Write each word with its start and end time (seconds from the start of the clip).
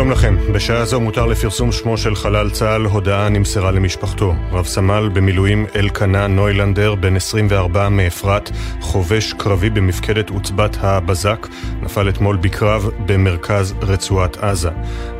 שלום 0.00 0.10
לכם, 0.10 0.36
בשעה 0.52 0.84
זו 0.84 1.00
מותר 1.00 1.26
לפרסום 1.26 1.72
שמו 1.72 1.98
של 1.98 2.14
חלל 2.14 2.50
צה"ל, 2.50 2.84
הודעה 2.84 3.28
נמסרה 3.28 3.70
למשפחתו. 3.70 4.34
רב 4.52 4.64
סמל 4.64 5.08
במילואים 5.12 5.66
אלקנה 5.76 6.26
נוילנדר, 6.26 6.94
בן 6.94 7.16
24 7.16 7.88
מאפרת, 7.88 8.50
חובש 8.80 9.32
קרבי 9.32 9.70
במפקדת 9.70 10.30
עוצבת 10.30 10.76
הבזק, 10.80 11.46
נפל 11.82 12.08
אתמול 12.08 12.36
בקרב 12.36 12.90
במרכז 13.06 13.74
רצועת 13.82 14.36
עזה. 14.36 14.70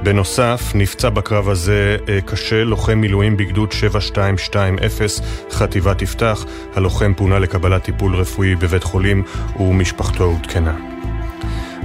בנוסף, 0.02 0.73
נפצע 0.74 1.09
בקרב 1.09 1.48
הזה 1.48 1.96
אה, 2.09 2.20
קשה 2.20 2.65
לוחם 2.65 2.98
מילואים 2.98 3.37
בגדוד 3.37 3.73
7220, 3.73 4.76
חטיבת 5.51 6.02
יפתח. 6.02 6.45
הלוחם 6.74 7.12
פונה 7.16 7.38
לקבלת 7.38 7.82
טיפול 7.82 8.15
רפואי 8.16 8.54
בבית 8.54 8.84
חולים 8.84 9.23
ומשפחתו 9.59 10.24
עודכנה. 10.24 10.89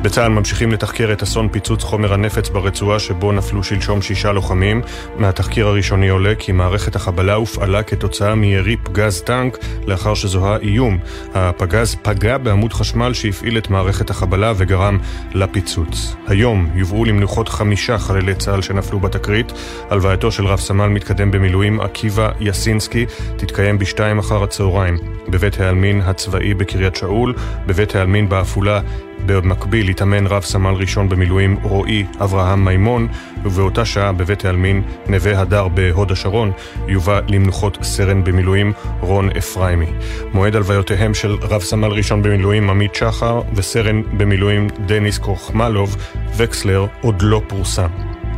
בצה"ל 0.06 0.30
ממשיכים 0.32 0.72
לתחקר 0.72 1.14
את 1.14 1.24
אסון 1.24 1.50
פיצוץ 1.50 1.84
חומר 1.84 2.14
הנפץ 2.14 2.50
ברצועה 2.50 3.00
שבו 3.00 3.32
נפלו 3.32 3.64
שלשום 3.64 4.02
שישה 4.02 4.32
לוחמים. 4.32 4.82
מהתחקיר 5.18 5.68
הראשוני 5.68 6.10
עולה 6.10 6.36
כי 6.40 6.52
מערכת 6.52 6.96
החבלה 6.96 7.34
הופעלה 7.34 7.84
כתוצאה 7.84 8.36
מירי 8.36 8.78
פגז 8.78 9.22
טנק 9.22 9.58
לאחר 9.88 10.14
שזוהה 10.14 10.58
איום. 10.58 10.98
הפגז 11.34 11.96
פגע 12.02 12.38
בעמוד 12.38 12.74
חשמל 12.74 13.14
שהפעיל 13.14 13.58
את 13.58 13.70
מערכת 13.70 14.10
החבלה 14.10 14.54
וגרם 14.58 14.98
לפיצוץ. 15.34 16.16
היום 16.28 16.70
יובאו 16.76 17.06
למנוחות 17.06 17.50
חמישה 17.50 17.98
חללי 17.98 18.36
צה"ל 18.36 18.62
שנפלו 18.62 19.00
בתקרית. 19.00 19.52
הלווייתו 19.90 20.32
של 20.32 20.46
רב 20.46 20.60
סמל 20.60 20.88
מתקדם 20.88 21.32
במילואים 21.32 21.80
עקיבא 21.80 22.32
יסינסקי 22.40 23.06
תתקיים 23.36 23.78
בשתיים 23.78 24.20
אחר 24.20 24.44
הצהריים 24.44 24.98
בבית 25.28 25.60
העלמין 25.60 26.02
הצבאי 26.02 26.54
בקריית 26.54 26.96
שאול, 26.96 27.34
בבית 27.68 27.96
העלמין 27.96 28.30
בעפולה 28.30 28.82
במקביל 29.26 29.90
התאמן 29.90 30.28
רב 30.28 30.44
סמל 30.44 30.74
ראשון 30.74 31.10
במילואים 31.10 31.58
רועי 31.64 32.06
אברהם 32.22 32.66
מימון, 32.66 33.08
ובאותה 33.44 33.86
שעה 33.86 34.12
בבית 34.12 34.46
העלמין 34.46 34.82
נווה 35.08 35.40
הדר 35.40 35.68
בהוד 35.68 36.12
השרון 36.12 36.52
יובא 36.88 37.20
למנוחות 37.28 37.78
סרן 37.82 38.24
במילואים 38.24 38.74
רון 39.00 39.30
אפריימי. 39.38 39.88
מועד 40.34 40.56
הלוויותיהם 40.56 41.14
של 41.14 41.36
רב 41.42 41.62
סמל 41.62 41.88
ראשון 41.88 42.22
במילואים 42.22 42.70
עמית 42.70 42.96
שחר 42.96 43.42
וסרן 43.56 44.02
במילואים 44.18 44.68
דניס 44.86 45.18
קוחמלוב 45.18 45.98
וקסלר 46.38 46.86
עוד 47.02 47.22
לא 47.22 47.42
פורסם. 47.48 47.90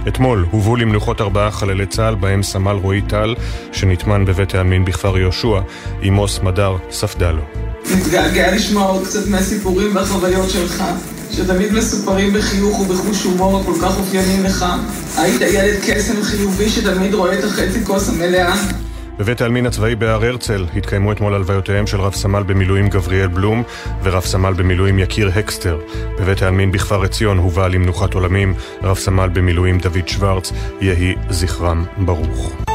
אתמול 0.08 0.46
הובאו 0.52 0.76
למנוחות 0.76 1.22
ארבעה 1.22 1.52
חללי 1.52 1.86
צה"ל, 1.86 2.16
בהם 2.16 2.44
סמל 2.44 2.76
רועי 2.82 3.02
טל, 3.02 3.36
שנטמן 3.72 4.26
בבית 4.26 4.56
העלמין 4.56 4.86
בכפר 4.86 5.18
יהושע, 5.18 5.60
עמוס 6.02 6.40
מדר 6.40 6.76
ספדלו. 6.90 7.42
מתגעגע 7.98 8.56
לשמוע 8.56 8.84
עוד 8.84 9.06
קצת 9.06 9.28
מהסיפורים 9.28 9.96
והחוויות 9.96 10.50
שלך, 10.50 10.84
שתמיד 11.32 11.74
מסופרים 11.74 12.34
בחיוך 12.34 12.80
ובחוש 12.80 13.24
הומור 13.24 13.60
הכל 13.60 13.74
כך 13.82 13.98
אופיינים 13.98 14.44
לך. 14.44 14.66
היית 15.18 15.42
ילד 15.42 15.80
קסם 15.88 16.24
חיובי 16.24 16.70
שתמיד 16.70 17.14
רואה 17.14 17.40
את 17.40 17.44
החצי 17.44 17.86
כוס 17.86 18.10
המלאה. 18.10 18.56
בבית 19.20 19.42
העלמין 19.42 19.66
הצבאי 19.66 19.96
בהר 19.96 20.26
הרצל 20.26 20.66
התקיימו 20.76 21.12
אתמול 21.12 21.34
הלוויותיהם 21.34 21.88
של 21.88 22.02
רב 22.02 22.14
סמל 22.14 22.44
במילואים 22.44 22.90
גבריאל 22.90 23.28
בלום 23.28 23.64
ורב 24.04 24.26
סמל 24.26 24.54
במילואים 24.54 25.00
יקיר 25.00 25.30
הקסטר. 25.36 25.80
בבית 26.20 26.42
העלמין 26.42 26.72
בכפר 26.72 27.04
עציון 27.04 27.38
הובא 27.38 27.68
למנוחת 27.68 28.14
עולמים 28.14 28.54
רב 28.84 28.98
סמל 28.98 29.30
במילואים 29.34 29.78
דוד 29.78 30.08
שוורץ, 30.08 30.52
יהי 30.82 31.16
זכרם 31.30 31.86
ברוך. 31.98 32.67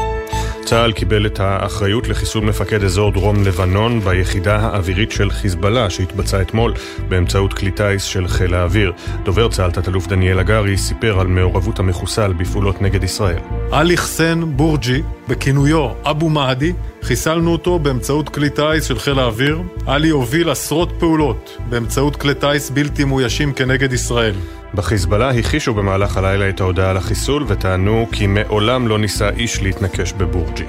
צה"ל 0.65 0.91
קיבל 0.91 1.25
את 1.25 1.39
האחריות 1.39 2.07
לחיסול 2.07 2.43
מפקד 2.43 2.83
אזור 2.83 3.11
דרום 3.11 3.43
לבנון 3.43 3.99
ביחידה 3.99 4.55
האווירית 4.55 5.11
של 5.11 5.31
חיזבאללה 5.31 5.89
שהתבצעה 5.89 6.41
אתמול 6.41 6.73
באמצעות 7.09 7.53
כלי 7.53 7.71
טיס 7.71 8.03
של 8.03 8.27
חיל 8.27 8.53
האוויר. 8.53 8.93
דובר 9.23 9.49
צה"ל, 9.49 9.71
תת-אלוף 9.71 10.07
דניאל 10.07 10.39
הגרי, 10.39 10.77
סיפר 10.77 11.19
על 11.19 11.27
מעורבות 11.27 11.79
המחוסל 11.79 12.33
בפעולות 12.33 12.81
נגד 12.81 13.03
ישראל. 13.03 13.39
עלי 13.71 13.97
חסן 13.97 14.41
בורג'י, 14.45 15.01
בכינויו 15.27 15.89
אבו 16.03 16.29
מהדי, 16.29 16.73
חיסלנו 17.01 17.51
אותו 17.51 17.79
באמצעות 17.79 18.29
כלי 18.29 18.49
טיס 18.49 18.83
של 18.83 18.99
חיל 18.99 19.19
האוויר. 19.19 19.61
עלי 19.85 20.09
הוביל 20.09 20.49
עשרות 20.49 20.93
פעולות 20.99 21.57
באמצעות 21.69 22.15
כלי 22.15 22.33
טיס 22.33 22.69
בלתי 22.69 23.03
מאוישים 23.03 23.53
כנגד 23.53 23.93
ישראל. 23.93 24.35
בחיזבאללה 24.75 25.29
הכחישו 25.29 25.73
במהלך 25.73 26.17
הלילה 26.17 26.49
את 26.49 26.61
ההודעה 26.61 26.89
על 26.89 26.97
החיסול 26.97 27.43
וטענו 27.47 28.07
כי 28.11 28.27
מעולם 28.27 28.87
לא 28.87 28.99
ניסה 28.99 29.29
איש 29.29 29.61
להתנקש 29.61 30.13
בבורג'י. 30.13 30.65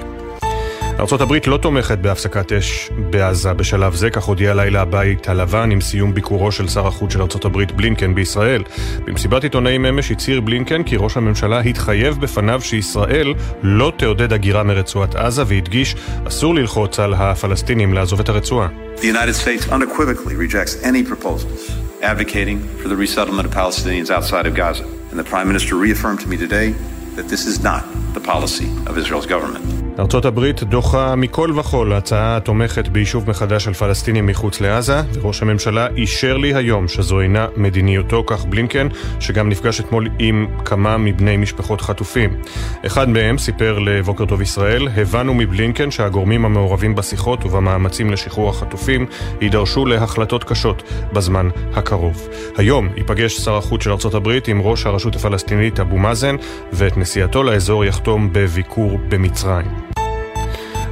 הברית 1.21 1.47
לא 1.47 1.57
תומכת 1.57 1.97
בהפסקת 1.97 2.51
אש 2.51 2.89
בעזה 3.09 3.53
בשלב 3.53 3.95
זה, 3.95 4.09
כך 4.09 4.23
הודיע 4.23 4.53
לילה 4.53 4.81
הבית 4.81 5.29
הלבן 5.29 5.71
עם 5.71 5.81
סיום 5.81 6.13
ביקורו 6.13 6.51
של 6.51 6.67
שר 6.67 6.87
החוץ 6.87 7.13
של 7.13 7.21
הברית 7.45 7.71
בלינקן 7.71 8.15
בישראל. 8.15 8.63
במסיבת 9.05 9.43
עיתונאים 9.43 9.85
אמש 9.85 10.11
הצהיר 10.11 10.41
בלינקן 10.41 10.83
כי 10.83 10.95
ראש 10.99 11.17
הממשלה 11.17 11.59
התחייב 11.59 12.21
בפניו 12.21 12.61
שישראל 12.61 13.33
לא 13.63 13.93
תעודד 13.97 14.33
הגירה 14.33 14.63
מרצועת 14.63 15.15
עזה 15.15 15.43
והדגיש 15.47 15.95
אסור 16.27 16.55
ללחוץ 16.55 16.99
על 16.99 17.13
הפלסטינים 17.13 17.93
לעזוב 17.93 18.19
את 18.19 18.29
הרצועה. 18.29 18.67
The 18.97 19.01
United 19.01 19.35
States 19.43 19.71
unequivocally 19.71 20.35
rejects 20.35 20.83
any 20.83 21.11
proposals 21.11 21.85
advocating 22.05 22.59
for 22.77 22.87
the 22.87 22.95
resettlement 22.95 23.47
of 23.47 23.53
Palestinians 23.53 24.11
outside 24.11 24.45
of 24.45 24.53
Gaza. 24.53 24.85
And 25.09 25.17
the 25.17 25.23
Prime 25.23 25.47
Minister 25.47 25.75
reaffirmed 25.75 26.19
to 26.19 26.27
me 26.27 26.37
today 26.37 26.69
that 27.15 27.27
this 27.27 27.47
is 27.47 27.61
not 27.61 27.83
the 28.15 28.27
policy 28.27 28.67
of 28.87 28.97
Israel's 28.97 29.27
government. 29.27 29.85
ארצות 29.99 30.25
הברית 30.25 30.63
דוחה 30.63 31.15
מכל 31.15 31.51
וכול 31.55 31.93
הצעה 31.93 32.37
התומכת 32.37 32.87
ביישוב 32.87 33.29
מחדש 33.29 33.63
של 33.63 33.73
פלסטינים 33.73 34.25
מחוץ 34.25 34.61
לעזה, 34.61 35.01
וראש 35.13 35.41
הממשלה 35.41 35.87
אישר 35.95 36.37
לי 36.37 36.53
היום 36.53 36.87
שזו 36.87 37.19
אינה 37.19 37.47
מדיניותו, 37.57 38.23
כך 38.27 38.45
בלינקן, 38.45 38.87
שגם 39.19 39.49
נפגש 39.49 39.79
אתמול 39.79 40.09
עם 40.19 40.47
כמה 40.65 40.97
מבני 40.97 41.37
משפחות 41.37 41.81
חטופים. 41.81 42.37
אחד 42.85 43.09
מהם 43.09 43.37
סיפר 43.37 43.79
לבוקר 43.79 44.25
טוב 44.25 44.41
ישראל, 44.41 44.87
הבנו 44.95 45.33
מבלינקן 45.33 45.91
שהגורמים 45.91 46.45
המעורבים 46.45 46.95
בשיחות 46.95 47.45
ובמאמצים 47.45 48.11
לשחרור 48.11 48.49
החטופים 48.49 49.05
יידרשו 49.41 49.85
להחלטות 49.85 50.43
קשות 50.43 50.83
בזמן 51.13 51.49
הקרוב. 51.73 52.27
היום 52.57 52.89
ייפגש 52.97 53.37
שר 53.37 53.57
החוץ 53.57 53.83
של 53.83 53.91
ארצות 53.91 54.13
הברית 54.13 54.47
עם 54.47 54.61
ראש 54.61 54.85
הרשות 54.85 55.15
הפלסטינית 55.15 55.79
אבו 55.79 55.97
מאזן, 55.97 56.35
ואת 56.73 56.97
נסיעתו 56.97 57.43
לאזור 57.43 57.85
יחתום 57.85 58.04
בביקור 58.33 58.97
במצרים. 59.09 59.94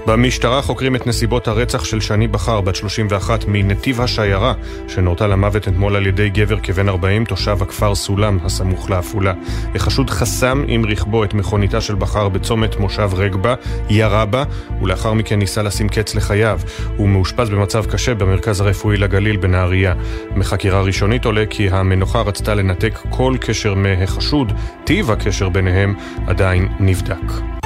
במשטרה 0.07 0.61
חוקרים 0.61 0.95
את 0.95 1.07
נסיבות 1.07 1.47
הרצח 1.47 1.83
של 1.83 1.99
שני 1.99 2.27
בכר, 2.27 2.61
בת 2.61 2.75
31, 2.75 3.45
מנתיב 3.47 4.01
השיירה, 4.01 4.53
שנורתה 4.87 5.27
למוות 5.27 5.67
אתמול 5.67 5.95
על 5.95 6.07
ידי 6.07 6.29
גבר 6.29 6.59
כבן 6.59 6.89
40, 6.89 7.25
תושב 7.25 7.57
הכפר 7.61 7.95
סולם, 7.95 8.37
הסמוך 8.43 8.89
לעפולה. 8.89 9.33
החשוד 9.75 10.09
חסם 10.09 10.63
עם 10.67 10.85
רכבו 10.85 11.23
את 11.23 11.33
מכוניתה 11.33 11.81
של 11.81 11.95
בכר 11.95 12.29
בצומת 12.29 12.75
מושב 12.75 13.09
רגבה, 13.13 13.55
ירה 13.89 14.25
בה, 14.25 14.43
ולאחר 14.81 15.13
מכן 15.13 15.39
ניסה 15.39 15.63
לשים 15.63 15.89
קץ 15.89 16.15
לחייו. 16.15 16.59
הוא 16.97 17.09
מאושפז 17.09 17.49
במצב 17.49 17.85
קשה 17.85 18.13
במרכז 18.13 18.61
הרפואי 18.61 18.97
לגליל 18.97 19.37
בנהריה. 19.37 19.93
מחקירה 20.35 20.81
ראשונית 20.81 21.25
עולה 21.25 21.45
כי 21.49 21.69
המנוחה 21.69 22.21
רצתה 22.21 22.53
לנתק 22.53 22.99
כל 23.09 23.35
קשר 23.41 23.73
מהחשוד, 23.73 24.53
טיב 24.83 25.11
הקשר 25.11 25.49
ביניהם 25.49 25.95
עדיין 26.27 26.67
נבדק. 26.79 27.62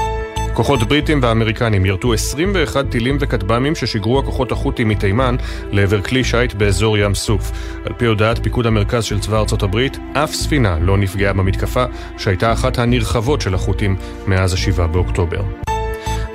כוחות 0.57 0.83
בריטים 0.83 1.19
ואמריקנים 1.23 1.85
ירתו 1.85 2.13
21 2.13 2.85
טילים 2.89 3.17
וכטב"מים 3.19 3.75
ששיגרו 3.75 4.19
הכוחות 4.19 4.51
החות'ים 4.51 4.87
מתימן 4.87 5.35
לעבר 5.71 6.01
כלי 6.01 6.23
שיט 6.23 6.53
באזור 6.53 6.97
ים 6.97 7.15
סוף. 7.15 7.51
על 7.85 7.93
פי 7.93 8.05
הודעת 8.05 8.43
פיקוד 8.43 8.65
המרכז 8.65 9.03
של 9.03 9.19
צבא 9.19 9.39
ארצות 9.39 9.63
הברית, 9.63 9.97
אף 10.13 10.33
ספינה 10.33 10.77
לא 10.81 10.97
נפגעה 10.97 11.33
במתקפה, 11.33 11.85
שהייתה 12.17 12.53
אחת 12.53 12.77
הנרחבות 12.79 13.41
של 13.41 13.53
החות'ים 13.53 13.95
מאז 14.27 14.53
ה-7 14.53 14.87
באוקטובר. 14.87 15.41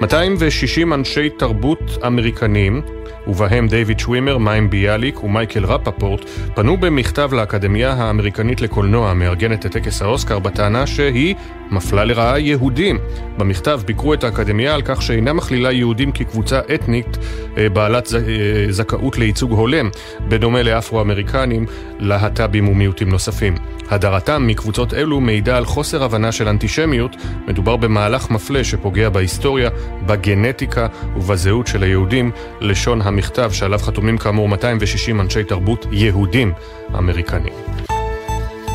260 0.01 0.93
אנשי 0.93 1.31
תרבות 1.31 1.99
אמריקנים 2.07 2.83
ובהם 3.27 3.69
דייוויד 3.69 3.99
שווימר, 3.99 4.39
מיים 4.39 4.71
ביאליק 4.71 5.25
ומייקל 5.25 5.65
רפפורט, 5.65 6.21
פנו 6.55 6.77
במכתב 6.77 7.31
לאקדמיה 7.33 7.93
האמריקנית 7.93 8.61
לקולנוע, 8.61 9.11
המארגנת 9.11 9.67
את 9.67 9.73
טקס 9.73 10.03
האוסקר, 10.03 10.39
בטענה 10.39 10.87
שהיא 10.87 11.35
מפלה 11.71 12.05
לרעה 12.05 12.41
יהודים. 12.41 12.99
במכתב 13.39 13.81
ביקרו 13.87 14.15
את 14.15 14.25
האקדמיה 14.25 14.75
על 14.75 14.83
כך 14.85 15.03
שאינה 15.03 15.33
מכלילה 15.33 15.73
יהודים 15.73 16.13
כקבוצה 16.13 16.61
אתנית 16.75 17.19
אה, 17.59 17.69
בעלת 17.69 18.09
אה, 18.15 18.73
זכאות 18.73 19.19
לייצוג 19.19 19.51
הולם, 19.51 19.91
בדומה 20.29 20.63
לאפרו-אמריקנים, 20.63 21.67
להט"בים 21.99 22.69
ומיעוטים 22.69 23.09
נוספים. 23.09 23.55
הדרתם 23.91 24.47
מקבוצות 24.47 24.95
אלו 24.95 25.21
מעידה 25.21 25.57
על 25.57 25.65
חוסר 25.65 26.05
הבנה 26.05 26.33
של 26.33 26.49
אנטישמיות, 26.49 27.17
מדובר 27.49 27.77
במהלך 27.77 28.31
מפלה 28.31 28.65
שפוגע 28.65 29.09
בהיסטוריה, 29.09 29.71
בגנטיקה 30.07 30.87
ובזהות 31.17 31.67
של 31.67 31.83
היהודים, 31.83 32.31
לשון 32.61 33.03
המכתב 33.13 33.51
שעליו 33.53 33.79
חתומים 33.79 34.19
כאמור 34.19 34.49
260 34.49 35.21
אנשי 35.21 35.45
תרבות 35.45 35.87
יהודים 35.93 36.53
אמריקנים. 36.99 37.53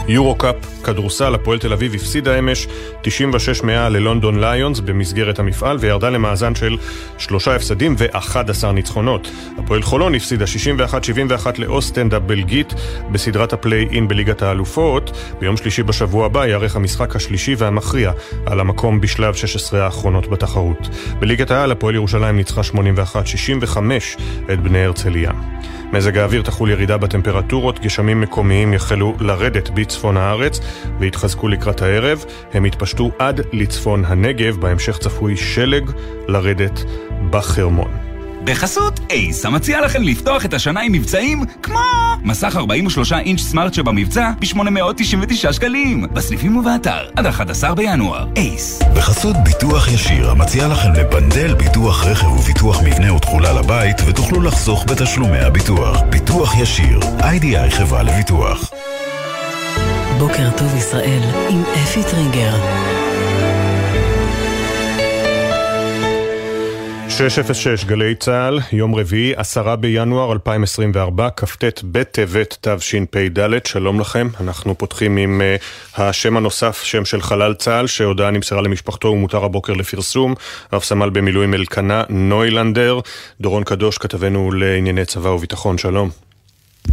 יורו-קאפ, 0.07 0.55
כדורסל, 0.83 1.35
הפועל 1.35 1.59
תל 1.59 1.73
אביב 1.73 1.95
הפסידה 1.95 2.39
אמש 2.39 2.67
96 3.01 3.63
100 3.63 3.89
ללונדון 3.89 4.39
ליונס 4.39 4.79
במסגרת 4.79 5.39
המפעל 5.39 5.77
וירדה 5.77 6.09
למאזן 6.09 6.55
של 6.55 6.77
שלושה 7.17 7.55
הפסדים 7.55 7.95
ו-11 7.97 8.71
ניצחונות. 8.73 9.31
הפועל 9.57 9.81
חולון 9.81 10.15
הפסידה 10.15 10.45
61-71 11.45 11.47
לאוסטנד 11.57 12.13
הבלגית 12.13 12.73
בסדרת 13.11 13.53
הפליי-אין 13.53 14.07
בליגת 14.07 14.41
האלופות. 14.41 15.11
ביום 15.39 15.57
שלישי 15.57 15.83
בשבוע 15.83 16.25
הבא 16.25 16.47
יארך 16.47 16.75
המשחק 16.75 17.15
השלישי 17.15 17.55
והמכריע 17.57 18.11
על 18.45 18.59
המקום 18.59 19.01
בשלב 19.01 19.33
16 19.33 19.85
האחרונות 19.85 20.27
בתחרות. 20.27 20.89
בליגת 21.19 21.51
העל 21.51 21.71
הפועל 21.71 21.95
ירושלים 21.95 22.35
ניצחה 22.35 22.61
81-65 22.61 23.77
את 24.53 24.59
בני 24.59 24.85
הרצליה. 24.85 25.31
מזג 25.93 26.17
האוויר 26.17 26.41
תחול 26.41 26.69
ירידה 26.69 26.97
בטמפרטורות, 26.97 27.79
גשמים 27.79 28.21
מקומיים 28.21 28.73
יחלו 28.73 29.15
לרדת 29.19 29.69
בצפון 29.69 30.17
הארץ 30.17 30.59
ויתחזקו 30.99 31.47
לקראת 31.47 31.81
הערב. 31.81 32.25
הם 32.53 32.65
יתפשטו 32.65 33.11
עד 33.19 33.41
לצפון 33.53 34.05
הנגב, 34.05 34.57
בהמשך 34.57 34.97
צפוי 34.97 35.37
שלג 35.37 35.91
לרדת 36.27 36.83
בחרמון. 37.29 38.16
בחסות 38.47 38.99
אייס, 39.09 39.45
המציע 39.45 39.81
לכם 39.81 40.03
לפתוח 40.03 40.45
את 40.45 40.53
השנה 40.53 40.81
עם 40.81 40.91
מבצעים 40.91 41.45
כמו 41.63 41.79
מסך 42.23 42.55
43 42.55 43.13
אינץ' 43.13 43.39
סמארט 43.39 43.73
שבמבצע 43.73 44.31
ב-899 44.39 45.53
שקלים, 45.53 46.07
בסניפים 46.13 46.57
ובאתר 46.57 47.09
עד 47.15 47.25
11 47.25 47.75
בינואר. 47.75 48.27
אייס. 48.35 48.79
בחסות 48.95 49.35
ביטוח 49.43 49.87
ישיר, 49.87 50.29
המציע 50.31 50.67
לכם 50.67 50.93
לבנדל 50.93 51.53
ביטוח 51.53 52.05
רכב 52.05 52.27
וביטוח 52.27 52.81
מבנה 52.83 53.13
ותכולה 53.13 53.53
לבית, 53.53 53.97
ותוכלו 54.07 54.41
לחסוך 54.41 54.85
בתשלומי 54.87 55.39
הביטוח. 55.39 56.01
ביטוח 56.09 56.57
ישיר, 56.59 56.99
איי-די-איי 57.23 57.71
חברה 57.71 58.03
לביטוח. 58.03 58.71
בוקר 60.19 60.49
טוב 60.57 60.75
ישראל 60.75 61.21
עם 61.49 61.63
אפי 61.83 62.03
טריגר. 62.03 63.06
606 67.17 67.85
גלי 67.85 68.15
צה"ל, 68.15 68.59
יום 68.71 68.95
רביעי, 68.95 69.33
10 69.35 69.75
בינואר 69.75 70.31
2024, 70.31 71.29
כ"ט 71.37 71.63
בטבת 71.83 72.57
תשפ"ד, 72.61 73.65
שלום 73.65 73.99
לכם. 73.99 74.27
אנחנו 74.39 74.77
פותחים 74.77 75.17
עם 75.17 75.41
uh, 75.41 76.01
השם 76.01 76.37
הנוסף, 76.37 76.83
שם 76.83 77.05
של 77.05 77.21
חלל 77.21 77.53
צה"ל, 77.53 77.87
שהודעה 77.87 78.31
נמסרה 78.31 78.61
למשפחתו 78.61 79.07
ומותר 79.07 79.43
הבוקר 79.43 79.73
לפרסום. 79.73 80.35
רב 80.73 80.81
סמל 80.81 81.09
במילואים 81.09 81.53
אלקנה 81.53 82.03
נוילנדר, 82.09 82.99
דורון 83.41 83.63
קדוש, 83.63 83.97
כתבנו 83.97 84.51
לענייני 84.51 85.05
צבא 85.05 85.29
וביטחון, 85.29 85.77
שלום. 85.77 86.09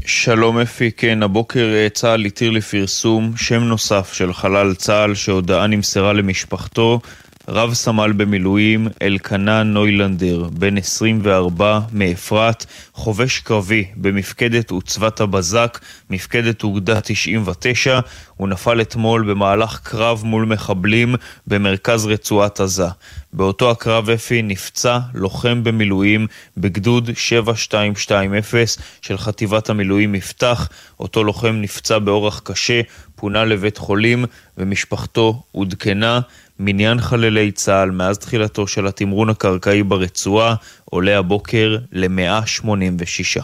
שלום 0.06 0.58
אפי, 0.58 0.90
כן, 0.96 1.22
הבוקר 1.22 1.72
אה, 1.74 1.88
צה"ל 1.88 2.24
התיר 2.24 2.50
לפרסום 2.50 3.32
שם 3.36 3.60
נוסף 3.60 4.12
של 4.12 4.32
חלל 4.32 4.74
צה"ל 4.74 5.14
שהודעה 5.14 5.66
נמסרה 5.66 6.12
למשפחתו. 6.12 7.00
רב 7.48 7.74
סמל 7.74 8.12
במילואים 8.12 8.88
אלקנה 9.02 9.62
נוילנדר, 9.62 10.48
בן 10.52 10.78
24 10.78 11.80
מאפרת, 11.92 12.66
חובש 12.92 13.38
קרבי 13.38 13.84
במפקדת 13.96 14.70
עוצבת 14.70 15.20
הבזק, 15.20 15.78
מפקדת 16.10 16.62
אוגדה 16.62 17.00
99, 17.00 18.00
הוא 18.36 18.48
נפל 18.48 18.80
אתמול 18.80 19.30
במהלך 19.30 19.80
קרב 19.82 20.22
מול 20.24 20.44
מחבלים 20.44 21.14
במרכז 21.46 22.06
רצועת 22.06 22.60
עזה. 22.60 22.88
באותו 23.32 23.70
הקרב 23.70 24.10
אפי 24.10 24.42
נפצע 24.42 24.98
לוחם 25.14 25.64
במילואים 25.64 26.26
בגדוד 26.56 27.10
7220 27.14 28.66
של 29.02 29.18
חטיבת 29.18 29.70
המילואים 29.70 30.12
מפתח. 30.12 30.68
אותו 31.00 31.24
לוחם 31.24 31.56
נפצע 31.60 31.98
באורח 31.98 32.40
קשה, 32.44 32.80
פונה 33.16 33.44
לבית 33.44 33.78
חולים 33.78 34.24
ומשפחתו 34.58 35.42
עודכנה. 35.52 36.20
מניין 36.58 37.00
חללי 37.00 37.52
צה"ל 37.52 37.90
מאז 37.90 38.18
תחילתו 38.18 38.66
של 38.66 38.86
התמרון 38.86 39.30
הקרקעי 39.30 39.82
ברצועה 39.82 40.54
עולה 40.84 41.18
הבוקר 41.18 41.76
ל-186. 41.92 43.42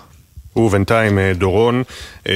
ובינתיים 0.56 1.18
אה, 1.18 1.32
דורון, 1.34 1.82
אה, 2.28 2.34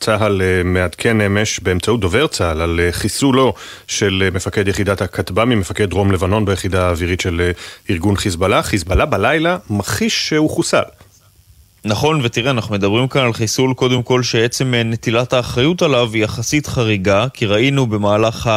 צה"ל 0.00 0.42
אה, 0.42 0.62
מעדכן 0.64 1.20
אמש 1.20 1.60
באמצעות 1.60 2.00
דובר 2.00 2.26
צה"ל 2.26 2.60
על 2.60 2.80
חיסולו 2.90 3.54
של 3.86 4.28
מפקד 4.32 4.68
יחידת 4.68 5.02
הכטב"מים, 5.02 5.60
מפקד 5.60 5.90
דרום 5.90 6.12
לבנון 6.12 6.44
ביחידה 6.44 6.86
האווירית 6.86 7.20
של 7.20 7.50
ארגון 7.90 8.16
חיזבאללה. 8.16 8.62
חיזבאללה 8.62 9.06
בלילה 9.06 9.58
מכחיש 9.70 10.28
שהוא 10.28 10.50
חוסל. 10.50 10.82
נכון, 11.84 12.20
ותראה, 12.22 12.50
אנחנו 12.50 12.74
מדברים 12.74 13.08
כאן 13.08 13.22
על 13.22 13.32
חיסול 13.32 13.74
קודם 13.74 14.02
כל 14.02 14.22
שעצם 14.22 14.74
נטילת 14.74 15.32
האחריות 15.32 15.82
עליו 15.82 16.10
היא 16.12 16.24
יחסית 16.24 16.66
חריגה, 16.66 17.26
כי 17.34 17.46
ראינו 17.46 17.86
במהלך 17.86 18.50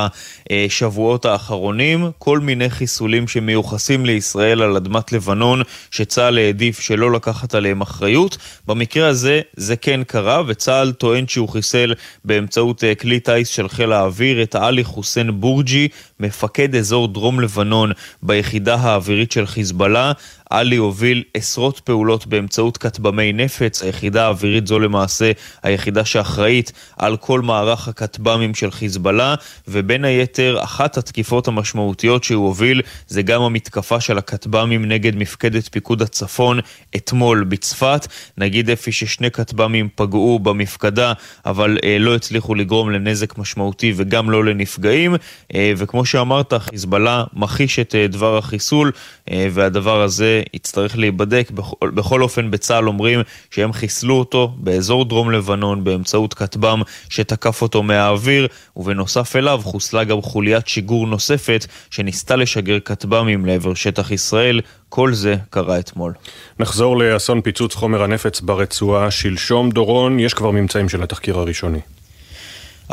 השבועות 0.49 1.25
האחרונים 1.25 2.11
כל 2.17 2.39
מיני 2.39 2.69
חיסולים 2.69 3.27
שמיוחסים 3.27 4.05
לישראל 4.05 4.61
על 4.61 4.75
אדמת 4.75 5.11
לבנון, 5.11 5.61
שצה"ל 5.91 6.37
העדיף 6.37 6.79
שלא 6.79 7.11
לקחת 7.11 7.55
עליהם 7.55 7.81
אחריות. 7.81 8.37
במקרה 8.67 9.07
הזה 9.07 9.41
זה 9.55 9.75
כן 9.75 10.03
קרה, 10.07 10.41
וצה"ל 10.47 10.91
טוען 10.91 11.27
שהוא 11.27 11.49
חיסל 11.49 11.93
באמצעות 12.25 12.83
אה, 12.83 12.95
כלי 12.95 13.19
טיס 13.19 13.47
של 13.47 13.69
חיל 13.69 13.91
האוויר 13.91 14.43
את 14.43 14.55
עלי 14.55 14.83
חוסיין 14.83 15.41
בורג'י, 15.41 15.87
מפקד 16.19 16.75
אזור 16.75 17.07
דרום 17.07 17.39
לבנון 17.39 17.91
ביחידה 18.23 18.75
האווירית 18.75 19.31
של 19.31 19.45
חיזבאללה. 19.45 20.11
עלי 20.53 20.75
הוביל 20.75 21.23
עשרות 21.33 21.79
פעולות 21.79 22.27
באמצעות 22.27 22.77
כטב"מי 22.77 23.33
נפץ, 23.33 23.83
היחידה 23.83 24.25
האווירית 24.25 24.67
זו 24.67 24.79
למעשה 24.79 25.31
היחידה 25.63 26.05
שאחראית 26.05 26.71
על 26.97 27.17
כל 27.17 27.41
מערך 27.41 27.87
הכטב"מים 27.87 28.55
של 28.55 28.71
חיזבאללה, 28.71 29.35
ובין 29.67 30.05
היתר 30.05 30.63
אחת 30.63 30.97
התקיפות 30.97 31.47
המשמעותיות 31.47 32.23
שהוא 32.23 32.45
הוביל 32.45 32.81
זה 33.07 33.21
גם 33.21 33.41
המתקפה 33.41 33.99
של 33.99 34.17
הכטב"מים 34.17 34.85
נגד 34.85 35.15
מפקדת 35.15 35.67
פיקוד 35.71 36.01
הצפון 36.01 36.59
אתמול 36.95 37.43
בצפת. 37.43 38.07
נגיד 38.37 38.69
אפי 38.69 38.91
ששני 38.91 39.31
כטב"מים 39.31 39.89
פגעו 39.95 40.39
במפקדה, 40.39 41.13
אבל 41.45 41.77
אה, 41.83 41.97
לא 41.99 42.15
הצליחו 42.15 42.55
לגרום 42.55 42.91
לנזק 42.91 43.37
משמעותי 43.37 43.93
וגם 43.95 44.29
לא 44.29 44.45
לנפגעים, 44.45 45.15
אה, 45.55 45.73
וכמו 45.77 46.05
שאמרת, 46.05 46.53
חיזבאללה 46.53 47.23
מכחיש 47.33 47.79
את 47.79 47.95
אה, 47.95 48.07
דבר 48.07 48.37
החיסול, 48.37 48.91
אה, 49.31 49.47
והדבר 49.51 50.01
הזה 50.01 50.42
יצטרך 50.53 50.97
להיבדק. 50.97 51.51
בכל, 51.51 51.89
בכל 51.89 52.21
אופן 52.21 52.51
בצה"ל 52.51 52.87
אומרים 52.87 53.21
שהם 53.51 53.73
חיסלו 53.73 54.19
אותו 54.19 54.53
באזור 54.57 55.05
דרום 55.05 55.31
לבנון 55.31 55.83
באמצעות 55.83 56.33
כטב"ם 56.33 56.81
שתקף 57.09 57.61
אותו 57.61 57.83
מהאוויר, 57.83 58.47
ובנוסף 58.75 59.35
אליו 59.35 59.61
חוסלה 59.63 60.03
גם 60.03 60.21
חוליית 60.21 60.67
שיגור 60.67 61.07
נוספת 61.07 61.65
שניסתה 61.89 62.35
לשגר 62.35 62.79
כטב"מים 62.79 63.45
לעבר 63.45 63.73
שטח 63.73 64.11
ישראל. 64.11 64.61
כל 64.89 65.13
זה 65.13 65.35
קרה 65.49 65.79
אתמול. 65.79 66.13
נחזור 66.59 66.97
לאסון 66.97 67.41
פיצוץ 67.41 67.75
חומר 67.75 68.03
הנפץ 68.03 68.41
ברצועה 68.41 69.11
שלשום. 69.11 69.69
דורון, 69.71 70.19
יש 70.19 70.33
כבר 70.33 70.51
ממצאים 70.51 70.89
של 70.89 71.03
התחקיר 71.03 71.37
הראשוני. 71.37 71.79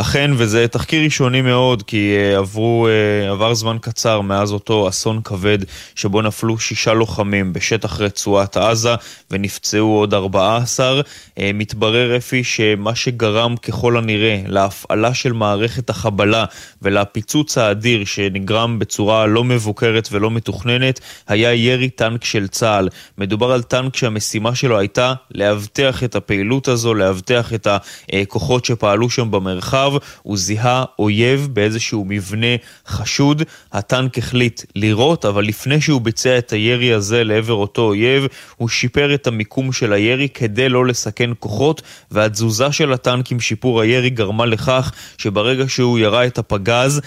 אכן, 0.00 0.30
וזה 0.37 0.69
תחקיר 0.69 1.04
ראשוני 1.04 1.42
מאוד, 1.42 1.83
כי 1.83 2.16
uh, 2.16 2.38
עברו, 2.38 2.88
uh, 2.88 3.30
עבר 3.30 3.54
זמן 3.54 3.76
קצר 3.80 4.21
מאז 4.21 4.52
אותו 4.52 4.88
אסון 4.88 5.21
כבד 5.25 5.59
שבו 5.95 6.23
נפלו 6.23 6.59
שישה 6.59 6.92
לוחמים 6.92 7.52
בשטח 7.52 8.00
רצועת 8.00 8.57
עזה 8.57 8.95
ונפצעו 9.30 9.99
עוד 9.99 10.14
ארבעה 10.14 10.57
עשר. 10.57 11.00
Uh, 11.00 11.40
מתברר 11.54 12.16
אפי 12.16 12.45
שמה 12.45 12.95
שגרם 12.95 13.57
ככל 13.57 13.97
הנראה 13.97 14.40
להפעלה 14.47 15.14
של 15.14 15.33
מערכת 15.33 15.90
החבלה 15.90 16.45
ולפיצוץ 16.83 17.59
האדיר 17.59 18.05
שנגרם 18.05 18.79
בצורה 18.79 19.27
לא 19.27 19.45
מבוקרת 19.45 20.09
ולא 20.13 20.31
מתוכננת 20.31 21.01
היה 21.29 21.55
ירי 21.55 21.91
טנק 21.91 22.25
של 22.25 22.49
צה"ל. 22.49 22.89
מדובר 23.19 23.53
על 23.53 23.63
טנק 23.63 23.97
שהמשימה 23.97 24.55
שלו 24.55 24.79
הייתה 24.79 25.15
לאבטח 25.35 26.05
את 26.05 26.17
הפעילות 26.17 26.69
הזו, 26.69 26.95
לאבטח 26.95 27.55
את 27.55 27.67
הכוחות 28.13 28.65
שפעלו 28.65 29.11
שם 29.11 29.31
במרחב. 29.31 29.93
הוא 30.23 30.37
זיהה 30.37 30.85
אויב 30.99 31.49
באיזשהו 31.53 32.05
מבנה 32.09 32.57
חשוד, 32.87 33.43
הטנק 33.73 34.19
החליט 34.19 34.63
לירות, 34.77 35.25
אבל 35.25 35.45
לפני 35.45 35.81
שהוא 35.81 36.01
ביצע 36.01 36.39
את 36.39 36.53
הירי 36.53 36.93
הזה 36.93 37.25
לעבר 37.25 37.55
אותו 37.55 37.83
אויב, 37.83 38.27
הוא 38.57 38.69
שיפר 38.69 39.15
את 39.15 39.27
המיקום 39.27 39.73
של 39.73 39.93
הירי 39.93 40.29
כדי 40.29 40.69
לא 40.69 40.87
לסכן 40.87 41.31
כוחות, 41.39 41.83
והתזוזה 42.11 42.73
של 42.73 42.93
הטנק 42.93 43.33
עם 43.33 43.41
שיפור 43.41 43.81
הירי 43.81 44.11
גרמה 44.11 44.47
לכך 44.47 44.93
שברגע 45.19 45.65
שהוא 45.69 45.99
ירה 45.99 46.27
את 46.27 46.39
הפגז 46.39 46.70
הפגז. 46.71 47.00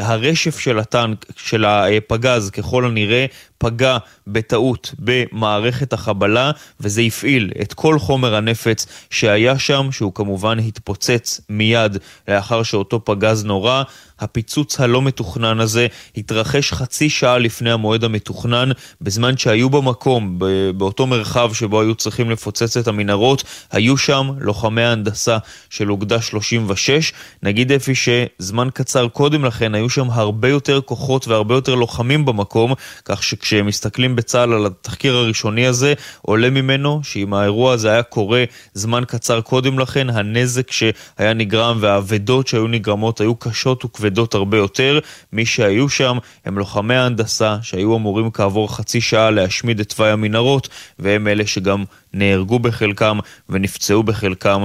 הרשף 0.00 0.58
של 0.58 0.78
הטנק, 0.78 1.26
של 1.36 1.64
הפגז, 1.64 2.50
ככל 2.50 2.84
הנראה, 2.84 3.26
פגע 3.58 3.98
בטעות 4.26 4.94
במערכת 4.98 5.92
החבלה, 5.92 6.50
וזה 6.80 7.00
הפעיל 7.00 7.52
את 7.62 7.72
כל 7.72 7.98
חומר 7.98 8.34
הנפץ 8.34 8.86
שהיה 9.10 9.58
שם, 9.58 9.88
שהוא 9.92 10.12
כמובן 10.14 10.58
התפוצץ 10.58 11.40
מיד 11.48 11.98
לאחר 12.28 12.62
שאותו 12.62 13.04
פגז 13.04 13.44
נורא. 13.44 13.82
הפיצוץ 14.22 14.80
הלא 14.80 15.02
מתוכנן 15.02 15.60
הזה 15.60 15.86
התרחש 16.16 16.72
חצי 16.72 17.10
שעה 17.10 17.38
לפני 17.38 17.72
המועד 17.72 18.04
המתוכנן, 18.04 18.68
בזמן 19.00 19.36
שהיו 19.36 19.70
במקום, 19.70 20.38
באותו 20.76 21.06
מרחב 21.06 21.50
שבו 21.54 21.80
היו 21.80 21.94
צריכים 21.94 22.30
לפוצץ 22.30 22.76
את 22.76 22.88
המנהרות, 22.88 23.44
היו 23.70 23.96
שם 23.96 24.30
לוחמי 24.38 24.82
ההנדסה 24.82 25.38
של 25.70 25.90
אוגדה 25.90 26.22
36. 26.22 27.12
נגיד 27.42 27.72
אפי 27.72 27.92
שזמן 27.94 28.68
קצר 28.74 29.08
קודם 29.08 29.44
לכן 29.44 29.74
היו 29.74 29.90
שם 29.90 30.10
הרבה 30.10 30.48
יותר 30.48 30.80
כוחות 30.80 31.28
והרבה 31.28 31.54
יותר 31.54 31.74
לוחמים 31.74 32.24
במקום, 32.24 32.72
כך 33.04 33.22
שכשמסתכלים 33.22 34.16
בצה"ל 34.16 34.52
על 34.52 34.66
התחקיר 34.66 35.16
הראשוני 35.16 35.66
הזה, 35.66 35.94
עולה 36.22 36.50
ממנו 36.50 37.00
שאם 37.02 37.34
האירוע 37.34 37.72
הזה 37.72 37.90
היה 37.90 38.02
קורה 38.02 38.44
זמן 38.74 39.02
קצר 39.06 39.40
קודם 39.40 39.78
לכן, 39.78 40.10
הנזק 40.10 40.70
שהיה 40.70 41.34
נגרם 41.34 41.78
והאבדות 41.80 42.46
שהיו 42.48 42.66
נגרמות 42.66 43.20
היו 43.20 43.34
קשות 43.34 43.84
וכבדות 43.84 44.11
הרבה 44.34 44.56
יותר. 44.56 44.98
מי 45.32 45.46
שהיו 45.46 45.88
שם 45.88 46.18
הם 46.44 46.58
לוחמי 46.58 46.94
ההנדסה 46.94 47.56
שהיו 47.62 47.96
אמורים 47.96 48.30
כעבור 48.30 48.76
חצי 48.76 49.00
שעה 49.00 49.30
להשמיד 49.30 49.80
את 49.80 49.92
תוואי 49.92 50.10
המנהרות, 50.10 50.68
והם 50.98 51.28
אלה 51.28 51.46
שגם 51.46 51.84
נהרגו 52.14 52.58
בחלקם 52.58 53.18
ונפצעו 53.48 54.02
בחלקם 54.02 54.64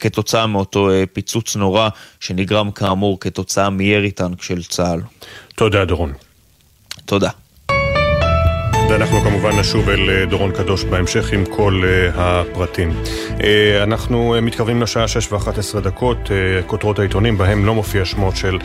כתוצאה 0.00 0.46
מאותו 0.46 0.88
פיצוץ 1.12 1.56
נורא 1.56 1.88
שנגרם 2.20 2.70
כאמור 2.70 3.20
כתוצאה 3.20 3.70
מירי 3.70 4.10
טנק 4.10 4.42
של 4.42 4.62
צה"ל. 4.64 5.00
תודה 5.54 5.84
דורון. 5.84 6.12
תודה. 7.04 7.30
ואנחנו 8.90 9.20
כמובן 9.20 9.58
נשוב 9.58 9.88
אל 9.88 10.10
אה, 10.10 10.26
דורון 10.26 10.52
קדוש 10.52 10.84
בהמשך 10.84 11.32
עם 11.32 11.44
כל 11.44 11.82
uh, 11.84 12.18
הפרטים. 12.18 12.92
Uh, 13.38 13.42
אנחנו 13.82 14.34
מתקרבים 14.42 14.82
לשעה 14.82 15.08
6 15.08 15.32
ו-11 15.32 15.80
דקות, 15.80 16.30
כותרות 16.66 16.98
העיתונים, 16.98 17.38
בהם 17.38 17.64
לא 17.64 17.74
מופיע 17.74 18.04
שמו 18.04 18.32
של 18.36 18.58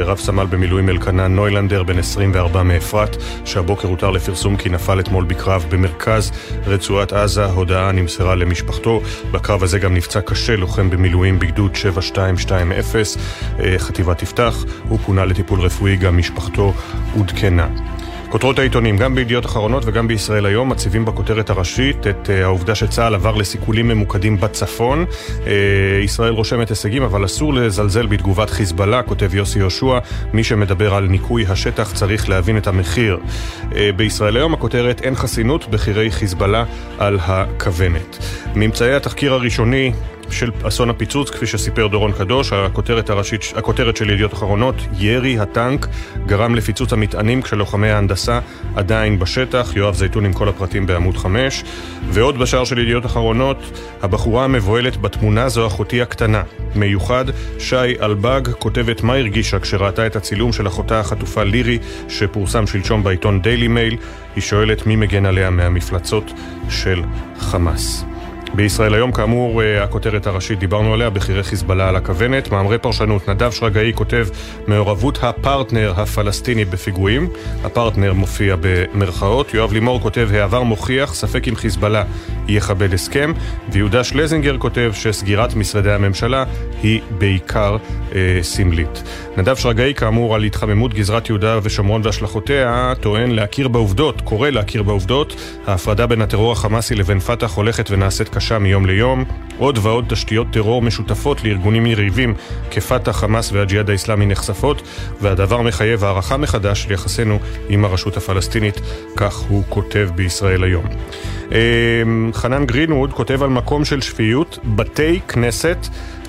רב 0.00 0.18
סמל 0.18 0.46
במילואים 0.46 0.88
אלקנה 0.88 1.28
נוילנדר, 1.28 1.82
בן 1.82 1.98
24 1.98 2.62
מאפרת, 2.62 3.16
שהבוקר 3.44 3.88
הותר 3.88 4.10
לפרסום 4.10 4.56
כי 4.56 4.68
נפל 4.68 5.00
אתמול 5.00 5.24
בקרב 5.24 5.66
במרכז 5.70 6.32
רצועת 6.66 7.12
עזה. 7.12 7.44
הודעה 7.44 7.92
נמסרה 7.92 8.34
למשפחתו. 8.34 9.00
בקרב 9.30 9.62
הזה 9.62 9.78
גם 9.78 9.94
נפצע 9.94 10.20
קשה, 10.20 10.56
לוחם 10.56 10.90
במילואים 10.90 11.38
בגדוד 11.38 11.76
7220, 11.76 12.72
uh, 12.72 13.62
חטיבת 13.78 14.22
יפתח. 14.22 14.64
הוא 14.88 14.98
פונה 15.06 15.24
לטיפול 15.24 15.60
רפואי, 15.60 15.96
גם 15.96 16.18
משפחתו 16.18 16.72
עודכנה. 17.16 17.93
כותרות 18.34 18.58
העיתונים, 18.58 18.96
גם 18.96 19.14
בידיעות 19.14 19.46
אחרונות 19.46 19.82
וגם 19.86 20.08
בישראל 20.08 20.46
היום, 20.46 20.68
מציבים 20.68 21.04
בכותרת 21.04 21.50
הראשית 21.50 22.06
את 22.06 22.26
uh, 22.26 22.30
העובדה 22.42 22.74
שצה"ל 22.74 23.14
עבר 23.14 23.34
לסיכולים 23.34 23.88
ממוקדים 23.88 24.40
בצפון. 24.40 25.04
Uh, 25.28 25.48
ישראל 26.04 26.32
רושמת 26.32 26.68
הישגים, 26.68 27.02
אבל 27.02 27.24
אסור 27.24 27.54
לזלזל 27.54 28.06
בתגובת 28.06 28.50
חיזבאללה, 28.50 29.02
כותב 29.02 29.34
יוסי 29.34 29.58
יהושע. 29.58 29.98
מי 30.32 30.44
שמדבר 30.44 30.94
על 30.94 31.06
ניקוי 31.06 31.46
השטח 31.46 31.92
צריך 31.92 32.28
להבין 32.28 32.58
את 32.58 32.66
המחיר. 32.66 33.18
Uh, 33.70 33.74
בישראל 33.96 34.36
היום 34.36 34.54
הכותרת 34.54 35.00
אין 35.02 35.14
חסינות, 35.14 35.68
בכירי 35.70 36.10
חיזבאללה 36.10 36.64
על 36.98 37.18
הכוונת. 37.22 38.18
ממצאי 38.54 38.94
התחקיר 38.94 39.32
הראשוני 39.32 39.92
של 40.30 40.50
אסון 40.62 40.90
הפיצוץ, 40.90 41.30
כפי 41.30 41.46
שסיפר 41.46 41.86
דורון 41.86 42.12
קדוש, 42.12 42.52
הכותרת, 42.52 43.10
הראשית, 43.10 43.52
הכותרת 43.56 43.96
של 43.96 44.10
ידיעות 44.10 44.32
אחרונות, 44.32 44.74
ירי 44.98 45.38
הטנק 45.38 45.86
גרם 46.26 46.54
לפיצוץ 46.54 46.92
המטענים 46.92 47.42
כשלוחמי 47.42 47.90
ההנדסה 47.90 48.40
עדיין 48.76 49.18
בשטח, 49.18 49.72
יואב 49.76 49.94
זייתון 49.94 50.24
עם 50.24 50.32
כל 50.32 50.48
הפרטים 50.48 50.86
בעמוד 50.86 51.16
5. 51.16 51.64
ועוד 52.10 52.38
בשער 52.38 52.64
של 52.64 52.78
ידיעות 52.78 53.06
אחרונות, 53.06 53.80
הבחורה 54.02 54.44
המבוהלת 54.44 54.96
בתמונה 54.96 55.48
זו 55.48 55.66
אחותי 55.66 56.02
הקטנה. 56.02 56.42
מיוחד, 56.74 57.24
שי 57.58 58.00
אלבג 58.02 58.40
כותבת 58.58 59.02
מה 59.02 59.14
הרגישה 59.14 59.58
כשראתה 59.58 60.06
את 60.06 60.16
הצילום 60.16 60.52
של 60.52 60.66
אחותה 60.66 61.00
החטופה 61.00 61.42
לירי, 61.42 61.78
שפורסם 62.08 62.66
שלשום 62.66 63.04
בעיתון 63.04 63.42
דיילי 63.42 63.68
מייל. 63.68 63.96
היא 64.36 64.42
שואלת 64.42 64.86
מי 64.86 64.96
מגן 64.96 65.26
עליה 65.26 65.50
מהמפלצות 65.50 66.32
של 66.68 67.02
חמאס. 67.38 68.13
בישראל 68.56 68.94
היום, 68.94 69.12
כאמור, 69.12 69.62
אה, 69.62 69.84
הכותרת 69.84 70.26
הראשית, 70.26 70.58
דיברנו 70.58 70.94
עליה, 70.94 71.10
בכירי 71.10 71.42
חיזבאללה 71.42 71.88
על 71.88 71.96
הכוונת. 71.96 72.52
מאמרי 72.52 72.78
פרשנות, 72.78 73.28
נדב 73.28 73.50
שרגאי 73.50 73.92
כותב 73.94 74.26
מעורבות 74.66 75.18
הפרטנר 75.22 75.92
הפלסטיני 75.96 76.64
בפיגועים. 76.64 77.28
הפרטנר 77.64 78.12
מופיע 78.12 78.56
במרכאות. 78.60 79.54
יואב 79.54 79.72
לימור 79.72 80.00
כותב, 80.00 80.28
העבר 80.32 80.62
מוכיח, 80.62 81.14
ספק 81.14 81.48
אם 81.48 81.56
חיזבאללה 81.56 82.04
יכבד 82.48 82.94
הסכם. 82.94 83.32
ויהודה 83.72 84.04
שלזינגר 84.04 84.58
כותב 84.58 84.92
שסגירת 84.94 85.54
משרדי 85.54 85.92
הממשלה 85.92 86.44
היא 86.82 87.00
בעיקר 87.18 87.76
אה, 88.14 88.38
סמלית. 88.42 89.02
נדב 89.36 89.56
שרגאי, 89.56 89.94
כאמור, 89.94 90.34
על 90.34 90.42
התחממות 90.42 90.94
גזרת 90.94 91.28
יהודה 91.28 91.58
ושומרון 91.62 92.00
והשלכותיה, 92.04 92.92
טוען 93.00 93.30
להכיר 93.30 93.68
בעובדות, 93.68 94.20
קורא 94.20 94.50
להכיר 94.50 94.82
בעובדות. 94.82 95.36
ההפרדה 95.66 96.06
בין 96.06 96.22
הטרור 96.22 96.52
החמאסי 96.52 96.94
לבין 96.94 97.20
פת"ח 97.20 97.54
הולכת 97.54 97.90
ונעשית 97.90 98.28
קשה. 98.28 98.58
מיום 98.58 98.86
ליום, 98.86 99.24
עוד 99.58 99.78
ועוד 99.82 100.04
תשתיות 100.08 100.46
טרור 100.50 100.82
משותפות 100.82 101.44
לארגונים 101.44 101.86
יריבים 101.86 102.34
כפתח, 102.70 103.12
חמאס 103.12 103.52
והג'יהאד 103.52 103.90
האיסלאמי 103.90 104.26
נחשפות, 104.26 104.82
והדבר 105.20 105.62
מחייב 105.62 106.04
הערכה 106.04 106.36
מחדש 106.36 106.82
של 106.82 106.92
יחסינו 106.92 107.38
עם 107.68 107.84
הרשות 107.84 108.16
הפלסטינית, 108.16 108.80
כך 109.16 109.36
הוא 109.36 109.62
כותב 109.68 110.08
בישראל 110.14 110.64
היום. 110.64 110.84
אמ, 111.52 112.30
חנן 112.34 112.66
גרינווד 112.66 113.12
כותב 113.12 113.42
על 113.42 113.48
מקום 113.48 113.84
של 113.84 114.00
שפיות, 114.00 114.58
בתי 114.64 115.20
כנסת 115.28 115.78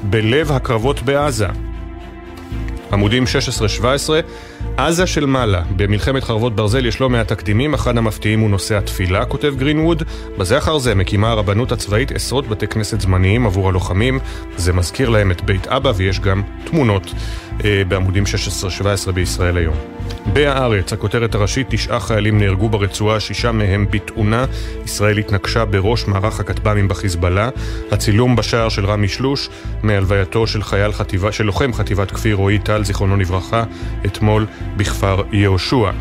בלב 0.04 0.52
הקרבות 0.52 1.02
בעזה. 1.02 1.75
עמודים 2.94 3.24
16-17 3.24 3.86
עזה 4.78 5.08
של 5.08 5.26
מעלה, 5.26 5.62
במלחמת 5.76 6.24
חרבות 6.24 6.56
ברזל 6.56 6.86
יש 6.86 7.02
לא 7.02 7.10
מעט 7.10 7.28
תקדימים, 7.28 7.74
אחד 7.74 7.98
המפתיעים 7.98 8.40
הוא 8.40 8.50
נושא 8.50 8.78
התפילה, 8.78 9.26
כותב 9.26 9.54
גרינווד. 9.58 10.04
בזה 10.38 10.58
אחר 10.58 10.78
זה 10.78 10.96
מקימה 10.96 11.30
הרבנות 11.30 11.72
הצבאית 11.72 12.12
עשרות 12.12 12.48
בתי 12.48 12.68
כנסת 12.68 13.02
זמניים 13.02 13.46
עבור 13.46 13.70
הלוחמים. 13.70 14.20
זה 14.58 14.74
מזכיר 14.74 15.10
להם 15.10 15.32
את 15.32 15.42
בית 15.42 15.68
אבא 15.68 15.92
ויש 15.96 16.20
גם 16.20 16.42
תמונות 16.64 17.14
אה, 17.66 17.82
בעמודים 17.88 18.24
16-17 19.08 19.12
בישראל 19.12 19.58
היום. 19.58 19.76
בהארץ, 20.34 20.94
הכותרת 20.94 21.36
הראשית, 21.36 21.68
תשעה 21.70 22.00
חיילים 22.00 22.40
נהרגו 22.40 22.70
ברצועה, 22.70 23.20
שישה 23.20 23.52
מהם 23.52 23.86
בתאונה. 23.90 24.46
ישראל 24.86 25.18
התנקשה 25.18 25.66
בראש 25.66 26.08
מערך 26.08 26.40
הכטב"מים 26.40 26.88
בחיזבאללה. 26.88 27.50
הצילום 27.92 28.36
בשער 28.36 28.70
של 28.70 28.86
רמי 28.86 29.08
שלוש, 29.08 29.50
מהלווייתו 29.84 30.48
של 30.48 30.64
חייל 30.64 30.92
חטיבה, 30.92 31.32
של 31.32 31.44
לוחם 31.44 31.74
חטיבת 31.74 32.12
כפיר 32.12 32.36
רועי 32.36 32.60
טל, 32.60 32.84
זיכרונו 32.84 33.18
לברכה, 33.18 33.64
אתמול 34.06 34.46
בכפר 34.78 35.24
יהושע. 35.32 35.92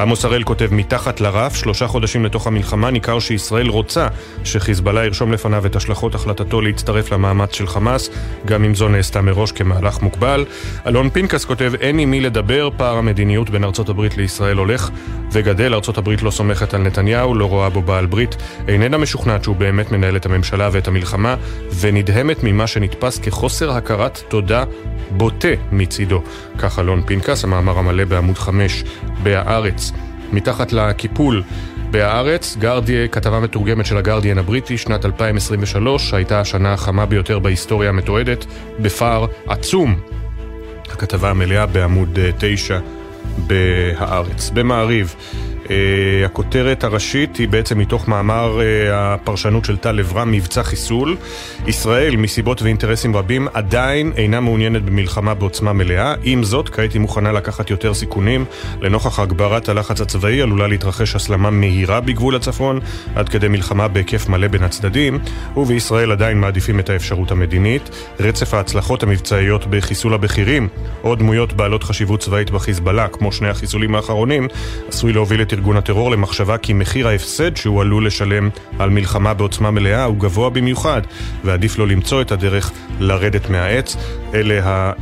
עמוס 0.00 0.24
הראל 0.24 0.42
כותב 0.42 0.68
מתחת 0.72 1.20
לרף, 1.20 1.54
שלושה 1.54 1.86
חודשים 1.86 2.24
לתוך 2.24 2.46
המלחמה 2.46 2.90
ניכר 2.90 3.18
שישראל 3.18 3.68
רוצה 3.68 4.06
שחיזבאללה 4.44 5.04
ירשום 5.04 5.32
לפניו 5.32 5.66
את 5.66 5.76
השלכות 5.76 6.14
החלטתו 6.14 6.60
להצטרף 6.60 7.12
למאמץ 7.12 7.54
של 7.54 7.66
חמאס, 7.66 8.10
גם 8.46 8.64
אם 8.64 8.74
זו 8.74 8.88
נעשתה 8.88 9.22
מראש 9.22 9.52
כמהלך 9.52 10.02
מוגבל. 10.02 10.44
אלון 10.86 11.10
פינקס 11.10 11.44
כותב 11.44 11.72
אין 11.80 11.98
עם 11.98 12.10
מי 12.10 12.20
לדבר, 12.20 12.68
פער 12.76 12.96
המדיניות 12.96 13.50
בין 13.50 13.64
ארצות 13.64 13.88
הברית 13.88 14.16
לישראל 14.16 14.56
הולך 14.56 14.90
וגדל, 15.32 15.74
ארצות 15.74 15.98
הברית 15.98 16.22
לא 16.22 16.30
סומכת 16.30 16.74
על 16.74 16.82
נתניהו, 16.82 17.34
לא 17.34 17.44
רואה 17.44 17.70
בו 17.70 17.82
בעל 17.82 18.06
ברית, 18.06 18.36
איננה 18.68 18.98
משוכנעת 18.98 19.44
שהוא 19.44 19.56
באמת 19.56 19.92
מנהל 19.92 20.16
את 20.16 20.26
הממשלה 20.26 20.68
ואת 20.72 20.88
המלחמה, 20.88 21.36
ונדהמת 21.80 22.42
ממה 22.42 22.66
שנתפס 22.66 23.18
כחוסר 23.18 23.70
הכרת 23.70 24.22
תודה 24.28 24.64
בוטה 25.10 25.48
מצידו. 25.72 26.22
כך 26.58 26.78
אלון 26.78 27.02
פנקס, 27.06 27.44
המאמר 27.44 27.78
המלא 27.78 28.04
בעמוד 28.04 28.38
5 28.38 28.84
בהארץ. 29.22 29.92
מתחת 30.32 30.72
לקיפול 30.72 31.42
בהארץ, 31.90 32.56
גרדיה, 32.56 33.08
כתבה 33.08 33.40
מתורגמת 33.40 33.86
של 33.86 33.96
הגרדיאן 33.96 34.38
הבריטי, 34.38 34.78
שנת 34.78 35.04
2023, 35.04 36.14
הייתה 36.14 36.40
השנה 36.40 36.72
החמה 36.72 37.06
ביותר 37.06 37.38
בהיסטוריה 37.38 37.88
המתועדת, 37.88 38.46
בפער 38.78 39.26
עצום. 39.46 39.96
הכתבה 40.92 41.30
המלאה 41.30 41.66
בעמוד 41.66 42.18
9 42.38 42.78
בהארץ. 43.36 44.50
במעריב, 44.54 45.14
הכותרת 46.24 46.84
הראשית 46.84 47.36
היא 47.36 47.48
בעצם 47.48 47.78
מתוך 47.78 48.08
מאמר 48.08 48.60
הפרשנות 48.92 49.64
של 49.64 49.76
טל 49.76 50.00
אברהם, 50.00 50.32
מבצע 50.32 50.62
חיסול. 50.62 51.16
ישראל, 51.66 52.16
מסיבות 52.16 52.62
ואינטרסים 52.62 53.16
רבים, 53.16 53.48
עדיין 53.54 54.12
אינה 54.16 54.40
מעוניינת 54.40 54.82
במלחמה 54.82 55.34
בעוצמה 55.34 55.72
מלאה. 55.72 56.14
עם 56.22 56.44
זאת, 56.44 56.68
כעת 56.68 56.92
היא 56.92 57.00
מוכנה 57.00 57.32
לקחת 57.32 57.70
יותר 57.70 57.94
סיכונים. 57.94 58.44
לנוכח 58.80 59.20
הגברת 59.20 59.68
הלחץ 59.68 60.00
הצבאי 60.00 60.42
עלולה 60.42 60.66
להתרחש 60.66 61.16
הסלמה 61.16 61.50
מהירה 61.50 62.00
בגבול 62.00 62.36
הצפון, 62.36 62.80
עד 63.14 63.28
כדי 63.28 63.48
מלחמה 63.48 63.88
בהיקף 63.88 64.28
מלא 64.28 64.48
בין 64.48 64.62
הצדדים, 64.62 65.18
ובישראל 65.56 66.12
עדיין 66.12 66.40
מעדיפים 66.40 66.80
את 66.80 66.90
האפשרות 66.90 67.30
המדינית. 67.30 67.90
רצף 68.20 68.54
ההצלחות 68.54 69.02
המבצעיות 69.02 69.66
בחיסול 69.70 70.14
הבכירים, 70.14 70.68
או 71.04 71.14
דמויות 71.14 71.52
בעלות 71.52 71.82
חשיבות 71.82 72.20
צבאית 72.20 72.50
בחיזבאללה, 72.50 73.08
כמו 73.08 73.32
שני 73.32 73.48
החיסולים 73.48 73.94
האחרונים, 73.94 74.48
עשוי 74.88 75.12
להוביל 75.12 75.42
את 75.42 75.52
ארגון 75.56 75.76
הטרור 75.76 76.10
למחשבה 76.10 76.58
כי 76.58 76.72
מחיר 76.72 77.08
ההפסד 77.08 77.56
שהוא 77.56 77.80
עלול 77.80 78.06
לשלם 78.06 78.48
על 78.78 78.90
מלחמה 78.90 79.34
בעוצמה 79.34 79.70
מלאה 79.70 80.04
הוא 80.04 80.16
גבוה 80.16 80.50
במיוחד, 80.50 81.02
ועדיף 81.44 81.78
לו 81.78 81.86
למצוא 81.86 82.20
את 82.20 82.32
הדרך 82.32 82.72
לרדת 83.00 83.50
מהעץ. 83.50 83.96
אלה 84.34 84.92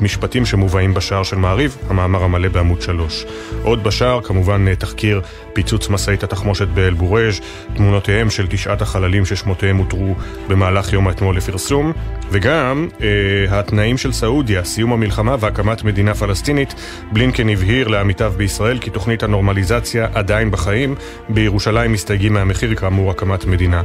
המשפטים 0.00 0.46
שמובאים 0.46 0.94
בשער 0.94 1.22
של 1.22 1.36
מעריב, 1.36 1.76
המאמר 1.88 2.22
המלא 2.22 2.48
בעמוד 2.48 2.82
3. 2.82 3.24
עוד 3.62 3.84
בשער, 3.84 4.20
כמובן 4.20 4.74
תחקיר 4.74 5.20
פיצוץ 5.52 5.88
משאית 5.88 6.24
התחמושת 6.24 6.68
באל-בורג', 6.68 7.34
תמונותיהם 7.74 8.30
של 8.30 8.46
תשעת 8.46 8.82
החללים 8.82 9.26
ששמותיהם 9.26 9.80
אותרו 9.80 10.14
במהלך 10.48 10.92
יום 10.92 11.08
האתמול 11.08 11.36
לפרסום, 11.36 11.92
וגם 12.30 12.88
אה, 13.00 13.58
התנאים 13.58 13.98
של 13.98 14.12
סעודיה, 14.12 14.64
סיום 14.64 14.92
המלחמה 14.92 15.36
והקמת 15.40 15.84
מדינה 15.84 16.14
פלסטינית. 16.14 16.74
בלינקן 17.12 17.48
הבהיר 17.48 17.88
לעמיתיו 17.88 18.32
בישראל 18.36 18.78
כי 18.78 18.90
תוכנית 18.90 19.22
הנורמליזציה 19.22 19.81
עדיין 20.14 20.50
בחיים. 20.50 20.94
בירושלים 21.28 21.92
מסתייגים 21.92 22.32
מהמחיר 22.32 22.74
כאמור 22.74 23.10
הקמת 23.10 23.44
מדינה 23.44 23.82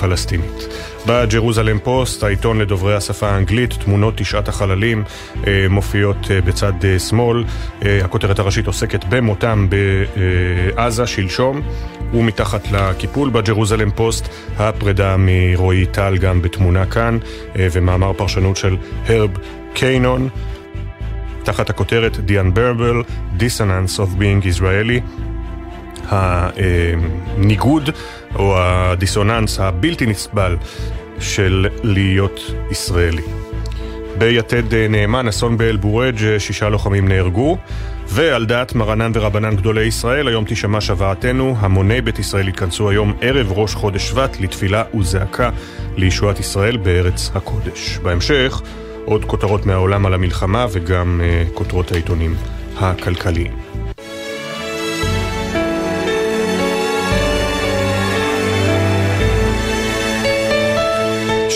פלסטינית. 0.00 0.68
בג'רוזלם 1.06 1.78
פוסט, 1.78 2.22
העיתון 2.22 2.58
לדוברי 2.58 2.94
השפה 2.94 3.28
האנגלית, 3.28 3.72
תמונות 3.72 4.14
תשעת 4.16 4.48
החללים 4.48 5.04
אה, 5.46 5.66
מופיעות 5.70 6.30
אה, 6.30 6.40
בצד 6.40 6.72
אה, 6.84 6.98
שמאל. 6.98 7.44
הכותרת 8.04 8.38
הראשית 8.38 8.66
עוסקת 8.66 9.04
במותם 9.08 9.66
בעזה 10.76 11.06
שלשום, 11.06 11.62
ומתחת 12.14 12.72
לקיפול 12.72 13.30
בג'רוזלם 13.30 13.90
פוסט, 13.90 14.28
הפרידה 14.58 15.16
מרועי 15.18 15.86
טל 15.86 16.16
גם 16.16 16.42
בתמונה 16.42 16.86
כאן, 16.86 17.18
ומאמר 17.54 18.12
פרשנות 18.12 18.56
של 18.56 18.76
הרב 19.06 19.30
קיינון. 19.74 20.28
תחת 21.42 21.70
הכותרת 21.70 22.16
The 22.16 22.30
Unbearable 22.30 23.10
Dissonance 23.38 23.98
of 23.98 24.20
Being 24.20 24.44
Israeli 24.44 25.00
הניגוד 26.08 27.90
או 28.34 28.54
הדיסוננס 28.58 29.60
הבלתי 29.60 30.06
נסבל 30.06 30.56
של 31.20 31.66
להיות 31.82 32.40
ישראלי. 32.70 33.22
ביתד 34.18 34.74
נאמן, 34.74 35.28
אסון 35.28 35.58
באל-בורג', 35.58 36.38
שישה 36.38 36.68
לוחמים 36.68 37.08
נהרגו, 37.08 37.58
ועל 38.08 38.46
דעת 38.46 38.74
מרנן 38.74 39.10
ורבנן 39.14 39.56
גדולי 39.56 39.84
ישראל, 39.84 40.28
היום 40.28 40.44
תישמע 40.44 40.80
שוועתנו, 40.80 41.56
המוני 41.58 42.00
בית 42.00 42.18
ישראל 42.18 42.48
יתכנסו 42.48 42.90
היום 42.90 43.12
ערב 43.20 43.52
ראש 43.52 43.74
חודש 43.74 44.08
שבט 44.08 44.40
לתפילה 44.40 44.82
וזעקה 44.98 45.50
לישועת 45.96 46.40
ישראל 46.40 46.76
בארץ 46.76 47.30
הקודש. 47.34 47.98
בהמשך, 48.02 48.60
עוד 49.04 49.24
כותרות 49.24 49.66
מהעולם 49.66 50.06
על 50.06 50.14
המלחמה 50.14 50.66
וגם 50.72 51.20
uh, 51.20 51.54
כותרות 51.54 51.92
העיתונים 51.92 52.34
הכלכליים. 52.76 53.67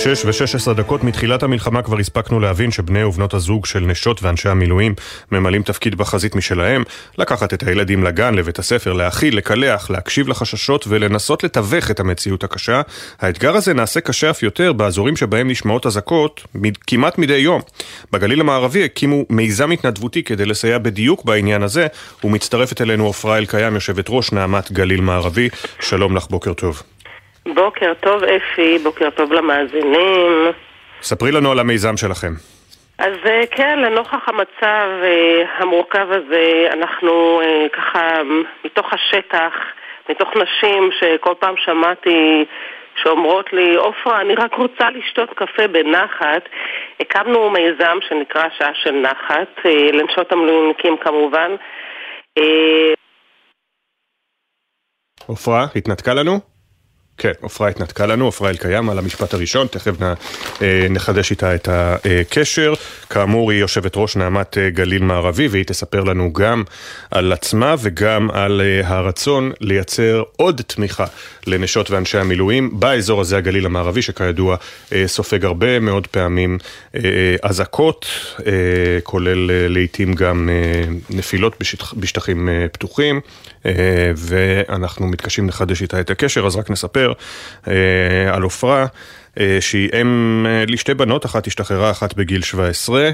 שש 0.03 0.25
ושש 0.25 0.55
עשרה 0.55 0.75
דקות 0.75 1.05
מתחילת 1.05 1.43
המלחמה 1.43 1.83
כבר 1.83 1.99
הספקנו 1.99 2.41
להבין 2.41 2.71
שבני 2.71 3.05
ובנות 3.05 3.35
הזוג 3.35 3.67
של 3.67 3.81
נשות 3.81 4.23
ואנשי 4.23 4.49
המילואים 4.49 4.95
ממלאים 5.33 5.63
תפקיד 5.63 5.95
בחזית 5.95 6.35
משלהם, 6.35 6.83
לקחת 7.19 7.55
את 7.55 7.63
הילדים 7.63 8.05
לגן, 8.05 8.35
לבית 8.35 8.59
הספר, 8.59 8.93
להאכיל, 8.93 9.37
לקלח, 9.37 9.91
להקשיב 9.91 10.29
לחששות 10.29 10.85
ולנסות 10.89 11.45
לתווך 11.45 11.91
את 11.91 12.01
המציאות 12.01 12.45
הקשה. 12.45 12.83
האתגר 13.21 13.57
הזה 13.57 13.75
נעשה 13.75 14.01
קשה 14.01 14.31
אף 14.31 14.43
יותר 14.43 14.73
באזורים 14.73 15.17
שבהם 15.17 15.51
נשמעות 15.51 15.87
אזעקות 15.87 16.47
כמעט 16.87 17.19
מדי 17.19 17.37
יום. 17.37 17.61
בגליל 18.13 18.41
המערבי 18.41 18.85
הקימו 18.85 19.25
מיזם 19.31 19.71
התנדבותי 19.71 20.23
כדי 20.23 20.47
לסייע 20.47 20.79
בדיוק 20.79 21.25
בעניין 21.25 21.63
הזה, 21.63 21.87
ומצטרפת 22.25 22.81
אלינו 22.81 23.09
עפרה 23.09 23.39
אלקיים, 23.39 23.75
יושבת 23.75 24.07
ראש 24.09 24.33
נעמת 24.33 24.73
גליל 24.73 25.01
מערבי. 25.01 25.49
שלום 25.81 26.17
לך, 26.17 26.27
בוקר 26.31 26.53
טוב. 26.53 26.83
בוקר 27.47 27.93
טוב 28.01 28.23
אפי, 28.25 28.79
בוקר 28.79 29.11
טוב 29.11 29.33
למאזינים. 29.33 30.53
ספרי 31.03 31.33
לנו 31.33 31.53
על 31.53 31.59
המיזם 31.59 31.97
שלכם. 31.97 32.33
אז 32.99 33.17
כן, 33.51 33.79
לנוכח 33.79 34.29
המצב 34.29 34.89
המורכב 35.59 36.07
הזה, 36.11 36.69
אנחנו 36.73 37.41
ככה 37.73 38.21
מתוך 38.65 38.87
השטח, 38.93 39.53
מתוך 40.09 40.29
נשים 40.37 40.91
שכל 41.01 41.35
פעם 41.39 41.55
שמעתי 41.57 42.45
שאומרות 43.03 43.53
לי, 43.53 43.75
עופרה, 43.75 44.21
אני 44.21 44.35
רק 44.35 44.55
רוצה 44.55 44.91
לשתות 44.91 45.31
קפה 45.31 45.69
בנחת, 45.69 46.43
הקמנו 47.01 47.51
מיזם 47.51 47.99
שנקרא 48.09 48.49
שעה 48.59 48.75
של 48.75 48.91
נחת, 48.93 49.67
לנשות 49.93 50.33
המילואימניקים 50.33 50.97
כמובן. 50.97 51.51
עופרה, 55.27 55.67
התנתקה 55.77 56.15
לנו? 56.15 56.52
כן, 57.23 57.33
עפרה 57.43 57.69
התנתקה 57.69 58.07
לנו, 58.07 58.29
עפרה 58.29 58.51
אלקיים 58.51 58.91
על 58.91 58.99
המשפט 58.99 59.35
הראשון, 59.35 59.67
תכף 59.67 59.93
נחדש 60.91 61.31
איתה 61.31 61.55
את 61.55 61.69
הקשר. 61.73 62.75
כאמור, 63.11 63.51
היא 63.51 63.61
יושבת 63.61 63.93
ראש 63.97 64.17
נעמת 64.17 64.57
גליל 64.69 65.03
מערבי, 65.03 65.49
והיא 65.49 65.65
תספר 65.65 66.01
לנו 66.01 66.33
גם 66.33 66.63
על 67.11 67.33
עצמה 67.33 67.75
וגם 67.79 68.31
על 68.31 68.61
הרצון 68.85 69.53
לייצר 69.61 70.23
עוד 70.37 70.63
תמיכה 70.67 71.05
לנשות 71.47 71.91
ואנשי 71.91 72.19
המילואים 72.19 72.81
באזור 72.81 73.21
הזה, 73.21 73.37
הגליל 73.37 73.67
המערבי, 73.67 74.03
שכידוע 74.03 74.57
סופג 75.07 75.45
הרבה 75.45 75.81
מאוד 75.81 76.07
פעמים 76.07 76.59
אזעקות, 77.43 78.07
כולל 79.03 79.69
לעיתים 79.69 80.15
גם 80.15 80.49
נפילות 81.11 81.57
בשטח, 81.61 81.95
בשטחים 81.95 82.49
פתוחים, 82.73 83.21
ואנחנו 84.17 85.07
מתקשים 85.07 85.49
לחדש 85.49 85.83
איתה 85.83 86.01
את 86.01 86.11
הקשר, 86.11 86.47
אז 86.47 86.57
רק 86.57 86.71
נספר. 86.71 87.12
על 88.33 88.43
עופרה, 88.43 88.87
שהיא 89.61 89.89
אם 90.01 90.47
לשתי 90.67 90.95
בנות, 90.95 91.27
אחת 91.27 91.47
השתחררה, 91.47 91.91
אחת 91.91 92.15
בגיל 92.15 92.43
17, 92.43 93.11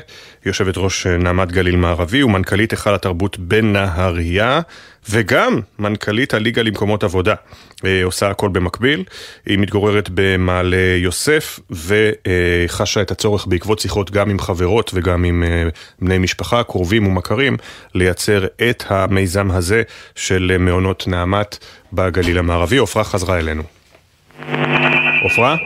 יושבת 0.47 0.75
ראש 0.77 1.07
נעמת 1.07 1.53
גליל 1.53 1.77
מערבי 1.77 2.23
ומנכ"לית 2.23 2.71
היכל 2.71 2.95
התרבות 2.95 3.39
בנהריה, 3.39 4.61
וגם 5.11 5.61
מנכ"לית 5.79 6.35
הליגה 6.35 6.63
למקומות 6.63 7.05
עבודה. 7.05 7.35
עושה 8.05 8.31
הכל 8.31 8.49
במקביל, 8.49 9.05
היא 9.47 9.59
מתגוררת 9.59 10.11
במעלה 10.15 10.97
יוסף 10.97 11.61
וחשה 11.71 13.03
את 13.03 13.11
הצורך 13.11 13.47
בעקבות 13.47 13.79
שיחות 13.79 14.11
גם 14.11 14.31
עם 14.31 14.39
חברות 14.39 14.91
וגם 14.95 15.25
עם 15.25 15.45
בני 15.99 16.19
משפחה, 16.19 16.63
קרובים 16.63 17.07
ומכרים, 17.07 17.57
לייצר 17.95 18.47
את 18.71 18.85
המיזם 18.87 19.51
הזה 19.51 19.83
של 20.15 20.57
מעונות 20.59 21.05
נעמת 21.07 21.59
בגליל 21.93 22.39
המערבי. 22.39 22.77
עופרה 22.77 23.05
חזרה 23.05 23.39
אלינו. 23.39 23.78
עופרה? 25.23 25.57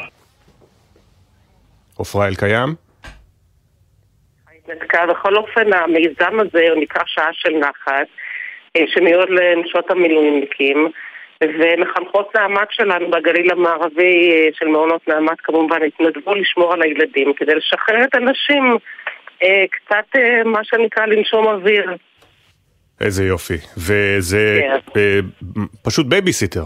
עופרה 1.97 2.29
אלקיים? 2.29 2.69
בכל 5.09 5.37
אופן, 5.37 5.73
המיזם 5.73 6.41
הזה 6.41 6.63
הוא 6.71 6.83
נקרא 6.83 7.03
שעה 7.07 7.29
של 7.33 7.51
נחת, 7.51 8.07
שמיועד 8.87 9.29
לנשות 9.31 9.91
המילואימניקים, 9.91 10.89
ומחנכות 11.43 12.37
נעמת 12.37 12.69
שלנו 12.71 13.11
בגליל 13.11 13.51
המערבי 13.51 14.51
של 14.53 14.67
מעונות 14.67 15.09
נעמת 15.09 15.41
כמובן 15.43 15.79
התנדבו 15.87 16.35
לשמור 16.35 16.73
על 16.73 16.83
הילדים 16.83 17.33
כדי 17.37 17.55
לשחרר 17.55 18.05
את 18.05 18.15
הנשים 18.15 18.77
קצת 19.71 20.21
מה 20.45 20.65
שנקרא 20.65 21.07
לנשום 21.07 21.47
אוויר. 21.47 21.97
איזה 23.01 23.25
יופי. 23.25 23.57
וזה 23.77 24.61
פשוט 25.83 26.07
בייביסיטר. 26.07 26.65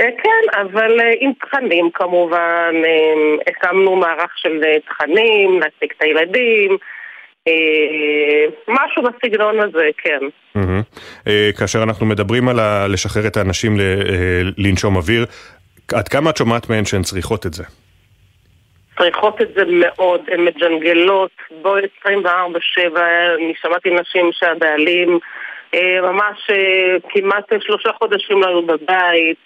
כן, 0.00 0.60
אבל 0.60 1.00
עם 1.20 1.32
תכנים 1.40 1.90
כמובן, 1.94 2.74
הקמנו 3.46 3.96
מערך 3.96 4.32
של 4.36 4.62
תכנים, 4.88 5.60
להעסיק 5.60 5.92
את 5.96 6.02
הילדים, 6.02 6.76
משהו 8.68 9.02
בסגנון 9.02 9.60
הזה, 9.60 9.88
כן. 9.98 10.18
כאשר 11.58 11.82
אנחנו 11.82 12.06
מדברים 12.06 12.48
על 12.48 12.56
לשחרר 12.92 13.26
את 13.26 13.36
האנשים 13.36 13.76
לנשום 14.58 14.96
אוויר, 14.96 15.24
עד 15.94 16.08
כמה 16.08 16.30
את 16.30 16.36
שומעת 16.36 16.70
מהן 16.70 16.84
שהן 16.84 17.02
צריכות 17.02 17.46
את 17.46 17.54
זה? 17.54 17.64
צריכות 18.98 19.42
את 19.42 19.48
זה 19.54 19.62
מאוד, 19.66 20.20
הן 20.32 20.40
מג'נגלות, 20.44 21.30
בואי 21.62 21.82
24-7, 22.04 22.08
אני 23.38 23.52
שמעתי 23.62 23.90
נשים 23.90 24.30
שהבעלים 24.32 25.18
ממש 26.02 26.50
כמעט 27.08 27.44
שלושה 27.60 27.90
חודשים 27.98 28.42
לנו 28.42 28.62
בבית. 28.62 29.36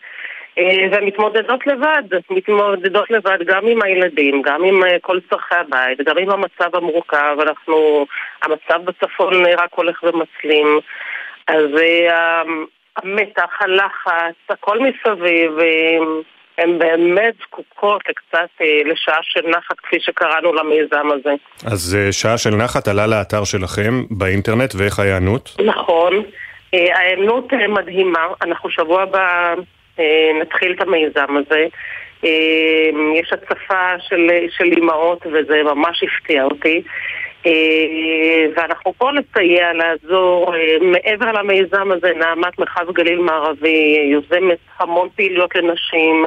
ומתמודדות 0.92 1.66
לבד, 1.66 2.02
מתמודדות 2.30 3.10
לבד 3.10 3.38
גם 3.46 3.66
עם 3.66 3.82
הילדים, 3.82 4.42
גם 4.42 4.64
עם 4.64 4.82
כל 5.00 5.18
צורכי 5.30 5.54
הבית, 5.54 5.98
גם 6.06 6.18
עם 6.18 6.30
המצב 6.30 6.76
המורכב, 6.76 7.36
אנחנו, 7.42 8.06
המצב 8.42 8.84
בצפון 8.84 9.46
רק 9.46 9.74
הולך 9.74 10.02
ומצלים, 10.02 10.80
אז 11.48 11.66
המתח, 12.96 13.50
הלחץ, 13.60 14.34
הכל 14.48 14.78
מסביב, 14.78 15.52
הן 16.58 16.78
באמת 16.78 17.34
זקוקות 17.42 18.02
לקצת 18.08 18.48
לשעה 18.84 19.18
של 19.22 19.40
נחת 19.48 19.80
כפי 19.82 19.96
שקראנו 20.00 20.54
למיזם 20.54 21.10
הזה. 21.10 21.34
אז 21.66 21.98
שעה 22.10 22.38
של 22.38 22.50
נחת 22.50 22.88
עלה 22.88 23.06
לאתר 23.06 23.44
שלכם 23.44 24.02
באינטרנט 24.10 24.74
ואיך 24.78 24.98
ההיענות? 24.98 25.56
נכון, 25.64 26.22
ההיענות 26.72 27.52
מדהימה, 27.68 28.26
אנחנו 28.42 28.70
שבוע 28.70 29.02
הבא 29.02 29.54
נתחיל 30.40 30.72
את 30.72 30.80
המיזם 30.80 31.36
הזה. 31.36 31.66
יש 33.20 33.32
הצפה 33.32 33.98
של, 34.08 34.28
של 34.50 34.64
אימהות 34.64 35.26
וזה 35.26 35.62
ממש 35.62 36.02
הפתיע 36.02 36.44
אותי. 36.44 36.82
ואנחנו 38.56 38.92
פה 38.98 39.10
לסייע, 39.10 39.72
לעזור. 39.72 40.54
מעבר 40.80 41.32
למיזם 41.32 41.92
הזה, 41.92 42.12
נעמת 42.18 42.58
מרחב 42.58 42.92
גליל 42.92 43.18
מערבי 43.18 44.08
יוזמת 44.12 44.58
המון 44.78 45.08
פעילויות 45.16 45.50
לנשים, 45.54 46.24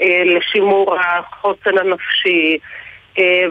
לשימור 0.00 0.96
החוסן 1.00 1.78
הנפשי, 1.78 2.58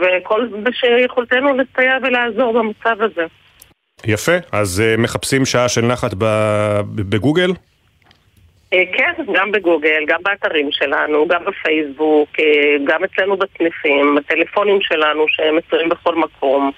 וכל 0.01 0.47
שיכולתנו 0.71 1.49
לסייע 1.57 1.97
ולעזור 2.03 2.53
במצב 2.53 3.01
הזה. 3.01 3.25
יפה, 4.05 4.37
אז 4.51 4.83
מחפשים 4.97 5.45
שעה 5.45 5.69
של 5.69 5.81
נחת 5.81 6.13
בגוגל? 6.95 7.49
כן, 8.93 9.13
גם 9.33 9.51
בגוגל, 9.51 10.03
גם 10.07 10.19
באתרים 10.23 10.69
שלנו, 10.71 11.27
גם 11.27 11.45
בפייסבוק, 11.45 12.29
גם 12.83 13.03
אצלנו 13.03 13.37
בסניפים, 13.37 14.15
בטלפונים 14.15 14.81
שלנו 14.81 15.25
שהם 15.27 15.55
מצויים 15.55 15.89
בכל 15.89 16.15
מקום. 16.15 16.71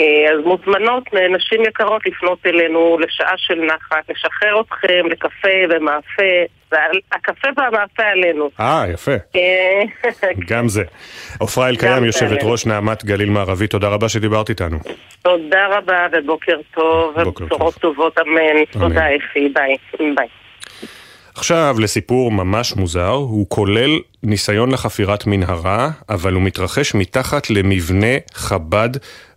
אז 0.00 0.44
מוזמנות 0.44 1.04
נשים 1.14 1.62
יקרות 1.62 2.06
לפנות 2.06 2.38
אלינו 2.46 2.98
לשעה 2.98 3.34
של 3.36 3.54
נחת, 3.54 4.10
לשחרר 4.10 4.60
אתכם 4.60 5.06
לקפה 5.10 5.48
ומאפה, 5.70 6.22
הקפה 7.12 7.48
והמאפה 7.56 8.02
עלינו. 8.02 8.50
אה, 8.60 8.84
יפה. 8.92 9.12
גם 10.50 10.68
זה. 10.68 10.84
עפרה 11.40 11.68
אלקיים, 11.68 12.04
יושבת 12.04 12.38
ראש 12.42 12.66
נעמת 12.66 13.04
גליל 13.04 13.30
מערבי, 13.30 13.66
תודה 13.66 13.88
רבה 13.88 14.08
שדיברת 14.08 14.50
איתנו. 14.50 14.78
תודה 15.22 15.66
רבה 15.70 16.06
ובוקר 16.12 16.56
טוב, 16.74 17.16
ובשורות 17.16 17.74
טובות, 17.74 18.18
אמן. 18.18 18.64
תודה 18.72 19.06
אפי, 19.16 19.48
ביי. 19.54 20.43
עכשיו 21.36 21.76
לסיפור 21.78 22.32
ממש 22.32 22.76
מוזר, 22.76 23.08
הוא 23.10 23.46
כולל 23.48 23.90
ניסיון 24.22 24.70
לחפירת 24.70 25.26
מנהרה, 25.26 25.90
אבל 26.08 26.32
הוא 26.32 26.42
מתרחש 26.42 26.94
מתחת 26.94 27.50
למבנה 27.50 28.16
חב"ד 28.34 28.90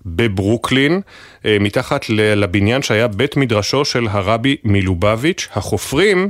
בברוקלין, 0.06 1.02
מתחת 1.46 2.06
לבניין 2.10 2.82
שהיה 2.82 3.08
בית 3.08 3.38
מדרשו 3.38 3.86
של 3.86 4.08
הרבי 4.10 4.56
מלובביץ'. 4.64 5.48
החופרים 5.56 6.30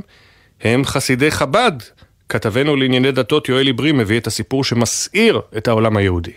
הם 0.62 0.84
חסידי 0.84 1.30
חב"ד. 1.30 1.72
כתבנו 2.28 2.76
לענייני 2.76 3.12
דתות 3.12 3.48
יואל 3.48 3.68
עברי 3.68 3.92
מביא 3.92 4.18
את 4.18 4.26
הסיפור 4.26 4.64
שמסעיר 4.64 5.40
את 5.56 5.68
העולם 5.68 5.96
היהודי. 5.96 6.32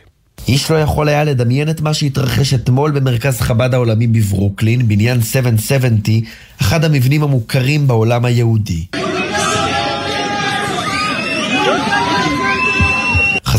איש 0.48 0.72
לא 0.72 0.76
יכול 0.76 1.10
היה 1.10 1.24
לדמיין 1.24 1.70
את 1.70 1.82
מה 1.82 1.94
שהתרחש 1.94 2.54
אתמול 2.54 2.92
במרכז 2.92 3.42
חב"ד 3.42 3.74
העולמי 3.74 4.08
בברוקלין, 4.08 4.88
בניין 4.88 5.22
770, 5.22 6.24
אחד 6.62 6.84
המבנים 6.84 7.24
המוכרים 7.24 7.88
בעולם 7.88 8.26
היהודי. 8.26 8.86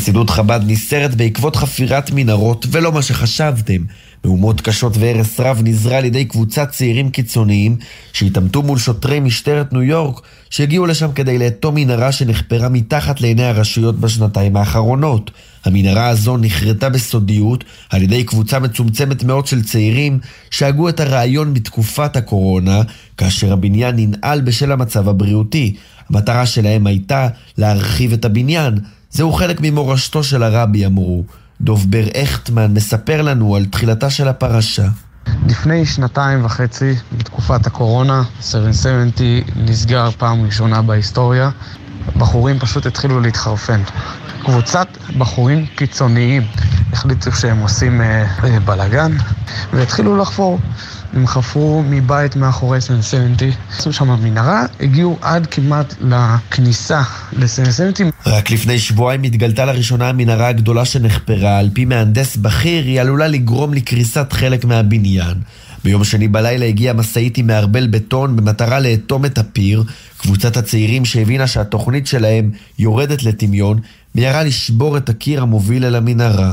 חסידות 0.03 0.31
חב"ד 0.31 0.61
נסתרת 0.67 1.15
בעקבות 1.15 1.57
חפירת 1.57 2.11
מנהרות 2.15 2.67
ולא 2.71 2.93
מה 2.93 3.03
שחשבתם. 3.03 3.83
מהומות 4.25 4.61
קשות 4.61 4.97
והרס 4.97 5.41
רב 5.41 5.61
נזרה 5.65 5.99
על 5.99 6.05
ידי 6.05 6.25
קבוצת 6.25 6.71
צעירים 6.71 7.11
קיצוניים 7.11 7.77
שהתעמתו 8.12 8.62
מול 8.62 8.79
שוטרי 8.79 9.21
משטרת 9.21 9.73
ניו 9.73 9.83
יורק 9.83 10.21
שהגיעו 10.51 10.87
לשם 10.87 11.12
כדי 11.12 11.38
לאטום 11.38 11.75
מנהרה 11.75 12.12
שנחפרה 12.12 12.69
מתחת 12.69 13.21
לעיני 13.21 13.45
הרשויות 13.45 14.01
בשנתיים 14.01 14.57
האחרונות. 14.57 15.31
המנהרה 15.65 16.09
הזו 16.09 16.37
נחרטה 16.37 16.88
בסודיות 16.88 17.65
על 17.91 18.03
ידי 18.03 18.25
קבוצה 18.25 18.59
מצומצמת 18.59 19.25
מאוד 19.25 19.47
של 19.47 19.62
צעירים 19.62 20.19
שהגו 20.51 20.88
את 20.88 21.01
הרעיון 21.01 21.55
בתקופת 21.55 22.17
הקורונה 22.17 22.83
כאשר 23.17 23.53
הבניין 23.53 23.95
ננעל 23.97 24.41
בשל 24.41 24.73
המצב 24.73 25.09
הבריאותי. 25.09 25.75
המטרה 26.11 26.47
שלהם 26.47 26.87
הייתה 26.87 27.29
להרחיב 27.59 28.12
את 28.12 28.25
הבניין. 28.25 28.79
זהו 29.12 29.33
חלק 29.33 29.59
ממורשתו 29.61 30.25
של 30.25 30.42
הרבי, 30.42 30.87
אמרו. 30.87 31.25
דוב 31.61 31.87
בר 31.90 32.05
הכטמן 32.22 32.75
מספר 32.75 33.22
לנו 33.22 33.57
על 33.57 33.64
תחילתה 33.64 34.11
של 34.11 34.29
הפרשה. 34.29 34.88
לפני 35.48 35.87
שנתיים 35.87 36.44
וחצי, 36.44 36.94
בתקופת 37.18 37.66
הקורונה, 37.66 38.22
770 38.40 39.44
נסגר 39.57 40.11
פעם 40.11 40.44
ראשונה 40.44 40.83
בהיסטוריה. 40.83 41.51
בחורים 42.16 42.59
פשוט 42.59 42.87
התחילו 42.87 43.20
להתחרפן. 43.20 43.83
קבוצת 44.44 44.88
בחורים 45.18 45.66
קיצוניים 45.66 46.42
החליטו 46.92 47.33
שהם 47.33 47.59
עושים 47.59 48.01
אה, 48.01 48.27
אה, 48.44 48.61
בלאגן 48.61 49.12
והתחילו 49.72 50.16
לחפור. 50.16 50.59
הם 51.12 51.27
חפרו 51.27 51.83
מבית 51.90 52.37
מאחורי 52.37 52.81
סנסנטי, 52.81 53.51
עשו 53.79 53.92
שם 53.92 54.09
מנהרה, 54.22 54.64
הגיעו 54.81 55.18
עד 55.20 55.46
כמעט 55.46 55.94
לכניסה 56.01 57.03
לסנסנטי. 57.33 58.05
רק 58.27 58.51
לפני 58.51 58.79
שבועיים 58.79 59.22
התגלתה 59.22 59.64
לראשונה 59.64 60.09
המנהרה 60.09 60.48
הגדולה 60.48 60.85
שנחפרה, 60.85 61.59
על 61.59 61.70
פי 61.72 61.85
מהנדס 61.85 62.37
בכיר, 62.37 62.85
היא 62.85 63.01
עלולה 63.01 63.29
לגרום 63.29 63.75
לקריסת 63.75 64.33
חלק 64.33 64.64
מהבניין. 64.64 65.35
ביום 65.85 66.05
שני 66.05 66.29
בלילה 66.29 66.66
הגיעה 66.66 66.94
משאית 66.94 67.38
עם 67.38 67.46
מערבל 67.46 67.87
בטון 67.87 68.37
במטרה 68.37 68.81
לאטום 68.81 69.25
את 69.25 69.38
הפיר. 69.38 69.85
קבוצת 70.16 70.57
הצעירים 70.57 71.05
שהבינה 71.05 71.46
שהתוכנית 71.46 72.07
שלהם 72.07 72.51
יורדת 72.79 73.22
לטמיון, 73.22 73.79
מיהרה 74.14 74.42
לשבור 74.42 74.96
את 74.96 75.09
הקיר 75.09 75.42
המוביל 75.42 75.85
אל 75.85 75.94
המנהרה. 75.94 76.53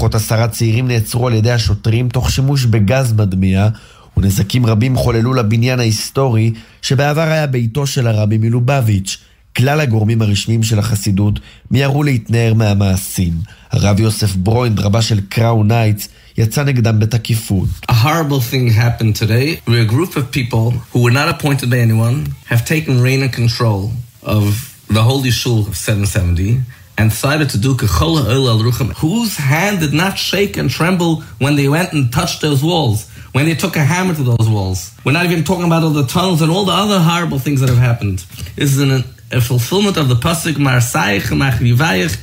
לפחות 0.00 0.14
עשרה 0.14 0.48
צעירים 0.48 0.88
נעצרו 0.88 1.26
על 1.26 1.34
ידי 1.34 1.50
השוטרים 1.50 2.08
תוך 2.08 2.30
שימוש 2.30 2.64
בגז 2.64 3.12
מדמיע, 3.12 3.68
ונזקים 4.16 4.66
רבים 4.66 4.96
חוללו 4.96 5.34
לבניין 5.34 5.80
ההיסטורי 5.80 6.52
שבעבר 6.82 7.20
היה 7.20 7.46
ביתו 7.46 7.86
של 7.86 8.06
הרבי 8.06 8.38
מלובביץ'. 8.38 9.18
כלל 9.56 9.80
הגורמים 9.80 10.22
הרשמיים 10.22 10.62
של 10.62 10.78
החסידות 10.78 11.40
מיהרו 11.70 12.02
להתנער 12.02 12.54
מהמעשים. 12.54 13.32
הרב 13.70 14.00
יוסף 14.00 14.36
ברוינד, 14.36 14.80
רבה 14.80 15.02
של 15.02 15.20
קראון 15.28 15.68
נייטס, 15.68 16.08
יצא 16.38 16.64
נגדם 16.64 16.98
בתקיפות. 16.98 17.68
A 17.90 17.94
horrible 17.94 18.40
thing 18.52 18.70
happened 18.70 19.16
today 19.16 19.70
where 19.70 19.82
a 19.82 19.92
group 19.92 20.16
of 20.16 20.32
people 20.32 20.72
who 20.92 21.02
were 21.02 21.14
not 21.14 21.28
appointed 21.28 21.70
by 21.70 21.78
anyone 21.78 22.26
have 22.50 22.64
taken 22.64 23.02
reign 23.02 23.22
and 23.22 23.32
control 23.32 23.90
of 24.22 24.44
the 24.88 25.02
holy 25.02 25.30
shul 25.30 25.60
of 25.68 25.76
770 25.76 26.79
and 27.00 27.08
decided 27.08 27.48
to 27.48 27.58
do 27.66 27.74
kechol 27.74 28.14
ha'ol 28.22 28.46
al 28.52 28.58
rucham, 28.58 28.88
whose 29.02 29.34
hand 29.36 29.80
did 29.80 29.94
not 29.94 30.18
shake 30.18 30.54
and 30.60 30.68
tremble 30.68 31.12
when 31.44 31.56
they 31.56 31.68
went 31.76 31.94
and 31.94 32.12
touched 32.12 32.42
those 32.42 32.62
walls, 32.62 33.08
when 33.32 33.46
they 33.46 33.54
took 33.54 33.74
a 33.74 33.84
hammer 33.92 34.14
to 34.14 34.22
those 34.22 34.48
walls. 34.56 34.78
We're 35.02 35.18
not 35.18 35.24
even 35.24 35.42
talking 35.42 35.64
about 35.64 35.82
all 35.82 35.96
the 36.02 36.08
tunnels 36.16 36.42
and 36.42 36.50
all 36.52 36.66
the 36.66 36.78
other 36.84 36.98
horrible 37.00 37.38
things 37.38 37.60
that 37.62 37.70
have 37.70 37.84
happened. 37.90 38.18
This 38.54 38.70
is 38.76 38.80
an, 38.86 39.04
a 39.32 39.40
fulfillment 39.40 39.96
of 39.96 40.06
the 40.10 40.18
pasuk 40.26 40.56
Marsaich 40.66 41.28
Machrivayich 41.42 42.18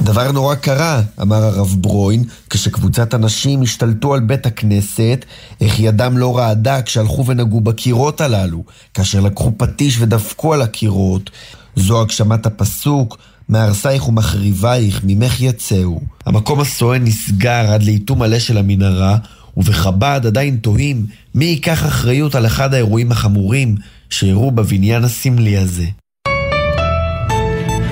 דבר 0.00 0.32
נורא 0.32 0.54
קרה, 0.54 1.02
אמר 1.22 1.44
הרב 1.44 1.76
ברוין, 1.78 2.24
כשקבוצת 2.50 3.14
אנשים 3.14 3.62
השתלטו 3.62 4.14
על 4.14 4.20
בית 4.20 4.46
הכנסת, 4.46 5.24
איך 5.60 5.80
ידם 5.80 6.18
לא 6.18 6.38
רעדה 6.38 6.82
כשהלכו 6.82 7.26
ונגעו 7.26 7.60
בקירות 7.60 8.20
הללו, 8.20 8.64
כאשר 8.94 9.20
לקחו 9.20 9.52
פטיש 9.56 10.00
ודפקו 10.00 10.54
על 10.54 10.62
הקירות. 10.62 11.30
זו 11.76 12.00
הגשמת 12.00 12.46
הפסוק, 12.46 13.18
מהרסייך 13.48 14.08
ומחריבייך, 14.08 15.00
ממך 15.04 15.40
יצאו. 15.40 16.00
המקום 16.26 16.60
הסואן 16.60 17.04
נסגר 17.04 17.72
עד 17.72 17.82
לאיתום 17.82 18.18
מלא 18.18 18.38
של 18.38 18.58
המנהרה, 18.58 19.16
ובחב"ד 19.56 20.20
עדיין 20.26 20.56
תוהים 20.56 21.06
מי 21.34 21.44
ייקח 21.44 21.86
אחריות 21.86 22.34
על 22.34 22.46
אחד 22.46 22.74
האירועים 22.74 23.12
החמורים 23.12 23.74
שאירעו 24.10 24.50
בבניין 24.50 25.04
הסמלי 25.04 25.56
הזה. 25.56 25.86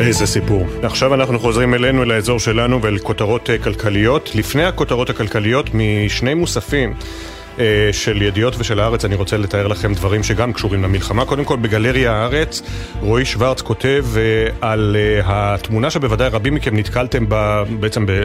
איזה 0.01 0.27
סיפור. 0.27 0.63
עכשיו 0.83 1.15
אנחנו 1.15 1.39
חוזרים 1.39 1.75
אלינו, 1.75 2.05
לאזור 2.05 2.39
שלנו 2.39 2.83
ואל 2.83 2.99
כותרות 2.99 3.51
כלכליות. 3.63 4.31
לפני 4.35 4.65
הכותרות 4.65 5.11
הכלכליות, 5.11 5.71
משני 5.75 6.35
מוספים 6.35 6.91
אה, 6.91 6.97
של 7.93 8.23
ידיעות 8.23 8.55
ושל 8.59 8.81
הארץ 8.81 9.05
אני 9.05 9.15
רוצה 9.15 9.37
לתאר 9.37 9.67
לכם 9.67 9.95
דברים 9.95 10.23
שגם 10.23 10.53
קשורים 10.53 10.83
למלחמה. 10.83 11.25
קודם 11.25 11.45
כל, 11.45 11.57
בגלריה 11.57 12.13
הארץ, 12.13 12.63
רועי 13.01 13.25
שוורץ 13.25 13.61
כותב 13.61 14.05
אה, 14.17 14.71
על 14.71 14.97
אה, 14.99 15.21
התמונה 15.55 15.91
שבוודאי 15.91 16.29
רבים 16.29 16.55
מכם 16.55 16.77
נתקלתם 16.77 17.29
בה, 17.29 17.65
בעצם 17.81 18.07
ב... 18.07 18.25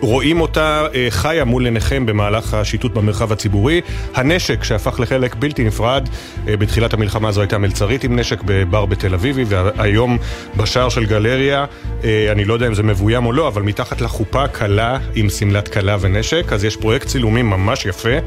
רואים 0.00 0.40
אותה 0.40 0.86
חיה 1.10 1.44
מול 1.44 1.64
עיניכם 1.64 2.06
במהלך 2.06 2.54
השיטוט 2.54 2.92
במרחב 2.94 3.32
הציבורי. 3.32 3.80
הנשק 4.14 4.64
שהפך 4.64 5.00
לחלק 5.00 5.34
בלתי 5.34 5.64
נפרד, 5.64 6.08
בתחילת 6.44 6.94
המלחמה 6.94 7.28
הזו 7.28 7.40
הייתה 7.40 7.58
מלצרית 7.58 8.04
עם 8.04 8.18
נשק 8.18 8.38
בבר 8.44 8.86
בתל 8.86 9.14
אביבי, 9.14 9.44
והיום 9.48 10.18
בשער 10.56 10.88
של 10.88 11.06
גלריה, 11.06 11.64
אני 12.04 12.44
לא 12.44 12.54
יודע 12.54 12.66
אם 12.66 12.74
זה 12.74 12.82
מבוים 12.82 13.26
או 13.26 13.32
לא, 13.32 13.48
אבל 13.48 13.62
מתחת 13.62 14.00
לחופה 14.00 14.48
קלה 14.48 14.98
עם 15.14 15.28
שמלת 15.28 15.68
כלה 15.68 15.96
ונשק, 16.00 16.52
אז 16.52 16.64
יש 16.64 16.76
פרויקט 16.76 17.06
צילומים 17.06 17.50
ממש 17.50 17.86
יפה. 17.86 18.18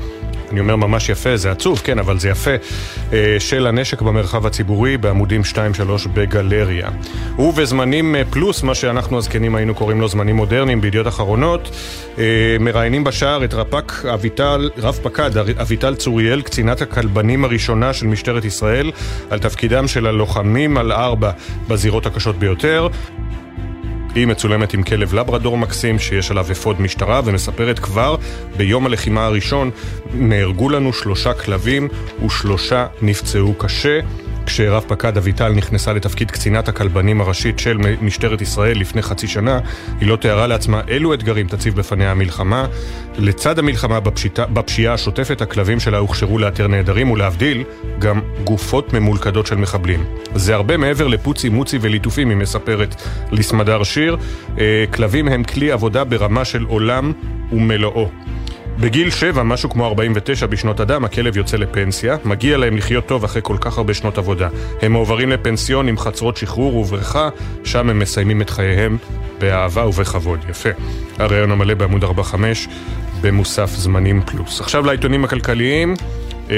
אני 0.54 0.60
אומר 0.60 0.76
ממש 0.76 1.10
יפה, 1.10 1.38
זה 1.38 1.52
עצוב, 1.52 1.82
כן, 1.84 2.00
אבל 2.00 2.20
זה 2.20 2.30
יפה, 2.30 2.52
אה, 3.14 3.36
של 3.40 3.68
הנשק 3.68 4.02
במרחב 4.02 4.46
הציבורי 4.46 4.98
בעמודים 4.98 5.42
2-3 5.42 5.56
בגלריה. 6.14 6.90
ובזמנים 7.40 8.16
אה, 8.16 8.22
פלוס, 8.30 8.64
מה 8.64 8.76
שאנחנו 8.76 9.18
הזקנים 9.18 9.56
היינו 9.56 9.76
קוראים 9.76 10.02
לו 10.02 10.08
זמנים 10.08 10.36
מודרניים 10.36 10.82
בידיעות 10.82 11.08
אחרונות, 11.08 11.70
אה, 12.18 12.24
מראיינים 12.60 13.04
בשער 13.04 13.44
את 13.44 13.54
רפ"ק 13.54 14.06
אביטל, 14.14 14.70
רב 14.78 15.00
פקד 15.04 15.38
אביטל 15.38 15.96
צוריאל, 15.96 16.42
קצינת 16.42 16.82
הכלבנים 16.82 17.46
הראשונה 17.46 17.94
של 17.94 18.08
משטרת 18.08 18.46
ישראל, 18.46 18.92
על 19.30 19.40
תפקידם 19.40 19.88
של 19.88 20.08
הלוחמים 20.08 20.78
על 20.78 20.92
ארבע 20.92 21.32
בזירות 21.68 22.06
הקשות 22.06 22.36
ביותר. 22.36 22.88
היא 24.16 24.28
מצולמת 24.28 24.74
עם 24.74 24.84
כלב 24.84 25.14
לברדור 25.14 25.58
מקסים 25.58 26.00
שיש 26.00 26.32
עליו 26.32 26.46
אפוד 26.52 26.82
משטרה 26.82 27.22
ומספרת 27.26 27.80
כבר 27.80 28.16
ביום 28.58 28.86
הלחימה 28.86 29.26
הראשון 29.26 29.72
נהרגו 30.14 30.70
לנו 30.70 30.94
שלושה 30.94 31.34
כלבים 31.34 31.88
ושלושה 32.26 32.88
נפצעו 33.02 33.54
קשה. 33.54 34.00
כשרב 34.46 34.84
פקד 34.88 35.18
אביטל 35.18 35.50
נכנסה 35.50 35.94
לתפקיד 35.94 36.32
קצינת 36.32 36.68
הכלבנים 36.68 37.22
הראשית 37.22 37.60
של 37.60 37.78
משטרת 38.02 38.42
ישראל 38.42 38.80
לפני 38.80 39.02
חצי 39.02 39.28
שנה, 39.28 39.60
היא 40.00 40.10
לא 40.10 40.16
תיארה 40.16 40.48
לעצמה 40.48 40.82
אילו 40.88 41.14
אתגרים 41.14 41.48
תציב 41.48 41.76
בפניה 41.76 42.12
המלחמה. 42.12 42.68
לצד 43.18 43.60
המלחמה 43.60 44.00
בפשיטה, 44.00 44.46
בפשיעה 44.46 44.94
השוטפת, 44.94 45.42
הכלבים 45.42 45.80
שלה 45.80 45.98
הוכשרו 45.98 46.40
לאתר 46.40 46.68
נעדרים 46.68 47.12
ולהבדיל, 47.12 47.64
גם 48.00 48.22
גופות 48.44 48.94
ממולכדות 48.94 49.48
של 49.48 49.56
מחבלים. 49.56 50.04
זה 50.36 50.56
הרבה 50.56 50.78
מעבר 50.78 51.08
לפוצי 51.08 51.50
מוצי 51.50 51.78
וליטופים, 51.82 52.30
היא 52.30 52.38
מספרת 52.38 52.96
לסמדר 53.32 53.84
שיר. 53.84 54.18
אה, 54.60 54.86
כלבים 54.94 55.28
הם 55.28 55.44
כלי 55.44 55.72
עבודה 55.72 56.04
ברמה 56.04 56.46
של 56.46 56.64
עולם 56.64 57.12
ומלואו. 57.52 58.10
בגיל 58.80 59.10
7, 59.10 59.44
משהו 59.44 59.70
כמו 59.70 59.88
49 59.88 60.46
בשנות 60.46 60.80
אדם, 60.80 61.06
הכלב 61.06 61.38
יוצא 61.38 61.58
לפנסיה, 61.58 62.18
מגיע 62.26 62.58
להם 62.58 62.78
לחיות 62.78 63.06
טוב 63.08 63.24
אחרי 63.24 63.42
כל 63.44 63.58
כך 63.60 63.78
הרבה 63.78 63.94
שנות 63.94 64.18
עבודה. 64.18 64.50
הם 64.82 64.92
מועברים 64.92 65.30
לפנסיון 65.30 65.88
עם 65.88 65.98
חצרות 65.98 66.38
שחרור 66.38 66.76
ובריכה, 66.76 67.30
שם 67.64 67.90
הם 67.90 68.00
מסיימים 68.00 68.42
את 68.42 68.50
חייהם 68.50 68.98
באהבה 69.40 69.88
ובכבוד. 69.88 70.40
יפה. 70.50 70.70
הרעיון 71.18 71.52
המלא 71.52 71.74
בעמוד 71.74 72.04
4-5 72.04 72.08
במוסף 73.22 73.70
זמנים 73.70 74.22
פלוס. 74.26 74.62
עכשיו 74.62 74.86
לעיתונים 74.86 75.24
הכלכליים. 75.24 75.96
אה, 76.50 76.56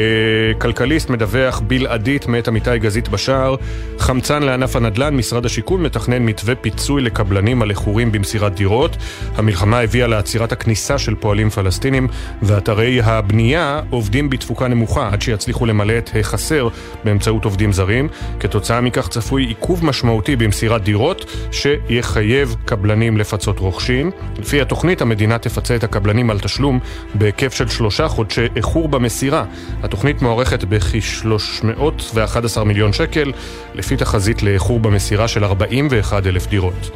כלכליסט 0.58 1.10
מדווח 1.10 1.62
בלעדית 1.68 2.28
מאת 2.28 2.48
עמיתי 2.48 2.80
גזית 2.80 3.10
בשער, 3.10 3.56
חמצן 4.00 4.44
לענף 4.44 4.76
הנדל"ן, 4.76 5.16
משרד 5.16 5.46
השיכון 5.46 5.84
מתכנן 5.84 6.26
מתווה 6.26 6.56
פיצוי 6.56 7.02
לקבלנים 7.02 7.62
על 7.62 7.70
איחורים 7.70 8.12
במסירת 8.12 8.56
דירות. 8.56 8.98
המלחמה 9.36 9.80
הביאה 9.80 10.08
לעצירת 10.08 10.52
הכניסה 10.52 10.98
של 10.98 11.16
פועלים 11.16 11.50
פלסטינים, 11.50 12.08
ואתרי 12.42 13.02
הבנייה 13.02 13.82
עובדים 13.90 14.30
בתפוקה 14.30 14.68
נמוכה 14.68 15.10
עד 15.12 15.22
שיצליחו 15.22 15.66
למלא 15.66 15.98
את 15.98 16.10
החסר 16.20 16.68
באמצעות 17.04 17.46
עובדים 17.46 17.74
זרים. 17.74 18.08
כתוצאה 18.40 18.82
מכך 18.82 19.08
צפוי 19.08 19.44
עיכוב 19.44 19.86
משמעותי 19.86 20.36
במסירת 20.36 20.84
דירות, 20.84 21.26
שיחייב 21.52 22.56
קבלנים 22.66 23.18
לפצות 23.18 23.60
רוכשים. 23.60 24.12
לפי 24.40 24.62
התוכנית 24.62 25.02
המדינה 25.02 25.38
תפצה 25.38 25.76
את 25.76 25.84
הקבלנים 25.84 26.30
על 26.30 26.40
תשלום 26.40 26.80
בהיקף 27.14 27.54
של 27.54 27.68
שלושה 27.68 28.08
חודשי 28.08 28.48
איחור 28.56 28.88
במסירה. 28.88 29.46
התוכנית 29.86 30.22
מוערכת 30.22 30.64
בכ-311 30.64 32.64
מיליון 32.66 32.94
שקל, 32.94 33.32
לפי 33.76 33.98
תחזית 33.98 34.44
לאיחור 34.44 34.80
במסירה 34.80 35.28
של 35.28 35.44
41 35.44 36.28
אלף 36.28 36.48
דירות. 36.48 36.90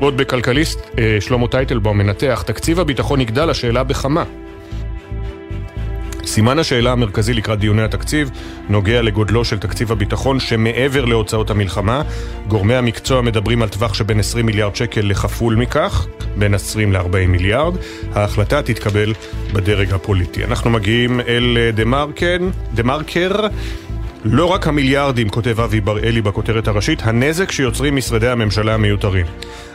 עוד 0.00 0.16
בכלכליסט, 0.16 0.80
אה, 0.98 1.16
שלמה 1.20 1.48
טייטלבאום 1.48 1.98
מנתח, 1.98 2.42
תקציב 2.46 2.80
הביטחון 2.80 3.20
יגדל, 3.20 3.50
השאלה 3.50 3.84
בכמה. 3.84 4.24
סימן 6.26 6.58
השאלה 6.58 6.92
המרכזי 6.92 7.34
לקראת 7.34 7.58
דיוני 7.58 7.82
התקציב 7.82 8.30
נוגע 8.68 9.02
לגודלו 9.02 9.44
של 9.44 9.58
תקציב 9.58 9.92
הביטחון 9.92 10.40
שמעבר 10.40 11.04
להוצאות 11.04 11.50
המלחמה. 11.50 12.02
גורמי 12.48 12.74
המקצוע 12.74 13.20
מדברים 13.22 13.62
על 13.62 13.68
טווח 13.68 13.94
שבין 13.94 14.20
20 14.20 14.46
מיליארד 14.46 14.76
שקל 14.76 15.00
לכפול 15.00 15.54
מכך, 15.54 16.06
בין 16.36 16.54
20 16.54 16.92
ל-40 16.92 17.26
מיליארד. 17.28 17.74
ההחלטה 18.12 18.62
תתקבל 18.62 19.14
בדרג 19.52 19.92
הפוליטי. 19.92 20.44
אנחנו 20.44 20.70
מגיעים 20.70 21.20
אל 21.20 21.58
אה, 21.60 21.70
דה 21.72 21.84
מרקן, 21.84 22.50
דה 22.74 22.82
מרקר. 22.82 23.46
לא 24.30 24.46
רק 24.46 24.68
המיליארדים, 24.68 25.28
כותב 25.28 25.60
אבי 25.60 25.80
בראלי 25.80 26.22
בכותרת 26.22 26.68
הראשית, 26.68 27.02
הנזק 27.02 27.50
שיוצרים 27.50 27.96
משרדי 27.96 28.28
הממשלה 28.28 28.74
המיותרים. 28.74 29.26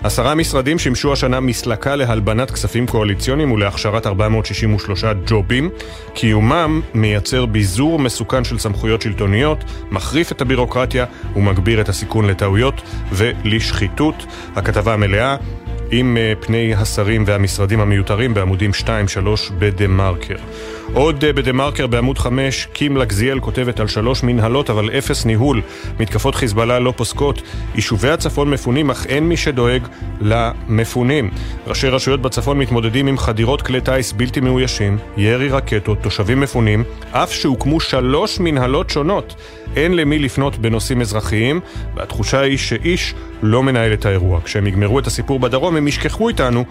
עשרה 0.03 0.35
משרדים 0.35 0.79
שימשו 0.79 1.13
השנה 1.13 1.39
מסלקה 1.39 1.95
להלבנת 1.95 2.51
כספים 2.51 2.87
קואליציוניים 2.87 3.51
ולהכשרת 3.51 4.07
463 4.07 5.03
ג'ובים. 5.27 5.69
קיומם 6.13 6.81
מייצר 6.93 7.45
ביזור 7.45 7.99
מסוכן 7.99 8.43
של 8.43 8.59
סמכויות 8.59 9.01
שלטוניות, 9.01 9.63
מחריף 9.91 10.31
את 10.31 10.41
הבירוקרטיה 10.41 11.05
ומגביר 11.35 11.81
את 11.81 11.89
הסיכון 11.89 12.27
לטעויות 12.27 12.81
ולשחיתות. 13.11 14.25
הכתבה 14.55 14.93
המלאה 14.93 15.35
עם 15.91 16.17
אה, 16.17 16.34
פני 16.39 16.75
השרים 16.75 17.23
והמשרדים 17.27 17.80
המיותרים 17.80 18.34
בעמודים 18.34 18.71
2-3 18.82 18.88
בדה 19.60 19.88
מרקר. 19.88 20.36
עוד 20.93 21.23
אה, 21.23 21.34
בדה 21.34 21.51
מרקר 21.51 21.88
בעמוד 21.88 22.17
5, 22.17 22.67
קים 22.73 22.97
לגזיאל 22.97 23.39
כותבת 23.39 23.80
על 23.80 23.88
שלוש 23.88 24.23
מנהלות 24.23 24.69
אבל 24.69 24.89
אפס 24.97 25.25
ניהול. 25.25 25.62
מתקפות 25.99 26.36
חיזבאללה 26.36 26.80
לא 26.80 26.93
פוסקות. 26.95 27.41
יישובי 27.75 28.10
הצפון 28.10 28.49
מפונים 28.49 28.91
אך 28.91 29.06
אין 29.06 29.30
מי 29.30 29.38
שדואג 29.38 29.82
למפונים. 30.21 31.30
ראשי 31.67 31.88
רשויות 31.88 32.21
בצפון 32.21 32.60
מתמודדים 32.60 33.08
עם 33.08 33.17
חדירות 33.17 33.62
כלי 33.62 33.82
טיס 33.82 34.12
בלתי 34.12 34.39
מאוישים, 34.39 34.97
ירי 35.17 35.49
רקטות, 35.49 36.01
תושבים 36.01 36.39
מפונים, 36.39 36.84
אף 37.12 37.34
שהוקמו 37.34 37.80
שלוש 37.80 38.39
מנהלות 38.39 38.89
שונות. 38.89 39.36
אין 39.75 39.95
למי 39.95 40.19
לפנות 40.19 40.58
בנושאים 40.58 41.01
אזרחיים, 41.01 41.60
והתחושה 41.95 42.39
היא 42.39 42.58
שאיש 42.58 43.13
לא 43.43 43.63
מנהל 43.63 43.93
את 43.93 44.06
האירוע. 44.06 44.41
כשהם 44.41 44.67
יגמרו 44.67 44.99
את 44.99 45.08
הסיפור 45.08 45.39
בדרום 45.39 45.75
הם 45.75 45.88
ישכחו 45.88 46.30
איתנו, 46.30 46.65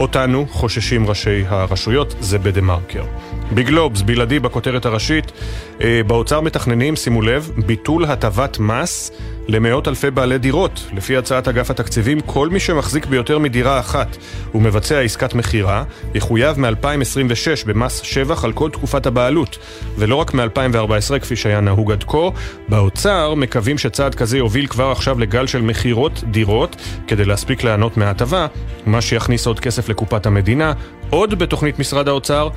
אותנו 0.00 0.46
חוששים 0.50 1.06
ראשי 1.06 1.44
הרשויות, 1.48 2.14
זה 2.20 2.38
בדה 2.38 2.60
מרקר. 2.60 3.04
בגלובס, 3.52 4.02
בלעדי 4.02 4.38
בכותרת 4.38 4.86
הראשית, 4.86 5.32
אה, 5.80 6.00
באוצר 6.06 6.40
מתכננים, 6.40 6.96
שימו 6.96 7.22
לב, 7.22 7.50
ביטול 7.66 8.04
הטבת 8.04 8.58
מס 8.58 9.10
למאות 9.48 9.88
אלפי 9.88 10.10
בעלי 10.10 10.38
דירות. 10.38 10.86
לפי 10.92 11.16
הצעת 11.16 11.48
אגף 11.48 11.70
התקציבים, 11.70 12.20
כל 12.20 12.48
מי 12.48 12.60
שמחזיק 12.60 13.06
ביותר 13.06 13.38
מדירה 13.38 13.80
אחת 13.80 14.16
ומבצע 14.54 15.00
עסקת 15.00 15.34
מכירה, 15.34 15.84
יחויב 16.14 16.60
מ-2026 16.60 17.66
במס 17.66 18.00
שבח 18.02 18.44
על 18.44 18.52
כל 18.52 18.70
תקופת 18.70 19.06
הבעלות, 19.06 19.58
ולא 19.98 20.16
רק 20.16 20.34
מ-2014 20.34 21.18
כפי 21.18 21.36
שהיה 21.36 21.60
נהוג 21.60 21.92
עד 21.92 22.04
כה. 22.04 22.28
באוצר 22.68 23.34
מקווים 23.34 23.78
שצעד 23.78 24.14
כזה 24.14 24.38
יוביל 24.38 24.66
כבר 24.66 24.90
עכשיו 24.90 25.20
לגל 25.20 25.46
של 25.46 25.62
מכירות 25.62 26.24
דירות, 26.30 26.76
כדי 27.06 27.24
להספיק 27.24 27.64
ליהנות 27.64 27.96
מההטבה, 27.96 28.46
מה 28.86 29.00
שיכניס 29.00 29.46
עוד 29.46 29.60
כסף 29.60 29.83
לקופת 29.88 30.26
המדינה. 30.26 30.72
עוד 31.10 31.38
בתוכנית 31.38 31.78
משרד 31.78 32.08
האוצר, 32.08 32.48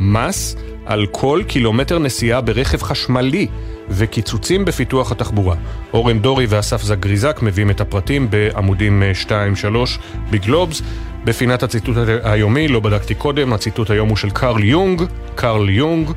מס 0.00 0.56
על 0.86 1.06
כל 1.10 1.42
קילומטר 1.46 1.98
נסיעה 1.98 2.40
ברכב 2.40 2.82
חשמלי 2.82 3.46
וקיצוצים 3.88 4.64
בפיתוח 4.64 5.12
התחבורה. 5.12 5.56
אורן 5.92 6.18
דורי 6.18 6.46
ואסף 6.48 6.82
זגריזק 6.82 7.40
מביאים 7.42 7.70
את 7.70 7.80
הפרטים 7.80 8.30
בעמודים 8.30 9.02
2-3 9.28 9.28
בגלובס. 10.30 10.82
בפינת 11.24 11.62
הציטוט 11.62 11.96
היומי, 12.22 12.68
לא 12.68 12.80
בדקתי 12.80 13.14
קודם, 13.14 13.52
הציטוט 13.52 13.90
היום 13.90 14.08
הוא 14.08 14.16
של 14.16 14.30
קרל 14.30 14.64
יונג. 14.64 15.02
קרל 15.34 15.70
יונג, 15.70 16.10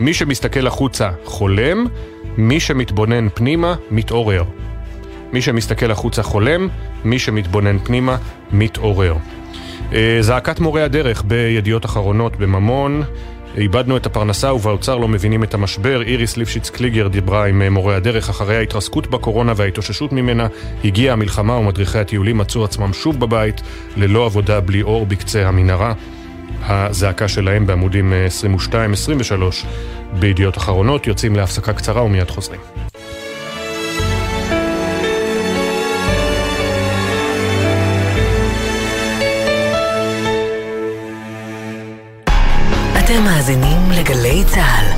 מי 0.00 0.14
שמסתכל 0.14 0.66
החוצה 0.66 1.10
חולם, 1.24 1.86
מי 2.36 2.60
שמתבונן 2.60 3.28
פנימה 3.34 3.74
מתעורר. 3.90 4.44
מי 5.32 5.42
שמסתכל 5.42 5.90
החוצה 5.90 6.22
חולם, 6.22 6.68
מי 7.04 7.18
שמתבונן 7.18 7.78
פנימה 7.78 8.16
מתעורר. 8.52 9.14
אה, 9.92 10.18
זעקת 10.20 10.60
מורי 10.60 10.82
הדרך 10.82 11.22
בידיעות 11.26 11.84
אחרונות 11.84 12.36
בממון. 12.36 13.02
איבדנו 13.56 13.96
את 13.96 14.06
הפרנסה 14.06 14.52
ובאוצר 14.54 14.96
לא 14.96 15.08
מבינים 15.08 15.44
את 15.44 15.54
המשבר. 15.54 16.02
איריס 16.02 16.36
ליפשיץ 16.36 16.70
קליגר 16.70 17.08
דיברה 17.08 17.46
עם 17.46 17.62
אה, 17.62 17.70
מורי 17.70 17.94
הדרך 17.94 18.28
אחרי 18.28 18.56
ההתרסקות 18.56 19.06
בקורונה 19.06 19.52
וההתאוששות 19.56 20.12
ממנה. 20.12 20.46
הגיעה 20.84 21.12
המלחמה 21.12 21.52
ומדריכי 21.52 21.98
הטיולים 21.98 22.38
מצאו 22.38 22.64
עצמם 22.64 22.92
שוב 22.92 23.20
בבית, 23.20 23.60
ללא 23.96 24.26
עבודה 24.26 24.60
בלי 24.60 24.82
אור 24.82 25.06
בקצה 25.06 25.48
המנהרה. 25.48 25.92
הזעקה 26.62 27.28
שלהם 27.28 27.66
בעמודים 27.66 28.12
22-23 28.72 28.74
בידיעות 30.20 30.56
אחרונות. 30.56 31.06
יוצאים 31.06 31.36
להפסקה 31.36 31.72
קצרה 31.72 32.02
ומיד 32.02 32.30
חוזרים. 32.30 32.87
מאזינים 43.38 43.90
לגלי 43.90 44.44
צה"ל. 44.44 44.97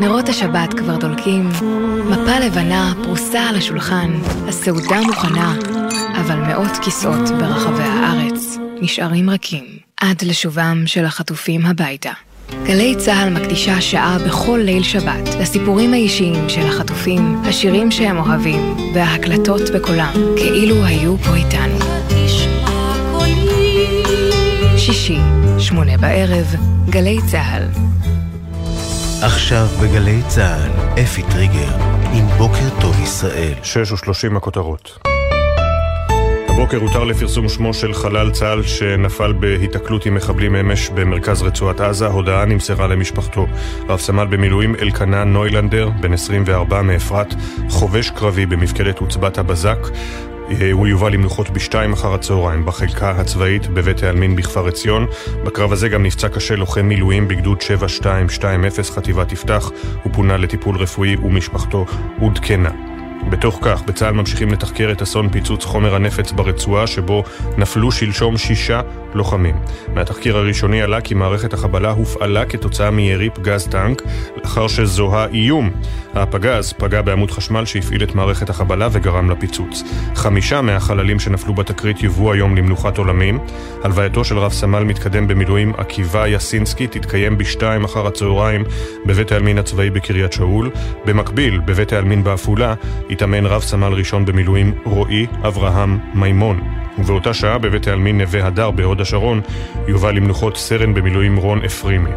נרות 0.00 0.28
השבת 0.28 0.74
כבר 0.74 0.96
דולקים, 0.96 1.48
מפה 2.10 2.38
לבנה 2.38 2.94
פרוסה 3.04 3.40
על 3.40 3.56
השולחן, 3.56 4.10
הסעודה 4.48 5.00
מוכנה, 5.00 5.54
אבל 6.20 6.36
מאות 6.36 6.70
כיסאות 6.82 7.28
ברחבי 7.28 7.82
הארץ 7.82 8.58
נשארים 8.80 9.30
רכים 9.30 9.64
עד 10.00 10.22
לשובם 10.22 10.82
של 10.86 11.04
החטופים 11.04 11.66
הביתה. 11.66 12.10
גלי 12.64 12.94
צה"ל 12.98 13.30
מקדישה 13.30 13.80
שעה 13.80 14.18
בכל 14.26 14.60
ליל 14.64 14.82
שבת 14.82 15.28
לסיפורים 15.40 15.92
האישיים 15.92 16.48
של 16.48 16.66
החטופים, 16.66 17.36
השירים 17.44 17.90
שהם 17.90 18.16
אוהבים 18.16 18.76
וההקלטות 18.94 19.62
בקולם, 19.74 20.12
כאילו 20.36 20.84
היו 20.84 21.16
פה 21.18 21.34
איתנו. 21.34 21.78
שישי, 24.76 25.18
שמונה 25.58 25.96
בערב, 25.96 26.46
גלי 26.90 27.18
צה"ל. 27.30 28.03
עכשיו 29.22 29.66
בגלי 29.82 30.22
צה"ל, 30.28 31.00
אפי 31.02 31.22
טריגר, 31.22 31.76
עם 32.12 32.26
בוקר 32.38 32.80
טוב 32.80 33.00
ישראל. 33.00 33.54
שש 33.62 33.92
ושלושים 33.92 34.36
הכותרות. 34.36 34.98
הבוקר 36.48 36.76
הותר 36.80 37.04
לפרסום 37.04 37.48
שמו 37.48 37.74
של 37.74 37.94
חלל 37.94 38.30
צה"ל 38.30 38.62
שנפל 38.62 39.32
בהיתקלות 39.32 40.06
עם 40.06 40.14
מחבלים 40.14 40.56
אמש 40.56 40.88
במרכז 40.88 41.42
רצועת 41.42 41.80
עזה. 41.80 42.06
הודעה 42.06 42.44
נמסרה 42.44 42.86
למשפחתו. 42.86 43.46
רב 43.88 43.98
סמל 43.98 44.26
במילואים 44.26 44.74
אלקנה 44.74 45.24
נוילנדר, 45.24 45.88
בן 46.00 46.12
24 46.12 46.82
מאפרת, 46.82 47.34
חובש 47.68 48.10
קרבי 48.10 48.46
במפקדת 48.46 48.98
עוצבת 48.98 49.38
הבזק. 49.38 49.78
הוא 50.72 50.86
יובא 50.86 51.08
למנוחות 51.08 51.50
בשתיים 51.50 51.92
אחר 51.92 52.14
הצהריים 52.14 52.64
בחלקה 52.64 53.10
הצבאית 53.10 53.66
בבית 53.66 54.02
העלמין 54.02 54.36
בכפר 54.36 54.68
עציון. 54.68 55.06
בקרב 55.44 55.72
הזה 55.72 55.88
גם 55.88 56.02
נפצע 56.02 56.28
קשה 56.28 56.56
לוחם 56.56 56.86
מילואים 56.86 57.28
בגדוד 57.28 57.60
7220 57.60 58.64
חטיבת 58.94 59.32
יפתח. 59.32 59.70
הוא 60.02 60.12
פונה 60.12 60.36
לטיפול 60.36 60.76
רפואי 60.76 61.16
ומשפחתו 61.16 61.86
עודכנה. 62.20 62.93
בתוך 63.30 63.58
כך, 63.62 63.82
בצה"ל 63.82 64.14
ממשיכים 64.14 64.48
לתחקר 64.48 64.92
את 64.92 65.02
אסון 65.02 65.28
פיצוץ 65.28 65.64
חומר 65.64 65.94
הנפץ 65.94 66.32
ברצועה, 66.32 66.86
שבו 66.86 67.24
נפלו 67.58 67.92
שלשום 67.92 68.36
שישה 68.36 68.80
לוחמים. 69.14 69.56
מהתחקיר 69.94 70.36
הראשוני 70.36 70.82
עלה 70.82 71.00
כי 71.00 71.14
מערכת 71.14 71.52
החבלה 71.52 71.90
הופעלה 71.90 72.44
כתוצאה 72.44 72.90
מירי 72.90 73.30
פגז 73.30 73.68
טנק, 73.68 74.02
לאחר 74.36 74.68
שזוהה 74.68 75.26
איום. 75.26 75.70
הפגז 76.14 76.72
פגע 76.72 77.02
בעמוד 77.02 77.30
חשמל 77.30 77.64
שהפעיל 77.64 78.02
את 78.02 78.14
מערכת 78.14 78.50
החבלה 78.50 78.88
וגרם 78.92 79.30
לפיצוץ. 79.30 79.82
חמישה 80.14 80.60
מהחללים 80.60 81.20
שנפלו 81.20 81.54
בתקרית 81.54 82.02
יובאו 82.02 82.32
היום 82.32 82.56
למנוחת 82.56 82.98
עולמים. 82.98 83.38
הלווייתו 83.82 84.24
של 84.24 84.38
רב 84.38 84.52
סמל 84.52 84.84
מתקדם 84.84 85.28
במילואים 85.28 85.72
עקיבא 85.76 86.26
יסינסקי 86.28 86.86
תתקיים 86.86 87.38
בשתיים 87.38 87.84
אחר 87.84 88.06
הצהריים 88.06 88.64
בבית 89.06 89.32
העלמין 89.32 89.58
הצבאי 89.58 89.90
בקריית 89.90 90.32
שאול. 90.32 90.70
במקביל, 91.04 91.60
בבית 91.60 91.92
העלמין 91.92 92.24
בעפולה, 92.24 92.74
התאמן 93.14 93.46
רב 93.46 93.62
סמל 93.62 93.92
ראשון 93.92 94.24
במילואים 94.24 94.74
רועי 94.84 95.26
אברהם 95.42 95.98
מימון. 96.14 96.60
ובאותה 96.98 97.34
שעה 97.34 97.58
בבית 97.58 97.86
העלמין 97.88 98.20
נווה 98.20 98.46
הדר 98.46 98.70
בהוד 98.70 99.00
השרון 99.00 99.40
יובא 99.88 100.10
למנוחות 100.10 100.56
סרן 100.56 100.94
במילואים 100.94 101.36
רון 101.36 101.64
אפרימי. 101.64 102.10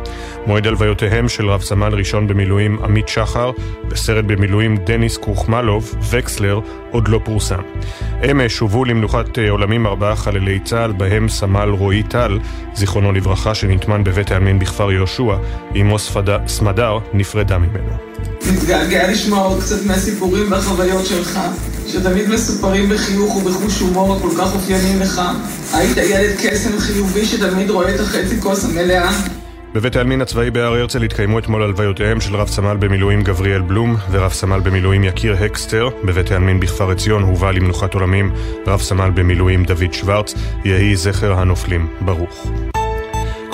מועד 0.47 0.67
הלוויותיהם 0.67 1.29
של 1.29 1.49
רב 1.49 1.61
סמל 1.61 1.93
ראשון 1.93 2.27
במילואים 2.27 2.79
עמית 2.83 3.07
שחר 3.07 3.51
וסרן 3.89 4.27
במילואים 4.27 4.77
דניס 4.77 5.17
קרוחמלוב, 5.17 5.95
וקסלר, 6.11 6.59
עוד 6.91 7.07
לא 7.07 7.19
פורסם. 7.23 7.61
אמש 8.31 8.59
הובאו 8.59 8.85
למנוחת 8.85 9.39
אה, 9.39 9.49
עולמים 9.49 9.87
ארבעה 9.87 10.15
חללי 10.15 10.59
צה"ל, 10.59 10.91
בהם 10.91 11.29
סמל 11.29 11.69
רועי 11.69 12.03
טל, 12.03 12.39
זיכרונו 12.73 13.11
לברכה, 13.11 13.55
שנטמן 13.55 14.03
בבית 14.03 14.31
העלמין 14.31 14.59
בכפר 14.59 14.91
יהושע, 14.91 15.35
אמו 15.81 15.99
סמדר 16.47 16.97
נפרדה 17.13 17.57
ממנו. 17.57 18.06
מתגעגע 18.53 19.11
לשמוע 19.11 19.39
עוד 19.39 19.59
קצת 19.61 19.85
מהסיפורים 19.85 20.51
והחוויות 20.51 21.05
שלך, 21.05 21.39
שתמיד 21.87 22.29
מסופרים 22.29 22.89
בחיוך 22.89 23.35
ובחוש 23.35 23.79
הומור 23.79 24.15
הכל 24.15 24.29
כך 24.37 24.53
אופיינים 24.55 24.99
לך. 24.99 25.21
היית 25.73 25.97
ילד 25.97 26.35
קסם 26.43 26.79
חיובי 26.79 27.25
שתמיד 27.25 27.69
רואה 27.69 27.95
את 27.95 27.99
החצי 27.99 28.41
כוס 28.41 28.65
המלאה. 28.65 29.11
בבית 29.73 29.95
העלמין 29.95 30.21
הצבאי 30.21 30.51
בהר 30.51 30.73
הרצל 30.73 31.03
התקיימו 31.03 31.39
אתמול 31.39 31.63
הלוויותיהם 31.63 32.21
של 32.21 32.35
רב 32.35 32.47
סמל 32.47 32.77
במילואים 32.79 33.23
גבריאל 33.23 33.61
בלום 33.61 33.95
ורב 34.11 34.31
סמל 34.31 34.59
במילואים 34.59 35.03
יקיר 35.03 35.35
הקסטר. 35.43 35.89
בבית 36.03 36.31
העלמין 36.31 36.59
בכפר 36.59 36.91
עציון 36.91 37.23
הובא 37.23 37.51
למנוחת 37.51 37.93
עולמים 37.93 38.31
רב 38.67 38.81
סמל 38.81 39.09
במילואים 39.13 39.63
דוד 39.63 39.93
שוורץ. 39.93 40.33
יהי 40.65 40.95
זכר 40.95 41.33
הנופלים 41.33 41.87
ברוך. 42.01 42.47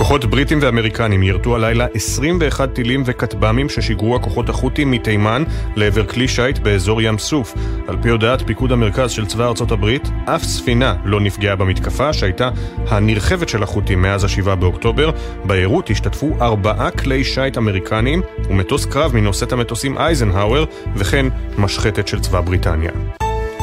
כוחות 0.04 0.26
בריטים 0.26 0.60
ואמריקנים 0.62 1.24
יירטו 1.24 1.56
הלילה 1.56 1.86
21 1.94 2.74
טילים 2.74 3.04
וכטב"מים 3.06 3.70
ששיגרו 3.70 4.16
הכוחות 4.16 4.50
החות'ים 4.50 4.92
מתימן 4.92 5.44
לעבר 5.76 6.06
כלי 6.06 6.28
שיט 6.28 6.60
באזור 6.60 7.02
ים 7.02 7.18
סוף. 7.18 7.54
על 7.88 7.98
פי 8.02 8.10
הודעת 8.10 8.42
פיקוד 8.42 8.72
המרכז 8.72 9.12
של 9.12 9.26
צבא 9.26 9.48
ארצות 9.48 9.72
הברית, 9.72 10.10
אף 10.26 10.44
ספינה 10.44 10.96
לא 11.06 11.20
נפגעה 11.20 11.56
במתקפה 11.56 12.13
שהייתה 12.13 12.50
הנרחבת 12.88 13.50
של 13.50 13.63
החות'ים 13.63 14.02
מאז 14.02 14.24
ה-7 14.24 14.56
באוקטובר. 14.56 15.12
בעירות 15.46 15.89
השתתפו 15.89 16.36
ארבעה 16.42 16.92
כלי 16.92 17.24
שיט 17.24 17.58
אמריקנים 17.58 18.22
ומטוס 18.50 18.86
קרב 18.86 19.16
מנושאת 19.16 19.52
המטוסים 19.52 19.98
אייזנהאואר 19.98 20.66
וכן 20.96 21.26
משחטת 21.58 22.08
של 22.08 22.20
צבא 22.20 22.42
בריטניה. 22.42 22.92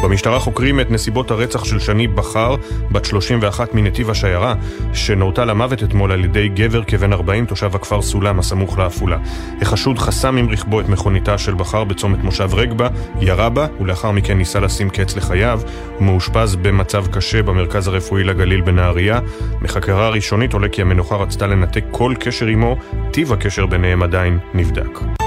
במשטרה 0.02 0.38
חוקרים 0.38 0.80
את 0.80 0.90
נסיבות 0.90 1.30
הרצח 1.30 1.64
של 1.64 1.78
שני 1.78 2.06
בכר, 2.06 2.54
בת 2.90 3.04
31 3.04 3.74
מנתיב 3.74 4.10
השיירה, 4.10 4.54
שנורתה 4.92 5.44
למוות 5.44 5.82
אתמול 5.82 6.12
על 6.12 6.24
ידי 6.24 6.48
גבר 6.48 6.84
כבן 6.84 7.12
40, 7.12 7.46
תושב 7.46 7.76
הכפר 7.76 8.02
סולם 8.02 8.38
הסמוך 8.38 8.78
לעפולה. 8.78 9.18
החשוד 9.60 9.98
חסם 9.98 10.36
עם 10.36 10.48
רכבו 10.48 10.80
את 10.80 10.88
מכוניתה 10.88 11.38
של 11.38 11.54
בכר 11.54 11.84
בצומת 11.84 12.24
מושב 12.24 12.54
רגבה, 12.54 12.88
ירה 13.20 13.48
בה, 13.48 13.66
ולאחר 13.80 14.10
מכן 14.10 14.38
ניסה 14.38 14.60
לשים 14.60 14.90
קץ 14.90 15.16
לחייו. 15.16 15.60
הוא 15.98 16.06
מאושפז 16.06 16.56
במצב 16.56 17.06
קשה 17.06 17.42
במרכז 17.42 17.88
הרפואי 17.88 18.24
לגליל 18.24 18.60
בנהריה. 18.60 19.20
מחקרה 19.60 20.08
ראשונית 20.08 20.52
עולה 20.52 20.68
כי 20.68 20.82
המנוחה 20.82 21.16
רצתה 21.16 21.46
לנתק 21.46 21.84
כל 21.90 22.14
קשר 22.20 22.46
עמו, 22.46 22.76
טיב 23.10 23.32
הקשר 23.32 23.66
ביניהם 23.66 24.02
עדיין 24.02 24.38
נבדק. 24.54 25.19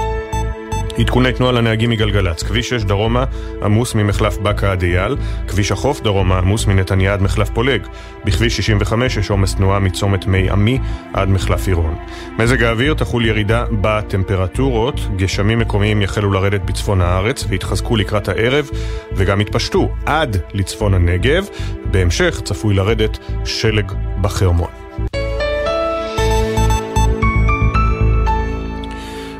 עדכוני 0.98 1.32
תנועה 1.32 1.52
לנהגים 1.52 1.90
מגלגלצ, 1.90 2.42
כביש 2.42 2.68
6 2.68 2.82
דרומה 2.82 3.24
עמוס 3.62 3.94
ממחלף 3.94 4.38
באקה 4.38 4.72
עד 4.72 4.82
אייל, 4.82 5.16
כביש 5.48 5.72
החוף 5.72 6.00
דרומה 6.00 6.38
עמוס 6.38 6.66
מנתניה 6.66 7.12
עד 7.12 7.22
מחלף 7.22 7.50
פולג, 7.50 7.86
בכביש 8.24 8.56
65 8.56 9.16
יש 9.16 9.30
עומס 9.30 9.54
תנועה 9.54 9.78
מצומת 9.78 10.26
מי 10.26 10.50
עמי 10.50 10.78
עד 11.12 11.28
מחלף 11.28 11.66
עירון. 11.66 11.94
מזג 12.38 12.62
האוויר 12.62 12.94
תחול 12.94 13.26
ירידה 13.26 13.64
בטמפרטורות, 13.80 15.00
גשמים 15.16 15.58
מקומיים 15.58 16.02
יחלו 16.02 16.32
לרדת 16.32 16.60
בצפון 16.60 17.00
הארץ 17.00 17.44
והתחזקו 17.48 17.96
לקראת 17.96 18.28
הערב 18.28 18.70
וגם 19.12 19.40
יתפשטו 19.40 19.88
עד 20.06 20.36
לצפון 20.52 20.94
הנגב, 20.94 21.46
בהמשך 21.90 22.40
צפוי 22.44 22.74
לרדת 22.74 23.18
שלג 23.44 23.92
בחרמון. 24.20 24.83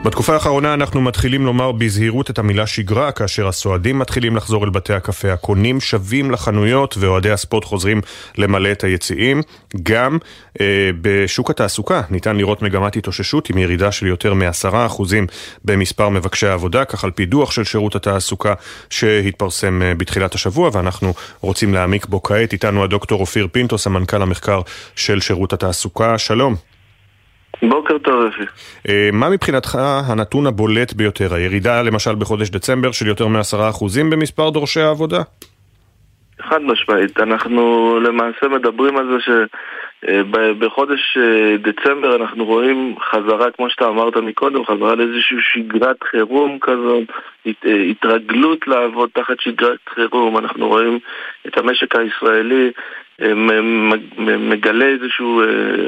בתקופה 0.05 0.35
האחרונה 0.35 0.75
אנחנו 0.75 1.01
מתחילים 1.01 1.47
לומר 1.47 1.73
בזהירות 1.73 2.31
את 2.31 2.39
המילה 2.39 2.67
שגרה, 2.67 3.13
כאשר 3.13 3.49
הסועדים 3.49 3.99
מתחילים 3.99 4.37
לחזור 4.37 4.65
אל 4.65 4.71
בתי 4.71 4.93
הקפה, 4.93 5.33
הקונים 5.33 5.81
שבים 5.81 6.31
לחנויות 6.31 6.97
ואוהדי 6.99 7.31
הספורט 7.31 7.65
חוזרים 7.65 8.01
למלא 8.39 8.73
את 8.73 8.85
היציעים. 8.85 9.43
גם 9.83 10.19
אה, 10.61 10.91
בשוק 11.01 11.51
התעסוקה 11.51 12.03
ניתן 12.11 12.37
לראות 12.37 12.63
מגמת 12.63 12.97
התאוששות 12.97 13.51
עם 13.51 13.59
ירידה 13.59 13.93
של 13.93 14.07
יותר 14.07 14.35
מ-10% 14.35 15.03
במספר 15.65 16.09
מבקשי 16.09 16.47
העבודה, 16.47 16.85
כך 16.85 17.05
על 17.05 17.11
פי 17.11 17.27
דוח 17.27 17.51
של 17.51 17.65
שירות 17.65 17.97
התעסוקה 17.97 18.55
שהתפרסם 18.91 19.83
אה, 19.83 19.95
בתחילת 19.95 20.35
השבוע, 20.35 20.71
ואנחנו 20.73 21.15
רוצים 21.41 21.75
להעמיק 21.75 22.07
בו 22.07 22.23
כעת. 22.23 22.53
איתנו 22.53 22.85
הדוקטור 22.85 23.21
אופיר 23.21 23.49
פינטו, 23.53 23.79
סמנכ"ל 23.79 24.23
המחקר 24.23 24.61
של 24.97 25.21
שירות 25.21 25.53
התעסוקה. 25.53 26.19
שלום. 26.19 26.74
בוקר 27.63 27.99
טוב 27.99 28.27
אפי. 28.27 28.43
אה, 28.89 29.11
מה 29.13 29.31
מבחינתך 29.31 29.79
הנתון 30.09 30.47
הבולט 30.47 30.93
ביותר? 30.93 31.35
הירידה 31.35 31.83
למשל 31.83 32.15
בחודש 32.15 32.51
דצמבר 32.51 32.93
של 32.93 33.07
יותר 33.07 33.27
מעשרה 33.27 33.71
אחוזים 33.71 34.11
במספר 34.11 34.51
דורשי 34.51 34.81
העבודה? 34.81 35.23
חד 36.49 36.63
משמעית. 36.63 37.21
אנחנו 37.21 37.95
למעשה 38.01 38.49
מדברים 38.49 38.97
על 38.97 39.07
זה 39.07 39.35
שבחודש 40.03 41.19
אה, 41.19 41.57
דצמבר 41.57 42.17
אנחנו 42.17 42.45
רואים 42.45 42.95
חזרה, 43.11 43.51
כמו 43.51 43.71
שאתה 43.71 43.89
אמרת 43.89 44.17
מקודם, 44.17 44.65
חזרה 44.65 44.95
לאיזושהי 44.95 45.37
שגרת 45.41 46.03
חירום 46.11 46.59
כזאת, 46.61 47.09
אה, 47.47 47.83
התרגלות 47.91 48.69
לעבוד 48.69 49.11
תחת 49.13 49.41
שגרת 49.41 49.79
חירום. 49.95 50.39
אנחנו 50.39 50.69
רואים 50.69 50.99
את 51.47 51.59
המשק 51.59 51.97
הישראלי 51.97 52.71
מגלה 54.39 54.85
איזשהו 54.85 55.43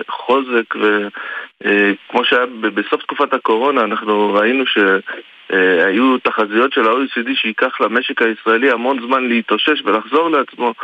חוזק 0.09 0.75
וכמו 0.75 2.25
שהיה 2.25 2.47
בסוף 2.47 3.03
תקופת 3.03 3.35
הקורונה 3.35 3.85
אנחנו 3.85 4.35
ראינו 4.35 4.65
שהיו 4.67 6.19
תחזיות 6.19 6.73
של 6.73 6.89
ה-OECD 6.89 7.35
שייקח 7.35 7.81
למשק 7.81 8.23
הישראלי 8.23 8.71
המון 8.71 9.01
זמן 9.07 9.29
להתאושש 9.29 9.83
ולחזור 9.85 10.31
לעצמו. 10.31 10.75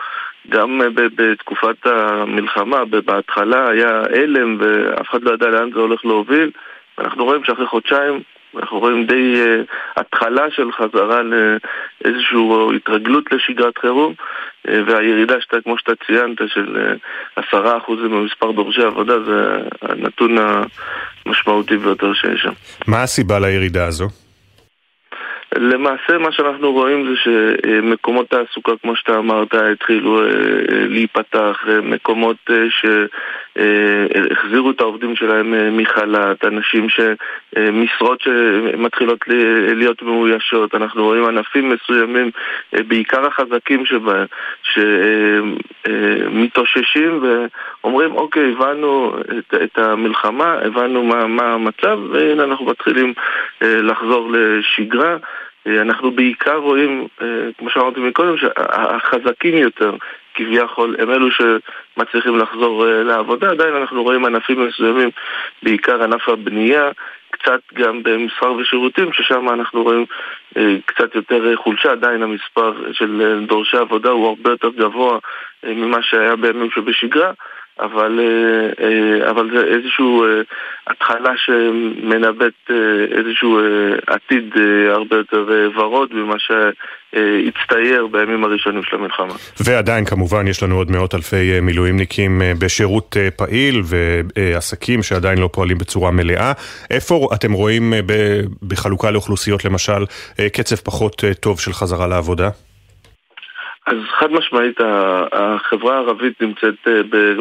גם 0.49 0.81
בתקופת 0.95 1.87
המלחמה, 1.87 2.85
בהתחלה 2.85 3.69
היה 3.69 4.03
הלם 4.15 4.57
ואף 4.61 5.11
אחד 5.11 5.23
לא 5.23 5.35
ידע 5.35 5.49
לאן 5.49 5.73
זה 5.73 5.81
הולך 5.81 6.05
להוביל. 6.05 6.51
ואנחנו 6.99 7.25
רואים 7.25 7.45
שאחרי 7.45 7.67
חודשיים 7.67 8.21
אנחנו 8.57 8.79
רואים 8.79 9.07
די 9.07 9.35
uh, 9.35 10.01
התחלה 10.01 10.51
של 10.51 10.73
חזרה 10.73 11.23
לאיזושהי 11.23 12.39
התרגלות 12.77 13.25
לשגרת 13.33 13.79
חירום 13.79 14.15
uh, 14.67 14.71
והירידה 14.87 15.35
שאתה, 15.41 15.57
כמו 15.65 15.79
שאתה 15.79 15.93
ציינת, 16.07 16.39
של 16.47 16.97
עשרה 17.37 17.75
uh, 17.75 17.79
אחוזים 17.79 18.11
במספר 18.11 18.51
דורשי 18.53 18.83
עבודה 18.83 19.23
זה 19.23 19.57
הנתון 19.83 20.37
המשמעותי 21.27 21.77
ביותר 21.77 22.15
שיש 22.15 22.41
שם. 22.43 22.53
מה 22.87 23.03
הסיבה 23.03 23.39
לירידה 23.39 23.87
הזו? 23.87 24.09
למעשה 25.57 26.19
מה 26.19 26.33
שאנחנו 26.33 26.73
רואים 26.73 27.09
זה 27.09 27.15
שמקומות 27.25 28.31
תעסוקה, 28.31 28.73
כמו 28.83 28.97
שאתה 28.97 29.19
אמרת, 29.19 29.55
התחילו 29.55 30.23
להיפתח, 30.69 31.57
מקומות 31.83 32.37
שהחזירו 33.59 34.71
את 34.71 34.81
העובדים 34.81 35.17
שלהם 35.17 35.77
מחל"ת, 35.77 36.45
אנשים 36.45 36.87
שמשרות 36.89 38.21
שמתחילות 38.21 39.19
להיות 39.75 40.03
מאוישות, 40.03 40.75
אנחנו 40.75 41.05
רואים 41.05 41.25
ענפים 41.25 41.69
מסוימים, 41.69 42.31
בעיקר 42.73 43.27
החזקים 43.27 43.87
שבהם, 43.87 44.27
שמתאוששים 45.83 47.23
ואומרים 47.23 48.13
אוקיי, 48.17 48.53
הבנו 48.53 49.17
את 49.65 49.79
המלחמה, 49.79 50.59
הבנו 50.65 51.03
מה, 51.03 51.27
מה 51.27 51.53
המצב 51.53 51.99
והנה 52.11 52.45
אנחנו 52.45 52.67
מתחילים 52.67 53.15
לחזור 53.61 54.33
לשגרה. 54.33 55.17
אנחנו 55.67 56.11
בעיקר 56.11 56.57
רואים, 56.57 57.07
כמו 57.59 57.71
שאמרתי 57.71 58.01
מקודם, 58.01 58.37
שהחזקים 58.37 59.55
יותר 59.55 59.95
כביכול 60.35 60.97
הם 60.99 61.11
אלו 61.11 61.27
שמצליחים 61.31 62.39
לחזור 62.39 62.85
לעבודה, 62.87 63.51
עדיין 63.51 63.75
אנחנו 63.75 64.03
רואים 64.03 64.25
ענפים 64.25 64.67
מסוימים, 64.67 65.11
בעיקר 65.63 66.03
ענף 66.03 66.29
הבנייה, 66.29 66.91
קצת 67.31 67.61
גם 67.75 68.03
במסחר 68.03 68.53
ושירותים, 68.53 69.13
ששם 69.13 69.49
אנחנו 69.49 69.83
רואים 69.83 70.07
קצת 70.87 71.15
יותר 71.15 71.57
חולשה, 71.57 71.93
עדיין 71.93 72.23
המספר 72.23 72.93
של 72.93 73.45
דורשי 73.47 73.77
עבודה 73.77 74.11
הוא 74.11 74.29
הרבה 74.29 74.51
יותר 74.51 74.69
גבוה 74.69 75.19
ממה 75.65 76.03
שהיה 76.03 76.37
בימים 76.37 76.71
שבשגרה. 76.71 77.33
אבל, 77.81 78.21
אבל 79.31 79.51
זה 79.55 79.65
איזושהי 79.65 80.05
התחלה 80.87 81.33
שמנבט 81.37 82.71
איזשהו 83.19 83.61
עתיד 84.07 84.55
הרבה 84.91 85.17
יותר 85.17 85.45
ורוד 85.77 86.15
ממה 86.15 86.35
שהצטייר 86.39 88.07
בימים 88.07 88.45
הראשונים 88.45 88.83
של 88.83 88.97
המלחמה. 88.97 89.35
ועדיין 89.61 90.05
כמובן 90.05 90.47
יש 90.47 90.63
לנו 90.63 90.77
עוד 90.77 90.91
מאות 90.91 91.15
אלפי 91.15 91.61
מילואימניקים 91.61 92.43
בשירות 92.59 93.17
פעיל 93.37 93.83
ועסקים 94.37 95.03
שעדיין 95.03 95.39
לא 95.39 95.49
פועלים 95.53 95.79
בצורה 95.79 96.11
מלאה. 96.11 96.53
איפה 96.91 97.29
אתם 97.35 97.53
רואים 97.53 97.93
בחלוקה 98.69 99.11
לאוכלוסיות 99.11 99.65
למשל 99.65 100.05
קצב 100.53 100.77
פחות 100.77 101.25
טוב 101.41 101.61
של 101.61 101.73
חזרה 101.73 102.07
לעבודה? 102.07 102.49
אז 103.87 103.97
חד 104.19 104.33
משמעית 104.33 104.81
החברה 105.33 105.95
הערבית 105.95 106.43
נמצאת 106.43 106.75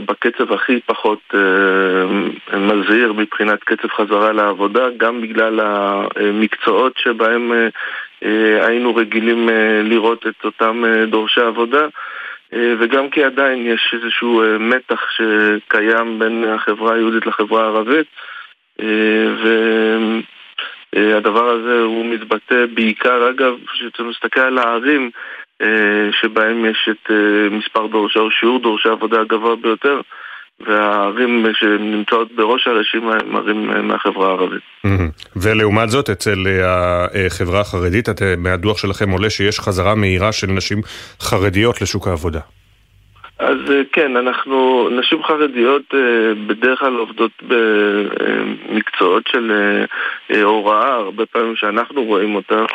בקצב 0.05 0.53
הכי 0.53 0.79
פחות 0.85 1.33
מזהיר 2.53 3.13
מבחינת 3.13 3.63
קצב 3.63 3.87
חזרה 3.87 4.31
לעבודה 4.31 4.89
גם 4.97 5.21
בגלל 5.21 5.59
המקצועות 5.59 6.93
שבהם 6.97 7.51
היינו 8.61 8.95
רגילים 8.95 9.49
לראות 9.83 10.27
את 10.27 10.45
אותם 10.45 10.83
דורשי 11.07 11.41
עבודה 11.41 11.87
וגם 12.53 13.09
כי 13.09 13.23
עדיין 13.23 13.65
יש 13.65 13.95
איזשהו 14.01 14.43
מתח 14.59 15.01
שקיים 15.11 16.19
בין 16.19 16.43
החברה 16.43 16.93
היהודית 16.93 17.25
לחברה 17.25 17.63
הערבית 17.63 18.07
והדבר 20.93 21.49
הזה 21.49 21.81
הוא 21.81 22.05
מתבטא 22.05 22.65
בעיקר, 22.73 23.29
אגב, 23.29 23.53
כשאתה 23.73 24.03
מסתכל 24.03 24.39
על 24.39 24.57
הערים 24.57 25.11
שבהם 26.21 26.65
יש 26.65 26.89
את 26.91 27.11
מספר 27.51 27.87
דורשי 27.87 28.19
או 28.19 28.31
שיעור 28.31 28.59
דורשי 28.59 28.89
עבודה 28.89 29.21
הגבוה 29.21 29.55
ביותר 29.55 30.01
והערים 30.67 31.45
שנמצאות 31.53 32.31
בראש 32.31 32.67
הרשימה 32.67 33.13
הם 33.21 33.35
ערים 33.35 33.87
מהחברה 33.87 34.27
הערבית. 34.27 34.61
ולעומת 35.35 35.89
זאת, 35.89 36.09
אצל 36.09 36.45
החברה 37.25 37.59
החרדית, 37.59 38.09
מהדוח 38.37 38.77
שלכם 38.77 39.09
עולה 39.09 39.29
שיש 39.29 39.59
חזרה 39.59 39.95
מהירה 39.95 40.31
של 40.31 40.47
נשים 40.47 40.81
חרדיות 41.21 41.81
לשוק 41.81 42.07
העבודה. 42.07 42.39
אז 43.39 43.57
כן, 43.93 44.17
אנחנו, 44.17 44.89
נשים 44.99 45.23
חרדיות 45.23 45.93
בדרך 46.47 46.79
כלל 46.79 46.95
עובדות 46.95 47.31
במקצועות 47.47 49.23
של 49.27 49.51
הוראה, 50.43 50.93
הרבה 50.93 51.25
פעמים 51.25 51.55
שאנחנו 51.55 52.03
רואים 52.03 52.35
אותה 52.35 52.65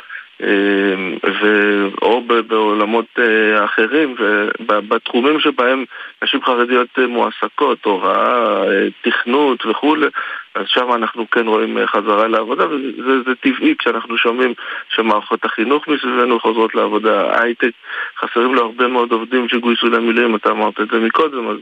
או 2.03 2.23
בעולמות 2.47 3.19
אחרים 3.65 4.15
ובתחומים 4.61 5.41
שבהם 5.41 5.85
נשים 6.23 6.43
חרדיות 6.45 6.99
מועסקות, 6.99 7.85
הוראה, 7.85 8.63
תכנות 9.03 9.67
וכולי 9.67 10.07
אז 10.55 10.65
שם 10.67 10.93
אנחנו 10.93 11.31
כן 11.31 11.47
רואים 11.47 11.79
חזרה 11.87 12.29
לעבודה 12.29 12.67
וזה 12.69 13.35
טבעי 13.41 13.75
כשאנחנו 13.79 14.19
שומעים 14.19 14.55
שמערכות 14.89 15.45
החינוך 15.45 15.89
מסביבנו 15.89 16.41
חוזרות 16.41 16.75
לעבודה, 16.75 17.43
הייטק 17.43 17.71
חסרים 18.19 18.55
לו 18.55 18.63
הרבה 18.63 18.89
מאוד 18.89 19.13
עובדים 19.13 19.49
שגויסו 19.49 19.87
למילואים, 19.87 20.37
אתה 20.37 20.51
אמרת 20.51 20.81
את 20.81 20.89
זה 20.89 20.99
מקודם 20.99 21.49
אז 21.49 21.57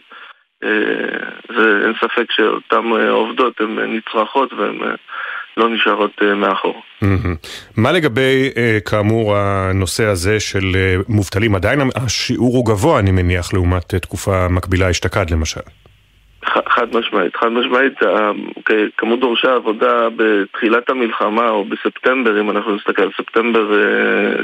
זה, 1.49 1.81
אין 1.85 1.93
ספק 2.01 2.33
שאותן 2.33 2.85
עובדות 3.11 3.61
הן 3.61 3.97
נצרכות 3.97 4.53
והן 4.53 4.79
לא 5.57 5.69
נשארות 5.69 6.23
מאחור. 6.37 6.83
מה 7.77 7.93
לגבי, 7.93 8.51
כאמור, 8.85 9.37
הנושא 9.37 10.05
הזה 10.05 10.41
של 10.41 10.77
מובטלים? 11.09 11.55
עדיין 11.55 11.81
השיעור 11.97 12.57
הוא 12.57 12.67
גבוה, 12.67 12.99
אני 12.99 13.11
מניח, 13.11 13.55
לעומת 13.55 13.95
תקופה 13.95 14.49
מקבילה 14.49 14.91
אשתקד 14.91 15.31
למשל. 15.31 15.61
חד 16.69 16.87
משמעית, 16.97 17.37
חד 17.37 17.49
משמעית, 17.49 17.93
כמות 18.97 19.21
דורשי 19.21 19.49
העבודה 19.49 20.09
בתחילת 20.17 20.91
המלחמה 20.91 21.49
או 21.49 21.65
בספטמבר, 21.65 22.41
אם 22.41 22.51
אנחנו 22.51 22.75
נסתכל 22.77 23.03
על 23.03 23.11
ספטמבר 23.17 23.71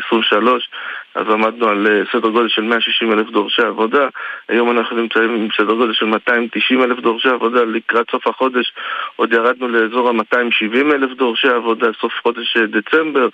23, 0.06 0.68
אז 1.14 1.26
עמדנו 1.30 1.68
על 1.68 1.86
סדר 2.12 2.28
גודל 2.28 2.48
של 2.48 2.62
160 2.62 3.12
אלף 3.12 3.30
דורשי 3.30 3.62
עבודה, 3.62 4.08
היום 4.48 4.70
אנחנו 4.70 4.96
נמצאים 4.96 5.34
עם 5.34 5.48
סדר 5.56 5.74
גודל 5.74 5.92
של 5.92 6.06
290 6.06 6.82
אלף 6.82 6.98
דורשי 6.98 7.28
עבודה, 7.28 7.64
לקראת 7.64 8.10
סוף 8.10 8.26
החודש 8.26 8.72
עוד 9.16 9.32
ירדנו 9.32 9.68
לאזור 9.68 10.08
ה-270 10.08 10.94
אלף 10.94 11.10
דורשי 11.10 11.48
עבודה, 11.48 11.86
סוף 12.00 12.12
חודש 12.22 12.56
דצמבר, 12.56 13.28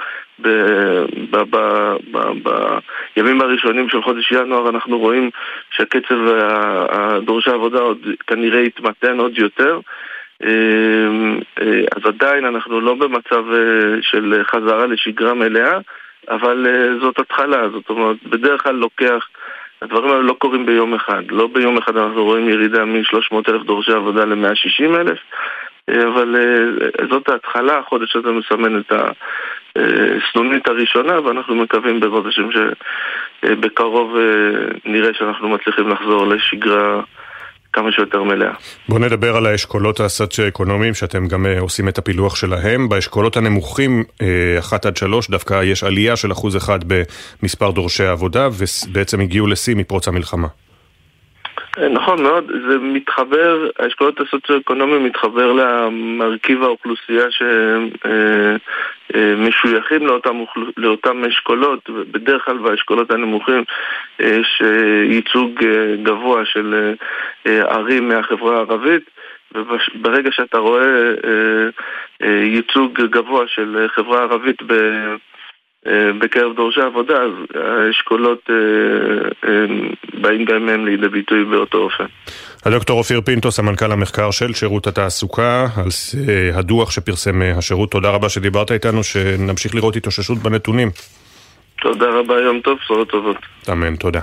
בימים 3.16 3.40
הראשונים 3.40 3.88
של 3.88 4.02
חודש 4.02 4.32
ינואר 4.32 4.68
אנחנו 4.68 4.98
רואים 4.98 5.30
שהקצב 5.70 6.16
דורשי 7.24 7.50
העבודה 7.50 7.78
עוד 7.78 7.98
כנראה 8.26 8.60
יתמתן 8.60 9.18
עוד 9.18 9.38
יותר. 9.38 9.80
אז 11.96 12.02
עדיין 12.04 12.44
אנחנו 12.44 12.80
לא 12.80 12.94
במצב 12.94 13.44
של 14.00 14.42
חזרה 14.44 14.86
לשגרה 14.86 15.34
מלאה, 15.34 15.78
אבל 16.28 16.66
זאת 17.00 17.18
התחלה, 17.18 17.68
זאת 17.68 17.90
אומרת, 17.90 18.16
בדרך 18.24 18.62
כלל 18.62 18.74
לוקח, 18.74 19.28
הדברים 19.82 20.10
האלה 20.10 20.22
לא 20.22 20.32
קורים 20.32 20.66
ביום 20.66 20.94
אחד. 20.94 21.22
לא 21.30 21.46
ביום 21.46 21.78
אחד 21.78 21.96
אנחנו 21.96 22.24
רואים 22.24 22.48
ירידה 22.48 22.84
מ-300 22.84 23.34
אלף 23.48 23.62
דורשי 23.62 23.92
עבודה 23.92 24.24
ל-160 24.24 24.96
אלף, 25.00 25.18
אבל 25.90 26.36
זאת 27.10 27.28
ההתחלה, 27.28 27.78
החודש 27.78 28.16
הזה 28.16 28.32
מסמן 28.32 28.80
את 28.80 28.92
הסנונית 29.76 30.68
הראשונה, 30.68 31.20
ואנחנו 31.20 31.54
מקווים 31.54 32.00
בעזרת 32.00 32.26
השם 32.26 32.48
שבקרוב 33.42 34.16
נראה 34.84 35.14
שאנחנו 35.14 35.48
מצליחים 35.48 35.88
לחזור 35.88 36.26
לשגרה 36.26 37.02
כמה 37.76 37.92
שיותר 37.92 38.22
מלאה. 38.22 38.52
בואו 38.88 39.00
נדבר 39.00 39.36
על 39.36 39.46
האשכולות 39.46 40.00
הסוציו-אקונומיים 40.00 40.94
שאתם 40.94 41.28
גם 41.28 41.46
עושים 41.60 41.88
את 41.88 41.98
הפילוח 41.98 42.36
שלהם. 42.36 42.88
באשכולות 42.88 43.36
הנמוכים, 43.36 44.04
1 44.58 44.86
עד 44.86 44.96
3, 44.96 45.30
דווקא 45.30 45.62
יש 45.62 45.84
עלייה 45.84 46.16
של 46.16 46.32
אחוז 46.32 46.56
אחד 46.56 46.78
במספר 47.42 47.70
דורשי 47.70 48.04
העבודה, 48.04 48.48
ובעצם 48.52 49.20
הגיעו 49.20 49.46
לשיא 49.46 49.74
מפרוץ 49.74 50.08
המלחמה. 50.08 50.48
נכון 51.90 52.22
מאוד, 52.22 52.52
זה 52.68 52.78
מתחבר, 52.78 53.68
האשכולות 53.78 54.20
הסוציו-אקונומיים 54.20 55.04
מתחבר 55.04 55.52
למרכיב 55.52 56.62
האוכלוסייה 56.62 57.24
שמשויכים 59.10 60.06
לאותם, 60.06 60.44
לאותם 60.76 61.24
אשכולות, 61.24 61.90
בדרך 61.90 62.44
כלל 62.44 62.58
באשכולות 62.58 63.10
הנמוכים 63.10 63.64
יש 64.20 64.62
ייצוג 65.10 65.64
גבוה 66.02 66.44
של 66.44 66.94
ערים 67.44 68.08
מהחברה 68.08 68.56
הערבית 68.56 69.10
וברגע 69.54 70.32
שאתה 70.32 70.58
רואה 70.58 71.12
ייצוג 72.22 73.00
גבוה 73.00 73.44
של 73.46 73.86
חברה 73.94 74.22
ערבית 74.22 74.62
ב... 74.66 74.72
בקרב 76.18 76.56
דורשי 76.56 76.80
עבודה, 76.80 77.14
אז 77.14 77.30
האשכולות 77.54 78.50
באים 80.20 80.44
גם 80.44 80.68
הם 80.68 80.86
לידי 80.86 81.08
ביטוי 81.08 81.44
באותו 81.44 81.78
אופן. 81.78 82.04
הדוקטור 82.64 82.98
אופיר 82.98 83.20
פינטו, 83.20 83.50
סמנכ"ל 83.50 83.92
המחקר 83.92 84.30
של 84.30 84.54
שירות 84.54 84.86
התעסוקה, 84.86 85.66
על 85.76 85.88
הדוח 86.54 86.90
שפרסם 86.90 87.42
השירות. 87.42 87.90
תודה 87.90 88.10
רבה 88.10 88.28
שדיברת 88.28 88.72
איתנו, 88.72 89.04
שנמשיך 89.04 89.74
לראות 89.74 89.96
התאוששות 89.96 90.38
בנתונים. 90.38 90.90
תודה 91.82 92.06
רבה, 92.06 92.40
יום 92.40 92.60
טוב, 92.60 92.78
בשורות 92.82 93.10
טובות. 93.10 93.36
אמן, 93.72 93.96
תודה. 93.96 94.20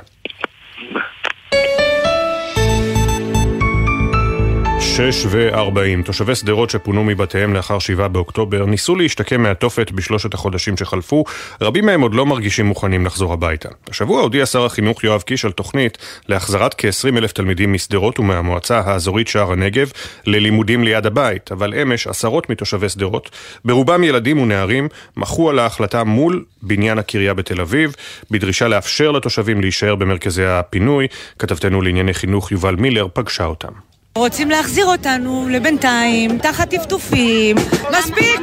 שש 4.97 5.25
וארבעים. 5.29 6.03
תושבי 6.03 6.35
שדרות 6.35 6.69
שפונו 6.69 7.03
מבתיהם 7.03 7.53
לאחר 7.53 7.79
שבעה 7.79 8.07
באוקטובר 8.07 8.65
ניסו 8.65 8.95
להשתקם 8.95 9.43
מהתופת 9.43 9.91
בשלושת 9.91 10.33
החודשים 10.33 10.77
שחלפו, 10.77 11.23
רבים 11.61 11.85
מהם 11.85 12.01
עוד 12.01 12.13
לא 12.13 12.25
מרגישים 12.25 12.65
מוכנים 12.65 13.05
לחזור 13.05 13.33
הביתה. 13.33 13.69
השבוע 13.89 14.21
הודיע 14.21 14.45
שר 14.45 14.65
החינוך 14.65 15.03
יואב 15.03 15.21
קיש 15.21 15.45
על 15.45 15.51
תוכנית 15.51 15.97
להחזרת 16.29 16.75
כ-20 16.77 17.17
אלף 17.17 17.31
תלמידים 17.31 17.73
משדרות 17.73 18.19
ומהמועצה 18.19 18.79
האזורית 18.79 19.27
שער 19.27 19.51
הנגב 19.51 19.91
ללימודים 20.25 20.83
ליד 20.83 21.05
הבית, 21.05 21.51
אבל 21.51 21.73
אמש 21.81 22.07
עשרות 22.07 22.49
מתושבי 22.49 22.89
שדרות, 22.89 23.29
ברובם 23.65 24.03
ילדים 24.03 24.39
ונערים, 24.39 24.87
מחו 25.17 25.49
על 25.49 25.59
ההחלטה 25.59 26.03
מול 26.03 26.45
בניין 26.61 26.97
הקריה 26.97 27.33
בתל 27.33 27.61
אביב, 27.61 27.95
בדרישה 28.31 28.67
לאפשר 28.67 29.11
לתושבים 29.11 29.61
להישאר 29.61 29.95
במרכזי 29.95 30.45
הפינוי. 30.45 31.07
כתבתנו 31.39 31.81
לענייני 31.81 32.13
חינוך 32.13 32.51
יובל 32.51 32.75
מילר 32.75 33.07
פגשה 33.13 33.45
אותם. 33.45 33.92
רוצים 34.17 34.49
להחזיר 34.49 34.85
אותנו 34.85 35.47
לבינתיים, 35.49 36.37
תחת 36.37 36.69
טפטופים. 36.69 37.55
מספיק! 37.91 38.39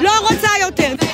לא 0.00 0.10
רוצה 0.30 0.48
יותר! 0.60 1.05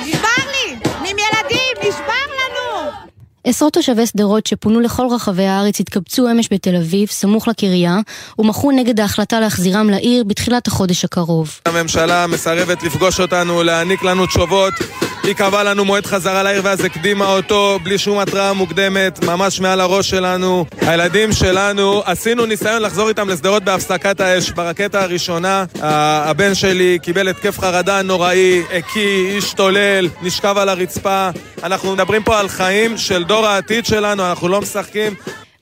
עשרות 3.45 3.73
תושבי 3.73 4.07
שדרות 4.07 4.47
שפונו 4.47 4.81
לכל 4.81 5.07
רחבי 5.11 5.47
הארץ 5.47 5.81
התקבצו 5.81 6.31
אמש 6.31 6.49
בתל 6.53 6.77
אביב, 6.77 7.09
סמוך 7.09 7.49
לקריה, 7.49 7.97
ומחו 8.39 8.71
נגד 8.71 9.01
ההחלטה 9.01 9.41
להחזירם 9.41 9.91
לעיר 9.91 10.25
בתחילת 10.25 10.67
החודש 10.67 11.05
הקרוב. 11.05 11.61
הממשלה 11.67 12.27
מסרבת 12.27 12.83
לפגוש 12.83 13.21
אותנו, 13.21 13.63
להעניק 13.63 14.03
לנו 14.03 14.27
תשובות. 14.27 14.75
היא 15.23 15.35
קבעה 15.35 15.63
לנו 15.63 15.85
מועד 15.85 16.07
חזרה 16.07 16.43
לעיר 16.43 16.61
ואז 16.65 16.85
הקדימה 16.85 17.27
אותו 17.27 17.79
בלי 17.83 17.99
שום 17.99 18.19
התראה 18.19 18.53
מוקדמת, 18.53 19.25
ממש 19.25 19.61
מעל 19.61 19.81
הראש 19.81 20.11
שלנו. 20.11 20.65
הילדים 20.81 21.33
שלנו, 21.33 22.03
עשינו 22.05 22.47
ניסיון 22.47 22.83
לחזור 22.83 23.09
איתם 23.09 23.29
לשדרות 23.29 23.65
בהפסקת 23.65 24.21
האש. 24.21 24.51
ברקטה 24.51 25.03
הראשונה, 25.03 25.65
הבן 25.81 26.55
שלי 26.55 26.99
קיבל 27.03 27.29
התקף 27.29 27.59
חרדה 27.59 28.03
נוראי, 28.03 28.63
הקיא, 28.73 29.39
השתולל, 29.39 30.09
נשכב 30.23 30.55
על 30.59 30.69
הרצפה. 30.69 31.31
אנחנו 31.63 31.93
מדברים 31.93 32.23
פה 32.23 32.39
על 32.39 32.49
חיים 32.49 32.99
של 32.99 33.25
דור 33.33 33.47
העתיד 33.47 33.87
שלנו, 33.87 34.31
אנחנו 34.31 34.49
לא 34.49 34.61
משחקים. 34.61 35.15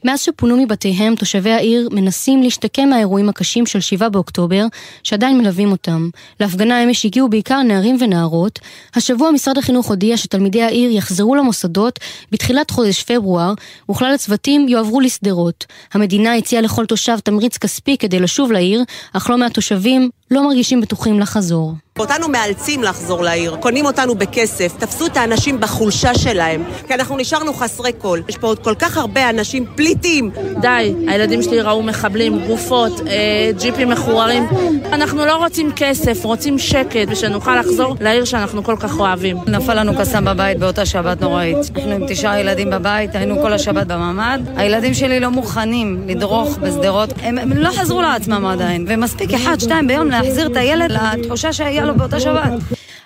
מאז 0.05 0.21
שפונו 0.21 0.57
מבתיהם, 0.57 1.15
תושבי 1.15 1.51
העיר 1.51 1.89
מנסים 1.93 2.43
להשתקם 2.43 2.89
מהאירועים 2.89 3.29
הקשים 3.29 3.67
של 3.67 3.81
7 3.81 4.09
באוקטובר, 4.09 4.67
שעדיין 5.03 5.39
מלווים 5.39 5.71
אותם. 5.71 6.09
להפגנה 6.41 6.85
אמש 6.85 7.05
הגיעו 7.05 7.29
בעיקר 7.29 7.63
נערים 7.63 7.97
ונערות. 8.01 8.59
השבוע 8.95 9.31
משרד 9.31 9.59
החינוך 9.59 9.87
הודיע 9.87 10.17
שתלמידי 10.17 10.63
העיר 10.63 10.91
יחזרו 10.91 11.35
למוסדות 11.35 11.99
בתחילת 12.33 12.71
חודש 12.71 13.03
פברואר, 13.03 13.55
וכלל 13.91 14.15
הצוותים 14.15 14.69
יועברו 14.69 15.01
לשדרות. 15.01 15.67
המדינה 15.95 16.35
הציעה 16.35 16.63
לכל 16.63 16.87
תושב 16.87 17.19
תמריץ 17.19 17.59
כספי 17.59 17.97
כדי 17.97 18.21
לשוב 18.21 18.53
לעיר, 18.53 18.83
אך 19.13 19.31
לא 19.31 19.39
מהתושבים 19.39 20.11
לא 20.31 20.45
מרגישים 20.45 20.81
בטוחים 20.81 21.21
לחזור. 21.21 21.73
אותנו 22.01 22.29
מאלצים 22.29 22.83
לחזור 22.83 23.23
לעיר, 23.23 23.57
קונים 23.61 23.87
אותנו 23.87 24.15
בכסף, 24.15 24.73
תפסו 24.79 25.07
את 25.07 25.17
האנשים 25.17 25.61
בחולשה 25.61 26.15
שלהם, 26.15 26.65
כי 26.87 26.95
אנחנו 26.95 27.17
נשארנו 27.17 27.55
חסרי 27.55 27.93
כל. 27.99 28.21
יש 28.29 28.37
פה 28.37 28.47
עוד 28.47 28.59
כל 28.59 28.75
כך 28.79 28.97
הרבה 28.97 29.31
אנשים 29.31 29.67
פליטים. 29.75 30.31
די, 30.61 30.95
הילדים 31.09 31.43
שלי 31.43 31.61
ראו 31.61 31.83
מחבלים, 31.83 32.47
גופות, 32.47 33.01
אה, 33.07 33.51
ג'יפים 33.59 33.89
מחוררים. 33.89 34.47
אנחנו 34.93 35.27
לא 35.27 35.37
רוצים 35.37 35.71
כסף, 35.77 36.25
רוצים 36.25 36.59
שקט, 36.59 37.07
ושנוכל 37.09 37.61
לחזור 37.61 37.97
לעיר 38.01 38.25
שאנחנו 38.25 38.65
כל 38.65 38.77
כך 38.81 38.99
אוהבים. 38.99 39.37
נפל 39.47 39.81
לנו 39.81 39.93
קסאם 39.99 40.25
בבית 40.25 40.59
באותה 40.59 40.87
שבת 40.87 41.21
נוראית. 41.21 41.57
אנחנו 41.77 41.91
עם 41.91 42.07
תשעה 42.09 42.41
ילדים 42.41 42.71
בבית, 42.71 43.15
היינו 43.15 43.43
כל 43.43 43.53
השבת 43.53 43.87
בממ"ד. 43.87 44.41
הילדים 44.57 44.95
שלי 44.95 45.21
לא 45.21 45.29
מוכנים 45.29 46.05
לדרוך 46.07 46.59
בשדרות, 46.59 47.13
הם, 47.23 47.39
הם 47.39 47.53
לא 47.53 47.71
חזרו 47.71 48.03
לעצמם 48.03 48.47
עדיין, 48.47 48.85
ומספיק 48.89 49.35
אחד, 49.35 49.61
שתיים 49.61 49.87
ביום 49.87 50.09
להחזיר 50.09 50.47
את 50.47 50.57
הילד 50.57 50.91
לתחושה 50.93 51.53
שהיה 51.53 51.85
לו 51.91 51.99
באותה 51.99 52.21
שבת. 52.21 52.53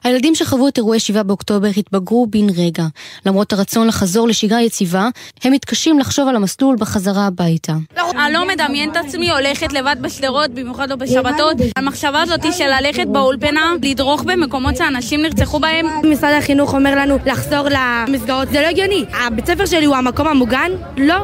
הילדים 0.04 0.34
שחוו 0.34 0.68
את 0.68 0.78
אירועי 0.78 1.00
7 1.00 1.22
באוקטובר 1.22 1.68
התבגרו 1.76 2.26
בן 2.26 2.50
רגע. 2.56 2.84
למרות 3.26 3.52
הרצון 3.52 3.86
לחזור 3.86 4.28
לשגרה 4.28 4.62
יציבה, 4.62 5.08
הם 5.44 5.52
מתקשים 5.52 5.98
לחשוב 5.98 6.28
על 6.28 6.36
המסלול 6.36 6.76
בחזרה 6.80 7.26
הביתה. 7.26 7.72
אני 7.96 8.32
לא 8.32 8.48
מדמיין 8.48 8.90
את 8.90 8.96
עצמי 8.96 9.30
הולכת 9.30 9.72
לבד 9.72 9.96
בשדרות, 10.00 10.50
במיוחד 10.50 10.90
לא 10.90 10.96
בשבתות. 10.96 11.56
המחשבה 11.76 12.22
הזאת 12.22 12.52
של 12.52 12.66
ללכת 12.80 13.06
באולפנה, 13.06 13.72
לדרוך 13.82 14.22
במקומות 14.22 14.76
שאנשים 14.76 15.22
נרצחו 15.22 15.60
בהם. 15.60 15.86
משרד 16.12 16.34
החינוך 16.38 16.74
אומר 16.74 16.94
לנו 16.98 17.18
לחזור 17.26 17.68
למסגרות, 17.70 18.48
זה 18.48 18.60
לא 18.60 18.66
הגיוני. 18.66 19.04
הבית 19.26 19.46
ספר 19.46 19.66
שלי 19.66 19.84
הוא 19.84 19.96
המקום 19.96 20.28
המוגן? 20.28 20.70
לא. 20.96 21.16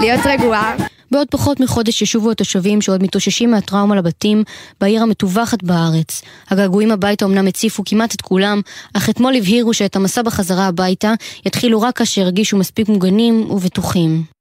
להיות 0.00 0.20
רגועה. 0.26 0.95
בעוד 1.10 1.26
פחות 1.30 1.60
מחודש 1.60 2.02
ישובו 2.02 2.30
התושבים 2.30 2.82
שעוד 2.82 3.02
מתאוששים 3.02 3.50
מהטראומה 3.50 3.96
לבתים 3.96 4.44
בעיר 4.80 5.02
המטווחת 5.02 5.62
בארץ. 5.62 6.22
הגעגועים 6.50 6.90
הביתה 6.90 7.24
אמנם 7.24 7.46
הציפו 7.46 7.82
כמעט 7.86 8.14
את 8.14 8.20
כולם, 8.20 8.60
אך 8.94 9.10
אתמול 9.10 9.36
הבהירו 9.36 9.74
שאת 9.74 9.96
המסע 9.96 10.22
בחזרה 10.22 10.66
הביתה 10.66 11.12
יתחילו 11.46 11.80
רק 11.80 11.96
כאשר 11.96 12.20
ירגישו 12.20 12.56
מספיק 12.56 12.88
מוגנים 12.88 13.50
ובטוחים. 13.50 14.36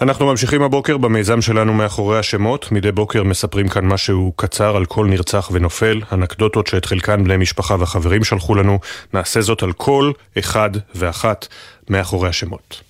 אנחנו 0.00 0.26
ממשיכים 0.26 0.62
הבוקר 0.62 0.96
במיזם 0.96 1.40
שלנו 1.40 1.72
מאחורי 1.74 2.18
השמות. 2.18 2.72
מדי 2.72 2.92
בוקר 2.92 3.24
מספרים 3.24 3.68
כאן 3.68 3.84
משהו 3.84 4.32
קצר 4.36 4.76
על 4.76 4.84
כל 4.84 5.06
נרצח 5.06 5.50
ונופל, 5.52 6.00
אנקדוטות 6.12 6.66
שאת 6.66 6.84
חלקן 6.84 7.24
בני 7.24 7.36
משפחה 7.36 7.76
וחברים 7.80 8.24
שלחו 8.24 8.54
לנו. 8.54 8.78
נעשה 9.14 9.40
זאת 9.40 9.62
על 9.62 9.72
כל 9.72 10.12
אחד 10.38 10.70
ואחת 10.94 11.46
מאחורי 11.88 12.28
השמות. 12.28 12.89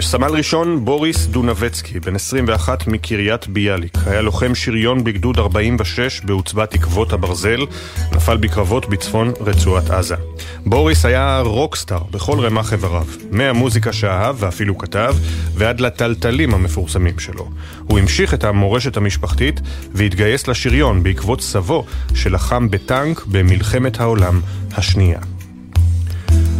סמל 0.00 0.30
ראשון 0.30 0.84
בוריס 0.84 1.26
דונבצקי, 1.26 2.00
בן 2.00 2.14
21 2.14 2.86
מקריית 2.86 3.48
ביאליק. 3.48 3.98
היה 4.06 4.20
לוחם 4.20 4.54
שריון 4.54 5.04
בגדוד 5.04 5.38
46 5.38 6.20
בעוצבת 6.20 6.74
עקבות 6.74 7.12
הברזל, 7.12 7.66
נפל 8.12 8.36
בקרבות 8.36 8.88
בצפון 8.88 9.32
רצועת 9.40 9.90
עזה. 9.90 10.14
בוריס 10.66 11.04
היה 11.04 11.40
רוקסטאר 11.44 12.02
בכל 12.10 12.40
רמ"ח 12.40 12.72
איבריו, 12.72 13.06
מהמוזיקה 13.30 13.92
שאהב 13.92 14.36
ואפילו 14.38 14.78
כתב, 14.78 15.14
ועד 15.54 15.80
לטלטלים 15.80 16.54
המפורסמים 16.54 17.18
שלו. 17.18 17.48
הוא 17.84 17.98
המשיך 17.98 18.34
את 18.34 18.44
המורשת 18.44 18.96
המשפחתית 18.96 19.60
והתגייס 19.92 20.48
לשריון 20.48 21.02
בעקבות 21.02 21.40
סבו 21.40 21.84
שלחם 22.14 22.70
בטנק 22.70 23.26
במלחמת 23.26 24.00
העולם 24.00 24.40
השנייה. 24.76 25.37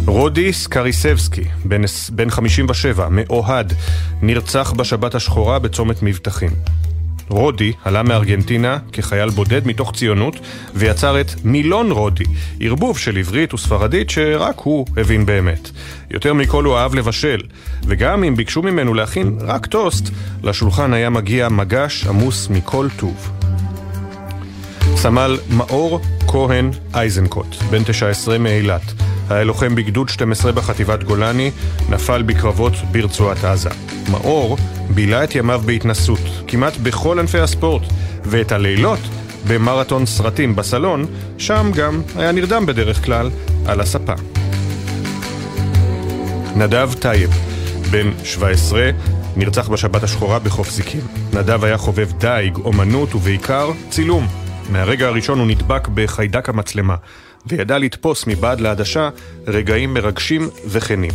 רודי 0.09 0.53
סקריסבסקי, 0.53 1.43
בן, 1.65 1.81
בן 2.11 2.29
57, 2.29 3.07
מאוהד, 3.11 3.73
נרצח 4.21 4.71
בשבת 4.71 5.15
השחורה 5.15 5.59
בצומת 5.59 6.03
מבטחים. 6.03 6.49
רודי 7.27 7.73
עלה 7.85 8.03
מארגנטינה 8.03 8.77
כחייל 8.91 9.29
בודד 9.29 9.67
מתוך 9.67 9.91
ציונות 9.95 10.35
ויצר 10.75 11.21
את 11.21 11.31
מילון 11.43 11.91
רודי, 11.91 12.23
ערבוב 12.59 12.97
של 12.97 13.17
עברית 13.17 13.53
וספרדית 13.53 14.09
שרק 14.09 14.59
הוא 14.59 14.85
הבין 14.97 15.25
באמת. 15.25 15.69
יותר 16.11 16.33
מכל 16.33 16.63
הוא 16.63 16.77
אהב 16.77 16.95
לבשל, 16.95 17.41
וגם 17.87 18.23
אם 18.23 18.35
ביקשו 18.35 18.61
ממנו 18.61 18.93
להכין 18.93 19.37
רק 19.41 19.65
טוסט, 19.65 20.09
לשולחן 20.43 20.93
היה 20.93 21.09
מגיע 21.09 21.49
מגש 21.49 22.07
עמוס 22.07 22.49
מכל 22.49 22.87
טוב. 22.97 23.31
סמל 24.95 25.37
מאור 25.49 26.01
כהן 26.27 26.71
אייזנקוט, 26.93 27.55
בן 27.69 27.83
19 27.83 28.37
מאילת. 28.37 28.93
היה 29.29 29.43
לוחם 29.43 29.75
בגדוד 29.75 30.09
12 30.09 30.51
בחטיבת 30.51 31.03
גולני, 31.03 31.51
נפל 31.89 32.21
בקרבות 32.21 32.73
ברצועת 32.91 33.43
עזה. 33.43 33.69
מאור 34.11 34.57
בילה 34.89 35.23
את 35.23 35.35
ימיו 35.35 35.61
בהתנסות, 35.65 36.19
כמעט 36.47 36.77
בכל 36.77 37.19
ענפי 37.19 37.39
הספורט, 37.39 37.81
ואת 38.23 38.51
הלילות 38.51 38.99
במרתון 39.47 40.05
סרטים 40.05 40.55
בסלון, 40.55 41.05
שם 41.37 41.71
גם 41.75 42.01
היה 42.15 42.31
נרדם 42.31 42.65
בדרך 42.65 43.05
כלל 43.05 43.29
על 43.65 43.81
הספה. 43.81 44.13
נדב 46.55 46.89
טייב, 46.99 47.29
בן 47.91 48.11
17, 48.23 48.89
נרצח 49.35 49.67
בשבת 49.69 50.03
השחורה 50.03 50.39
בחוף 50.39 50.69
זיקים. 50.69 51.01
נדב 51.33 51.63
היה 51.63 51.77
חובב 51.77 52.11
דייג, 52.17 52.57
אומנות 52.57 53.15
ובעיקר 53.15 53.71
צילום. 53.89 54.27
מהרגע 54.69 55.07
הראשון 55.07 55.39
הוא 55.39 55.47
נדבק 55.47 55.87
בחיידק 55.87 56.49
המצלמה, 56.49 56.95
וידע 57.47 57.77
לתפוס 57.77 58.27
מבעד 58.27 58.59
לעדשה 58.59 59.09
רגעים 59.47 59.93
מרגשים 59.93 60.49
וכנים. 60.67 61.11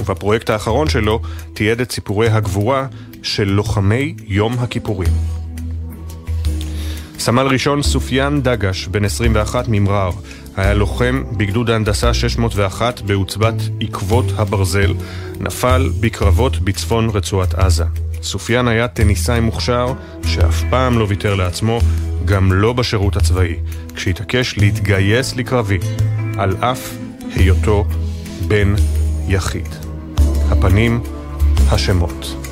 ובפרויקט 0.00 0.50
האחרון 0.50 0.88
שלו 0.88 1.20
תיעד 1.54 1.80
את 1.80 1.92
סיפורי 1.92 2.28
הגבורה 2.28 2.86
של 3.22 3.44
לוחמי 3.44 4.14
יום 4.26 4.56
הכיפורים. 4.58 5.12
סמל 7.18 7.46
ראשון 7.46 7.82
סופיאן 7.82 8.42
דגש, 8.42 8.86
בן 8.86 9.04
21 9.04 9.64
ממרר, 9.68 10.10
היה 10.56 10.74
לוחם 10.74 11.22
בגדוד 11.36 11.70
ההנדסה 11.70 12.14
601 12.14 13.00
בעוצבת 13.00 13.54
עקבות 13.80 14.24
הברזל, 14.36 14.94
נפל 15.40 15.90
בקרבות 16.00 16.58
בצפון 16.58 17.10
רצועת 17.14 17.54
עזה. 17.54 17.84
סופיאן 18.22 18.68
היה 18.68 18.88
טניסאי 18.88 19.40
מוכשר 19.40 19.92
שאף 20.26 20.62
פעם 20.70 20.98
לא 20.98 21.06
ויתר 21.08 21.34
לעצמו, 21.34 21.80
גם 22.26 22.52
לא 22.52 22.72
בשירות 22.72 23.16
הצבאי, 23.16 23.56
כשהתעקש 23.94 24.58
להתגייס 24.58 25.36
לקרבי, 25.36 25.78
על 26.38 26.56
אף 26.60 26.94
היותו 27.34 27.84
בן 28.48 28.74
יחיד. 29.28 29.68
הפנים, 30.50 31.00
השמות. 31.70 32.45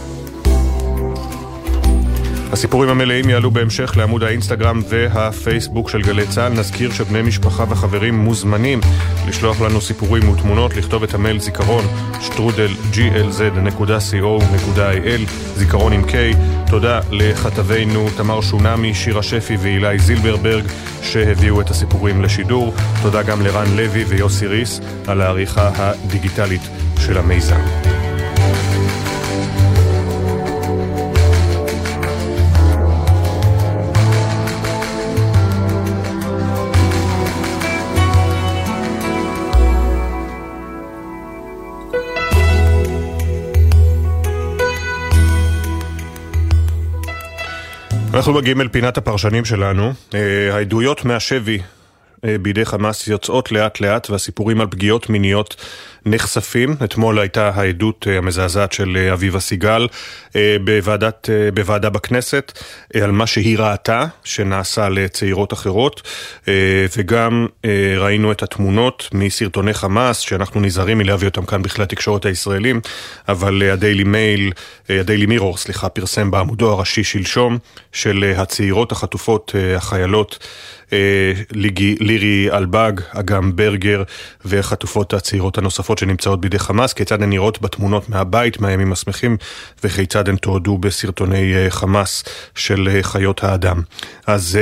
הסיפורים 2.53 2.91
המלאים 2.91 3.29
יעלו 3.29 3.51
בהמשך 3.51 3.97
לעמוד 3.97 4.23
האינסטגרם 4.23 4.83
והפייסבוק 4.89 5.89
של 5.89 6.03
גלי 6.03 6.27
צה"ל. 6.27 6.53
נזכיר 6.53 6.93
שבני 6.93 7.23
משפחה 7.23 7.65
וחברים 7.69 8.15
מוזמנים 8.15 8.81
לשלוח 9.29 9.61
לנו 9.61 9.81
סיפורים 9.81 10.29
ותמונות, 10.29 10.77
לכתוב 10.77 11.03
את 11.03 11.15
המייל 11.15 11.41
זיכרון 11.41 11.85
שטרודל 12.21 12.71
glz.co.il, 12.93 14.11
זיכרון 15.57 15.93
עם 15.93 16.05
K. 16.05 16.13
תודה 16.71 17.01
לכתבינו 17.11 18.07
תמר 18.17 18.41
שונמי, 18.41 18.95
שירה 18.95 19.23
שפי 19.23 19.57
ואילי 19.57 19.99
זילברברג 19.99 20.65
שהביאו 21.03 21.61
את 21.61 21.71
הסיפורים 21.71 22.23
לשידור. 22.23 22.75
תודה 23.03 23.23
גם 23.23 23.43
לרן 23.43 23.77
לוי 23.77 24.05
ויוסי 24.05 24.47
ריס 24.47 24.81
על 25.07 25.21
העריכה 25.21 25.71
הדיגיטלית 25.77 26.63
של 26.99 27.19
המיזם. 27.19 27.94
אנחנו 48.15 48.33
מגיעים 48.33 48.61
אל 48.61 48.69
פינת 48.69 48.99
הפרשנים 48.99 49.45
שלנו. 49.45 49.93
אה, 50.15 50.55
העדויות 50.55 51.05
מהשבי 51.05 51.59
אה, 52.25 52.37
בידי 52.43 52.65
חמאס 52.65 53.09
יוצאות 53.09 53.53
לאט 53.53 53.81
לאט 53.81 54.11
והסיפורים 54.11 54.61
על 54.61 54.67
פגיעות 54.71 55.11
מיניות 55.11 55.57
נחשפים. 56.07 56.77
אתמול 56.85 57.19
הייתה 57.19 57.51
העדות 57.55 58.07
אה, 58.11 58.19
המזעזעת 58.19 58.73
של 58.73 58.97
אה, 58.97 59.13
אביבה 59.13 59.41
סיגל 59.41 59.89
בוועדת, 60.65 61.29
בוועדה 61.55 61.91
בכנסת 61.91 62.53
על 63.03 63.11
מה 63.11 63.27
שהיא 63.27 63.59
ראתה 63.59 64.07
שנעשה 64.25 64.89
לצעירות 64.89 65.53
אחרות 65.53 66.03
וגם 66.97 67.47
ראינו 67.97 68.33
את 68.33 68.43
התמונות 68.43 69.09
מסרטוני 69.13 69.75
חמאס 69.75 70.19
שאנחנו 70.19 70.61
נזהרים 70.61 70.99
מלהביא 70.99 71.29
אותם 71.29 71.45
כאן 71.45 71.63
בכלי 71.63 71.85
התקשורת 71.85 72.25
הישראלים 72.25 72.81
אבל 73.29 73.63
הדיילי 73.63 74.05
מייל, 74.05 74.53
הדיילי 74.89 75.27
מירור, 75.27 75.57
סליחה, 75.57 75.89
פרסם 75.89 76.31
בעמודו 76.31 76.73
הראשי 76.73 77.05
שלשום 77.05 77.59
של 77.93 78.33
הצעירות 78.37 78.93
החטופות, 78.93 79.55
החיילות 79.77 80.39
אה, 80.93 81.33
לירי 82.01 82.49
אלבג, 82.53 82.93
אגם 83.11 83.57
ברגר 83.57 84.03
וחטופות 84.45 85.15
הצעירות 85.15 85.59
הנוספות 85.59 85.94
שנמצאות 85.99 86.41
בידי 86.41 86.59
חמאס, 86.59 86.93
כיצד 86.93 87.23
הן 87.23 87.31
נראות 87.31 87.63
בתמונות 87.63 88.09
מהבית, 88.09 88.61
מהימים 88.61 88.93
השמחים, 88.93 89.37
וכיצד 89.85 90.29
הן 90.29 90.37
תועדו 90.37 90.79
בסרטוני 90.79 91.55
אה, 91.55 91.71
חמאס 91.71 92.25
של 92.55 92.89
אה, 92.89 93.03
חיות 93.03 93.45
האדם. 93.45 93.83
אז 94.27 94.59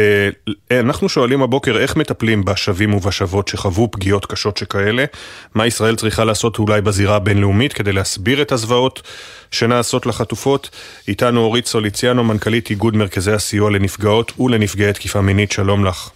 אנחנו 0.71 1.09
שואלים 1.09 1.43
הבוקר 1.43 1.79
איך 1.79 1.97
מטפלים 1.97 2.45
בשבים 2.45 2.95
ובשוות 2.95 3.49
שחוו 3.49 3.91
פגיעות 3.91 4.27
קשות 4.27 4.57
שכאלה, 4.57 5.05
מה 5.55 5.67
ישראל 5.67 5.97
צריכה 5.97 6.25
לעשות 6.25 6.59
אולי 6.59 6.81
בזירה 6.81 7.17
הבינלאומית 7.17 7.73
כדי 7.73 7.93
להסביר 7.93 8.43
את 8.43 8.53
הזוועות 8.53 9.03
שנעשות 9.51 10.07
לחטופות. 10.07 10.71
איתנו 11.09 11.41
אורית 11.41 11.67
סוליציאנו, 11.67 12.25
מנכ"לית 12.25 12.71
איגוד 12.71 12.97
מרכזי 12.97 13.33
הסיוע 13.33 13.71
לנפגעות 13.71 14.41
ולנפגעי 14.41 14.93
תקיפה 14.93 15.21
מינית, 15.21 15.53
שלום 15.53 15.85
לך. 15.85 16.11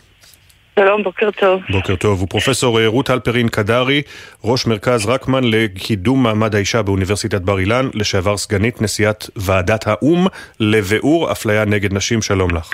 שלום, 0.81 1.03
בוקר 1.03 1.31
טוב. 1.31 1.63
בוקר 1.71 1.97
טוב. 1.97 2.23
ופרופסור 2.23 2.81
אה, 2.81 2.87
רות 2.87 3.11
הלפרין 3.11 3.49
קדרי, 3.49 4.03
ראש 4.45 4.67
מרכז 4.67 5.07
רקמן 5.07 5.45
לקידום 5.45 6.23
מעמד 6.23 6.55
האישה 6.55 6.83
באוניברסיטת 6.83 7.41
בר 7.41 7.59
אילן, 7.59 7.89
לשעבר 7.95 8.37
סגנית 8.37 8.83
נשיאת 8.83 9.31
ועדת 9.37 9.87
האו"ם 9.87 10.27
לביאור 10.61 11.33
אפליה 11.33 11.65
נגד 11.65 11.93
נשים, 11.93 12.23
שלום 12.23 12.51
לך. 12.57 12.73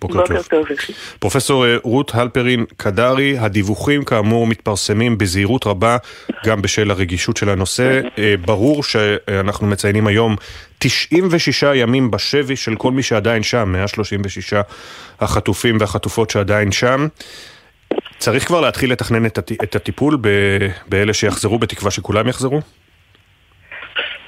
בוקר. 0.00 0.42
טוב. 0.42 0.66
פרופסור 1.18 1.66
אה, 1.66 1.76
רות 1.82 2.14
הלפרין 2.14 2.64
קדרי, 2.76 3.38
הדיווחים 3.38 4.04
כאמור 4.04 4.46
מתפרסמים 4.46 5.18
בזהירות 5.18 5.66
רבה 5.66 5.96
גם 6.46 6.62
בשל 6.62 6.90
הרגישות 6.90 7.36
של 7.36 7.48
הנושא. 7.48 8.00
אה, 8.18 8.34
ברור 8.40 8.82
שאנחנו 8.82 9.66
מציינים 9.66 10.06
היום 10.06 10.36
96 10.78 11.62
ימים 11.74 12.10
בשבי 12.10 12.56
של 12.56 12.76
כל 12.76 12.92
מי 12.92 13.02
שעדיין 13.02 13.42
שם, 13.42 13.72
136 13.72 14.54
החטופים 15.20 15.76
והחטופות 15.80 16.30
שעדיין 16.30 16.72
שם. 16.72 17.06
צריך 18.18 18.46
כבר 18.46 18.60
להתחיל 18.60 18.92
לתכנן 18.92 19.26
את 19.62 19.76
הטיפול 19.76 20.18
באלה 20.88 21.14
שיחזרו, 21.14 21.58
בתקווה 21.58 21.90
שכולם 21.90 22.28
יחזרו? 22.28 22.60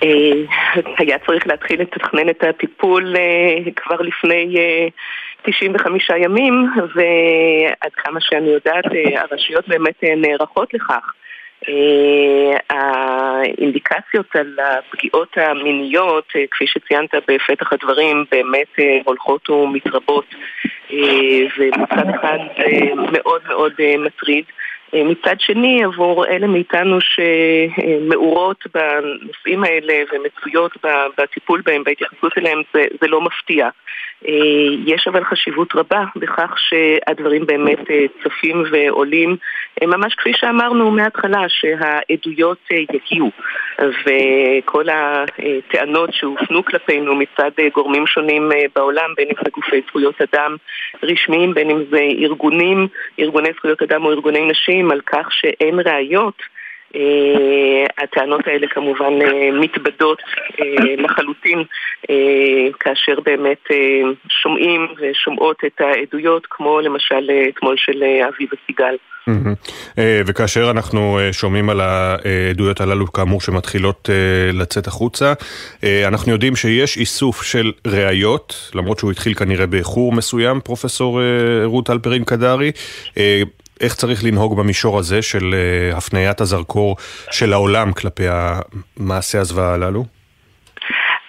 אה, 0.03 0.09
היה 0.99 1.19
צריך 1.27 1.47
להתחיל 1.47 1.81
לתכנן 1.81 2.29
את 2.29 2.45
הטיפול 2.45 3.15
כבר 3.77 3.97
לפני 4.01 4.57
95 5.43 6.11
ימים, 6.17 6.67
ועד 6.77 7.93
כמה 7.97 8.21
שאני 8.21 8.49
יודעת, 8.49 8.85
אה, 8.87 9.23
הרשויות 9.23 9.69
באמת 9.69 10.05
אה, 10.05 10.15
נערכות 10.17 10.75
לכך. 10.75 11.13
אה, 11.69 12.57
האינדיקציות 12.71 14.37
על 14.37 14.59
הפגיעות 14.63 15.39
המיניות, 15.39 16.33
כפי 16.51 16.67
שציינת 16.67 17.15
בפתח 17.29 17.73
הדברים, 17.73 18.25
באמת 18.31 19.03
הולכות 19.05 19.51
ומתרבות, 19.51 20.35
ומצד 21.59 22.07
אחד 22.15 22.39
מאוד 23.13 23.43
מאוד 23.49 23.73
מטריד. 23.99 24.45
מצד 24.93 25.35
שני, 25.39 25.85
עבור 25.85 26.27
אלה 26.27 26.47
מאיתנו 26.47 26.99
שמעורות 27.01 28.65
בנושאים 28.75 29.65
האלה 29.65 29.95
ומצויות 30.13 30.73
בטיפול 31.19 31.61
בהם, 31.65 31.85
בהתייחסות 31.85 32.39
אליהם, 32.39 32.63
זה, 32.75 32.85
זה 33.01 33.09
לא 33.09 33.21
מפתיע. 33.21 33.69
אה, 34.29 34.33
יש 34.87 35.09
אבל 35.09 35.25
חשיבות 35.25 35.75
רבה 35.75 36.05
בכך 36.17 36.55
שהדברים 36.57 37.47
באמת 37.47 37.91
אה, 37.91 38.05
צפים 38.25 38.65
ועולים, 38.71 39.37
אה, 39.83 39.87
ממש 39.87 40.15
כפי 40.15 40.33
שאמרנו 40.35 40.91
מההתחלה, 40.91 41.45
שהעדויות 41.49 42.59
יגיעו, 42.71 43.31
וכל 43.79 44.85
הטענות 44.89 46.11
שהופנו 46.13 46.65
כלפינו 46.65 47.15
מצד 47.15 47.51
גורמים 47.75 48.07
שונים 48.07 48.51
בעולם, 48.77 49.15
בין 49.17 49.29
אם 49.29 49.35
זה 49.45 49.51
גופי 49.55 49.81
זכויות 49.89 50.15
אדם 50.21 50.57
רשמיים, 51.03 51.55
בין 51.55 51.71
אם 51.71 51.83
זה 51.91 52.01
ארגונים, 52.01 52.89
ארגוני 53.19 53.49
זכויות 53.57 53.83
אדם 53.83 54.05
או 54.05 54.11
ארגוני 54.11 54.51
נשים, 54.51 54.91
על 54.91 55.01
כך 55.01 55.29
שאין 55.33 55.81
ראיות 55.81 56.43
הטענות 57.99 58.47
האלה 58.47 58.67
כמובן 58.67 59.13
מתבדות 59.61 60.23
לחלוטין 60.99 61.65
כאשר 62.81 63.21
באמת 63.25 63.65
שומעים 64.29 64.87
ושומעות 65.01 65.57
את 65.67 65.81
העדויות 65.81 66.47
כמו 66.51 66.81
למשל 66.81 67.31
אתמול 67.49 67.77
של 67.77 68.05
אביבה 68.29 68.57
סיגל. 68.67 68.97
אה, 69.99 70.21
וכאשר 70.27 70.71
אנחנו 70.71 71.19
אה, 71.19 71.33
שומעים 71.33 71.71
על 71.71 71.81
העדויות 71.81 72.81
הללו 72.81 73.13
כאמור 73.13 73.41
שמתחילות 73.41 74.11
אה, 74.11 74.53
לצאת 74.53 74.87
החוצה, 74.87 75.33
אנחנו 76.07 76.33
יודעים 76.33 76.57
שיש 76.57 76.97
איסוף 76.97 77.43
של 77.43 77.73
ראיות, 77.87 78.71
למרות 78.75 78.99
שהוא 78.99 79.11
התחיל 79.11 79.35
כנראה 79.35 79.67
באיחור 79.67 80.13
מסוים, 80.13 80.61
פרופסור 80.61 81.21
רות 81.65 81.91
אלפרין 81.91 82.25
קדרי. 82.25 82.73
איך 83.81 83.95
צריך 83.95 84.25
לנהוג 84.25 84.59
במישור 84.59 84.99
הזה 84.99 85.23
של 85.23 85.55
הפניית 85.95 86.41
הזרקור 86.41 86.97
של 87.31 87.53
העולם 87.53 87.93
כלפי 87.93 88.25
המעשי 88.29 89.39
הזוועה 89.39 89.75
הללו? 89.75 90.05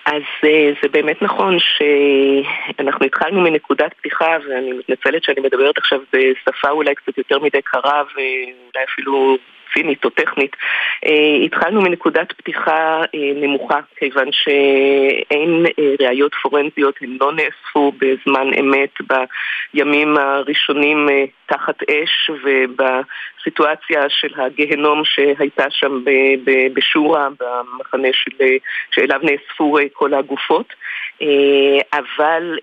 אז 0.06 0.22
אה, 0.44 0.72
זה 0.84 0.90
באמת 0.90 1.22
נכון 1.22 1.58
שאנחנו 1.60 3.06
התחלנו 3.06 3.42
מנקודת 3.42 3.94
פתיחה 3.94 4.38
ואני 4.48 4.72
מתנצלת 4.72 5.24
שאני 5.24 5.42
מדברת 5.42 5.78
עכשיו 5.78 6.00
בשפה 6.14 6.70
אולי 6.70 6.96
קצת 6.96 7.18
יותר 7.18 7.40
מדי 7.40 7.62
קרה 7.62 8.04
ואולי 8.16 8.86
אפילו 8.94 9.38
צינית 9.74 10.06
או 10.06 10.10
טכנית. 10.10 10.56
אה, 11.06 11.46
התחלנו 11.46 11.82
מנקודת 11.82 12.34
פתיחה 12.38 13.02
אה, 13.16 13.32
נמוכה, 13.36 13.80
כיוון 13.96 14.28
שאין 14.32 15.66
אה, 15.80 16.08
ראיות 16.08 16.32
פורנזיות, 16.42 16.96
הן 17.02 17.18
לא 17.22 17.32
נאספו 17.34 17.92
בזמן 17.98 18.54
אמת 18.60 18.94
בימים 19.74 20.18
הראשונים 20.18 21.10
תחת 21.52 21.84
אש 21.84 22.32
ובסיטואציה 22.44 24.02
של 24.10 24.42
הגהנום 24.42 25.02
שהייתה 25.06 25.64
שם 25.70 26.04
בשורה, 26.74 27.28
במחנה 27.40 28.08
של, 28.12 28.32
שאליו 28.92 29.20
נאספו 29.24 29.78
כל 29.94 30.14
הגופות. 30.14 30.74
אבל 31.94 32.58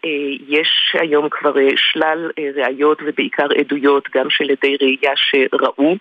יש 0.49 0.97
היום 1.01 1.29
כבר 1.29 1.55
שלל 1.77 2.31
ראיות 2.57 2.99
ובעיקר 3.07 3.47
עדויות, 3.59 4.09
גם 4.15 4.31
של 4.31 4.45
עדי 4.51 4.77
ראייה 4.81 5.13
שראו 5.17 5.97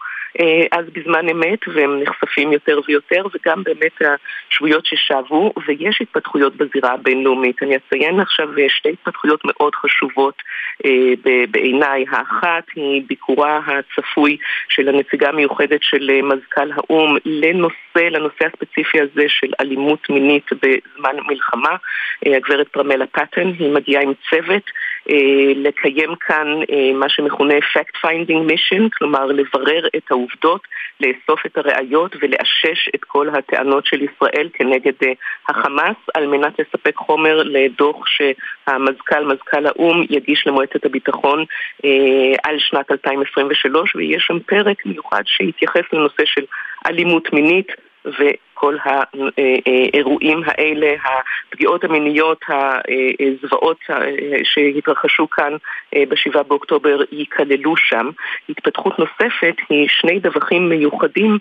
אז 0.71 0.85
בזמן 0.93 1.29
אמת 1.29 1.59
והם 1.67 1.99
נחשפים 2.01 2.51
יותר 2.51 2.79
ויותר 2.87 3.23
וגם 3.33 3.63
באמת 3.63 4.01
השבויות 4.49 4.85
ששבו 4.85 5.53
ויש 5.67 6.01
התפתחויות 6.01 6.55
בזירה 6.55 6.93
הבינלאומית. 6.93 7.63
אני 7.63 7.75
אציין 7.75 8.19
עכשיו 8.19 8.47
שתי 8.67 8.89
התפתחויות 8.89 9.41
מאוד 9.45 9.75
חשובות 9.75 10.41
אה, 10.85 11.13
בעיניי. 11.51 12.05
האחת 12.09 12.76
היא 12.77 13.01
ביקורה 13.07 13.59
הצפוי 13.67 14.37
של 14.69 14.89
הנציגה 14.89 15.29
המיוחדת 15.29 15.83
של 15.83 16.09
אה, 16.09 16.21
מזכ"ל 16.21 16.71
האו"ם 16.71 17.17
לנושא, 17.25 17.86
לנושא 18.01 18.45
הספציפי 18.45 19.01
הזה 19.01 19.25
של 19.27 19.51
אלימות 19.61 20.09
מינית 20.09 20.49
בזמן 20.53 21.15
מלחמה. 21.27 21.75
אה, 22.27 22.37
הגברת 22.37 22.67
פרמלה 22.67 23.07
פטן, 23.07 23.51
היא 23.59 23.71
מגיעה 23.73 24.03
עם 24.03 24.13
צוות 24.29 24.71
לקיים 25.55 26.15
כאן 26.15 26.47
מה 26.93 27.09
שמכונה 27.09 27.53
fact-finding 27.53 28.51
mission, 28.51 28.89
כלומר 28.97 29.25
לברר 29.25 29.87
את 29.95 30.11
העובדות, 30.11 30.61
לאסוף 30.99 31.45
את 31.45 31.57
הראיות 31.57 32.15
ולאשש 32.21 32.89
את 32.95 33.03
כל 33.03 33.29
הטענות 33.29 33.85
של 33.85 34.01
ישראל 34.01 34.49
כנגד 34.53 34.93
אה, 35.03 35.11
החמאס 35.49 35.95
על 36.13 36.27
מנת 36.27 36.59
לספק 36.59 36.95
חומר 36.95 37.43
לדוח 37.43 38.03
שהמזכ"ל, 38.07 39.25
מזכ"ל 39.25 39.65
האו"ם, 39.65 40.03
יגיש 40.09 40.47
למועצת 40.47 40.85
הביטחון 40.85 41.45
אה, 41.85 42.33
על 42.43 42.55
שנת 42.59 42.91
2023 42.91 43.95
ויש 43.95 44.23
שם 44.27 44.39
פרק 44.39 44.85
מיוחד 44.85 45.21
שיתייחס 45.25 45.83
לנושא 45.93 46.25
של 46.25 46.45
אלימות 46.87 47.33
מינית 47.33 47.67
וכל 48.05 48.77
האירועים 48.85 50.41
האלה, 50.45 50.95
הפגיעות 51.49 51.83
המיניות, 51.83 52.41
הזוועות 53.19 53.77
שהתרחשו 54.43 55.29
כאן 55.29 55.53
ב-7 55.95 56.43
באוקטובר 56.43 56.99
ייכללו 57.11 57.77
שם. 57.77 58.09
התפתחות 58.49 58.99
נוספת 58.99 59.55
היא 59.69 59.87
שני 59.89 60.19
דווחים 60.19 60.69
מיוחדים 60.69 61.37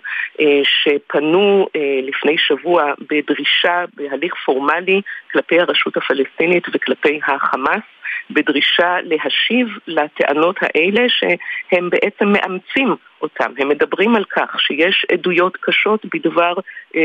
שפנו 0.63 1.67
לפני 2.03 2.37
שבוע 2.37 2.93
בדרישה, 3.09 3.85
בהליך 3.93 4.33
פורמלי, 4.45 5.01
כלפי 5.31 5.59
הרשות 5.59 5.97
הפלסטינית 5.97 6.63
וכלפי 6.73 7.19
החמאס. 7.27 7.81
בדרישה 8.29 8.97
להשיב 9.03 9.67
לטענות 9.87 10.55
האלה 10.61 11.09
שהם 11.09 11.89
בעצם 11.89 12.25
מאמצים 12.27 12.95
אותם. 13.21 13.51
הם 13.57 13.69
מדברים 13.69 14.15
על 14.15 14.23
כך 14.23 14.61
שיש 14.61 15.05
עדויות 15.11 15.57
קשות 15.61 16.05
בדבר 16.13 16.53
אה, 16.95 17.01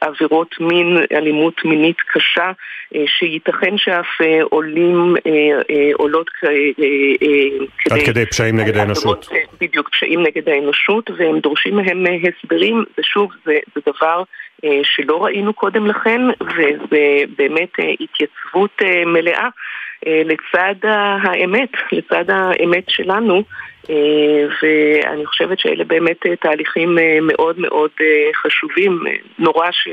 עבירות 0.00 0.54
מין, 0.60 0.98
אלימות 1.12 1.64
מינית 1.64 2.00
קשה, 2.00 2.52
אה, 2.94 3.04
שייתכן 3.06 3.78
שאף 3.78 4.06
אה, 4.20 4.42
עולים, 4.42 5.14
אה, 5.26 5.32
אה, 5.70 5.90
עולות 5.94 6.30
אה, 6.44 6.50
אה, 6.50 7.66
כדי... 7.78 8.00
עד 8.00 8.06
כדי 8.06 8.26
פשעים 8.26 8.56
נגד 8.56 8.76
האנושות. 8.76 9.28
אה, 9.32 9.38
בדיוק, 9.60 9.88
פשעים 9.88 10.22
נגד 10.22 10.48
האנושות, 10.48 11.10
והם 11.18 11.38
דורשים 11.38 11.76
מהם 11.76 12.06
אה, 12.06 12.16
הסברים, 12.28 12.84
ושוב, 12.98 13.30
זה, 13.44 13.58
זה 13.74 13.80
דבר... 13.86 14.22
אה, 14.64 14.80
שלא 14.82 15.24
ראינו 15.24 15.52
קודם 15.54 15.86
לכן, 15.86 16.20
וזה 16.40 17.22
באמת 17.38 17.80
אה, 17.80 17.92
התייצבות 18.00 18.82
מלאה 19.06 19.48
אה, 20.06 20.22
לצד 20.24 20.74
האמת, 21.22 21.70
לצד 21.92 22.30
האמת 22.30 22.84
שלנו, 22.88 23.34
אה, 23.36 23.42
ואני 24.62 25.26
חושבת 25.26 25.58
שאלה 25.58 25.84
באמת 25.84 26.26
אה, 26.26 26.36
תהליכים 26.36 26.98
מאוד 27.22 27.58
מאוד 27.58 27.90
חשובים, 28.42 29.02
נורא 29.38 29.70
ש... 29.70 29.88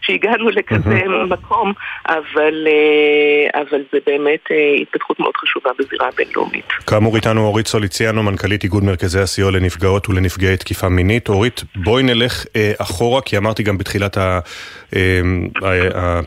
שהגענו 0.00 0.48
לכזה 0.48 1.02
מקום, 1.28 1.72
אבל, 2.08 2.66
אה, 2.66 3.60
אבל 3.60 3.82
זה 3.92 3.98
באמת 4.06 4.40
אה, 4.50 4.74
התפתחות 4.82 5.20
מאוד 5.20 5.36
חשובה 5.36 5.70
בזירה 5.78 6.08
הבינלאומית. 6.08 6.68
כאמור 6.86 7.16
איתנו 7.16 7.46
אורית 7.46 7.66
סוליציאנו, 7.66 8.22
מנכ"לית 8.22 8.64
איגוד 8.64 8.84
מרכזי 8.84 9.20
הסיוע 9.20 9.50
לנפגעות 9.50 10.08
ולנפגעי 10.08 10.56
תקיפה 10.56 10.88
מינית. 10.88 11.28
אורית, 11.28 11.64
בואי 11.76 12.02
נלך 12.02 12.44
אה, 12.56 12.72
אחורה, 12.78 13.20
כי 13.20 13.36
אמרתי 13.36 13.62
גם 13.62 13.78
בתחילת 13.78 14.18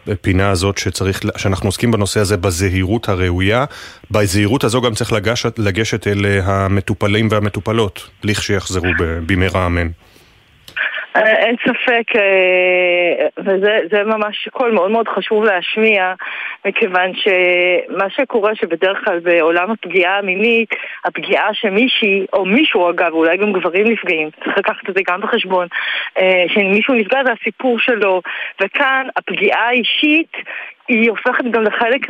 הפינה 0.07 0.49
הזאת 0.49 0.77
שצריך, 0.77 1.21
שאנחנו 1.37 1.67
עוסקים 1.67 1.91
בנושא 1.91 2.19
הזה 2.19 2.37
בזהירות 2.37 3.09
הראויה. 3.09 3.65
בזהירות 4.11 4.63
הזו 4.63 4.81
גם 4.81 4.93
צריך 4.93 5.13
לגשת, 5.13 5.59
לגשת 5.59 6.07
אל 6.07 6.25
המטופלים 6.43 7.27
והמטופלות, 7.31 8.09
לכשיחזרו 8.23 8.89
במהרה 9.25 9.65
אמן. 9.65 9.87
אה, 11.17 11.35
אין 11.35 11.55
ספק, 11.67 12.15
אה, 12.15 13.27
וזה 13.37 14.03
ממש 14.03 14.47
קול 14.51 14.71
מאוד 14.71 14.91
מאוד 14.91 15.07
חשוב 15.07 15.43
להשמיע, 15.43 16.13
מכיוון 16.65 17.11
שמה 17.13 18.09
שקורה 18.09 18.55
שבדרך 18.55 19.05
כלל 19.05 19.19
בעולם 19.19 19.71
הפגיעה 19.71 20.17
המינית, 20.17 20.69
הפגיעה 21.05 21.53
שמישהי, 21.53 22.25
או 22.33 22.45
מישהו 22.45 22.89
אגב, 22.89 23.11
אולי 23.13 23.37
גם 23.37 23.53
גברים 23.53 23.87
נפגעים, 23.87 24.29
צריך 24.43 24.57
לקחת 24.57 24.89
את 24.89 24.95
זה 24.95 25.01
גם 25.07 25.21
בחשבון, 25.21 25.67
אה, 26.17 26.45
שמישהו 26.47 26.93
נפגע 26.93 27.19
זה 27.25 27.31
הסיפור 27.41 27.79
שלו, 27.79 28.21
וכאן 28.61 29.07
הפגיעה 29.15 29.67
האישית 29.67 30.31
היא 30.87 31.09
הופכת 31.09 31.43
גם 31.51 31.63
לחלק. 31.63 32.09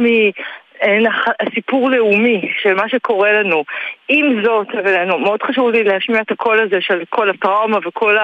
הסיפור 1.39 1.89
לאומי 1.91 2.51
של 2.61 2.73
מה 2.73 2.89
שקורה 2.89 3.31
לנו. 3.31 3.63
עם 4.09 4.43
זאת, 4.43 4.67
ומאוד 4.85 5.43
חשוב 5.43 5.69
לי 5.69 5.83
להשמיע 5.83 6.21
את 6.21 6.31
הקול 6.31 6.59
הזה 6.59 6.81
של 6.81 7.03
כל 7.09 7.29
הטראומה 7.29 7.77
וכל 7.85 8.17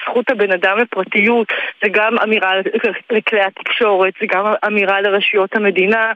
זכות 0.00 0.30
הבן 0.30 0.52
אדם 0.52 0.78
לפרטיות, 0.78 1.52
זה 1.82 1.88
גם 1.88 2.18
אמירה 2.24 2.52
לכלי 3.10 3.40
התקשורת, 3.40 4.14
זה 4.20 4.26
גם 4.26 4.44
אמירה 4.66 5.00
לרשויות 5.00 5.56
המדינה. 5.56 6.12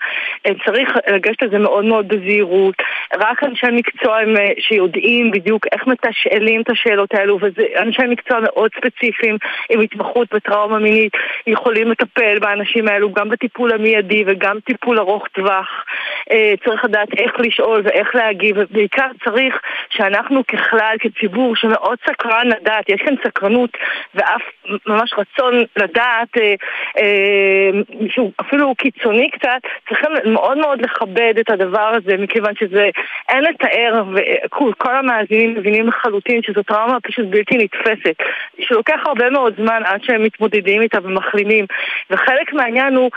צריך 0.64 0.96
לגשת 1.12 1.42
לזה 1.42 1.58
מאוד 1.58 1.84
מאוד 1.84 2.08
בזהירות. 2.08 2.74
רק 3.14 3.44
אנשי 3.44 3.66
מקצוע 3.72 4.18
אה, 4.18 4.48
שיודעים 4.58 5.30
בדיוק 5.30 5.66
איך 5.72 5.86
מתשאלים 5.86 6.60
את 6.60 6.70
השאלות 6.70 7.14
האלו, 7.14 7.38
וזה 7.42 7.62
אנשי 7.76 8.02
מקצוע 8.08 8.38
מאוד 8.42 8.70
ספציפיים 8.76 9.36
עם 9.70 9.80
התמחות 9.80 10.34
בטראומה 10.34 10.78
מינית, 10.78 11.12
יכולים 11.46 11.90
לטפל 11.90 12.38
באנשים 12.38 12.88
האלו 12.88 13.12
גם 13.12 13.28
בטיפול 13.28 13.72
המיידי 13.72 14.24
וגם 14.26 14.60
טיפול 14.60 14.98
ארוך 14.98 15.28
טווח. 15.28 15.81
אה, 16.30 16.54
צריך 16.64 16.84
לדעת 16.84 17.08
איך 17.18 17.32
לשאול 17.38 17.82
ואיך 17.84 18.14
להגיב, 18.14 18.56
ובעיקר 18.58 19.06
צריך 19.24 19.60
שאנחנו 19.90 20.46
ככלל, 20.46 20.96
כציבור 21.00 21.56
שמאוד 21.56 21.98
סקרן 22.10 22.48
לדעת, 22.48 22.88
יש 22.88 23.00
כאן 23.04 23.14
סקרנות 23.26 23.70
ואף 24.14 24.42
ממש 24.86 25.14
רצון 25.18 25.64
לדעת, 25.76 26.28
אה, 26.36 26.54
אה, 26.98 27.70
שהוא 28.08 28.32
אפילו 28.40 28.74
קיצוני 28.74 29.30
קצת, 29.30 29.60
צריכים 29.88 30.10
מאוד 30.24 30.58
מאוד 30.58 30.82
לכבד 30.82 31.34
את 31.40 31.50
הדבר 31.50 31.92
הזה, 31.96 32.16
מכיוון 32.16 32.54
שזה, 32.60 32.90
אין 33.28 33.44
לתאר, 33.44 34.02
וכל 34.44 34.96
המאזינים 34.96 35.54
מבינים 35.54 35.88
לחלוטין 35.88 36.42
שזו 36.42 36.62
טראומה 36.62 37.00
פשוט 37.00 37.26
בלתי 37.30 37.56
נתפסת, 37.58 38.16
שלוקח 38.60 39.00
הרבה 39.06 39.30
מאוד 39.30 39.54
זמן 39.56 39.82
עד 39.84 40.04
שהם 40.04 40.22
מתמודדים 40.22 40.82
איתה 40.82 40.98
ומחלימים, 41.02 41.66
וחלק 42.10 42.52
מהעניין 42.52 42.94
הוא 42.94 43.10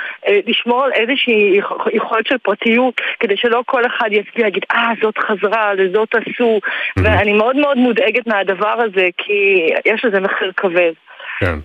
לשמור 0.47 0.83
על 0.83 0.91
איזושהי 0.91 1.59
יכולת 1.93 2.27
של 2.27 2.37
פרטיות. 2.37 2.54
בפרטיות, 2.55 3.01
כדי 3.19 3.37
שלא 3.37 3.63
כל 3.65 3.81
אחד 3.85 4.09
יצביע, 4.11 4.47
יגיד, 4.47 4.63
אה, 4.71 4.89
זאת 5.03 5.17
חזרה, 5.17 5.73
לזאת 5.73 6.09
עשו, 6.15 6.59
ואני 6.97 7.33
מאוד 7.33 7.55
מאוד 7.55 7.77
מודאגת 7.77 8.27
מהדבר 8.27 8.75
הזה, 8.85 9.07
כי 9.17 9.69
יש 9.85 10.05
לזה 10.05 10.19
מחיר 10.19 10.51
כבד. 10.57 10.91
כן. 11.39 11.55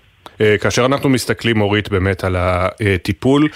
אה, 0.40 0.58
כאשר 0.58 0.86
אנחנו 0.86 1.08
מסתכלים, 1.08 1.60
אורית, 1.60 1.88
באמת 1.88 2.24
על 2.24 2.36
הטיפול, 2.38 3.48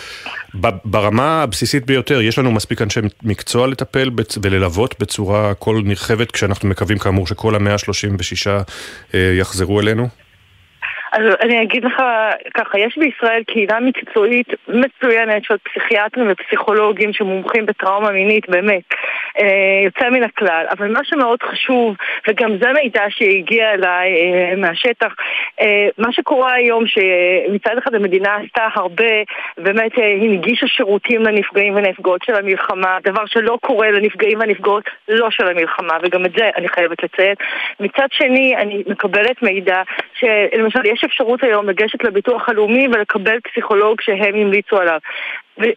ברמה 0.85 1.43
הבסיסית 1.43 1.87
ביותר, 1.87 2.21
יש 2.21 2.39
לנו 2.39 2.53
מספיק 2.53 2.83
אנשי 2.83 3.01
מקצוע 3.23 3.67
לטפל 3.67 4.11
וללוות 4.43 4.95
בצורה 5.01 5.55
כל 5.55 5.81
נרחבת, 5.85 6.31
כשאנחנו 6.31 6.69
מקווים 6.69 6.99
כאמור 6.99 7.27
שכל 7.27 7.55
המאה 7.55 7.73
ה-36 7.73 8.51
יחזרו 9.15 9.81
אלינו? 9.81 10.24
אז 11.15 11.23
אני 11.41 11.63
אגיד 11.63 11.85
לך 11.85 12.03
ככה, 12.55 12.79
יש 12.79 12.99
בישראל 12.99 13.43
קהילה 13.47 13.81
מקצועית 13.81 14.49
מצוינת 14.69 15.45
של 15.45 15.55
פסיכיאטרים 15.59 16.27
ופסיכולוגים 16.31 17.13
שמומחים 17.13 17.67
בטראומה 17.67 18.11
מינית, 18.11 18.49
באמת, 18.49 18.83
אה, 19.41 19.85
יוצא 19.85 20.11
מן 20.11 20.23
הכלל. 20.23 20.67
אבל 20.71 20.93
מה 20.93 21.01
שמאוד 21.05 21.43
חשוב, 21.43 21.97
וגם 22.29 22.57
זה 22.61 22.73
מידע 22.73 23.03
שהגיע 23.09 23.73
אליי 23.73 24.13
אה, 24.13 24.57
מהשטח, 24.57 25.15
אה, 25.61 25.89
מה 25.99 26.13
שקורה 26.13 26.53
היום, 26.53 26.85
שמצד 26.87 27.79
אחד 27.79 27.95
המדינה 27.95 28.37
עשתה 28.37 28.69
הרבה, 28.75 29.15
באמת 29.59 29.93
הנגישה 29.97 30.67
שירותים 30.67 31.23
לנפגעים 31.23 31.75
ולנפגעות 31.75 32.23
של 32.27 32.35
המלחמה, 32.35 32.99
דבר 33.05 33.27
שלא 33.27 33.59
קורה 33.61 33.91
לנפגעים 33.91 34.39
והנפגעות 34.39 34.85
לא 35.09 35.31
של 35.31 35.49
המלחמה, 35.49 35.95
וגם 36.03 36.25
את 36.25 36.33
זה 36.37 36.51
אני 36.57 36.69
חייבת 36.69 37.05
לציין. 37.05 37.35
מצד 37.81 38.07
שני, 38.11 38.57
אני 38.57 38.83
מקבלת 38.87 39.43
מידע 39.43 39.83
שלמשל 40.15 40.87
יש 40.87 41.04
אפשרות 41.05 41.43
היום 41.43 41.69
לגשת 41.69 42.05
לביטוח 42.05 42.49
הלאומי 42.49 42.89
ולקבל 42.89 43.41
פסיכולוג 43.41 44.01
שהם 44.01 44.35
המליצו 44.35 44.77
עליו. 44.77 44.99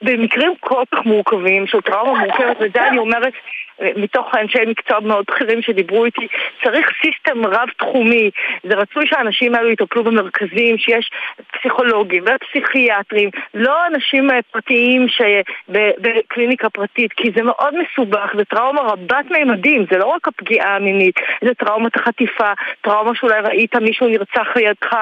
במקרים 0.01 0.53
כל 0.59 0.83
כך 0.91 1.05
מורכבים 1.05 1.67
של 1.67 1.81
טראומה 1.81 2.19
מורכבת, 2.19 2.57
וזה 2.59 2.87
אני 2.87 2.97
אומרת 2.97 3.33
מתוך 3.79 4.35
אנשי 4.35 4.59
מקצוע 4.67 4.99
מאוד 4.99 5.25
בכירים 5.27 5.61
שדיברו 5.61 6.05
איתי, 6.05 6.27
צריך 6.63 6.89
סיסטם 7.01 7.45
רב-תחומי. 7.45 8.31
זה 8.63 8.75
רצוי 8.75 9.07
שהאנשים 9.07 9.55
האלו 9.55 9.71
יטפלו 9.71 10.03
במרכזים, 10.03 10.77
שיש 10.77 11.09
פסיכולוגים 11.51 12.23
ופסיכיאטרים, 12.23 13.29
לא 13.53 13.87
אנשים 13.87 14.31
אה, 14.31 14.39
פרטיים 14.51 15.07
בקליניקה 15.69 16.69
פרטית, 16.69 17.13
כי 17.13 17.31
זה 17.35 17.43
מאוד 17.43 17.73
מסובך, 17.77 18.31
זה 18.37 18.45
טראומה 18.45 18.81
רבת 18.81 19.25
מימדים, 19.31 19.85
זה 19.91 19.97
לא 19.97 20.05
רק 20.05 20.27
הפגיעה 20.27 20.75
המינית, 20.75 21.15
זה 21.43 21.53
טראומת 21.53 21.95
החטיפה, 21.95 22.51
טראומה 22.81 23.15
שאולי 23.15 23.39
ראית 23.41 23.75
מישהו 23.75 24.07
נרצח 24.07 24.47
לידך, 24.55 24.95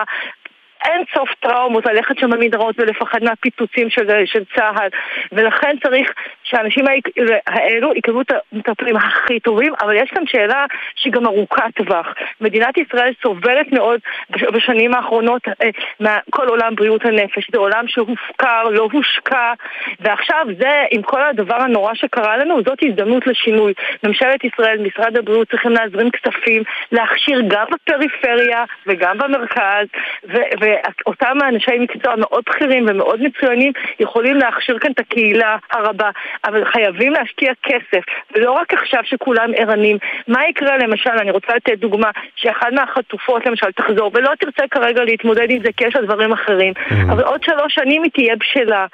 אין 0.86 1.02
סוף 1.14 1.30
טראומות 1.40 1.86
ללכת 1.86 2.18
שם 2.20 2.30
במדרות 2.30 2.76
ולפחד 2.80 3.24
מהפיצוצים 3.24 3.90
של, 3.90 4.26
של 4.26 4.44
צה"ל. 4.56 4.90
ולכן 5.32 5.76
צריך 5.84 6.14
שהאנשים 6.44 6.86
האלו 7.48 7.96
יקבלו 7.96 8.22
את 8.22 8.32
המטפלים 8.52 8.98
הכי 8.98 9.40
טובים 9.40 9.74
אבל 9.82 9.96
יש 9.96 10.10
כאן 10.10 10.24
שאלה 10.28 10.66
שהיא 10.96 11.14
גם 11.14 11.26
ארוכת 11.26 11.64
טווח. 11.76 12.08
מדינת 12.42 12.78
ישראל 12.78 13.14
סובלת 13.22 13.72
מאוד 13.72 14.00
בשנים 14.30 14.94
האחרונות 14.94 15.42
אה, 15.48 15.70
מכל 16.00 16.48
עולם 16.48 16.76
בריאות 16.76 17.06
הנפש. 17.06 17.48
זה 17.52 17.58
עולם 17.58 17.88
שהופקר, 17.88 18.64
לא 18.64 18.88
הושקע. 18.92 19.54
ועכשיו 20.00 20.46
זה, 20.60 20.84
עם 20.92 21.02
כל 21.02 21.24
הדבר 21.24 21.56
הנורא 21.56 21.94
שקרה 21.94 22.38
לנו, 22.38 22.58
זאת 22.66 22.80
הזדמנות 22.82 23.28
לשינוי. 23.28 23.74
ממשלת 24.04 24.44
ישראל, 24.44 24.78
משרד 24.82 25.18
הבריאות 25.18 25.50
צריכים 25.50 25.72
להזרים 25.72 26.10
כספים 26.12 26.64
להכשיר 26.92 27.42
גם 27.48 27.66
בפריפריה 27.72 28.64
וגם 28.88 29.18
במרכז 29.18 29.88
ו- 30.30 30.75
ואותם 31.06 31.38
אנשי 31.48 31.80
מקצוע 31.80 32.16
מאוד 32.16 32.44
בכירים 32.50 32.86
ומאוד 32.90 33.22
מצוינים 33.22 33.72
יכולים 34.00 34.36
להכשיר 34.36 34.80
כאן 34.80 34.92
את 34.92 35.00
הקהילה 35.00 35.58
הרבה, 35.72 36.10
אבל 36.46 36.66
חייבים 36.66 37.14
להשקיע 37.14 37.52
כסף, 37.64 38.04
ולא 38.36 38.52
רק 38.52 38.74
עכשיו 38.74 39.00
שכולם 39.04 39.50
ערנים. 39.58 39.98
מה 40.28 40.48
יקרה 40.50 40.78
למשל, 40.78 41.10
אני 41.10 41.32
רוצה 41.32 41.56
לתת 41.56 41.80
דוגמה, 41.80 42.12
שאחת 42.36 42.72
מהחטופות 42.72 43.46
למשל 43.46 43.72
תחזור, 43.72 44.12
ולא 44.14 44.32
תרצה 44.40 44.68
כרגע 44.72 45.04
להתמודד 45.04 45.50
עם 45.50 45.60
זה 45.64 45.70
כי 45.78 45.88
יש 45.88 45.96
לה 45.96 46.02
דברים 46.02 46.32
אחרים, 46.32 46.74
mm-hmm. 46.74 47.12
אבל 47.12 47.24
עוד 47.24 47.44
שלוש 47.44 47.74
שנים 47.74 48.04
היא 48.04 48.12
תהיה 48.12 48.36
בשלה. 48.36 48.86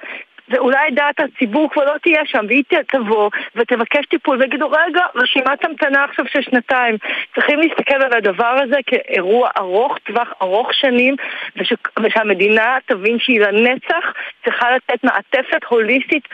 ואולי 0.51 0.91
דעת 0.91 1.19
הציבור 1.19 1.69
כבר 1.71 1.85
לא 1.85 1.97
תהיה 2.03 2.21
שם, 2.25 2.45
והיא 2.47 2.63
תבוא 2.91 3.29
ותבקש 3.55 4.05
טיפול, 4.05 4.37
ויגידו, 4.39 4.69
רגע, 4.69 5.05
רשימת 5.15 5.65
המתנה 5.65 6.03
עכשיו 6.03 6.25
של 6.27 6.41
שנתיים. 6.41 6.97
צריכים 7.35 7.59
להסתכל 7.59 7.95
על 7.95 8.13
הדבר 8.13 8.57
הזה 8.63 8.77
כאירוע 8.85 9.49
ארוך 9.57 9.97
טווח, 9.97 10.33
ארוך 10.41 10.73
שנים, 10.73 11.15
וש... 11.55 11.73
ושהמדינה 12.03 12.77
תבין 12.85 13.19
שהיא 13.19 13.41
לנצח 13.41 14.13
צריכה 14.43 14.75
לתת 14.75 15.03
מעטפת 15.03 15.63
הוליסטית 15.69 16.27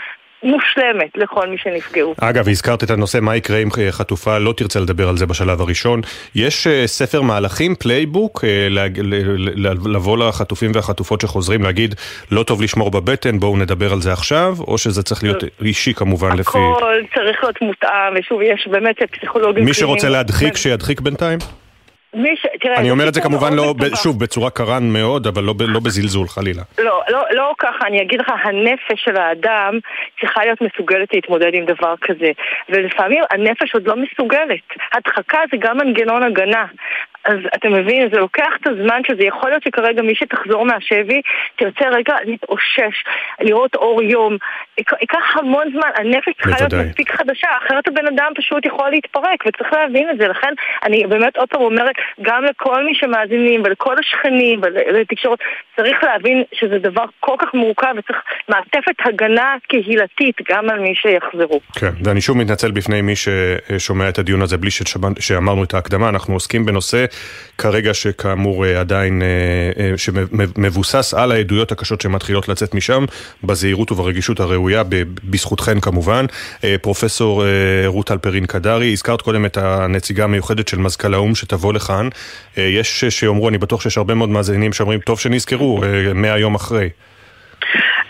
מושלמת 0.43 1.09
לכל 1.15 1.47
מי 1.47 1.57
שנפגעו. 1.57 2.15
אגב, 2.21 2.49
הזכרת 2.49 2.83
את 2.83 2.89
הנושא 2.89 3.17
מה 3.21 3.35
יקרה 3.35 3.57
אם 3.57 3.69
חטופה 3.91 4.37
לא 4.37 4.53
תרצה 4.57 4.79
לדבר 4.79 5.09
על 5.09 5.17
זה 5.17 5.25
בשלב 5.25 5.61
הראשון. 5.61 6.01
יש 6.35 6.67
uh, 6.67 6.69
ספר 6.85 7.21
מהלכים, 7.21 7.75
playbook, 7.75 8.43
uh, 8.43 8.47
לבוא 9.85 10.17
לחטופים 10.17 10.71
והחטופות 10.75 11.21
שחוזרים 11.21 11.63
להגיד 11.63 11.95
לא 12.31 12.43
טוב 12.43 12.61
לשמור 12.61 12.91
בבטן, 12.91 13.39
בואו 13.39 13.57
נדבר 13.57 13.93
על 13.93 14.01
זה 14.01 14.13
עכשיו, 14.13 14.55
או 14.67 14.77
שזה 14.77 15.03
צריך 15.03 15.23
להיות 15.23 15.43
אישי 15.61 15.93
כמובן 15.93 16.27
הכל 16.31 16.39
לפי... 16.39 16.57
הכל 16.77 16.95
צריך 17.15 17.43
להיות 17.43 17.61
מותאם, 17.61 18.13
ושוב, 18.19 18.41
יש 18.41 18.67
באמת 18.71 18.95
פסיכולוגים... 19.11 19.65
מי 19.65 19.73
שרוצה 19.73 20.09
להדחיק, 20.09 20.57
שידחיק 20.57 21.01
בינתיים? 21.01 21.39
ש... 22.15 22.45
תראה, 22.61 22.77
אני 22.77 22.91
אומר 22.91 23.07
את 23.07 23.13
זה 23.13 23.21
כמובן 23.21 23.53
לא, 23.53 23.73
ב... 23.73 23.95
שוב, 23.95 24.19
בצורה 24.19 24.49
קרן 24.49 24.89
מאוד, 24.93 25.27
אבל 25.27 25.43
לא, 25.43 25.53
ב... 25.53 25.61
לא 25.61 25.79
בזלזול 25.79 26.27
חלילה. 26.27 26.63
לא, 26.77 27.01
לא, 27.09 27.23
לא 27.31 27.53
ככה, 27.57 27.87
אני 27.87 28.01
אגיד 28.01 28.19
לך, 28.19 28.27
הנפש 28.43 29.03
של 29.05 29.17
האדם 29.17 29.79
צריכה 30.19 30.41
להיות 30.45 30.61
מסוגלת 30.61 31.13
להתמודד 31.13 31.53
עם 31.53 31.65
דבר 31.65 31.93
כזה. 32.01 32.31
ולפעמים 32.69 33.23
הנפש 33.31 33.73
עוד 33.73 33.87
לא 33.87 33.95
מסוגלת. 33.95 34.63
הדחקה 34.93 35.39
זה 35.51 35.57
גם 35.59 35.77
מנגנון 35.77 36.23
הגנה. 36.23 36.65
אז 37.27 37.37
אתה 37.55 37.69
מבין, 37.69 38.09
זה 38.13 38.19
לוקח 38.19 38.51
את 38.61 38.67
הזמן 38.67 39.01
שזה 39.07 39.23
יכול 39.23 39.49
להיות 39.49 39.63
שכרגע 39.63 40.01
מי 40.01 40.15
שתחזור 40.15 40.65
מהשבי 40.65 41.21
תרצה 41.55 41.89
רגע 41.89 42.15
להתאושש, 42.25 42.95
לראות 43.41 43.75
אור 43.75 44.03
יום. 44.03 44.37
ייקח 44.77 45.37
המון 45.39 45.67
זמן, 45.71 45.89
הנפש 45.95 46.33
צריכה 46.41 46.57
להיות 46.59 46.73
מספיק 46.87 47.11
חדשה, 47.11 47.47
אחרת 47.65 47.87
הבן 47.87 48.07
אדם 48.07 48.31
פשוט 48.35 48.65
יכול 48.65 48.89
להתפרק, 48.89 49.45
וצריך 49.47 49.73
להבין 49.73 50.09
את 50.09 50.17
זה. 50.17 50.27
לכן 50.27 50.53
אני 50.83 51.07
באמת 51.07 51.37
עוד 51.37 51.49
פעם 51.49 51.61
אומרת, 51.61 51.95
גם 52.21 52.43
לכל 52.43 52.85
מי 52.85 52.95
שמאזינים 52.95 53.61
ולכל 53.65 53.95
השכנים 53.99 54.61
ולתקשורת, 54.63 55.39
צריך 55.75 56.03
להבין 56.03 56.43
שזה 56.53 56.79
דבר 56.79 57.05
כל 57.19 57.35
כך 57.39 57.53
מורכב 57.53 57.93
וצריך 57.97 58.17
מעטפת 58.49 58.95
הגנה 59.05 59.55
קהילתית 59.67 60.35
גם 60.49 60.69
על 60.69 60.79
מי 60.79 60.93
שיחזרו. 60.95 61.59
כן, 61.79 61.91
ואני 62.03 62.21
שוב 62.21 62.37
מתנצל 62.37 62.71
בפני 62.71 63.01
מי 63.01 63.13
ששומע 63.15 64.09
את 64.09 64.19
הדיון 64.19 64.41
הזה 64.41 64.57
בלי 64.57 64.69
שאמרנו 65.19 65.63
את 65.63 65.73
ההקדמה, 65.73 66.09
אנחנו 66.09 66.33
עוסקים 66.33 66.65
בנושא 66.65 67.05
כרגע 67.57 67.93
שכאמור 67.93 68.65
אה, 68.65 68.79
עדיין, 68.79 69.21
אה, 69.21 69.27
אה, 69.79 69.97
שמבוסס 69.97 71.13
על 71.13 71.31
העדויות 71.31 71.71
הקשות 71.71 72.01
שמתחילות 72.01 72.49
לצאת 72.49 72.75
משם, 72.75 73.05
בזהירות 73.43 73.91
וברגישות 73.91 74.39
הראויה, 74.39 74.83
בזכותכן 75.29 75.79
כמובן. 75.79 76.25
פרופסור 76.81 77.43
רות 77.85 78.11
אלפרין 78.11 78.45
קדרי, 78.45 78.91
הזכרת 78.91 79.21
קודם 79.21 79.45
את 79.45 79.57
הנציגה 79.57 80.23
המיוחדת 80.23 80.67
של 80.67 80.77
מזכ"ל 80.77 81.13
האו"ם 81.13 81.35
שתבוא 81.35 81.73
לכאן. 81.73 82.07
יש 82.57 83.05
שיאמרו, 83.05 83.49
אני 83.49 83.57
בטוח 83.57 83.81
שיש 83.81 83.97
הרבה 83.97 84.13
מאוד 84.13 84.29
מאזינים 84.29 84.73
שאומרים, 84.73 84.99
טוב 84.99 85.19
שנזכרו, 85.19 85.81
מאה 86.15 86.37
יום 86.37 86.55
אחרי. 86.55 86.89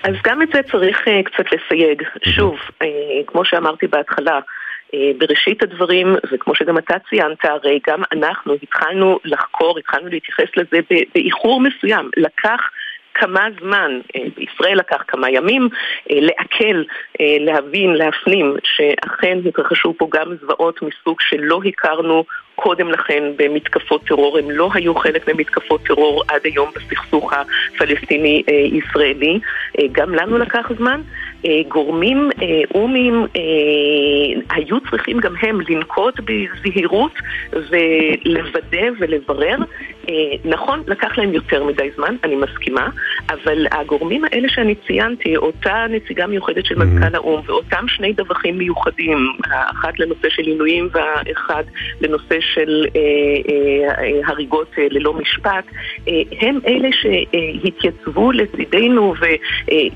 אז 0.03 0.13
גם 0.23 0.41
את 0.41 0.47
זה 0.53 0.59
צריך 0.71 0.97
קצת 1.25 1.45
לסייג. 1.51 2.03
שוב, 2.35 2.55
כמו 3.27 3.45
שאמרתי 3.45 3.87
בהתחלה, 3.87 4.39
בראשית 5.17 5.63
הדברים, 5.63 6.15
וכמו 6.31 6.55
שגם 6.55 6.77
אתה 6.77 6.95
ציינת, 7.09 7.45
הרי 7.45 7.79
גם 7.88 8.03
אנחנו 8.11 8.53
התחלנו 8.63 9.19
לחקור, 9.25 9.79
התחלנו 9.79 10.07
להתייחס 10.07 10.47
לזה 10.57 10.79
באיחור 11.15 11.61
מסוים. 11.61 12.09
לקח 12.17 12.61
כמה 13.19 13.47
זמן, 13.59 13.99
אה, 14.15 14.21
בישראל 14.38 14.77
לקח 14.77 15.03
כמה 15.07 15.29
ימים, 15.29 15.69
אה, 16.11 16.17
לעכל, 16.19 16.83
להבין, 17.19 17.93
להפנים, 17.93 18.55
שאכן 18.63 19.38
התרחשו 19.45 19.93
פה 19.97 20.07
גם 20.11 20.35
זוועות 20.41 20.81
מסוג 20.81 21.21
שלא 21.21 21.59
הכרנו 21.65 22.23
קודם 22.55 22.91
לכן 22.91 23.23
במתקפות 23.35 24.05
טרור, 24.05 24.38
הם 24.38 24.51
לא 24.51 24.69
היו 24.73 24.95
חלק 24.95 25.29
ממתקפות 25.29 25.83
טרור 25.83 26.23
עד 26.27 26.41
היום 26.43 26.69
בסכסוך 26.75 27.33
הפלסטיני-ישראלי. 27.33 29.39
גם 29.91 30.15
לנו 30.15 30.38
לקח 30.38 30.71
זמן. 30.77 31.01
אה, 31.47 31.61
גורמים 31.67 32.29
אה, 32.41 32.61
אומיים 32.75 33.25
אה, 33.35 34.55
היו 34.55 34.77
צריכים 34.89 35.19
גם 35.19 35.33
הם 35.41 35.59
לנקוט 35.69 36.19
בזהירות 36.19 37.11
ולוודא 37.53 38.87
ולברר. 38.99 39.57
נכון, 40.45 40.83
לקח 40.87 41.17
להם 41.17 41.33
יותר 41.33 41.63
מדי 41.63 41.89
זמן, 41.95 42.15
אני 42.23 42.35
מסכימה, 42.35 42.89
אבל 43.29 43.67
הגורמים 43.71 44.25
האלה 44.25 44.49
שאני 44.49 44.75
ציינתי, 44.87 45.37
אותה 45.37 45.85
נציגה 45.89 46.27
מיוחדת 46.27 46.65
של 46.65 46.75
מנכ"ל 46.75 47.15
האו"ם 47.15 47.41
ואותם 47.45 47.85
שני 47.87 48.13
דווחים 48.13 48.57
מיוחדים, 48.57 49.17
האחד 49.45 49.91
לנושא 49.99 50.29
של 50.29 50.43
עינויים 50.43 50.89
והאחד 50.91 51.63
לנושא 52.01 52.37
של 52.39 52.85
אה, 52.95 53.01
אה, 53.49 54.27
הריגות 54.27 54.71
אה, 54.77 54.87
ללא 54.89 55.13
משפט, 55.13 55.65
אה, 56.07 56.13
הם 56.41 56.59
אלה 56.67 56.89
שהתייצבו 56.91 58.31
לצידנו 58.31 59.13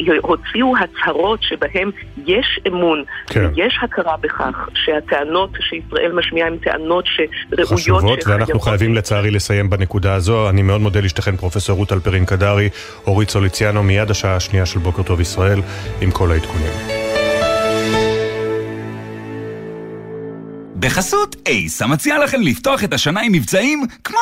והוציאו 0.06 0.74
הצהרות 0.78 1.44
שבהם 1.44 1.92
יש 2.26 2.60
אמון, 2.68 3.04
כן. 3.28 3.50
יש 3.56 3.80
הכרה 3.82 4.18
בכך 4.18 4.70
שהטענות 4.74 5.50
שישראל 5.60 6.12
משמיעה 6.12 6.48
הן 6.48 6.58
טענות 6.58 7.06
שראויות... 7.06 7.70
חשובות, 7.70 8.28
ואנחנו 8.28 8.60
חייבים 8.60 8.96
לצערי 8.96 9.32
לסיים 9.32 9.70
בנקודה 9.70 10.01
הזו. 10.10 10.50
אני 10.50 10.62
מאוד 10.62 10.82
מודה 10.82 11.00
לשתיכן 11.00 11.38
פרופסור 11.38 11.78
רות 11.78 11.92
אלפרין 11.92 12.26
קדרי, 12.26 12.70
אורית 13.08 13.30
סוליציאנו, 13.30 13.84
מיד 13.84 14.12
השעה 14.12 14.36
השנייה 14.36 14.66
של 14.66 14.80
בוקר 14.80 15.04
טוב 15.04 15.22
ישראל, 15.22 15.62
עם 16.02 16.12
כל 16.12 16.32
העדכונים. 16.32 17.11
בחסות 20.82 21.36
אייס, 21.48 21.82
המציע 21.82 22.20
לכם 22.24 22.42
לפתוח 22.42 22.84
את 22.84 22.94
השנה 22.94 23.22
עם 23.22 23.32
מבצעים 23.32 23.86
כמו 24.04 24.18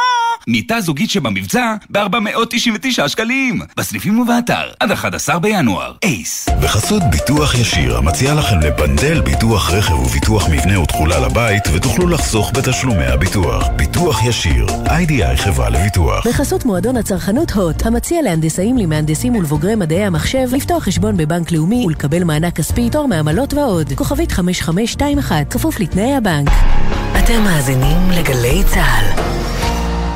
מיטה 0.47 0.81
זוגית 0.81 1.09
שבמבצע 1.09 1.75
ב-499 1.89 3.07
שקלים. 3.07 3.61
בסניפים 3.77 4.19
ובאתר, 4.19 4.71
עד 4.79 4.91
11 4.91 5.39
בינואר. 5.39 5.93
אייס. 6.03 6.49
בחסות 6.61 7.03
ביטוח 7.11 7.55
ישיר, 7.55 7.97
המציע 7.97 8.33
לכם 8.33 8.59
לבנדל 8.59 9.21
ביטוח 9.21 9.71
רכב 9.71 9.93
וביטוח 9.93 10.49
מבנה 10.49 10.79
ותכולה 10.79 11.19
לבית, 11.19 11.63
ותוכלו 11.73 12.09
לחסוך 12.09 12.51
בתשלומי 12.53 13.05
הביטוח. 13.05 13.67
ביטוח 13.75 14.25
ישיר, 14.25 14.67
איי-די-איי 14.89 15.37
חברה 15.37 15.69
לביטוח. 15.69 16.27
בחסות 16.27 16.65
מועדון 16.65 16.97
הצרכנות 16.97 17.51
הוט, 17.51 17.85
המציע 17.85 18.21
להנדסאים, 18.21 18.77
למהנדסים 18.77 19.35
ולבוגרי 19.35 19.75
מדעי 19.75 20.05
המחשב, 20.05 20.47
לפתוח 20.51 20.83
חשבון 20.83 21.17
בבנק 21.17 21.51
לאומי 21.51 21.85
ולקבל 21.85 22.23
מענק 22.23 22.55
כספי, 22.55 22.89
תור 22.89 23.07
מעמלות 23.07 23.53
ועוד. 23.53 23.93
כוכבית 23.95 24.31
5521, 24.31 25.53
כפוף 25.53 25.79
לתנאי 25.79 26.15
הבנק. 26.15 26.48
אתם 27.19 27.43
מאזינים 27.43 28.11
לגלי 28.11 28.63
צה"ל. 28.63 29.05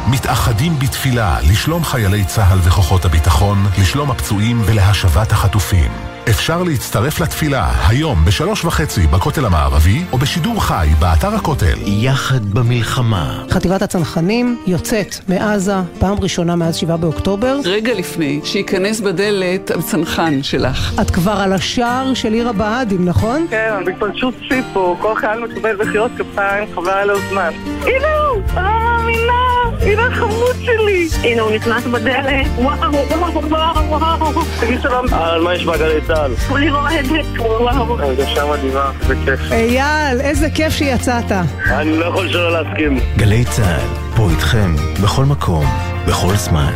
מתאחדים 0.07 0.79
בתפילה 0.79 1.37
לשלום 1.41 1.83
חיילי 1.83 2.25
צה"ל 2.25 2.59
וכוחות 2.63 3.05
הביטחון, 3.05 3.57
לשלום 3.81 4.11
הפצועים 4.11 4.61
ולהשבת 4.65 5.31
החטופים. 5.31 6.12
אפשר 6.29 6.63
להצטרף 6.63 7.19
לתפילה 7.19 7.71
היום 7.87 8.25
בשלוש 8.25 8.65
וחצי 8.65 9.07
בכותל 9.07 9.45
המערבי 9.45 10.03
או 10.11 10.17
בשידור 10.17 10.63
חי 10.63 10.87
באתר 10.99 11.35
הכותל. 11.35 11.77
יחד 11.85 12.45
במלחמה. 12.45 13.43
חטיבת 13.49 13.81
הצנחנים 13.81 14.61
יוצאת 14.67 15.15
מעזה 15.27 15.73
פעם 15.99 16.19
ראשונה 16.19 16.55
מאז 16.55 16.75
שבעה 16.75 16.97
באוקטובר. 16.97 17.55
רגע 17.65 17.93
לפני 17.93 18.41
שייכנס 18.43 18.99
בדלת 18.99 19.71
הצנחן 19.71 20.43
שלך. 20.43 20.99
את 21.01 21.11
כבר 21.11 21.31
על 21.31 21.53
השער 21.53 22.13
של 22.13 22.33
עיר 22.33 22.49
הבה"דים, 22.49 23.05
נכון? 23.05 23.47
כן, 23.49 23.73
בפלשות 23.85 24.33
ציפו, 24.49 24.97
כל 24.99 25.15
חייל 25.15 25.39
מקבל 25.39 25.75
בחירות 25.75 26.11
כפיים, 26.17 26.67
חבל 26.75 26.89
עליו 26.89 27.17
זמן. 27.29 27.51
הנה 27.81 28.07
הוא! 28.31 28.41
לא 28.55 28.61
מאמינה! 28.61 29.33
הנה 29.81 30.07
החמוד 30.07 30.55
שלי! 30.61 31.07
הנה 31.23 31.41
הוא 31.41 31.51
נכנס 31.51 31.83
בדלת, 31.85 32.47
וואו, 32.55 32.93
וואו, 33.19 33.45
וואו, 33.89 34.19
וואו. 34.19 34.41
תגיד 34.59 34.81
שלום. 34.81 35.05
על 35.13 35.41
מה 35.41 35.55
יש 35.55 35.65
בגלי 35.65 36.01
צה"ל? 36.13 36.35
כולי 36.47 36.69
רועדת, 36.69 37.25
וואו. 37.37 37.99
הרגשה 37.99 38.45
מדהימה, 38.45 38.91
איזה 39.01 39.15
כיף. 39.25 39.51
אייל, 39.51 40.21
איזה 40.21 40.49
כיף 40.49 40.73
שיצאת. 40.73 41.31
אני 41.65 41.97
לא 41.97 42.05
יכול 42.05 42.29
שלא 42.29 42.51
להסכים. 42.51 42.99
גלי 43.17 43.45
צה"ל, 43.45 44.15
פה 44.15 44.29
איתכם, 44.29 44.75
בכל 45.03 45.25
מקום, 45.25 45.65
בכל 46.07 46.35
זמן. 46.35 46.73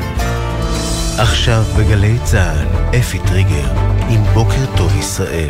עכשיו 1.17 1.63
בגלי 1.77 2.17
צה"ל, 2.23 2.97
אפי 2.99 3.19
טריגר, 3.27 3.71
עם 4.09 4.23
בוקר 4.33 4.65
טוב 4.77 4.99
ישראל. 4.99 5.49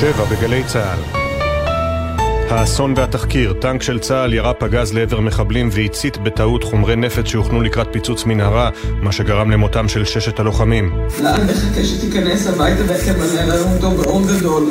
שבע 0.00 0.24
בגלי 0.24 0.64
צה"ל. 0.64 1.25
האסון 2.50 2.94
והתחקיר, 2.96 3.52
טנק 3.52 3.82
של 3.82 3.98
צה"ל 3.98 4.34
ירה 4.34 4.54
פגז 4.54 4.94
לעבר 4.94 5.20
מחבלים 5.20 5.68
והצית 5.72 6.16
בטעות 6.16 6.64
חומרי 6.64 6.96
נפץ 6.96 7.26
שהוכנו 7.26 7.60
לקראת 7.60 7.88
פיצוץ 7.92 8.24
מנהרה, 8.24 8.70
מה 9.02 9.12
שגרם 9.12 9.50
למותם 9.50 9.88
של 9.88 10.04
ששת 10.04 10.40
הלוחמים. 10.40 10.92
לאן 11.22 11.40
מחכה 11.44 11.84
שתיכנס 11.84 12.46
הביתה 12.46 12.82
ותמלא 12.82 13.42
לנו 13.42 13.74
אותו 13.74 13.90
באור 13.90 14.22
גדול. 14.26 14.70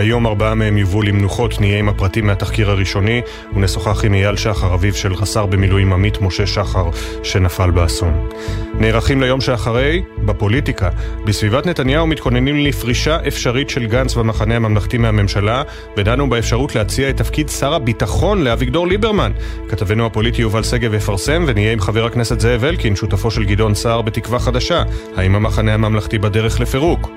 היום 0.00 0.26
ארבעה 0.26 0.54
מהם 0.54 0.78
יובאו 0.78 1.02
למנוחות, 1.02 1.60
נהיה 1.60 1.78
עם 1.78 1.88
הפרטים 1.88 2.26
מהתחקיר 2.26 2.70
הראשוני, 2.70 3.20
ונשוחח 3.54 4.04
עם 4.04 4.14
אייל 4.14 4.36
שחר, 4.36 4.74
אביו 4.74 4.94
של 4.94 5.12
רס"ר 5.12 5.46
במילואים 5.46 5.92
עמית 5.92 6.20
משה 6.20 6.46
שחר, 6.46 6.90
שנפל 7.22 7.70
באסון. 7.70 8.28
נערכים 8.74 9.20
ליום 9.20 9.40
שאחרי, 9.40 10.02
בפוליטיקה. 10.24 10.88
בסביבת 11.24 11.66
נתניהו 11.66 12.06
מתכוננים 12.06 12.56
לפרישה 12.56 13.18
אפשרית 13.28 13.70
של 13.70 13.86
גנץ 13.86 14.14
במחנה 14.14 14.56
הממלכתי 14.56 14.98
מהממשלה, 14.98 15.62
ודנו 15.96 16.30
באפשרות 16.30 16.74
להציע 16.74 17.10
את 17.10 17.16
תפקיד 17.16 17.48
שר 17.48 17.74
הביטחון 17.74 18.44
לאביגדור 18.44 18.86
ליברמן. 18.86 19.32
כתבנו 19.68 20.06
הפוליטי 20.06 20.42
יובל 20.42 20.62
שגב 20.62 20.94
יפרסם, 20.94 21.44
ונהיה 21.46 21.72
עם 21.72 21.80
חבר 21.80 22.06
הכנסת 22.06 22.40
זאב 22.40 22.64
אלקין, 22.64 22.96
שותפו 22.96 23.30
של 23.30 23.44
גדעון 23.44 23.74
סער 23.74 24.02
בתקווה 24.02 24.38
חדשה. 24.38 24.82
האם 25.16 25.34
המחנה 25.34 25.74
הממלכתי 25.74 26.18
בדרך 26.18 26.60
לפירוק? 26.60 27.10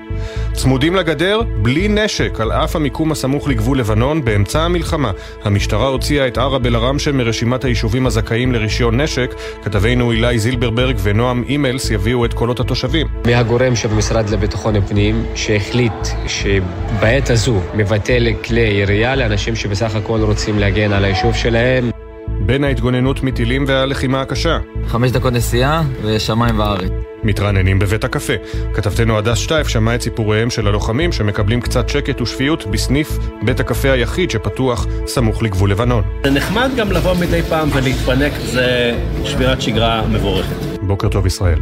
צמודים 0.52 0.94
לגדר, 0.94 1.40
בלי 1.62 1.88
נשק, 1.88 2.40
על 2.40 2.52
אף 2.52 2.73
המיקום 2.76 3.12
הסמוך 3.12 3.48
לגבול 3.48 3.78
לבנון, 3.78 4.24
באמצע 4.24 4.60
המלחמה. 4.62 5.10
המשטרה 5.44 5.88
הוציאה 5.88 6.28
את 6.28 6.38
ערב 6.38 6.66
אל-עראמשה 6.66 7.12
מרשימת 7.12 7.64
היישובים 7.64 8.06
הזכאים 8.06 8.52
לרישיון 8.52 9.00
נשק. 9.00 9.34
כתבינו 9.62 10.12
אילי 10.12 10.38
זילברברג 10.38 10.96
ונועם 11.02 11.42
אימלס 11.48 11.90
יביאו 11.90 12.24
את 12.24 12.34
קולות 12.34 12.60
התושבים. 12.60 13.06
מהגורם 13.26 13.76
שבמשרד 13.76 14.30
לביטחון 14.30 14.76
הפנים, 14.76 15.24
שהחליט 15.34 16.06
שבעת 16.26 17.30
הזו 17.30 17.60
מבטל 17.74 18.26
כלי 18.44 18.60
ירייה 18.60 19.16
לאנשים 19.16 19.56
שבסך 19.56 19.94
הכל 19.94 20.20
רוצים 20.20 20.58
להגן 20.58 20.92
על 20.92 21.04
היישוב 21.04 21.34
שלהם. 21.34 22.03
בין 22.46 22.64
ההתגוננות 22.64 23.22
מטילים 23.22 23.64
והלחימה 23.68 24.20
הקשה. 24.20 24.58
חמש 24.86 25.10
דקות 25.10 25.32
נסיעה 25.32 25.82
ושמיים 26.02 26.58
וארץ. 26.58 26.90
מתרעננים 27.22 27.78
בבית 27.78 28.04
הקפה. 28.04 28.32
כתבתנו 28.74 29.18
הדס 29.18 29.38
שטייף 29.38 29.68
שמעה 29.68 29.94
את 29.94 30.02
סיפוריהם 30.02 30.50
של 30.50 30.68
הלוחמים 30.68 31.12
שמקבלים 31.12 31.60
קצת 31.60 31.88
שקט 31.88 32.20
ושפיות 32.20 32.66
בסניף 32.66 33.18
בית 33.42 33.60
הקפה 33.60 33.90
היחיד 33.90 34.30
שפתוח 34.30 34.86
סמוך 35.06 35.42
לגבול 35.42 35.70
לבנון. 35.70 36.04
זה 36.24 36.30
נחמד 36.30 36.70
גם 36.76 36.92
לבוא 36.92 37.14
מדי 37.14 37.42
פעם 37.42 37.68
ולהתפנק, 37.72 38.32
זה 38.52 38.94
שבירת 39.24 39.62
שגרה 39.62 40.06
מבורכת. 40.06 40.56
בוקר 40.82 41.08
טוב 41.08 41.26
ישראל. 41.26 41.58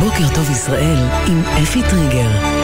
בוקר 0.00 0.34
טוב 0.34 0.50
ישראל 0.50 0.98
עם 1.26 1.40
אפי 1.62 1.82
טריגר. 1.90 2.57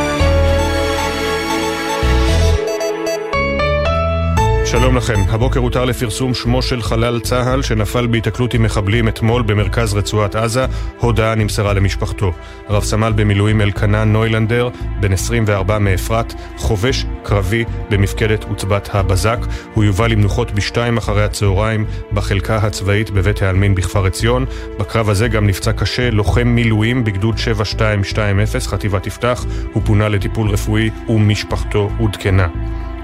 שלום 4.80 4.96
לכם, 4.96 5.20
הבוקר 5.28 5.60
הותר 5.60 5.84
לפרסום 5.84 6.34
שמו 6.34 6.62
של 6.62 6.82
חלל 6.82 7.20
צה"ל 7.20 7.62
שנפל 7.62 8.06
בהיתקלות 8.06 8.54
עם 8.54 8.62
מחבלים 8.62 9.08
אתמול 9.08 9.42
במרכז 9.42 9.94
רצועת 9.94 10.34
עזה, 10.36 10.66
הודעה 10.98 11.34
נמסרה 11.34 11.72
למשפחתו. 11.72 12.32
רב 12.68 12.82
סמל 12.82 13.12
במילואים 13.16 13.60
אלקנה 13.60 14.04
נוילנדר, 14.04 14.68
בן 15.00 15.12
24 15.12 15.78
מאפרת, 15.78 16.34
חובש 16.56 17.06
קרבי 17.22 17.64
במפקדת 17.90 18.44
עוצבת 18.44 18.88
הבזק, 18.92 19.38
הוא 19.74 19.84
יובא 19.84 20.06
למנוחות 20.06 20.52
בשתיים 20.52 20.96
אחרי 20.96 21.24
הצהריים 21.24 21.84
בחלקה 22.12 22.56
הצבאית 22.56 23.10
בבית 23.10 23.42
העלמין 23.42 23.74
בכפר 23.74 24.06
עציון. 24.06 24.44
בקרב 24.78 25.10
הזה 25.10 25.28
גם 25.28 25.46
נפצע 25.46 25.72
קשה 25.72 26.10
לוחם 26.10 26.48
מילואים 26.48 27.04
בגדוד 27.04 27.38
7220 27.38 28.46
חטיבת 28.66 29.06
יפתח, 29.06 29.44
הוא 29.72 29.82
פונה 29.86 30.08
לטיפול 30.08 30.50
רפואי 30.50 30.90
ומשפחתו 31.08 31.90
עודכנה. 31.98 32.48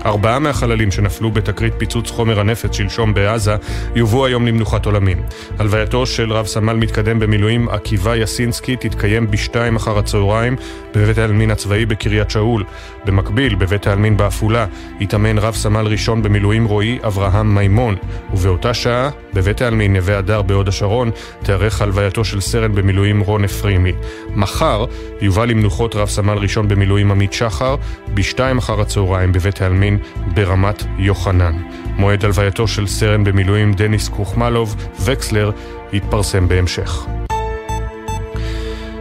ארבעה 0.06 0.38
מהחללים 0.38 0.90
שנפלו 0.90 1.30
בתקרית 1.30 1.74
פיצוץ 1.78 2.10
חומר 2.10 2.40
הנפץ 2.40 2.74
שלשום 2.74 3.14
בעזה 3.14 3.56
יובאו 3.94 4.26
היום 4.26 4.46
למנוחת 4.46 4.86
עולמים. 4.86 5.22
הלווייתו 5.58 6.06
של 6.06 6.32
רב 6.32 6.46
סמל 6.46 6.76
מתקדם 6.76 7.18
במילואים 7.18 7.68
עקיבא 7.68 8.16
יסינסקי 8.16 8.76
תתקיים 8.76 9.30
בשתיים 9.30 9.76
אחר 9.76 9.98
הצהריים 9.98 10.56
בבית 10.94 11.18
העלמין 11.18 11.50
הצבאי 11.50 11.86
בקריית 11.86 12.30
שאול. 12.30 12.64
במקביל, 13.04 13.54
בבית 13.54 13.86
העלמין 13.86 14.16
בעפולה, 14.16 14.66
התאמן 15.00 15.38
רב 15.38 15.54
סמל 15.54 15.86
ראשון 15.86 16.22
במילואים 16.22 16.64
רועי 16.64 16.98
אברהם 17.06 17.54
מימון. 17.54 17.96
ובאותה 18.32 18.74
שעה, 18.74 19.10
בבית 19.34 19.62
העלמין 19.62 19.96
נווה 19.96 20.18
הדר 20.18 20.42
בהוד 20.42 20.68
השרון, 20.68 21.10
תארך 21.42 21.82
הלווייתו 21.82 22.24
של 22.24 22.40
סרן 22.40 22.74
במילואים 22.74 23.20
רון 23.20 23.44
אפרימי. 23.44 23.92
מחר 24.34 24.84
יובא 25.20 25.44
למנוחות 25.44 25.96
רב 25.96 26.08
סמל 26.08 26.38
ראשון 26.38 26.68
במילואים 26.68 27.10
עמית 27.10 27.32
שחר, 27.32 27.76
בשתיים 28.14 28.58
אחר 28.58 28.80
הצהריים 28.80 29.32
בבית 29.32 29.62
העלמין 29.62 29.89
ברמת 30.34 30.82
יוחנן. 30.98 31.56
מועד 31.96 32.24
הלווייתו 32.24 32.68
של 32.68 32.86
סרן 32.86 33.24
במילואים 33.24 33.72
דניס 33.72 34.08
קרוחמלוב, 34.08 34.76
וקסלר, 35.00 35.50
יתפרסם 35.92 36.48
בהמשך. 36.48 37.06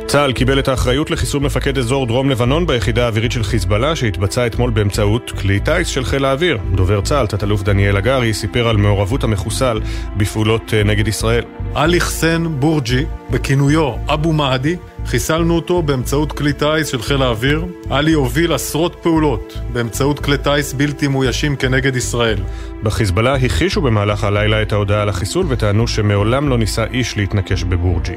צה"ל 0.09 0.31
קיבל 0.31 0.59
את 0.59 0.67
האחריות 0.67 1.11
לחיסול 1.11 1.41
מפקד 1.41 1.77
אזור 1.77 2.07
דרום 2.07 2.29
לבנון 2.29 2.67
ביחידה 2.67 3.05
האווירית 3.05 3.31
של 3.31 3.43
חיזבאללה 3.43 3.95
שהתבצע 3.95 4.47
אתמול 4.47 4.69
באמצעות 4.69 5.31
כלי 5.31 5.59
טיס 5.59 5.87
של 5.87 6.03
חיל 6.03 6.25
האוויר. 6.25 6.57
דובר 6.75 7.01
צה"ל, 7.01 7.27
תת-אלוף 7.27 7.63
דניאל 7.63 7.97
הגרי, 7.97 8.33
סיפר 8.33 8.67
על 8.67 8.77
מעורבות 8.77 9.23
המחוסל 9.23 9.79
בפעולות 10.17 10.73
אה, 10.73 10.83
נגד 10.83 11.07
ישראל. 11.07 11.43
עלי 11.75 12.01
חסן 12.01 12.43
בורג'י, 12.59 13.05
בכינויו 13.29 13.93
אבו 14.07 14.33
מהדי, 14.33 14.75
חיסלנו 15.05 15.55
אותו 15.55 15.81
באמצעות 15.81 16.31
כלי 16.31 16.53
טיס 16.53 16.87
של 16.87 17.01
חיל 17.01 17.21
האוויר. 17.21 17.65
עלי 17.89 18.13
הוביל 18.13 18.53
עשרות 18.53 18.95
פעולות 19.01 19.57
באמצעות 19.73 20.19
כלי 20.19 20.37
טיס 20.37 20.73
בלתי 20.73 21.07
מאוישים 21.07 21.55
כנגד 21.55 21.95
ישראל. 21.95 22.37
בחיזבאללה 22.83 23.35
הכחישו 23.35 23.81
במהלך 23.81 24.23
הלילה 24.23 24.61
את 24.61 24.73
ההודעה 24.73 25.01
על 25.01 25.09
החיסול 25.09 25.45
וטענו 25.49 25.87
שמעולם 25.87 26.49
לא 26.49 26.57
ניסה 26.57 26.85
איש 26.93 27.17
להתנקש 27.17 27.63
בבורג'י. 27.63 28.15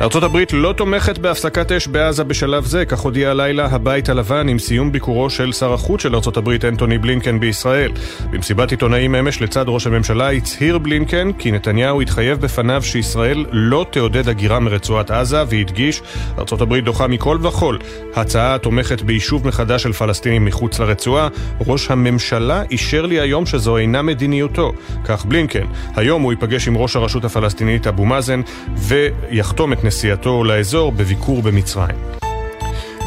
ארצות 0.00 0.22
הברית 0.22 0.52
לא 0.52 0.72
תומכת 0.76 1.18
בהפסקת 1.18 1.72
אש 1.72 1.86
בעזה 1.86 2.24
בשלב 2.24 2.64
זה, 2.64 2.84
כך 2.84 3.00
הודיע 3.00 3.30
הלילה 3.30 3.66
הבית 3.66 4.08
הלבן 4.08 4.48
עם 4.48 4.58
סיום 4.58 4.92
ביקורו 4.92 5.30
של 5.30 5.52
שר 5.52 5.72
החוץ 5.72 6.02
של 6.02 6.14
ארצות 6.14 6.36
הברית 6.36 6.64
אנטוני 6.64 6.98
בלינקן 6.98 7.40
בישראל. 7.40 7.92
במסיבת 8.30 8.70
עיתונאים 8.70 9.14
אמש 9.14 9.42
לצד 9.42 9.64
ראש 9.68 9.86
הממשלה 9.86 10.32
הצהיר 10.32 10.78
בלינקן 10.78 11.32
כי 11.32 11.50
נתניהו 11.52 12.00
התחייב 12.00 12.40
בפניו 12.40 12.82
שישראל 12.82 13.46
לא 13.52 13.86
תעודד 13.90 14.28
הגירה 14.28 14.60
מרצועת 14.60 15.10
עזה 15.10 15.42
והדגיש 15.48 16.02
ארצות 16.38 16.60
הברית 16.60 16.84
דוחה 16.84 17.06
מכל 17.06 17.38
וכול 17.42 17.78
הצעה 18.14 18.54
התומכת 18.54 19.02
ביישוב 19.02 19.46
מחדש 19.46 19.82
של 19.82 19.92
פלסטינים 19.92 20.44
מחוץ 20.44 20.78
לרצועה. 20.78 21.28
ראש 21.66 21.90
הממשלה 21.90 22.62
אישר 22.70 23.06
לי 23.06 23.20
היום 23.20 23.46
שזו 23.46 23.76
אינה 23.76 24.02
מדיניותו. 24.02 24.72
כך 25.04 25.24
בלינקן. 25.24 25.66
היום 25.96 26.22
הוא 26.22 26.32
ייפגש 26.32 26.68
עם 26.68 26.76
ראש 26.76 26.96
הרשות 26.96 27.24
הפלסטינית 27.24 27.86
אבו 27.86 28.04
מאזן 28.04 28.40
ויחתום 28.76 29.72
את 29.72 29.84
נסיעתו 29.90 30.44
לאזור 30.44 30.92
בביקור 30.92 31.42
במצרים. 31.42 31.96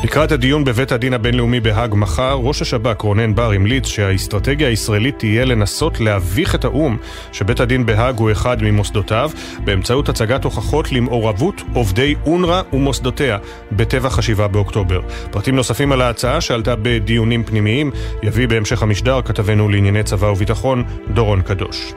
לקראת 0.03 0.31
הדיון 0.31 0.63
בבית 0.63 0.91
הדין 0.91 1.13
הבינלאומי 1.13 1.59
בהאג 1.59 1.95
מחר, 1.95 2.33
ראש 2.33 2.61
השב"כ 2.61 3.01
רונן 3.01 3.35
בר 3.35 3.51
המליץ 3.51 3.87
שהאסטרטגיה 3.87 4.67
הישראלית 4.67 5.19
תהיה 5.19 5.45
לנסות 5.45 5.99
להביך 5.99 6.55
את 6.55 6.65
האו"ם 6.65 6.97
שבית 7.31 7.59
הדין 7.59 7.85
בהאג 7.85 8.19
הוא 8.19 8.31
אחד 8.31 8.63
ממוסדותיו 8.63 9.31
באמצעות 9.63 10.09
הצגת 10.09 10.43
הוכחות 10.43 10.91
למעורבות 10.91 11.61
עובדי 11.73 12.15
אונר"א 12.25 12.61
ומוסדותיה 12.73 13.37
בטבח 13.71 14.19
השבעה 14.19 14.47
באוקטובר. 14.47 15.01
פרטים 15.31 15.55
נוספים 15.55 15.91
על 15.91 16.01
ההצעה 16.01 16.41
שעלתה 16.41 16.75
בדיונים 16.81 17.43
פנימיים 17.43 17.91
יביא 18.23 18.47
בהמשך 18.47 18.83
המשדר 18.83 19.21
כתבנו 19.21 19.69
לענייני 19.69 20.03
צבא 20.03 20.25
וביטחון 20.25 20.83
דורון 21.13 21.41
קדוש. 21.41 21.93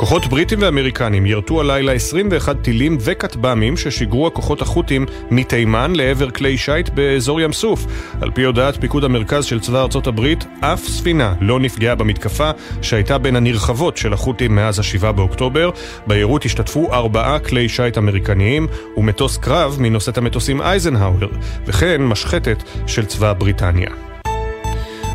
כוחות 0.00 0.26
בריטים 0.26 0.58
ואמריקנים 0.62 1.26
ירתו 1.26 1.60
הלילה 1.60 1.92
21 1.92 2.56
טילים 2.62 2.98
וכטב"מים 3.00 3.76
ששיגרו 3.76 4.26
הכוחות 4.26 4.62
החות'ים 4.62 5.06
מתימן 5.30 5.92
לעבר 5.96 6.30
כלי 6.30 6.58
שיט 6.58 6.88
באזור 6.88 7.40
ים 7.40 7.52
סוף. 7.52 7.86
על 8.20 8.30
פי 8.30 8.42
הודעת 8.42 8.80
פיקוד 8.80 9.04
המרכז 9.04 9.44
של 9.44 9.60
צבא 9.60 9.82
ארצות 9.82 10.06
הברית, 10.06 10.44
אף 10.60 10.84
ספינה 10.84 11.34
לא 11.40 11.60
נפגעה 11.60 11.94
במתקפה 11.94 12.50
שהייתה 12.82 13.18
בין 13.18 13.36
הנרחבות 13.36 13.96
של 13.96 14.12
החות'ים 14.12 14.54
מאז 14.54 14.78
ה-7 14.78 15.12
באוקטובר. 15.12 15.70
ביירוט 16.06 16.46
השתתפו 16.46 16.92
ארבעה 16.92 17.38
כלי 17.38 17.68
שיט 17.68 17.98
אמריקניים 17.98 18.66
ומטוס 18.96 19.36
קרב 19.36 19.76
מנושאת 19.80 20.18
המטוסים 20.18 20.60
אייזנהאואר, 20.62 21.28
וכן 21.66 22.02
משחטת 22.02 22.62
של 22.86 23.06
צבא 23.06 23.32
בריטניה. 23.32 24.09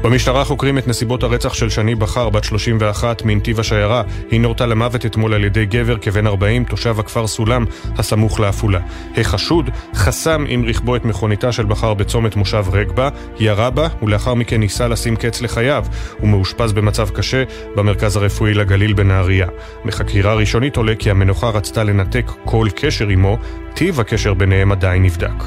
במשטרה 0.06 0.46
חוקרים 0.46 0.78
את 0.78 0.88
נסיבות 0.88 1.24
הרצח 1.24 1.54
של 1.54 1.70
שני 1.70 1.96
בכר, 1.96 2.30
בת 2.30 2.44
31, 2.44 3.26
מנתיב 3.26 3.60
השיירה. 3.60 4.04
היא 4.32 4.40
נורתה 4.40 4.66
למוות 4.66 5.06
אתמול 5.06 5.34
על 5.34 5.44
ידי 5.44 5.66
גבר 5.66 5.98
כבן 5.98 6.28
40, 6.28 6.64
תושב 6.64 7.00
הכפר 7.00 7.28
סולם, 7.28 7.66
הסמוך 7.98 8.40
לעפולה. 8.40 8.80
החשוד 9.18 9.70
חסם 9.96 10.46
עם 10.48 10.66
רכבו 10.66 10.96
את 10.96 11.06
מכוניתה 11.06 11.52
של 11.52 11.66
בכר 11.66 11.94
בצומת 11.94 12.36
מושב 12.36 12.66
רגבה, 12.72 13.10
ירה 13.40 13.70
בה, 13.70 13.88
ולאחר 14.02 14.34
מכן 14.34 14.60
ניסה 14.60 14.88
לשים 14.88 15.16
קץ 15.16 15.42
לחייו. 15.42 15.86
הוא 16.20 16.30
מאושפז 16.30 16.74
במצב 16.74 17.10
קשה 17.10 17.44
במרכז 17.76 18.16
הרפואי 18.16 18.54
לגליל 18.54 18.94
בנהריה. 18.94 19.48
מחקירה 19.86 20.34
ראשונית 20.34 20.78
עולה 20.78 20.96
כי 20.96 21.12
המנוחה 21.12 21.50
רצתה 21.50 21.84
לנתק 21.84 22.32
כל 22.44 22.68
קשר 22.76 23.08
עמו, 23.08 23.38
טיב 23.74 24.00
הקשר 24.00 24.34
ביניהם 24.34 24.72
עדיין 24.72 25.04
נבדק. 25.04 25.44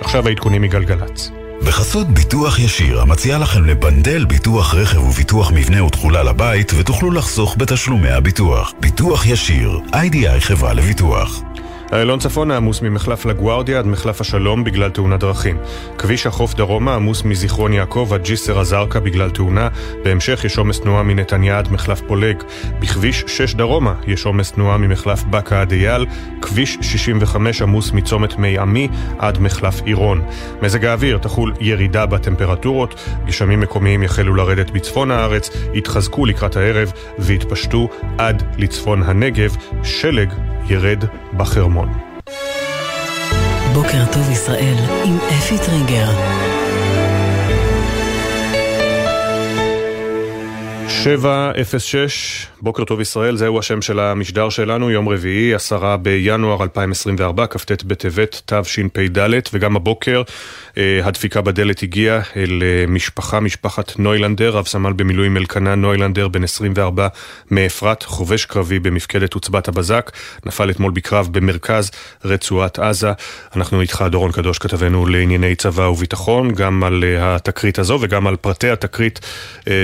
עכשיו 0.00 0.28
העדכונים 0.28 0.62
מגלגלצ. 0.62 1.41
בחסות 1.66 2.08
ביטוח 2.08 2.58
ישיר, 2.58 3.00
המציע 3.00 3.38
לכם 3.38 3.64
לבנדל 3.64 4.24
ביטוח 4.24 4.74
רכב 4.74 5.02
וביטוח 5.02 5.52
מבנה 5.54 5.84
ותכולה 5.84 6.22
לבית, 6.22 6.72
ותוכלו 6.78 7.10
לחסוך 7.10 7.56
בתשלומי 7.58 8.10
הביטוח. 8.10 8.72
ביטוח 8.80 9.26
ישיר, 9.26 9.80
איי-די-איי 9.94 10.40
חברה 10.40 10.72
לביטוח. 10.72 11.42
איילון 11.92 12.18
צפונה 12.18 12.56
עמוס 12.56 12.82
ממחלף 12.82 13.26
לגוארדיה 13.26 13.78
עד 13.78 13.86
מחלף 13.86 14.20
השלום 14.20 14.64
בגלל 14.64 14.90
תאונת 14.90 15.20
דרכים. 15.20 15.58
כביש 15.98 16.26
החוף 16.26 16.54
דרומה 16.54 16.94
עמוס 16.94 17.24
מזיכרון 17.24 17.72
יעקב 17.72 18.10
עד 18.12 18.22
ג'יסר 18.22 18.60
א-זרקא 18.60 18.98
בגלל 18.98 19.30
תאונה. 19.30 19.68
בהמשך 20.04 20.44
יש 20.44 20.58
עומס 20.58 20.80
תנועה 20.80 21.02
מנתניה 21.02 21.58
עד 21.58 21.72
מחלף 21.72 22.00
פולג. 22.06 22.42
בכביש 22.80 23.24
6 23.26 23.54
דרומה 23.54 23.94
יש 24.06 24.26
עומס 24.26 24.52
תנועה 24.52 24.78
ממחלף 24.78 25.22
באקה 25.22 25.60
עד 25.60 25.72
אייל. 25.72 26.06
כביש 26.42 26.78
65 26.80 27.62
עמוס 27.62 27.92
מצומת 27.92 28.38
מי 28.38 28.58
עמי 28.58 28.88
עד 29.18 29.38
מחלף 29.38 29.82
עירון. 29.84 30.22
מזג 30.62 30.84
האוויר 30.84 31.18
תחול 31.18 31.52
ירידה 31.60 32.06
בטמפרטורות. 32.06 32.94
גשמים 33.26 33.60
מקומיים 33.60 34.02
יחלו 34.02 34.34
לרדת 34.34 34.70
בצפון 34.70 35.10
הארץ, 35.10 35.50
יתחזקו 35.74 36.26
לקראת 36.26 36.56
הערב 36.56 36.92
ויתפשטו 37.18 37.88
עד 38.18 38.42
לצפון 38.58 39.02
הנגב. 39.02 39.56
שלג 39.82 40.32
ירד 40.68 41.04
בחרמון. 41.36 41.81
בוקר 43.74 44.12
טוב 44.12 44.30
ישראל 44.30 44.76
עם 45.04 45.18
אפי 45.18 45.58
טריגר. 45.58 46.08
שבע 50.88 51.50
אפס 51.60 51.82
שש, 51.82 52.46
בוקר 52.60 52.84
טוב 52.84 53.00
ישראל, 53.00 53.36
זהו 53.36 53.58
השם 53.58 53.82
של 53.82 54.00
המשדר 54.00 54.48
שלנו, 54.48 54.90
יום 54.90 55.08
רביעי, 55.08 55.54
עשרה 55.54 55.96
בינואר 55.96 56.62
2024, 56.62 57.46
כ"ט 57.46 57.82
בטבת 57.82 58.42
תשפ"ד, 58.46 59.18
וגם 59.52 59.76
הבוקר 59.76 60.22
הדפיקה 60.76 61.40
בדלת 61.40 61.82
הגיעה 61.82 62.20
אל 62.36 62.62
אה, 62.62 62.86
משפחה, 62.88 63.40
משפחת 63.40 63.98
נוילנדר, 63.98 64.50
רב 64.50 64.66
סמל 64.66 64.92
במילואים 64.92 65.36
אלקנה 65.36 65.74
נוילנדר, 65.74 66.28
בן 66.28 66.44
24 66.44 67.08
מאפרת, 67.50 68.02
חובש 68.02 68.44
קרבי 68.44 68.78
במפקדת 68.78 69.34
עוצבת 69.34 69.68
הבזק, 69.68 70.10
נפל 70.46 70.70
אתמול 70.70 70.92
בקרב 70.92 71.28
במרכז 71.32 71.90
רצועת 72.24 72.78
עזה. 72.78 73.12
אנחנו 73.56 73.80
איתך, 73.80 74.04
דורון 74.10 74.32
קדוש, 74.32 74.58
כתבנו 74.58 75.06
לענייני 75.06 75.54
צבא 75.54 75.82
וביטחון, 75.82 76.52
גם 76.52 76.84
על 76.84 77.04
אה, 77.04 77.34
התקרית 77.34 77.78
הזו 77.78 77.98
וגם 78.00 78.26
על 78.26 78.36
פרטי 78.36 78.70
התקרית 78.70 79.20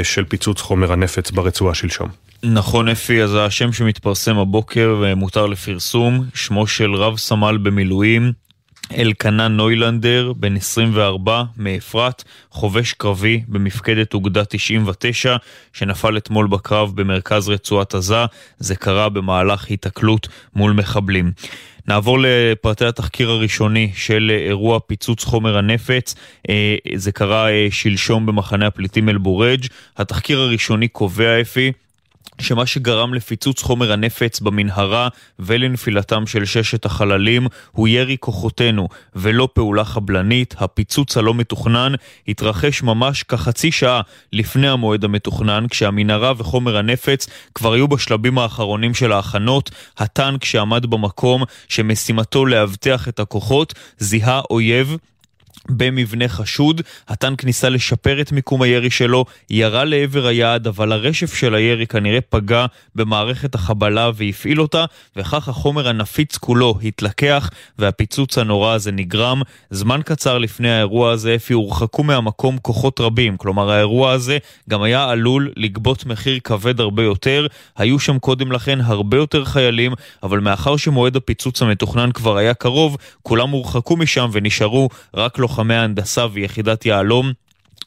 של 0.03 0.24
פיצוץ 0.24 0.61
חומר 0.61 0.93
הנפץ 0.93 1.30
ברצועה 1.30 1.74
שלשום. 1.74 2.09
נכון 2.43 2.89
אפי, 2.89 3.22
אז 3.22 3.34
השם 3.34 3.72
שמתפרסם 3.72 4.39
הבוקר 4.39 4.97
ומותר 5.01 5.47
לפרסום, 5.47 6.24
שמו 6.34 6.66
של 6.66 6.95
רב 6.95 7.16
סמל 7.16 7.59
במילואים, 7.62 8.32
אלקנה 8.97 9.49
נוילנדר, 9.49 10.32
בן 10.36 10.57
24, 10.57 11.43
מאפרת, 11.57 12.24
חובש 12.51 12.93
קרבי 12.93 13.43
במפקדת 13.49 14.14
אוגדה 14.14 14.45
99, 14.45 15.36
שנפל 15.72 16.16
אתמול 16.16 16.47
בקרב 16.47 16.93
במרכז 16.95 17.49
רצועת 17.49 17.95
עזה. 17.95 18.24
זה 18.59 18.76
קרה 18.76 19.09
במהלך 19.09 19.64
היתקלות 19.64 20.28
מול 20.55 20.72
מחבלים. 20.72 21.32
נעבור 21.89 22.18
לפרטי 22.22 22.84
התחקיר 22.84 23.30
הראשוני 23.30 23.91
של 23.95 24.32
אירוע 24.47 24.78
פיצוץ 24.86 25.24
חומר 25.24 25.59
הנפץ. 25.59 26.14
אה, 26.49 26.76
זה 26.95 27.12
קרה 27.12 27.51
אה, 27.51 27.66
שלשום 27.70 28.26
במחנה 28.26 28.66
הפליטים 28.66 29.09
אל-בורג'. 29.09 29.66
התחקיר 29.97 30.41
הראשוני 30.41 30.89
קובע, 30.89 31.41
אפי, 31.41 31.72
שמה 32.41 32.66
שגרם 32.66 33.14
לפיצוץ 33.14 33.62
חומר 33.62 33.93
הנפץ 33.93 34.41
במנהרה 34.41 35.09
ולנפילתם 35.39 36.26
של 36.26 36.45
ששת 36.45 36.84
החללים 36.84 37.47
הוא 37.72 37.89
ירי 37.89 38.16
כוחותינו 38.20 38.89
ולא 39.14 39.49
פעולה 39.53 39.84
חבלנית. 39.84 40.55
הפיצוץ 40.59 41.16
הלא 41.16 41.34
מתוכנן 41.34 41.93
התרחש 42.28 42.82
ממש 42.82 43.22
כחצי 43.22 43.72
שעה 43.72 44.01
לפני 44.32 44.68
המועד 44.68 45.05
המתוכנן, 45.05 45.66
כשהמנהרה 45.70 46.32
וחומר 46.36 46.76
הנפץ 46.76 47.26
כבר 47.55 47.72
היו 47.72 47.89
בשלבים 47.89 48.39
האחרונים 48.39 48.95
של 48.95 49.12
ההכנות. 49.12 49.70
הטנק 49.99 50.45
שעמד 50.45 50.86
במקום, 50.86 51.43
שמשימתו 51.68 52.47
לאבטח 52.47 53.09
את 53.09 53.20
הכוחות, 53.20 53.74
זיהה 53.99 54.41
אויב 54.51 54.97
במבנה 55.68 56.28
חשוד. 56.28 56.80
הטנק 57.08 57.44
ניסה 57.44 57.68
לשפר 57.68 58.20
את 58.20 58.32
מיקום 58.32 58.62
הירי 58.62 58.90
שלו, 58.90 59.24
ירה 59.50 59.84
לעבר 59.84 60.26
היעד, 60.26 60.66
אבל 60.66 60.92
הרשף 60.92 61.34
של 61.34 61.54
הירי 61.54 61.86
כנראה 61.86 62.20
פגע 62.20 62.66
במערכת 62.94 63.54
החבלה 63.54 64.10
והפעיל 64.14 64.60
אותה, 64.60 64.84
וכך 65.16 65.48
החומר 65.48 65.88
הנפיץ 65.88 66.36
כולו 66.36 66.78
התלקח, 66.84 67.50
והפיצוץ 67.78 68.38
הנורא 68.38 68.72
הזה 68.74 68.92
נגרם. 68.92 69.42
זמן 69.70 70.00
קצר 70.04 70.38
לפני 70.38 70.70
האירוע 70.70 71.10
הזה, 71.10 71.34
אפי 71.34 71.52
הורחקו 71.52 72.02
מהמקום 72.02 72.58
כוחות 72.58 73.00
רבים. 73.00 73.36
כלומר, 73.36 73.70
האירוע 73.70 74.12
הזה 74.12 74.38
גם 74.70 74.82
היה 74.82 75.10
עלול 75.10 75.52
לגבות 75.56 76.06
מחיר 76.06 76.38
כבד 76.44 76.80
הרבה 76.80 77.02
יותר. 77.02 77.46
היו 77.76 77.98
שם 77.98 78.18
קודם 78.18 78.52
לכן 78.52 78.78
הרבה 78.80 79.16
יותר 79.16 79.44
חיילים, 79.44 79.92
אבל 80.22 80.40
מאחר 80.40 80.76
שמועד 80.76 81.16
הפיצוץ 81.16 81.62
המתוכנן 81.62 82.12
כבר 82.12 82.36
היה 82.36 82.54
קרוב, 82.54 82.96
כולם 83.22 83.50
הורחקו 83.50 83.96
משם 83.96 84.30
ונשארו 84.32 84.88
רק 85.14 85.38
לוחמים. 85.38 85.57
לוחמי 85.59 85.74
ההנדסה 85.74 86.26
ויחידת 86.32 86.86
יהלום 86.86 87.32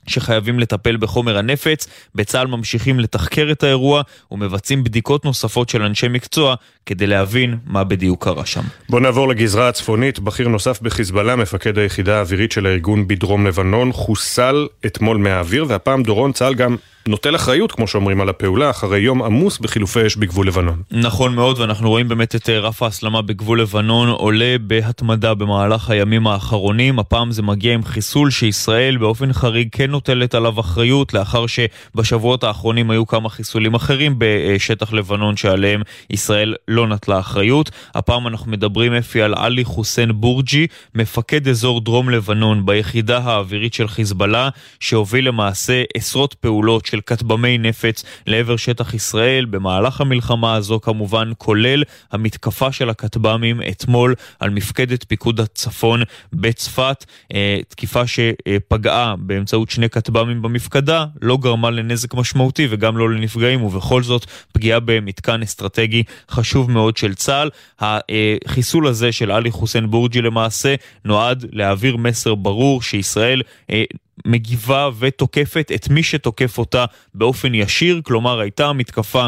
שחייבים 0.07 0.59
לטפל 0.59 0.97
בחומר 0.97 1.37
הנפץ. 1.37 1.87
בצה"ל 2.15 2.47
ממשיכים 2.47 2.99
לתחקר 2.99 3.51
את 3.51 3.63
האירוע 3.63 4.01
ומבצעים 4.31 4.83
בדיקות 4.83 5.25
נוספות 5.25 5.69
של 5.69 5.81
אנשי 5.81 6.07
מקצוע 6.07 6.55
כדי 6.85 7.07
להבין 7.07 7.57
מה 7.65 7.83
בדיוק 7.83 8.23
קרה 8.23 8.45
שם. 8.45 8.61
בוא 8.89 8.99
נעבור 8.99 9.27
לגזרה 9.27 9.69
הצפונית. 9.69 10.19
בכיר 10.19 10.47
נוסף 10.47 10.81
בחיזבאללה, 10.81 11.35
מפקד 11.35 11.77
היחידה 11.77 12.17
האווירית 12.17 12.51
של 12.51 12.65
הארגון 12.65 13.07
בדרום 13.07 13.47
לבנון, 13.47 13.91
חוסל 13.91 14.67
אתמול 14.85 15.17
מהאוויר, 15.17 15.65
והפעם 15.67 16.03
דורון 16.03 16.31
צה"ל 16.31 16.53
גם 16.53 16.75
נוטל 17.07 17.35
אחריות, 17.35 17.71
כמו 17.71 17.87
שאומרים, 17.87 18.21
על 18.21 18.29
הפעולה, 18.29 18.69
אחרי 18.69 18.99
יום 18.99 19.23
עמוס 19.23 19.57
בחילופי 19.57 20.07
אש 20.07 20.15
בגבול 20.15 20.47
לבנון. 20.47 20.81
נכון 20.91 21.35
מאוד, 21.35 21.59
ואנחנו 21.59 21.89
רואים 21.89 22.07
באמת 22.07 22.35
את 22.35 22.49
אה, 22.49 22.59
רף 22.59 22.83
ההסלמה 22.83 23.21
בגבול 23.21 23.61
לבנון 23.61 24.09
עולה 24.09 24.55
בהתמדה 24.61 25.33
במהלך 25.33 25.89
הימים 25.89 26.27
האחרונים. 26.27 26.99
הפעם 26.99 27.31
זה 27.31 27.41
מגיע 27.41 27.73
עם 27.73 27.83
חיסול 27.83 28.31
שישראל 28.31 28.97
באופן 28.97 29.33
חריג 29.33 29.69
כן 29.71 29.91
נוטלת 29.91 30.35
עליו 30.35 30.59
אחריות, 30.59 31.13
לאחר 31.13 31.45
שבשבועות 31.47 32.43
האחרונים 32.43 32.91
היו 32.91 33.07
כמה 33.07 33.29
חיסולים 33.29 33.73
אחרים 33.73 34.15
בשטח 34.17 34.93
לבנון 34.93 35.37
שעליהם 35.37 35.81
ישראל 36.09 36.55
לא 36.67 36.87
נטלה 36.87 37.19
אחריות. 37.19 37.71
הפעם 37.95 38.27
אנחנו 38.27 38.51
מדברים 38.51 38.93
אפי 38.93 39.21
על 39.21 39.33
עלי 39.33 39.63
חוסיין 39.63 40.11
בורג'י, 40.15 40.67
מפקד 40.95 41.47
אזור 41.47 41.81
דרום 41.81 42.09
לבנון 42.09 42.65
ביחידה 42.65 43.17
האווירית 43.17 43.73
של 43.73 43.87
חיזבאללה, 43.87 44.49
שהוביל 44.79 45.27
למעשה 45.27 45.83
עשרות 45.97 46.33
פעולות 46.33 46.90
של 46.91 47.01
כטבמי 47.05 47.57
נפץ 47.57 48.03
לעבר 48.27 48.55
שטח 48.55 48.93
ישראל 48.93 49.45
במהלך 49.45 50.01
המלחמה 50.01 50.55
הזו 50.55 50.79
כמובן, 50.81 51.31
כולל 51.37 51.83
המתקפה 52.11 52.71
של 52.71 52.89
הכטב"מים 52.89 53.61
אתמול 53.69 54.15
על 54.39 54.49
מפקדת 54.49 55.05
פיקוד 55.07 55.39
הצפון 55.39 56.01
בצפת, 56.33 57.05
אה, 57.33 57.59
תקיפה 57.67 58.01
שפגעה 58.07 59.15
באמצעות 59.17 59.69
שני 59.69 59.89
כטב"מים 59.89 60.41
במפקדה, 60.41 61.05
לא 61.21 61.37
גרמה 61.37 61.69
לנזק 61.69 62.13
משמעותי 62.13 62.67
וגם 62.69 62.97
לא 62.97 63.09
לנפגעים, 63.09 63.63
ובכל 63.63 64.03
זאת 64.03 64.25
פגיעה 64.51 64.79
במתקן 64.79 65.41
אסטרטגי 65.41 66.03
חשוב 66.29 66.71
מאוד 66.71 66.97
של 66.97 67.13
צה"ל. 67.15 67.49
החיסול 67.79 68.87
הזה 68.87 69.11
של 69.11 69.31
עלי 69.31 69.51
חוסיין 69.51 69.91
בורג'י 69.91 70.21
למעשה 70.21 70.75
נועד 71.05 71.45
להעביר 71.51 71.97
מסר 71.97 72.35
ברור 72.35 72.81
שישראל 72.81 73.41
אה, 73.69 73.83
מגיבה 74.25 74.89
ותוקפת 74.99 75.71
את 75.75 75.89
מי 75.89 76.03
שתוקף 76.03 76.57
אותה 76.57 76.85
באופן 77.13 77.55
ישיר, 77.55 78.01
כלומר 78.03 78.39
הייתה 78.39 78.73
מתקפה 78.73 79.27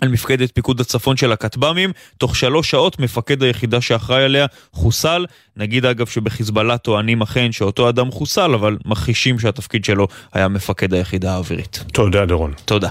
על 0.00 0.08
מפקדת 0.08 0.54
פיקוד 0.54 0.80
הצפון 0.80 1.16
של 1.16 1.32
הכטב"מים, 1.32 1.92
תוך 2.18 2.36
שלוש 2.36 2.70
שעות 2.70 2.98
מפקד 2.98 3.42
היחידה 3.42 3.80
שאחראי 3.80 4.24
עליה 4.24 4.46
חוסל. 4.72 5.26
נגיד 5.56 5.86
אגב 5.86 6.06
שבחיזבאללה 6.06 6.78
טוענים 6.78 7.22
אכן 7.22 7.52
שאותו 7.52 7.88
אדם 7.88 8.10
חוסל, 8.10 8.54
אבל 8.54 8.76
מכחישים 8.84 9.38
שהתפקיד 9.38 9.84
שלו 9.84 10.08
היה 10.32 10.48
מפקד 10.48 10.94
היחידה 10.94 11.34
האווירית. 11.34 11.84
תודה 11.92 12.26
דורון. 12.26 12.52
תודה. 12.64 12.88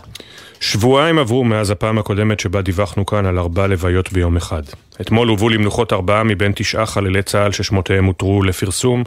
שבועיים 0.60 1.19
עברו 1.19 1.44
מאז 1.44 1.69
הפעם 1.69 1.98
הקודמת 1.98 2.40
שבה 2.40 2.61
דיווחנו 2.61 3.06
כאן 3.06 3.26
על 3.26 3.40
ארבע 3.40 3.68
לוויות 3.68 4.14
ביום 4.14 4.38
אחד. 4.38 4.64
אתמול 5.02 5.27
הובאו 5.27 5.49
למנוחות 5.49 5.94
ארבעה 5.94 6.23
מבין 6.23 6.52
תשעה 6.56 6.86
חללי 6.86 7.23
צה"ל 7.23 7.52
ששמותיהם 7.52 8.06
הותרו 8.06 8.44
לפרסום, 8.44 9.03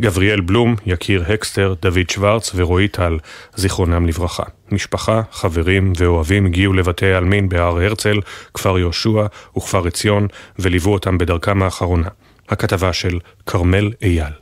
גבריאל 0.00 0.40
בלום, 0.40 0.76
יקיר 0.86 1.24
הקסטר, 1.28 1.74
דוד 1.82 2.10
שוורץ 2.10 2.52
ורועי 2.54 2.88
טל, 2.88 3.18
זיכרונם 3.56 4.06
לברכה. 4.06 4.42
משפחה, 4.72 5.22
חברים 5.32 5.92
ואוהבים 5.96 6.46
הגיעו 6.46 6.72
לבתי 6.72 7.06
העלמין 7.06 7.48
בהר 7.48 7.82
הרצל, 7.82 8.20
כפר 8.54 8.78
יהושע 8.78 9.26
וכפר 9.56 9.86
עציון, 9.86 10.26
וליוו 10.58 10.92
אותם 10.92 11.18
בדרכם 11.18 11.62
האחרונה. 11.62 12.08
הכתבה 12.48 12.92
של 12.92 13.18
כרמל 13.46 13.92
אייל. 14.02 14.32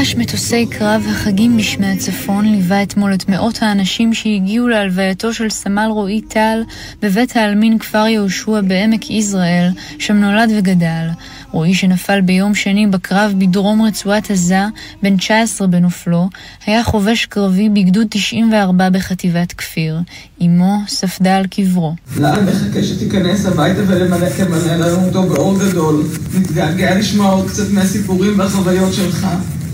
רעש 0.00 0.14
מטוסי 0.14 0.66
קרב 0.66 1.06
החגים 1.10 1.56
בשמי 1.56 1.86
הצפון 1.86 2.44
ליווה 2.44 2.82
אתמול 2.82 3.14
את 3.14 3.28
מאות 3.28 3.58
האנשים 3.62 4.14
שהגיעו 4.14 4.68
להלווייתו 4.68 5.34
של 5.34 5.50
סמל 5.50 5.88
רועי 5.90 6.20
טל 6.20 6.62
בבית 7.02 7.36
העלמין 7.36 7.78
כפר 7.78 8.06
יהושע 8.06 8.60
בעמק 8.60 9.10
יזרעאל, 9.10 9.68
שם 9.98 10.16
נולד 10.16 10.50
וגדל. 10.58 11.08
רועי 11.50 11.74
שנפל 11.74 12.20
ביום 12.20 12.54
שני 12.54 12.86
בקרב 12.86 13.34
בדרום 13.38 13.82
רצועת 13.82 14.30
עזה, 14.30 14.60
בן 15.02 15.16
19 15.16 15.66
בנופלו, 15.66 16.28
היה 16.66 16.84
חובש 16.84 17.26
קרבי 17.26 17.68
בגדוד 17.68 18.06
94 18.10 18.90
בחטיבת 18.90 19.52
כפיר. 19.52 19.98
אמו 20.42 20.78
ספדה 20.88 21.36
על 21.36 21.46
קברו. 21.46 21.94
לאן 22.16 22.46
מחכה 22.46 22.82
שתיכנס 22.82 23.46
הביתה 23.46 23.80
ולמלא 23.86 24.28
תמלא 24.36 24.76
לנו 24.76 25.06
אותו 25.06 25.22
באור 25.22 25.58
גדול. 25.58 26.04
מתגעגע 26.34 26.98
לשמוע 26.98 27.30
עוד 27.30 27.48
קצת 27.48 27.70
מהסיפורים 27.70 28.38
והחוויות 28.38 28.94
שלך. 28.94 29.26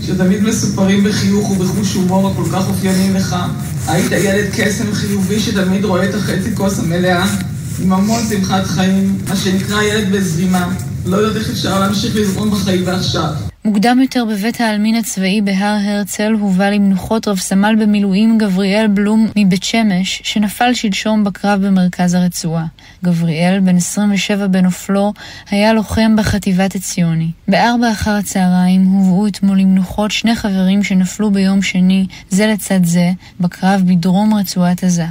שתמיד 0.05 0.43
מסופרים 0.43 1.03
בחיוך 1.03 1.51
ובחוש 1.51 1.93
הומור 1.93 2.29
הכל 2.31 2.43
כך 2.51 2.67
אופייני 2.67 3.13
לך. 3.13 3.35
היית 3.87 4.11
ילד 4.11 4.45
קסם 4.57 4.93
חיובי 4.93 5.39
שתמיד 5.39 5.85
רואה 5.85 6.09
את 6.09 6.15
החצי 6.15 6.55
כוס 6.55 6.79
המלאה, 6.79 7.25
עם 7.83 7.93
המון 7.93 8.21
שמחת 8.29 8.65
חיים, 8.65 9.17
מה 9.29 9.35
שנקרא 9.35 9.83
ילד 9.83 10.11
בזרימה. 10.11 10.69
לא 11.05 11.17
יודעת 11.17 11.41
איך 11.41 11.49
אפשר 11.49 11.79
להמשיך 11.79 12.15
לזרום 12.15 12.51
בחיים 12.51 12.83
ועכשיו. 12.85 13.29
מוקדם 13.67 13.99
יותר 14.01 14.25
בבית 14.25 14.61
העלמין 14.61 14.95
הצבאי 14.95 15.41
בהר 15.41 15.77
הרצל 15.85 16.33
הובא 16.33 16.69
למנוחות 16.69 17.27
רב 17.27 17.37
סמל 17.37 17.75
במילואים 17.79 18.37
גבריאל 18.37 18.87
בלום 18.87 19.27
מבית 19.35 19.63
שמש, 19.63 20.21
שנפל 20.23 20.73
שלשום 20.73 21.23
בקרב 21.23 21.65
במרכז 21.65 22.13
הרצועה. 22.13 22.65
גבריאל, 23.03 23.59
בן 23.59 23.75
27 23.77 24.47
בנופלו, 24.47 25.13
היה 25.49 25.73
לוחם 25.73 26.15
בחטיבת 26.15 26.75
עציוני. 26.75 27.31
בארבע 27.47 27.91
אחר 27.91 28.11
הצהריים 28.11 28.85
הובאו 28.85 29.27
אתמול 29.27 29.59
למנוחות 29.59 30.11
שני 30.11 30.35
חברים 30.35 30.83
שנפלו 30.83 31.31
ביום 31.31 31.61
שני, 31.61 32.05
זה 32.29 32.47
לצד 32.47 32.83
זה, 32.83 33.11
בקרב 33.39 33.81
בדרום 33.85 34.33
רצועת 34.33 34.83
עזה. 34.83 35.05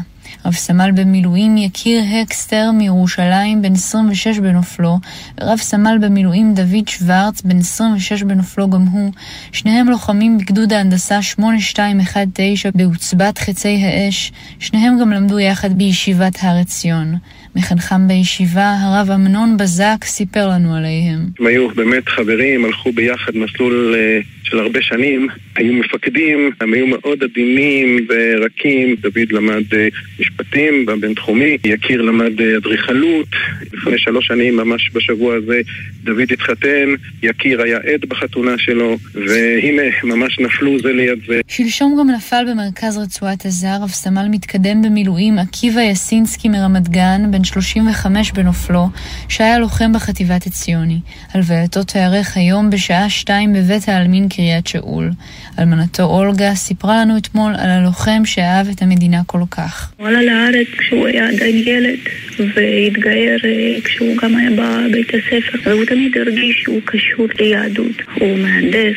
רב 0.45 0.53
סמל 0.53 0.91
במילואים 0.97 1.57
יקיר 1.57 2.03
הקסטר 2.23 2.71
מירושלים, 2.79 3.63
בן 3.63 3.73
26 3.73 4.39
בנופלו, 4.39 4.99
ורב 5.41 5.59
סמל 5.59 5.99
במילואים 6.01 6.55
דוד 6.55 6.89
שוורץ, 6.89 7.43
בן 7.43 7.59
26 7.59 8.23
בנופלו 8.23 8.71
גם 8.71 8.83
הוא, 8.83 9.13
שניהם 9.53 9.89
לוחמים 9.89 10.39
בגדוד 10.39 10.73
ההנדסה 10.73 11.23
8219 11.23 12.71
בעוצבת 12.75 13.39
חצי 13.39 13.77
האש, 13.83 14.33
שניהם 14.59 14.99
גם 15.01 15.11
למדו 15.11 15.39
יחד 15.39 15.79
בישיבת 15.79 16.39
הר 16.41 16.57
עציון. 16.61 17.15
מחנכם 17.57 18.09
בישיבה, 18.09 18.77
הרב 18.81 19.11
אמנון 19.11 19.57
בזק, 19.57 20.05
סיפר 20.05 20.49
לנו 20.49 20.75
עליהם. 20.75 21.27
הם 21.41 21.47
היו 21.47 21.69
באמת 21.69 22.09
חברים, 22.09 22.65
הלכו 22.65 22.93
ביחד 22.93 23.33
מסלול 23.37 23.95
אה, 23.99 24.21
של 24.51 24.59
הרבה 24.59 24.83
שנים, 24.83 25.29
היו 25.57 25.73
מפקדים, 25.73 26.51
הם 26.61 26.75
היו 26.75 26.87
מאוד 26.87 27.23
עדינים 27.23 28.07
ורקים. 28.09 28.97
דוד 29.01 29.33
למד 29.33 29.75
אה, 29.75 29.89
משפטים 30.21 30.87
בבינתחומי, 30.87 31.57
יקיר 31.65 32.03
למד 32.03 32.41
אה, 32.41 32.57
אדריכלות. 32.57 33.29
לפני 33.73 33.99
שלוש 33.99 34.27
שנים, 34.27 34.57
ממש 34.57 34.91
בשבוע 34.95 35.35
הזה, 35.35 35.61
דוד 36.05 36.33
התחתן, 36.33 36.95
יקיר 37.23 37.63
היה 37.63 37.77
עד 37.77 38.01
בחתונה 38.09 38.59
שלו, 38.59 38.97
והנה, 39.15 39.83
ממש 40.05 40.39
נפלו 40.39 40.79
זה 40.81 40.93
ליד 40.93 41.19
זה. 41.27 41.41
שלשום 41.49 41.97
גם 42.01 42.11
נפל 42.11 42.45
במרכז 42.51 42.99
רצועת 42.99 43.47
עזה 43.47 43.77
רב 43.83 43.89
סמל 43.89 44.27
מתקדם 44.31 44.83
במילואים 44.83 45.39
עקיבא 45.39 45.81
יסינסקי 45.81 46.49
מרמת 46.49 46.89
גן, 46.89 47.21
בן 47.31 47.45
35 47.45 48.33
בנופלו, 48.33 48.87
שהיה 49.29 49.59
לוחם 49.59 49.93
בחטיבת 49.93 50.47
עציוני. 50.47 51.01
הלווייתו 51.35 51.83
תיארך 51.85 52.37
היום 52.37 52.71
בשעה 52.71 53.11
שתיים 53.11 53.53
בבית 53.53 53.89
העלמין 53.89 54.29
קריית 54.37 54.67
שאול. 54.67 55.11
אלמנתו 55.59 56.03
אולגה 56.03 56.55
סיפרה 56.55 57.01
לנו 57.01 57.19
אתמול 57.19 57.53
על 57.59 57.71
הלוחם 57.71 58.23
שאהב 58.25 58.69
את 58.69 58.83
המדינה 58.83 59.23
כל 59.27 59.41
כך. 59.51 59.93
הוא 59.97 60.09
עלה 60.09 60.23
לארץ 60.23 60.67
כשהוא 60.79 61.07
היה 61.07 61.29
עדיין 61.29 61.63
ילד, 61.67 61.99
והתגייר 62.39 63.41
אה, 63.45 63.81
כשהוא 63.85 64.17
גם 64.23 64.37
היה 64.37 64.51
בבית 64.51 65.09
הספר, 65.09 65.59
והוא 65.71 65.85
תמיד 65.85 66.19
הרגיש 66.19 66.63
שהוא 66.63 66.81
קשור 66.85 67.27
ליהדות. 67.41 68.03
הוא 68.15 68.39
מהנדס, 68.39 68.97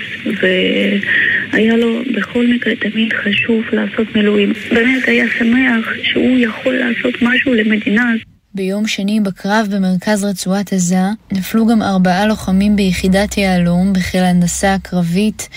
והיה 1.54 1.78
לו 1.78 2.02
בכל 2.16 2.48
מקרה 2.48 2.76
תמיד 2.76 3.14
חשוב 3.14 3.64
לעשות 3.72 4.16
מילואים. 4.16 4.54
באמת 4.72 5.08
היה 5.08 5.26
שמח 5.40 5.94
שהוא 6.04 6.38
יכול 6.40 6.74
לעשות 6.74 7.22
משהו 7.22 7.54
למדינה. 7.54 8.14
ביום 8.54 8.88
שני 8.88 9.20
בקרב 9.20 9.68
במרכז 9.72 10.24
רצועת 10.24 10.74
עזה 10.74 11.02
נפלו 11.32 11.68
גם 11.68 11.82
ארבעה 11.82 12.26
לוחמים 12.26 12.76
ביחידת 12.76 13.38
יהלום 13.38 13.94
בחיל 13.94 14.24
ההנדסה 14.24 14.74
הקרבית 14.74 15.50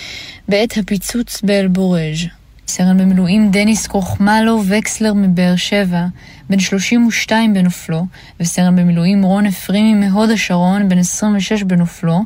בעת 0.48 0.77
הפיצוץ 0.77 1.43
באל-בורג'. 1.43 2.41
סרן 2.69 2.99
במילואים 2.99 3.51
דניס 3.51 3.87
קרוחמלו 3.87 4.63
וקסלר 4.67 5.15
מבאר 5.15 5.57
שבע, 5.57 6.07
בן 6.51 6.59
32 6.59 7.55
בנופלו, 7.55 8.07
וסרן 8.41 8.77
במילואים 8.77 9.23
רון 9.23 9.47
אפרימי 9.47 9.95
מהוד 9.95 10.31
השרון, 10.31 10.89
בן 10.89 10.99
26 10.99 11.63
בנופלו, 11.63 12.21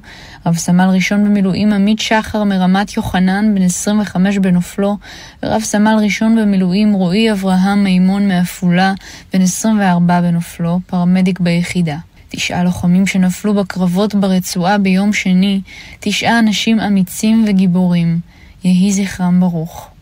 רב 0.46 0.56
סמל 0.56 0.88
ראשון 0.92 1.24
במילואים 1.24 1.72
עמית 1.72 1.98
שחר 1.98 2.44
מרמת 2.44 2.96
יוחנן, 2.96 3.54
בן 3.54 3.62
25 3.62 4.38
בנופלו, 4.38 4.96
ורב 5.42 5.62
סמל 5.62 5.96
ראשון 6.02 6.36
במילואים 6.36 6.92
רועי 6.92 7.32
אברהם 7.32 7.84
מימון 7.84 8.28
מעפולה, 8.28 8.92
בן 9.32 9.42
24 9.42 10.20
בנופלו, 10.20 10.80
פרמדיק 10.86 11.40
ביחידה. 11.40 11.96
תשעה 12.28 12.64
לוחמים 12.64 13.06
שנפלו 13.06 13.54
בקרבות 13.54 14.14
ברצועה 14.14 14.78
ביום 14.78 15.12
שני, 15.12 15.60
תשעה 16.00 16.38
אנשים 16.38 16.80
אמיצים 16.80 17.44
וגיבורים. 17.48 18.18
יהי 18.64 18.92
זכרם 18.92 19.40
ברוך. 19.40 19.95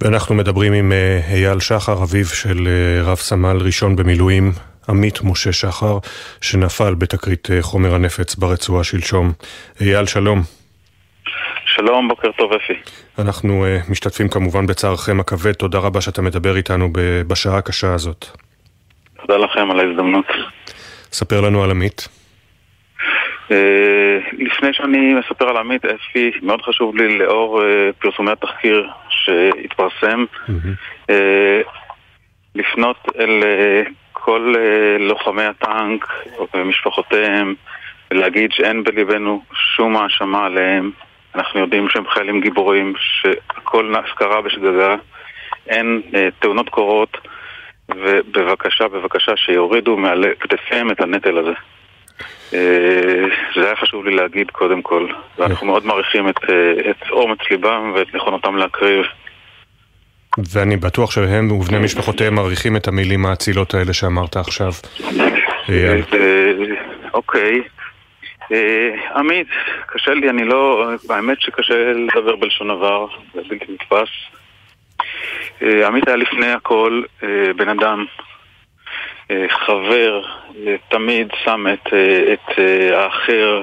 ואנחנו 0.00 0.34
מדברים 0.34 0.72
עם 0.72 0.92
אה, 0.92 1.20
אייל 1.32 1.60
שחר, 1.60 1.92
אביו 1.92 2.24
של 2.24 2.66
אה, 2.66 3.10
רב 3.10 3.16
סמל 3.16 3.56
ראשון 3.60 3.96
במילואים, 3.96 4.50
עמית 4.88 5.18
משה 5.24 5.52
שחר, 5.52 5.98
שנפל 6.40 6.94
בתקרית 6.94 7.48
אה, 7.50 7.62
חומר 7.62 7.94
הנפץ 7.94 8.34
ברצועה 8.34 8.84
שלשום. 8.84 9.32
אייל, 9.80 10.06
שלום. 10.06 10.40
שלום, 11.66 12.08
בוקר 12.08 12.32
טוב 12.32 12.52
אפי. 12.52 12.72
אנחנו 13.18 13.66
משתתפים 13.88 14.28
כמובן 14.28 14.66
בצערכם 14.66 15.20
הכבד, 15.20 15.52
תודה 15.52 15.78
רבה 15.78 16.00
שאתה 16.00 16.22
מדבר 16.22 16.56
איתנו 16.56 16.88
בשעה 17.26 17.58
הקשה 17.58 17.94
הזאת. 17.94 18.26
תודה 19.20 19.36
לכם 19.36 19.70
על 19.70 19.80
ההזדמנות. 19.80 20.26
ספר 21.12 21.40
לנו 21.40 21.64
על 21.64 21.70
עמית. 21.70 22.08
לפני 24.32 24.68
שאני 24.72 25.14
מספר 25.14 25.48
על 25.48 25.56
עמית, 25.56 25.84
אפי, 25.84 26.30
מאוד 26.42 26.62
חשוב 26.62 26.96
לי 26.96 27.18
לאור 27.18 27.62
פרסומי 27.98 28.30
התחקיר 28.32 28.88
שהתפרסם, 29.26 30.24
mm-hmm. 30.48 31.12
לפנות 32.56 32.96
אל 33.18 33.40
אה, 33.44 33.82
כל 34.12 34.54
אה, 34.58 34.98
לוחמי 34.98 35.42
הטנק 35.42 36.06
ומשפחותיהם 36.54 37.54
ולהגיד 38.10 38.52
שאין 38.52 38.84
בליבנו 38.84 39.42
שום 39.52 39.96
האשמה 39.96 40.46
עליהם. 40.46 40.90
אנחנו 41.34 41.60
יודעים 41.60 41.88
שהם 41.88 42.08
חיילים 42.08 42.40
גיבורים, 42.40 42.94
שהכל 42.98 43.94
קרה 44.14 44.42
בשגגה, 44.42 44.94
אין 45.68 46.02
אה, 46.14 46.28
תאונות 46.38 46.68
קורות, 46.68 47.18
ובבקשה, 47.88 48.88
בבקשה, 48.88 49.36
שיורידו 49.36 49.96
מעל 49.96 50.24
כתפיהם 50.40 50.90
את 50.90 51.00
הנטל 51.00 51.38
הזה. 51.38 51.52
זה 52.50 53.66
היה 53.66 53.76
חשוב 53.76 54.04
לי 54.04 54.14
להגיד 54.14 54.50
קודם 54.50 54.82
כל, 54.82 55.06
ואנחנו 55.38 55.66
מאוד 55.66 55.86
מעריכים 55.86 56.28
את, 56.28 56.38
את 56.90 57.10
אומץ 57.10 57.38
ליבם 57.50 57.92
ואת 57.94 58.14
נכונותם 58.14 58.56
להקריב. 58.56 59.04
ואני 60.52 60.76
בטוח 60.76 61.10
שהם 61.10 61.52
ובני 61.52 61.78
משפחותיהם 61.78 62.34
מעריכים 62.34 62.76
את 62.76 62.88
המילים 62.88 63.26
האצילות 63.26 63.74
האלה 63.74 63.92
שאמרת 63.92 64.36
עכשיו. 64.36 64.72
אוקיי. 67.14 67.62
עמית, 69.14 69.48
קשה 69.86 70.14
לי, 70.14 70.30
אני 70.30 70.44
לא... 70.44 70.90
האמת 71.10 71.40
שקשה 71.40 71.74
לדבר 71.92 72.36
בלשון 72.36 72.70
עבר, 72.70 73.06
זה 73.34 73.40
בלתי 73.48 73.64
נתפס. 73.72 74.08
עמית 75.60 76.08
היה 76.08 76.16
לפני 76.16 76.50
הכל 76.50 77.02
בן 77.56 77.68
אדם, 77.68 78.04
חבר, 79.48 80.22
תמיד 80.88 81.28
שם 81.44 81.66
את, 81.72 81.86
את 82.32 82.58
האחר 82.92 83.62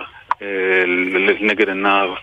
נגד 1.41 1.67
עיניו. 1.69 2.13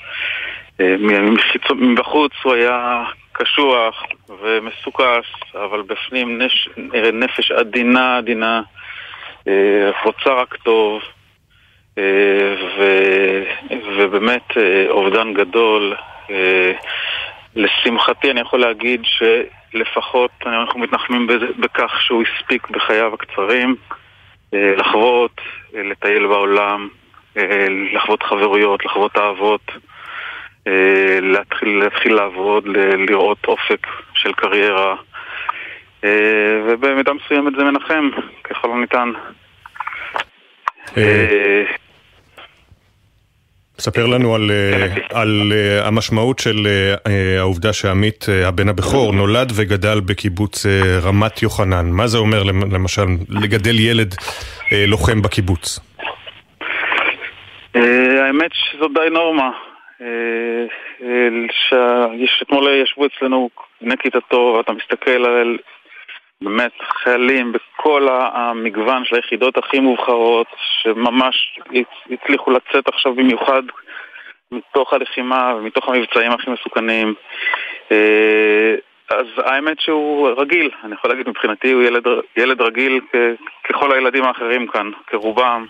מבחוץ 1.74 2.32
הוא 2.42 2.54
היה 2.54 3.04
קשוח 3.32 4.02
ומסוכס, 4.42 5.54
אבל 5.54 5.82
בפנים 5.82 6.42
נש... 6.42 6.68
נפש 7.12 7.50
עדינה 7.50 8.16
עדינה, 8.16 8.62
אה, 9.48 9.90
רוצה 10.04 10.30
רק 10.30 10.54
טוב, 10.54 11.02
אה, 11.98 12.54
ו... 12.78 12.84
ובאמת 13.96 14.56
אה, 14.56 14.86
אובדן 14.88 15.34
גדול. 15.34 15.94
לשמחתי 17.56 18.30
אני 18.30 18.40
יכול 18.40 18.60
להגיד 18.60 19.00
שלפחות 19.72 20.30
אנחנו 20.46 20.80
מתנחמים 20.80 21.26
בכך 21.58 22.00
שהוא 22.00 22.22
הספיק 22.22 22.70
בחייו 22.70 23.14
הקצרים 23.14 23.76
לחוות, 24.52 25.40
לטייל 25.72 26.26
בעולם, 26.26 26.88
לחוות 27.94 28.22
חברויות, 28.22 28.84
לחוות 28.84 29.16
אהבות. 29.16 29.72
אה, 30.66 31.18
להתחיל, 31.20 31.78
להתחיל 31.78 32.14
לעבוד, 32.14 32.64
לראות 33.08 33.38
אופק 33.48 33.86
של 34.14 34.32
קריירה 34.32 34.94
אה, 36.04 36.60
ובמידה 36.66 37.12
מסוימת 37.12 37.52
זה 37.56 37.64
מנחם 37.64 38.10
ככל 38.44 38.70
הניתן. 38.72 39.12
אה, 43.80 43.84
ספר 43.84 44.06
לנו 44.06 44.34
על, 44.34 44.50
על 45.14 45.52
המשמעות 45.84 46.38
של 46.38 46.66
העובדה 47.38 47.72
שעמית, 47.72 48.26
הבן 48.44 48.68
הבכור, 48.68 49.12
נולד 49.12 49.52
וגדל 49.56 50.00
בקיבוץ 50.00 50.66
רמת 51.02 51.42
יוחנן. 51.42 51.90
מה 51.90 52.06
זה 52.06 52.18
אומר 52.18 52.42
למשל 52.72 53.06
לגדל 53.28 53.80
ילד 53.80 54.14
לוחם 54.86 55.22
בקיבוץ? 55.22 55.80
האמת 57.74 58.50
שזו 58.52 58.88
די 58.88 59.10
נורמה. 59.10 59.50
אה, 60.02 60.64
אה, 61.02 61.28
שאתמול 62.38 62.68
ישבו 62.82 63.06
אצלנו 63.06 63.50
בני 63.80 63.96
כיתתו 63.96 64.54
ואתה 64.56 64.72
מסתכל 64.72 65.24
על 65.24 65.58
באמת 66.42 66.72
חיילים 67.02 67.52
בכל 67.52 68.08
המגוון 68.32 69.04
של 69.04 69.16
היחידות 69.16 69.58
הכי 69.58 69.80
מובחרות 69.80 70.46
שממש 70.82 71.58
הצליחו 72.10 72.50
לצאת 72.50 72.88
עכשיו 72.88 73.14
במיוחד 73.14 73.62
מתוך 74.52 74.92
הלחימה 74.92 75.54
ומתוך 75.56 75.88
המבצעים 75.88 76.32
הכי 76.32 76.50
מסוכנים. 76.50 77.14
אה, 77.92 78.74
אז 79.10 79.26
האמת 79.36 79.80
שהוא 79.80 80.28
רגיל, 80.36 80.70
אני 80.84 80.94
יכול 80.94 81.10
להגיד 81.10 81.28
מבחינתי 81.28 81.72
הוא 81.72 81.82
ילד, 81.82 82.04
ילד 82.36 82.60
רגיל 82.60 83.00
ככל 83.68 83.92
הילדים 83.92 84.24
האחרים 84.24 84.66
כאן, 84.66 84.90
כרובם. 85.06 85.66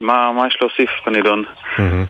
מה, 0.00 0.32
מה 0.32 0.46
יש 0.46 0.58
להוסיף 0.60 0.90
בנידון? 1.06 1.44
אה, 1.78 2.02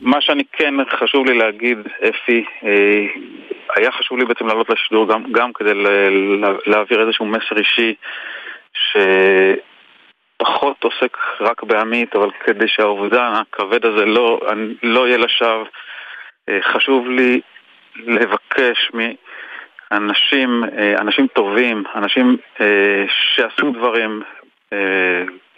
מה 0.00 0.20
שאני 0.20 0.42
כן 0.52 0.74
חשוב 0.90 1.26
לי 1.26 1.38
להגיד, 1.38 1.78
אפי, 2.08 2.44
אה, 2.64 3.06
היה 3.76 3.92
חשוב 3.92 4.18
לי 4.18 4.24
בעצם 4.24 4.46
לעלות 4.46 4.70
לשידור 4.70 5.08
גם, 5.08 5.22
גם 5.32 5.52
כדי 5.52 5.72
להעביר 6.66 7.00
איזשהו 7.00 7.26
מסר 7.26 7.58
אישי 7.58 7.94
שפחות 10.40 10.84
עוסק 10.84 11.16
רק 11.40 11.62
בעמית, 11.62 12.16
אבל 12.16 12.30
כדי 12.44 12.68
שהאובדן 12.68 13.32
הכבד 13.34 13.86
הזה 13.86 14.04
לא, 14.04 14.40
לא 14.82 15.06
יהיה 15.08 15.18
לשווא, 15.18 15.64
אה, 16.48 16.58
חשוב 16.62 17.08
לי 17.08 17.40
לבקש 17.96 18.90
מאנשים, 18.94 20.64
אנשים 20.98 21.26
טובים, 21.26 21.84
אנשים 21.94 22.36
שעשו 23.08 23.70
דברים 23.70 24.22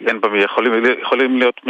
אין 0.07 0.21
במי, 0.21 0.39
יכולים, 0.43 0.73
יכולים 1.01 1.37
להיות 1.37 1.61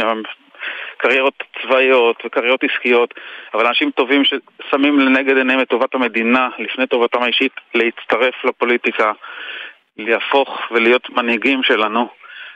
קריירות 0.98 1.34
צבאיות 1.62 2.22
וקריירות 2.24 2.64
עסקיות, 2.64 3.14
אבל 3.54 3.66
אנשים 3.66 3.90
טובים 3.90 4.22
ששמים 4.24 4.98
לנגד 4.98 5.36
עיניהם 5.36 5.60
את 5.60 5.68
טובת 5.68 5.94
המדינה 5.94 6.48
לפני 6.58 6.86
טובתם 6.86 7.22
האישית, 7.22 7.52
להצטרף 7.74 8.44
לפוליטיקה, 8.44 9.12
להפוך 9.96 10.58
ולהיות 10.70 11.10
מנהיגים 11.10 11.62
שלנו. 11.62 12.08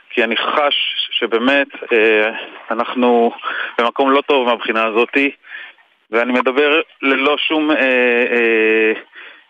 כי 0.09 0.23
אני 0.23 0.37
חש 0.37 0.75
שבאמת 1.11 1.67
אה, 1.93 2.31
אנחנו 2.71 3.31
במקום 3.77 4.11
לא 4.11 4.21
טוב 4.21 4.47
מהבחינה 4.47 4.85
הזאתי, 4.85 5.31
ואני 6.11 6.33
מדבר 6.33 6.81
ללא 7.01 7.37
שום 7.37 7.71
אה, 7.71 8.93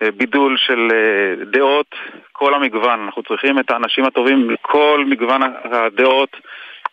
אה, 0.01 0.11
בידול 0.11 0.57
של 0.57 0.87
אה, 0.93 1.45
דעות, 1.45 1.95
כל 2.31 2.53
המגוון. 2.53 2.99
אנחנו 2.99 3.23
צריכים 3.23 3.59
את 3.59 3.71
האנשים 3.71 4.05
הטובים 4.05 4.47
מכל 4.47 5.03
מגוון 5.07 5.41
הדעות 5.63 6.37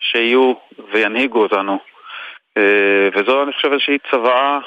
שיהיו 0.00 0.52
וינהיגו 0.92 1.42
אותנו. 1.42 1.89
אה, 2.56 3.08
וזו, 3.14 3.42
אני 3.42 3.52
חושב, 3.52 3.72
איזושהי 3.72 3.98
צוואה 4.10 4.58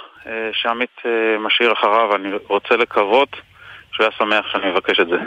שעמית 0.54 1.02
משאיר 1.40 1.74
אחריו, 1.74 2.10
ואני 2.12 2.30
רוצה 2.48 2.76
לקוות 2.76 3.30
שהוא 3.92 4.04
היה 4.04 4.12
שמח 4.18 4.52
שאני 4.52 4.72
מבקש 4.72 5.00
את 5.00 5.08
זה. 5.08 5.18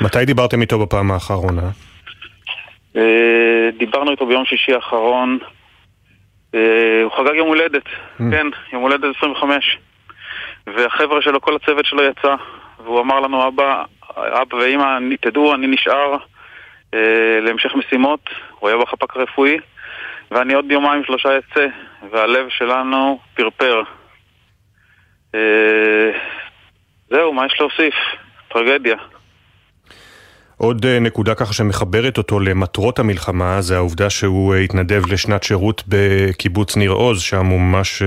מתי 0.00 0.24
דיברתם 0.24 0.60
איתו 0.60 0.78
בפעם 0.78 1.10
האחרונה? 1.10 1.62
דיברנו 3.78 4.10
איתו 4.10 4.26
ביום 4.26 4.44
שישי 4.44 4.74
האחרון. 4.74 5.38
הוא 6.52 7.12
חגג 7.16 7.34
יום 7.34 7.48
הולדת, 7.48 7.86
mm. 7.86 8.22
כן, 8.30 8.46
יום 8.72 8.82
הולדת 8.82 9.16
25. 9.16 9.78
והחבר'ה 10.66 11.22
שלו, 11.22 11.40
כל 11.40 11.56
הצוות 11.56 11.86
שלו 11.86 12.02
יצא, 12.02 12.34
והוא 12.84 13.00
אמר 13.00 13.20
לנו, 13.20 13.48
אבא, 13.48 13.84
אבא 14.16 14.56
ואימא, 14.56 14.98
תדעו, 15.20 15.54
אני 15.54 15.66
נשאר 15.66 16.16
אה, 16.94 17.40
להמשך 17.40 17.74
משימות, 17.74 18.20
הוא 18.58 18.68
היה 18.68 18.78
בחפ"ק 18.78 19.16
הרפואי, 19.16 19.58
ואני 20.30 20.54
עוד 20.54 20.70
יומיים 20.70 21.04
שלושה 21.04 21.28
אצא, 21.38 21.66
והלב 22.10 22.48
שלנו 22.48 23.18
פרפר. 23.34 23.82
אה, 25.34 26.10
זהו, 27.10 27.32
מה 27.32 27.46
יש 27.46 27.56
להוסיף? 27.60 27.94
טרגדיה. 28.48 28.96
עוד 30.56 30.84
אה, 30.86 30.98
נקודה 31.00 31.34
ככה 31.34 31.52
שמחברת 31.52 32.18
אותו 32.18 32.40
למטרות 32.40 32.98
המלחמה 32.98 33.60
זה 33.60 33.76
העובדה 33.76 34.10
שהוא 34.10 34.54
אה, 34.54 34.60
התנדב 34.60 35.12
לשנת 35.12 35.42
שירות 35.42 35.82
בקיבוץ 35.88 36.76
ניר 36.76 36.90
עוז, 36.90 37.22
שם 37.22 37.46
הוא 37.46 37.60
ממש 37.60 38.02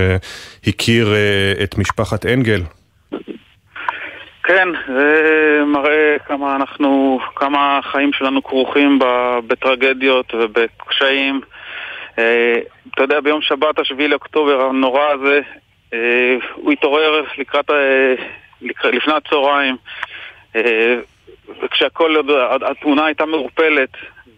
הכיר 0.66 1.14
את 1.62 1.78
משפחת 1.78 2.26
אנגל. 2.26 2.60
כן, 4.44 4.68
זה 4.86 5.60
מראה 5.66 6.16
כמה 6.26 6.56
אנחנו, 6.56 7.20
כמה 7.36 7.78
החיים 7.78 8.12
שלנו 8.12 8.42
כרוכים 8.42 8.98
בטרגדיות 9.46 10.34
ובקשיים. 10.34 11.40
אתה 12.14 13.02
יודע, 13.02 13.20
ביום 13.20 13.42
שבת, 13.42 13.78
השביעי 13.78 14.08
לאוקטובר 14.08 14.62
הנורא 14.62 15.06
הזה, 15.06 15.40
הוא 16.54 16.72
התעורר 16.72 17.24
לקראת, 17.38 17.70
לפני 18.62 19.14
הצהריים. 19.14 19.76
וכשהכל, 21.62 22.16
התמונה 22.62 23.06
הייתה 23.06 23.26
מעורפלת, 23.26 23.88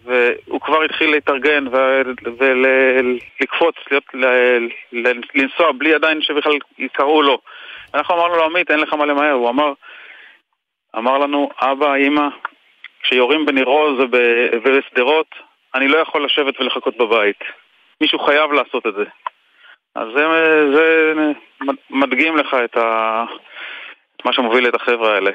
והוא 0.05 0.61
כבר 0.61 0.83
התחיל 0.83 1.11
להתארגן 1.11 1.65
ולקפוץ, 2.39 3.75
לנסוע 5.35 5.73
בלי 5.73 5.95
עדיין 5.95 6.23
שבכלל 6.23 6.53
יקראו 6.79 7.23
לו. 7.23 7.39
אנחנו 7.95 8.15
אמרנו 8.15 8.37
לו, 8.37 8.45
עמית, 8.45 8.71
אין 8.71 8.81
לך 8.81 8.93
מה 8.93 9.07
למהר. 9.07 9.33
הוא 9.33 9.49
אמר, 9.49 9.73
אמר 10.97 11.19
לנו, 11.19 11.51
אבא, 11.61 11.95
אמא, 11.95 12.29
כשיורים 13.03 13.47
בניר 13.47 13.67
עוז 13.67 14.01
ובשדרות, 14.65 15.27
אני 15.75 15.89
לא 15.89 15.99
יכול 15.99 16.25
לשבת 16.25 16.61
ולחכות 16.61 16.97
בבית. 16.97 17.45
מישהו 18.01 18.19
חייב 18.19 18.53
לעשות 18.53 18.87
את 18.87 18.95
זה. 18.95 19.05
אז 19.95 20.09
זה, 20.17 20.25
זה 20.75 21.13
מדגים 21.91 22.37
לך 22.37 22.57
את, 22.65 22.77
ה, 22.77 23.25
את 24.17 24.25
מה 24.25 24.33
שמוביל 24.33 24.69
את 24.69 24.75
החבר'ה 24.75 25.15
האלה. 25.15 25.31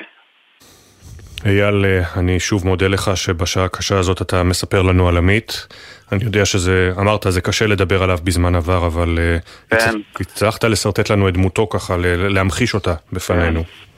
אייל, 1.45 1.85
אה, 1.85 2.01
אני 2.19 2.39
שוב 2.39 2.67
מודה 2.67 2.87
לך 2.87 3.11
שבשעה 3.15 3.65
הקשה 3.65 3.99
הזאת 3.99 4.21
אתה 4.21 4.43
מספר 4.43 4.81
לנו 4.81 5.09
על 5.09 5.17
עמית. 5.17 5.67
אני 6.11 6.23
יודע 6.23 6.45
שזה, 6.45 6.91
אמרת, 7.01 7.25
זה 7.29 7.41
קשה 7.41 7.67
לדבר 7.67 8.03
עליו 8.03 8.17
בזמן 8.23 8.55
עבר, 8.55 8.87
אבל 8.87 9.19
אה, 9.19 9.77
כן. 9.79 9.95
הצלחת 10.19 10.63
לשרטט 10.63 11.09
לנו 11.09 11.29
את 11.29 11.33
דמותו 11.33 11.67
ככה, 11.69 11.95
להמחיש 12.29 12.73
אותה 12.73 12.93
בפנינו. 13.13 13.63
כן. 13.63 13.88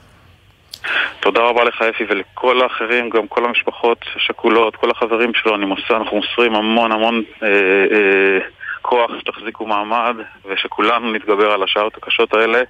תודה 1.20 1.40
רבה 1.40 1.64
לך 1.64 1.82
אפי 1.82 2.04
ולכל 2.08 2.62
האחרים, 2.62 3.10
גם 3.10 3.26
כל 3.28 3.44
המשפחות 3.44 3.98
השכולות, 4.16 4.76
כל 4.76 4.90
החברים 4.90 5.32
שלו, 5.34 5.54
אני 5.54 5.64
מוסר, 5.64 5.96
אנחנו 5.96 6.16
מוסרים 6.16 6.54
המון 6.54 6.92
המון 6.92 7.22
אה, 7.42 7.48
אה, 7.48 8.38
כוח 8.82 9.10
שתחזיקו 9.20 9.66
מעמד 9.66 10.16
ושכולנו 10.44 11.12
נתגבר 11.12 11.50
על 11.50 11.62
השעות 11.62 11.96
הקשות 11.96 12.34
האלה 12.34 12.60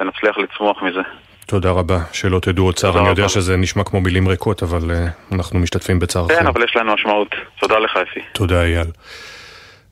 ונצליח 0.00 0.38
לצמוח 0.38 0.82
מזה. 0.82 1.00
תודה 1.46 1.70
רבה, 1.70 1.98
שלא 2.12 2.38
תדעו 2.38 2.64
עוד 2.64 2.74
צער. 2.74 2.98
אני 2.98 3.08
יודע 3.08 3.28
שזה 3.28 3.56
נשמע 3.56 3.84
כמו 3.84 4.00
מילים 4.00 4.28
ריקות, 4.28 4.62
אבל 4.62 4.80
uh, 4.90 5.34
אנחנו 5.34 5.58
משתתפים 5.58 5.98
בצערכם. 5.98 6.34
כן, 6.34 6.46
אבל 6.46 6.64
יש 6.64 6.76
לנו 6.76 6.94
משמעות. 6.94 7.28
תודה 7.60 7.78
לך, 7.78 7.96
אפי. 7.96 8.20
תודה, 8.32 8.62
אייל. 8.62 8.86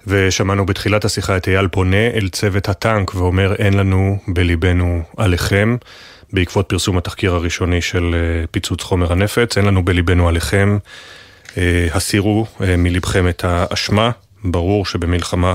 ושמענו 0.06 0.66
בתחילת 0.66 1.04
השיחה 1.04 1.36
את 1.36 1.48
אייל 1.48 1.68
פונה 1.68 2.06
אל 2.14 2.28
צוות 2.28 2.68
הטנק 2.68 3.14
ואומר 3.14 3.54
אין 3.54 3.78
לנו 3.78 4.18
בליבנו 4.28 5.02
עליכם. 5.16 5.76
בעקבות 6.32 6.68
פרסום 6.68 6.98
התחקיר 6.98 7.34
הראשוני 7.34 7.82
של 7.82 8.14
uh, 8.14 8.46
פיצוץ 8.50 8.82
חומר 8.82 9.12
הנפץ, 9.12 9.56
אין 9.58 9.66
לנו 9.66 9.84
בליבנו 9.84 10.28
עליכם. 10.28 10.78
Uh, 11.46 11.56
הסירו 11.92 12.46
uh, 12.58 12.62
מלבכם 12.78 13.28
את 13.28 13.44
האשמה. 13.44 14.10
ברור 14.44 14.86
שבמלחמה 14.86 15.54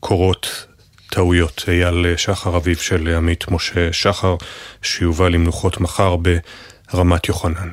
קורות 0.00 0.66
טעויות. 1.10 1.64
אייל 1.68 2.16
שחר, 2.16 2.56
אביו 2.56 2.76
של 2.76 3.14
עמית 3.16 3.50
משה 3.50 3.92
שחר, 3.92 4.36
שיובא 4.82 5.28
למנוחות 5.28 5.80
מחר 5.80 6.16
ברמת 6.16 7.28
יוחנן. 7.28 7.68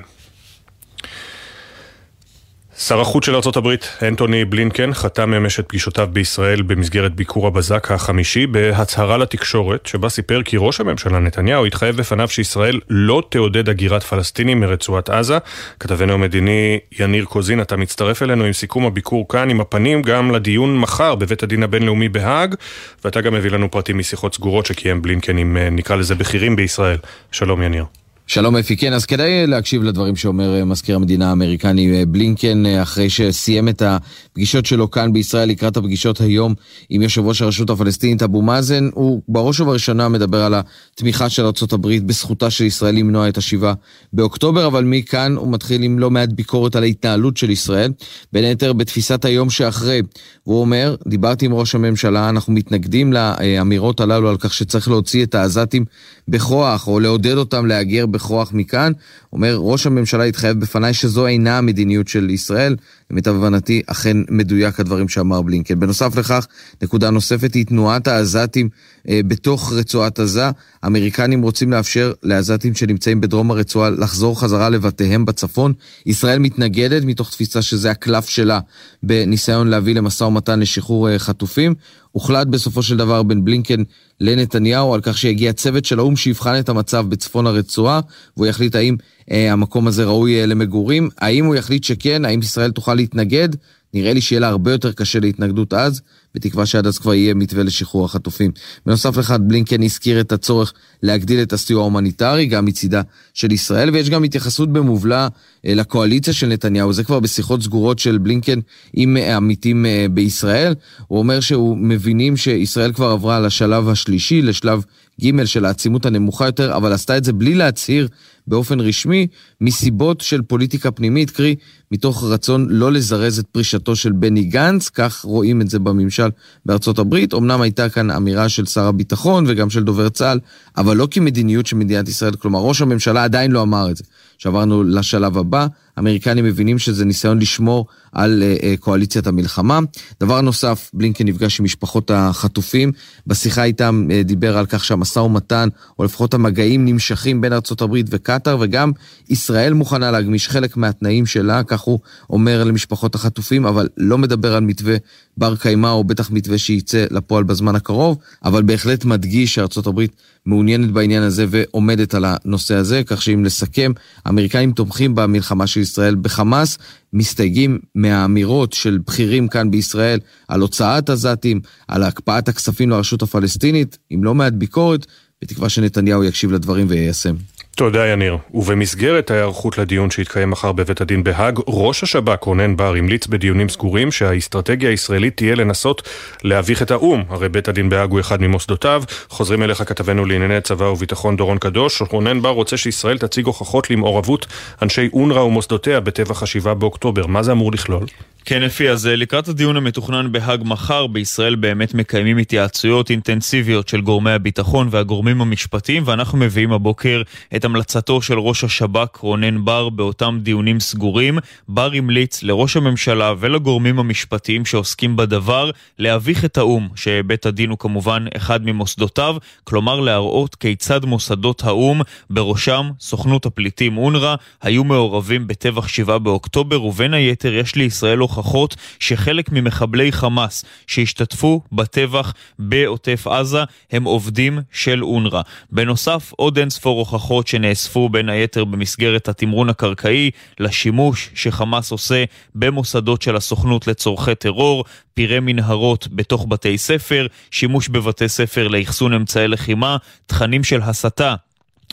שר 2.79 3.01
החוץ 3.01 3.25
של 3.25 3.35
ארה"ב, 3.35 3.75
אנטוני 4.07 4.45
בלינקן, 4.45 4.93
חתם 4.93 5.33
אמש 5.33 5.59
את 5.59 5.67
פגישותיו 5.67 6.09
בישראל 6.11 6.61
במסגרת 6.61 7.15
ביקור 7.15 7.47
הבזק 7.47 7.91
החמישי 7.91 8.47
בהצהרה 8.47 9.17
לתקשורת, 9.17 9.85
שבה 9.85 10.09
סיפר 10.09 10.43
כי 10.43 10.57
ראש 10.59 10.79
הממשלה 10.79 11.19
נתניהו 11.19 11.65
התחייב 11.65 11.97
בפניו 11.97 12.27
שישראל 12.27 12.79
לא 12.89 13.23
תעודד 13.29 13.69
הגירת 13.69 14.03
פלסטינים 14.03 14.59
מרצועת 14.59 15.09
עזה. 15.09 15.37
כתבנו 15.79 16.13
המדיני 16.13 16.79
יניר 16.99 17.25
קוזין, 17.25 17.61
אתה 17.61 17.77
מצטרף 17.77 18.23
אלינו 18.23 18.43
עם 18.43 18.53
סיכום 18.53 18.85
הביקור 18.85 19.27
כאן, 19.27 19.49
עם 19.49 19.61
הפנים 19.61 20.01
גם 20.01 20.31
לדיון 20.31 20.77
מחר 20.77 21.15
בבית 21.15 21.43
הדין 21.43 21.63
הבינלאומי 21.63 22.09
בהאג, 22.09 22.55
ואתה 23.03 23.21
גם 23.21 23.33
מביא 23.33 23.51
לנו 23.51 23.71
פרטים 23.71 23.97
משיחות 23.97 24.35
סגורות 24.35 24.65
שקיים 24.65 25.01
בלינקן 25.01 25.37
עם, 25.37 25.57
אה, 25.57 25.69
נקרא 25.69 25.95
לזה, 25.95 26.15
בכירים 26.15 26.55
בישראל. 26.55 26.97
שלום 27.31 27.61
יניר. 27.61 27.85
שלום 28.29 28.55
אפי, 28.55 28.77
כן, 28.77 28.93
אז 28.93 29.05
כדאי 29.05 29.47
להקשיב 29.47 29.83
לדברים 29.83 30.15
שאומר 30.15 30.55
אה, 30.55 30.65
מזכיר 30.65 30.95
המדינה 30.95 31.29
האמריקני 31.29 31.99
אה, 31.99 32.05
בלינקן, 32.05 32.65
אה, 32.65 32.81
אחרי 32.81 33.09
שסיים 33.09 33.69
את 33.69 33.81
הפגישות 33.81 34.65
שלו 34.65 34.91
כאן 34.91 35.13
בישראל 35.13 35.49
לקראת 35.49 35.77
הפגישות 35.77 36.21
היום 36.21 36.53
עם 36.89 37.01
יושב 37.01 37.25
ראש 37.25 37.41
הרשות 37.41 37.69
הפלסטינית 37.69 38.23
אבו 38.23 38.41
מאזן. 38.41 38.89
הוא 38.93 39.21
בראש 39.27 39.59
ובראשונה 39.59 40.09
מדבר 40.09 40.43
על 40.43 40.53
התמיכה 40.53 41.29
של 41.29 41.43
ארה"ב 41.43 41.87
בזכותה 42.05 42.49
של 42.49 42.63
ישראל 42.63 42.95
למנוע 42.95 43.29
את 43.29 43.37
השיבה 43.37 43.73
באוקטובר, 44.13 44.67
אבל 44.67 44.83
מכאן 44.83 45.35
הוא 45.35 45.51
מתחיל 45.51 45.83
עם 45.83 45.99
לא 45.99 46.11
מעט 46.11 46.29
ביקורת 46.29 46.75
על 46.75 46.83
ההתנהלות 46.83 47.37
של 47.37 47.49
ישראל, 47.49 47.91
בין 48.33 48.43
היתר 48.43 48.73
בתפיסת 48.73 49.25
היום 49.25 49.49
שאחרי. 49.49 50.01
הוא 50.43 50.61
אומר, 50.61 50.95
דיברתי 51.07 51.45
עם 51.45 51.53
ראש 51.53 51.75
הממשלה, 51.75 52.29
אנחנו 52.29 52.53
מתנגדים 52.53 53.13
לאמירות 53.13 53.99
הללו 53.99 54.29
על 54.29 54.37
כך 54.37 54.53
שצריך 54.53 54.87
להוציא 54.87 55.23
את 55.23 55.35
העזתים 55.35 55.85
בכוח, 56.27 56.87
או 56.87 56.99
לעודד 56.99 57.37
אותם 57.37 57.65
להגר 57.65 58.05
בכוח 58.05 58.53
מכאן. 58.53 58.91
אומר, 59.33 59.55
ראש 59.59 59.87
הממשלה 59.87 60.23
התחייב 60.23 60.59
בפניי 60.59 60.93
שזו 60.93 61.27
אינה 61.27 61.57
המדיניות 61.57 62.07
של 62.07 62.29
ישראל. 62.29 62.75
למיטב 63.11 63.35
הבנתי, 63.35 63.81
אכן 63.87 64.17
מדויק 64.29 64.79
הדברים 64.79 65.09
שאמר 65.09 65.41
בלינקן. 65.41 65.79
בנוסף 65.79 66.17
לכך, 66.17 66.47
נקודה 66.81 67.09
נוספת 67.09 67.53
היא 67.53 67.65
תנועת 67.65 68.07
העזתים 68.07 68.69
אה, 69.09 69.19
בתוך 69.27 69.73
רצועת 69.73 70.19
עזה. 70.19 70.49
האמריקנים 70.83 71.41
רוצים 71.41 71.71
לאפשר 71.71 72.11
לעזתים 72.23 72.75
שנמצאים 72.75 73.21
בדרום 73.21 73.51
הרצועה 73.51 73.89
לחזור 73.89 74.39
חזרה 74.41 74.69
לבתיהם 74.69 75.25
בצפון. 75.25 75.73
ישראל 76.05 76.39
מתנגדת 76.39 77.03
מתוך 77.03 77.31
תפיסה 77.31 77.61
שזה 77.61 77.91
הקלף 77.91 78.29
שלה 78.29 78.59
בניסיון 79.03 79.67
להביא 79.67 79.95
למשא 79.95 80.23
ומתן 80.23 80.59
לשחרור 80.59 81.09
אה, 81.09 81.19
חטופים. 81.19 81.75
הוחלט 82.17 82.47
בסופו 82.47 82.83
של 82.83 82.97
דבר 82.97 83.23
בין 83.23 83.45
בלינקן 83.45 83.83
לנתניהו 84.21 84.93
על 84.93 85.01
כך 85.01 85.17
שיגיע 85.17 85.53
צוות 85.53 85.85
של 85.85 85.99
האו"ם 85.99 86.15
שיבחן 86.15 86.59
את 86.59 86.69
המצב 86.69 87.05
בצפון 87.09 87.47
הרצועה, 87.47 87.99
והוא 88.37 88.47
יחליט 88.47 88.75
האם 88.75 88.95
אה, 89.31 89.51
המקום 89.51 89.87
הזה 89.87 90.05
ראוי 90.05 90.41
אה, 90.41 90.45
למגורים. 90.45 91.09
האם 91.17 91.45
הוא 91.45 91.55
יחליט 91.55 91.83
שכן, 91.83 92.25
האם 92.25 92.39
ישראל 92.39 92.71
תוכל 92.71 92.93
להתנגד? 92.93 93.49
נראה 93.93 94.13
לי 94.13 94.21
שיהיה 94.21 94.39
לה 94.39 94.47
הרבה 94.47 94.71
יותר 94.71 94.91
קשה 94.91 95.19
להתנגדות 95.19 95.73
אז, 95.73 96.01
בתקווה 96.37 96.65
שעד 96.65 96.87
אז 96.87 96.97
כבר 96.97 97.13
יהיה 97.13 97.33
מתווה 97.33 97.63
לשחרור 97.63 98.05
החטופים. 98.05 98.51
בנוסף 98.85 99.17
לכך, 99.17 99.37
בלינקן 99.41 99.83
הזכיר 99.83 100.19
את 100.19 100.31
הצורך 100.31 100.73
להגדיל 101.03 101.41
את 101.41 101.53
הסיוע 101.53 101.81
ההומניטרי, 101.81 102.45
גם 102.45 102.65
מצידה 102.65 103.01
של 103.33 103.51
ישראל, 103.51 103.89
ויש 103.89 104.09
גם 104.09 104.23
התייחסות 104.23 104.73
במובלע 104.73 105.27
אה, 105.65 105.73
לקואליציה 105.73 106.33
של 106.33 106.47
נתניהו, 106.47 106.93
זה 106.93 107.03
כבר 107.03 107.19
בשיחות 107.19 107.61
סגורות 107.61 107.99
של 107.99 108.17
בלינקן 108.17 108.59
עם 108.93 109.17
עמיתים 109.17 109.85
בישראל. 110.11 110.73
הוא 111.07 111.19
אומר 111.19 111.39
שהוא 111.39 111.77
מבינים 111.77 112.37
שישראל 112.37 112.93
כבר 112.93 113.07
עברה 113.07 113.39
לשלב 113.39 113.89
השלישי, 113.89 114.41
לשלב 114.41 114.83
ג' 115.21 115.45
של 115.45 115.65
העצימות 115.65 116.05
הנמוכה 116.05 116.45
יותר, 116.45 116.75
אבל 116.75 116.93
עשתה 116.93 117.17
את 117.17 117.23
זה 117.23 117.33
בלי 117.33 117.55
להצהיר 117.55 118.07
באופן 118.47 118.79
רשמי, 118.79 119.27
מסיבות 119.61 120.21
של 120.21 120.41
פוליטיקה 120.41 120.91
פנימית, 120.91 121.31
קרי, 121.31 121.55
מתוך 121.91 122.23
רצון 122.23 122.67
לא 122.69 122.91
לזרז 122.91 123.39
את 123.39 123.45
פרישתו 123.47 123.95
של 123.95 124.11
בני 124.11 124.43
גנץ, 124.43 124.89
כך 124.89 125.21
רואים 125.21 125.61
את 125.61 125.69
זה 125.69 125.79
בממשל 125.79 126.29
בארצות 126.65 126.99
הברית. 126.99 127.33
אמנם 127.33 127.61
הייתה 127.61 127.89
כאן 127.89 128.11
אמירה 128.11 128.49
של 128.49 128.65
שר 128.65 128.83
הביטחון 128.83 129.45
וגם 129.47 129.69
של 129.69 129.83
דובר 129.83 130.09
צה"ל, 130.09 130.39
אבל 130.77 130.97
לא 130.97 131.07
כמדיניות 131.11 131.65
של 131.65 131.75
מדינת 131.75 132.07
ישראל, 132.07 132.35
כלומר 132.35 132.59
ראש 132.59 132.81
הממשלה 132.81 133.23
עדיין 133.23 133.51
לא 133.51 133.61
אמר 133.61 133.91
את 133.91 133.97
זה. 133.97 134.03
שעברנו 134.37 134.83
לשלב 134.83 135.37
הבא, 135.37 135.67
האמריקנים 135.97 136.45
מבינים 136.45 136.79
שזה 136.79 137.05
ניסיון 137.05 137.39
לשמור 137.39 137.85
על 138.11 138.43
קואליציית 138.79 139.27
המלחמה. 139.27 139.79
דבר 140.19 140.41
נוסף, 140.41 140.91
בלינקן 140.93 141.27
נפגש 141.27 141.59
עם 141.59 141.65
משפחות 141.65 142.11
החטופים. 142.11 142.91
בשיחה 143.27 143.63
איתם 143.63 144.07
דיבר 144.23 144.57
על 144.57 144.65
כך 144.65 144.85
שהמשא 144.85 145.19
ומתן, 145.19 145.69
או 145.99 146.03
לפחות 146.03 146.33
המגעים 146.33 146.85
נמשכים 146.85 147.41
בין 147.41 147.53
הברית 147.81 148.05
וקטאר, 148.09 148.57
וגם 148.59 148.91
ישראל 149.29 149.73
מוכנה 149.73 150.11
להגמיש 150.11 150.49
חלק 150.49 150.77
מהתנאים 150.77 151.25
שלה, 151.25 151.63
כך 151.63 151.81
הוא 151.81 151.99
אומר 152.29 152.63
למשפחות 152.63 153.15
החטופים, 153.15 153.65
אבל 153.65 153.87
לא 153.97 154.17
מדבר 154.17 154.55
על 154.55 154.63
מתווה 154.63 154.95
בר 155.37 155.55
קיימא, 155.55 155.87
או 155.87 156.03
בטח 156.03 156.31
מתווה 156.31 156.57
שייצא 156.57 157.05
לפועל 157.11 157.43
בזמן 157.43 157.75
הקרוב, 157.75 158.17
אבל 158.45 158.63
בהחלט 158.63 159.05
מדגיש 159.05 159.59
הברית 159.87 160.11
מעוניינת 160.45 160.91
בעניין 160.91 161.23
הזה 161.23 161.45
ועומדת 161.49 162.13
על 162.13 162.25
הנושא 162.27 162.75
הזה, 162.75 163.01
כך 163.05 163.21
שאם 163.21 163.45
לסכם, 163.45 163.91
האמריקאים 164.25 164.71
תומכים 164.71 165.15
במלחמה 165.15 165.67
של 165.67 165.79
ישראל 165.87 166.15
בחמאס, 166.15 166.77
מסתייגים 167.13 167.79
מהאמירות 167.95 168.73
של 168.73 168.99
בכירים 169.07 169.47
כאן 169.47 169.71
בישראל 169.71 170.19
על 170.47 170.61
הוצאת 170.61 171.09
עזתים, 171.09 171.61
על 171.87 172.03
הקפאת 172.03 172.47
הכספים 172.47 172.89
לרשות 172.89 173.21
הפלסטינית, 173.21 173.97
עם 174.09 174.23
לא 174.23 174.35
מעט 174.35 174.53
ביקורת, 174.53 175.05
בתקווה 175.41 175.69
שנתניהו 175.69 176.23
יקשיב 176.23 176.51
לדברים 176.51 176.85
ויישם. 176.89 177.35
תודה 177.77 178.07
יניר. 178.07 178.37
ובמסגרת 178.53 179.31
ההיערכות 179.31 179.77
לדיון 179.77 180.11
שהתקיים 180.11 180.49
מחר 180.49 180.71
בבית 180.71 181.01
הדין 181.01 181.23
בהאג, 181.23 181.59
ראש 181.67 182.03
השב"כ 182.03 182.43
רונן 182.43 182.75
בר 182.75 182.95
המליץ 182.95 183.27
בדיונים 183.27 183.69
סגורים 183.69 184.11
שהאסטרטגיה 184.11 184.89
הישראלית 184.89 185.37
תהיה 185.37 185.55
לנסות 185.55 186.09
להביך 186.43 186.81
את 186.81 186.91
האו"ם. 186.91 187.23
הרי 187.29 187.49
בית 187.49 187.67
הדין 187.67 187.89
בהאג 187.89 188.11
הוא 188.11 188.19
אחד 188.19 188.41
ממוסדותיו. 188.41 189.03
חוזרים 189.29 189.63
אליך 189.63 189.83
כתבנו 189.85 190.25
לענייני 190.25 190.61
צבא 190.61 190.83
וביטחון 190.83 191.37
דורון 191.37 191.57
קדוש. 191.57 192.01
רונן 192.01 192.41
בר 192.41 192.49
רוצה 192.49 192.77
שישראל 192.77 193.17
תציג 193.17 193.45
הוכחות 193.45 193.89
למעורבות 193.89 194.45
אנשי 194.81 195.09
אונר"א 195.13 195.39
ומוסדותיה 195.39 195.99
בטבח 195.99 196.43
השבעה 196.43 196.73
באוקטובר. 196.73 197.27
מה 197.27 197.43
זה 197.43 197.51
אמור 197.51 197.71
לכלול? 197.71 198.05
כן, 198.49 198.63
אפי, 198.63 198.89
אז 198.89 199.05
לקראת 199.05 199.47
הדיון 199.47 199.77
המתוכנן 199.77 200.31
בהאג 200.31 200.61
מחר, 200.65 201.07
בישראל 201.07 201.55
באמת 201.55 201.93
מקיימים 201.93 202.37
התייעצויות 202.37 203.09
אינטנסיביות 203.09 203.87
של 203.87 204.01
גורמי 204.01 204.31
הביטחון 204.31 204.87
והגורמים 204.91 205.41
המשפטיים, 205.41 206.03
ואנחנו 206.05 206.37
מביאים 206.37 206.71
הבוקר 206.71 207.21
את 207.55 207.65
המלצתו 207.67 208.21
של 208.21 208.39
ראש 208.39 208.63
השב"כ 208.63 209.17
רונן 209.17 209.65
בר 209.65 209.89
באותם 209.89 210.39
דיונים 210.41 210.79
סגורים. 210.79 211.39
בר 211.67 211.91
המליץ 211.93 212.43
לראש 212.43 212.77
הממשלה 212.77 213.33
ולגורמים 213.39 213.99
המשפטיים 213.99 214.65
שעוסקים 214.65 215.15
בדבר 215.15 215.71
להביך 215.99 216.45
את 216.45 216.57
האו"ם, 216.57 216.87
שבית 216.95 217.45
הדין 217.45 217.69
הוא 217.69 217.77
כמובן 217.77 218.25
אחד 218.37 218.65
ממוסדותיו, 218.65 219.35
כלומר 219.63 219.99
להראות 219.99 220.55
כיצד 220.55 221.05
מוסדות 221.05 221.63
האו"ם, 221.63 222.01
בראשם 222.29 222.89
סוכנות 222.99 223.45
הפליטים 223.45 223.97
אונר"א, 223.97 224.35
היו 224.61 224.83
מעורבים 224.83 225.47
בטבח 225.47 225.87
7 225.87 226.17
באוקטובר, 226.17 226.83
ובין 226.83 227.13
היתר 227.13 227.53
יש 227.53 227.75
לישראל 227.75 228.17
הוכחות 228.17 228.75
שחלק 228.99 229.51
ממחבלי 229.51 230.11
חמאס 230.11 230.65
שהשתתפו 230.87 231.61
בטבח 231.71 232.33
בעוטף 232.59 233.27
עזה 233.27 233.63
הם 233.91 234.03
עובדים 234.03 234.59
של 234.71 235.03
אונר"א. 235.03 235.41
בנוסף, 235.71 236.33
עוד 236.37 236.57
אין 236.57 236.69
ספור 236.69 236.99
הוכחות 236.99 237.47
שנאספו 237.57 238.09
בין 238.09 238.29
היתר 238.29 238.65
במסגרת 238.65 239.27
התמרון 239.27 239.69
הקרקעי 239.69 240.31
לשימוש 240.59 241.29
שחמאס 241.33 241.91
עושה 241.91 242.23
במוסדות 242.55 243.21
של 243.21 243.35
הסוכנות 243.35 243.87
לצורכי 243.87 244.35
טרור, 244.35 244.85
פירי 245.13 245.39
מנהרות 245.39 246.07
בתוך 246.11 246.45
בתי 246.49 246.77
ספר, 246.77 247.27
שימוש 247.51 247.89
בבתי 247.89 248.29
ספר 248.29 248.67
לאחסון 248.67 249.13
אמצעי 249.13 249.47
לחימה, 249.47 249.97
תכנים 250.25 250.63
של 250.63 250.81
הסתה 250.81 251.35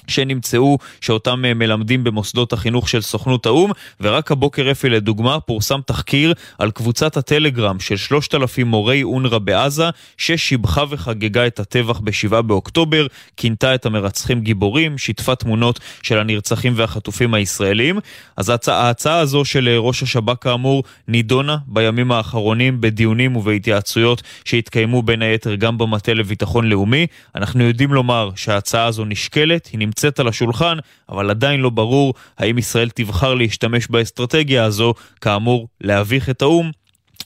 שנמצאו, 0.09 0.79
שאותם 1.01 1.45
אה, 1.45 1.55
מלמדים 1.55 2.05
במוסדות 2.05 2.53
החינוך 2.53 2.89
של 2.89 3.01
סוכנות 3.01 3.47
האו"ם, 3.47 3.71
ורק 4.01 4.33
הבוקר 4.33 4.71
אפי 4.71 4.89
לדוגמה 4.89 5.41
פורסם 5.41 5.81
תחקיר 5.87 6.33
על 6.59 6.71
קבוצת 6.71 7.17
הטלגרם 7.17 7.81
של 7.81 7.97
3,000 7.97 8.67
מורי 8.67 9.03
אונר"א 9.03 9.39
בעזה, 9.39 9.91
ששיבחה 10.17 10.85
וחגגה 10.91 11.47
את 11.47 11.61
הטבח 11.61 12.01
ב-7 12.01 12.43
באוקטובר, 12.43 13.07
כינתה 13.37 13.75
את 13.75 13.87
המרצחים 13.87 14.41
גיבורים, 14.41 14.99
שיתפה 14.99 15.35
תמונות 15.35 15.81
של 16.03 16.19
הנרצחים 16.19 16.73
והחטופים 16.77 17.35
הישראלים. 17.35 17.99
אז 18.37 18.49
ההצעה, 18.49 18.87
ההצעה 18.87 19.19
הזו 19.19 19.45
של 19.45 19.69
אה, 19.69 19.79
ראש 19.79 20.03
השב"כ 20.03 20.35
כאמור 20.41 20.83
נידונה 21.09 21.57
בימים 21.67 22.13
האחרונים 22.13 22.81
בדיונים 22.81 23.37
ובהתייעצויות 23.37 24.23
שהתקיימו 24.45 25.03
בין 25.03 25.23
היתר 25.23 25.55
גם 25.55 25.79
במטה 25.79 26.15
לביטחון 26.15 26.69
לאומי. 26.69 27.07
אנחנו 27.35 27.65
יודעים 27.65 27.93
לומר 27.93 28.31
שההצעה 28.37 28.87
הזו 28.87 29.05
נשקלת, 29.05 29.67
היא 29.67 29.79
נמצאת 29.95 30.21
על 30.21 30.29
השולחן, 30.29 30.77
אבל 31.09 31.31
עדיין 31.31 31.61
לא 31.61 31.71
ברור 31.71 32.15
האם 32.39 32.59
ישראל 32.59 32.91
תבחר 32.95 33.35
להשתמש 33.35 33.89
באסטרטגיה 33.89 34.65
הזו, 34.65 34.95
כאמור, 35.21 35.69
להביך 35.81 36.31
את 36.31 36.43
האו"ם. 36.43 36.71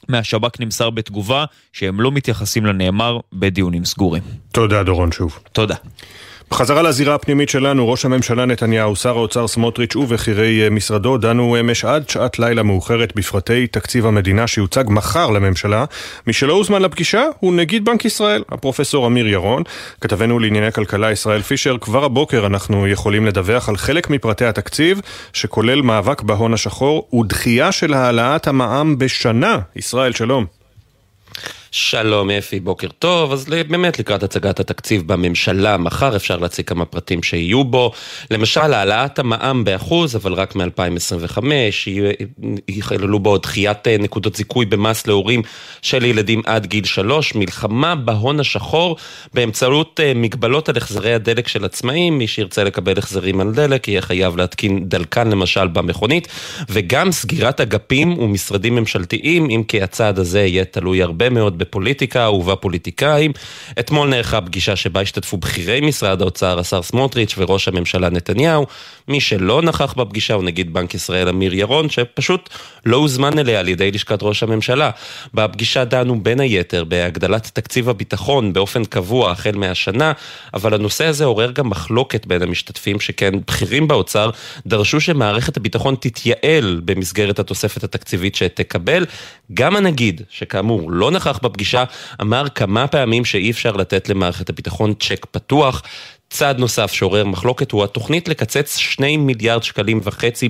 מהשב"כ 0.07 0.59
נמסר 0.59 0.89
בתגובה 0.89 1.45
שהם 1.73 2.01
לא 2.01 2.11
מתייחסים 2.11 2.65
לנאמר 2.65 3.19
בדיונים 3.33 3.85
סגורים. 3.85 4.23
תודה 4.51 4.83
דורון 4.83 5.11
שוב. 5.11 5.39
תודה. 5.51 5.75
בחזרה 6.51 6.81
לזירה 6.81 7.15
הפנימית 7.15 7.49
שלנו, 7.49 7.89
ראש 7.89 8.05
הממשלה 8.05 8.45
נתניהו, 8.45 8.95
שר 8.95 9.17
האוצר 9.17 9.47
סמוטריץ' 9.47 9.95
ובכירי 9.95 10.63
אה, 10.63 10.69
משרדו 10.69 11.17
דנו 11.17 11.59
אמש 11.59 11.85
עד 11.85 12.09
שעת 12.09 12.39
לילה 12.39 12.63
מאוחרת 12.63 13.15
בפרטי 13.15 13.67
תקציב 13.67 14.05
המדינה 14.05 14.47
שיוצג 14.47 14.83
מחר 14.87 15.29
לממשלה. 15.29 15.85
מי 16.27 16.33
שלא 16.33 16.53
הוזמן 16.53 16.81
לפגישה 16.81 17.23
הוא 17.39 17.53
נגיד 17.53 17.85
בנק 17.85 18.05
ישראל, 18.05 18.43
הפרופסור 18.49 19.07
אמיר 19.07 19.27
ירון. 19.27 19.63
כתבנו 20.01 20.39
לענייני 20.39 20.71
כלכלה 20.71 21.11
ישראל 21.11 21.41
פישר, 21.41 21.77
כבר 21.81 22.03
הבוקר 22.03 22.45
אנחנו 22.45 22.87
יכולים 22.87 23.25
לדווח 23.25 23.69
על 23.69 23.77
חלק 23.77 24.09
מפרטי 24.09 24.45
התקציב, 24.45 25.01
שכולל 25.33 25.81
מאבק 25.81 26.21
בהון 26.21 26.53
השחור 26.53 27.09
ודחייה 27.13 27.71
של 27.71 27.93
העלאת 27.93 28.47
המע"מ 28.47 28.97
בשנה. 28.97 29.59
ישראל, 29.75 30.13
שלום. 30.13 30.45
שלום 31.71 32.31
אפי, 32.31 32.59
בוקר 32.59 32.87
טוב. 32.99 33.31
אז 33.31 33.45
באמת 33.45 33.99
לקראת 33.99 34.23
הצגת 34.23 34.59
התקציב 34.59 35.07
בממשלה, 35.07 35.77
מחר 35.77 36.15
אפשר 36.15 36.37
להציג 36.37 36.67
כמה 36.67 36.85
פרטים 36.85 37.23
שיהיו 37.23 37.63
בו. 37.63 37.91
למשל, 38.31 38.73
העלאת 38.73 39.19
המע"מ 39.19 39.63
באחוז, 39.63 40.15
אבל 40.15 40.33
רק 40.33 40.55
מ-2025, 40.55 41.37
יכללו 42.67 43.19
בו 43.19 43.37
דחיית 43.37 43.87
אה, 43.87 43.97
נקודות 43.97 44.35
זיכוי 44.35 44.65
במס 44.65 45.07
להורים 45.07 45.41
של 45.81 46.05
ילדים 46.05 46.41
עד 46.45 46.65
גיל 46.65 46.85
שלוש, 46.85 47.35
מלחמה 47.35 47.95
בהון 47.95 48.39
השחור 48.39 48.95
באמצעות 49.33 49.99
אה, 50.03 50.11
מגבלות 50.15 50.69
על 50.69 50.77
החזרי 50.77 51.13
הדלק 51.13 51.47
של 51.47 51.65
עצמאים, 51.65 52.17
מי 52.17 52.27
שירצה 52.27 52.63
לקבל 52.63 52.97
החזרים 52.97 53.39
על 53.39 53.51
דלק 53.53 53.87
יהיה 53.87 54.01
חייב 54.01 54.37
להתקין 54.37 54.89
דלקן 54.89 55.29
למשל 55.29 55.67
במכונית, 55.67 56.27
וגם 56.69 57.11
סגירת 57.11 57.61
אגפים 57.61 58.19
ומשרדים 58.19 58.75
ממשלתיים, 58.75 59.49
אם 59.49 59.63
כי 59.67 59.81
הצעד 59.81 60.19
הזה 60.19 60.39
יהיה 60.39 60.65
תלוי 60.65 61.03
הרבה 61.03 61.29
מאוד 61.29 61.58
בפוליטיקה 61.59 62.29
ובפוליטיקאים. 62.29 63.31
אתמול 63.79 64.09
נערכה 64.09 64.41
פגישה 64.41 64.75
שבה 64.75 65.01
השתתפו 65.01 65.37
בכירי 65.37 65.81
משרד 65.81 66.21
האוצר, 66.21 66.59
השר 66.59 66.81
סמוטריץ' 66.81 67.35
וראש 67.37 67.67
הממשלה 67.67 68.09
נתניהו. 68.09 68.65
מי 69.07 69.19
שלא 69.19 69.61
נכח 69.61 69.93
בפגישה 69.93 70.33
הוא 70.33 70.43
נגיד 70.43 70.73
בנק 70.73 70.93
ישראל 70.93 71.29
אמיר 71.29 71.53
ירון, 71.53 71.89
שפשוט 71.89 72.49
לא 72.85 72.97
הוזמן 72.97 73.39
אליה 73.39 73.59
על 73.59 73.67
ידי 73.67 73.91
לשכת 73.91 74.19
ראש 74.21 74.43
הממשלה. 74.43 74.89
בפגישה 75.33 75.85
דנו 75.85 76.23
בין 76.23 76.39
היתר 76.39 76.83
בהגדלת 76.83 77.51
תקציב 77.53 77.89
הביטחון 77.89 78.53
באופן 78.53 78.85
קבוע 78.85 79.31
החל 79.31 79.55
מהשנה, 79.55 80.11
אבל 80.53 80.73
הנושא 80.73 81.05
הזה 81.05 81.25
עורר 81.25 81.51
גם 81.51 81.69
מחלוקת 81.69 82.25
בין 82.25 82.41
המשתתפים, 82.41 82.99
שכן 82.99 83.33
בכירים 83.47 83.87
באוצר 83.87 84.29
דרשו 84.67 85.01
שמערכת 85.01 85.57
הביטחון 85.57 85.95
תתייעל 85.99 86.81
במסגרת 86.85 87.39
התוספת 87.39 87.83
התקציבית 87.83 88.35
שתקבל. 88.35 89.05
גם 89.53 89.75
הנגיד, 89.75 90.21
שכאמור 90.29 90.91
לא 90.91 91.11
נכח 91.11 91.39
בפגישה, 91.49 91.83
אמר 92.21 92.49
כמה 92.55 92.87
פעמים 92.87 93.25
שאי 93.25 93.51
אפשר 93.51 93.71
לתת 93.71 94.09
למערכת 94.09 94.49
הביטחון 94.49 94.93
צ'ק 94.93 95.25
פתוח. 95.31 95.83
צעד 96.29 96.59
נוסף 96.59 96.91
שעורר 96.91 97.25
מחלוקת 97.25 97.71
הוא 97.71 97.83
התוכנית 97.83 98.27
לקצץ 98.27 98.77
2 98.77 99.27
מיליארד 99.27 99.63
שקלים 99.63 99.99
וחצי 100.03 100.49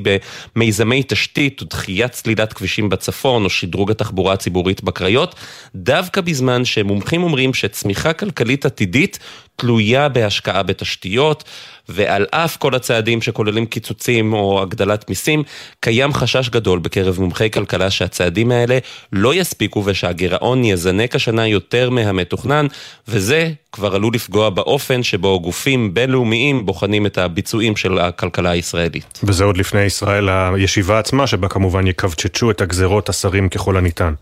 במיזמי 0.56 1.04
תשתית 1.08 1.62
ודחיית 1.62 2.14
סלילת 2.14 2.54
כבישים 2.54 2.90
בצפון 2.90 3.44
או 3.44 3.50
שדרוג 3.50 3.92
התחבורה 3.92 4.34
הציבורית 4.34 4.84
בקריות, 4.84 5.36
דווקא 5.76 6.22
בזמן 6.22 6.66
שמומחים 6.66 7.24
אומרים 7.24 7.54
שצמיחה 7.54 8.14
כלכלית 8.14 8.66
עתידית 8.66 9.20
תלויה 9.60 10.10
בהשקעה 10.10 10.64
בתשתיות, 10.64 11.44
ועל 11.90 12.26
אף 12.32 12.58
כל 12.58 12.76
הצעדים 12.76 13.22
שכוללים 13.22 13.66
קיצוצים 13.66 14.34
או 14.34 14.62
הגדלת 14.62 15.10
מיסים, 15.10 15.44
קיים 15.80 16.14
חשש 16.14 16.50
גדול 16.50 16.80
בקרב 16.80 17.20
מומחי 17.20 17.52
כלכלה 17.52 17.90
שהצעדים 17.90 18.52
האלה 18.52 18.78
לא 19.14 19.36
יספיקו 19.36 19.84
ושהגירעון 19.86 20.64
יזנק 20.64 21.16
השנה 21.16 21.48
יותר 21.48 21.90
מהמתוכנן, 21.90 22.68
וזה 23.08 23.52
כבר 23.72 23.96
עלול 23.96 24.14
לפגוע 24.14 24.50
באופן 24.50 25.04
שבו 25.04 25.40
גופים 25.40 25.94
בינלאומיים 25.94 26.66
בוחנים 26.66 27.06
את 27.06 27.18
הביצועים 27.18 27.76
של 27.76 28.00
הכלכלה 28.00 28.50
הישראלית. 28.50 29.20
וזה 29.24 29.44
עוד 29.44 29.58
לפני 29.58 29.82
ישראל, 29.82 30.30
הישיבה 30.30 31.00
עצמה, 31.00 31.28
שבה 31.28 31.48
כמובן 31.48 31.88
יקבצ'צ'ו 31.88 32.52
את 32.52 32.62
הגזרות 32.62 33.10
השרים 33.10 33.50
ככל 33.50 33.78
הניתן. 33.78 34.14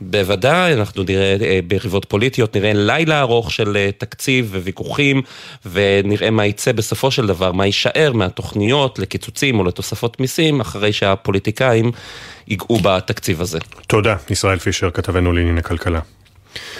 בוודאי, 0.00 0.74
אנחנו 0.74 1.02
נראה 1.02 1.36
אה, 1.40 1.60
ביריבות 1.66 2.04
פוליטיות, 2.04 2.56
נראה 2.56 2.72
לילה 2.74 3.20
ארוך 3.20 3.52
של 3.52 3.76
אה, 3.76 3.90
תקציב 3.98 4.50
וויכוחים, 4.62 5.22
ונראה 5.66 6.30
מה 6.30 6.46
יצא 6.46 6.72
בסופו 6.72 7.10
של 7.10 7.26
דבר, 7.26 7.52
מה 7.52 7.66
יישאר 7.66 8.12
מהתוכניות 8.14 8.98
לקיצוצים 8.98 9.58
או 9.58 9.64
לתוספות 9.64 10.20
מיסים, 10.20 10.60
אחרי 10.60 10.92
שהפוליטיקאים 10.92 11.92
ייגעו 12.48 12.78
בתקציב 12.82 13.40
הזה. 13.40 13.58
תודה, 13.86 14.16
ישראל 14.30 14.58
פישר, 14.58 14.90
כתבנו 14.90 15.32
לענייני 15.32 15.62
כלכלה. 15.62 16.00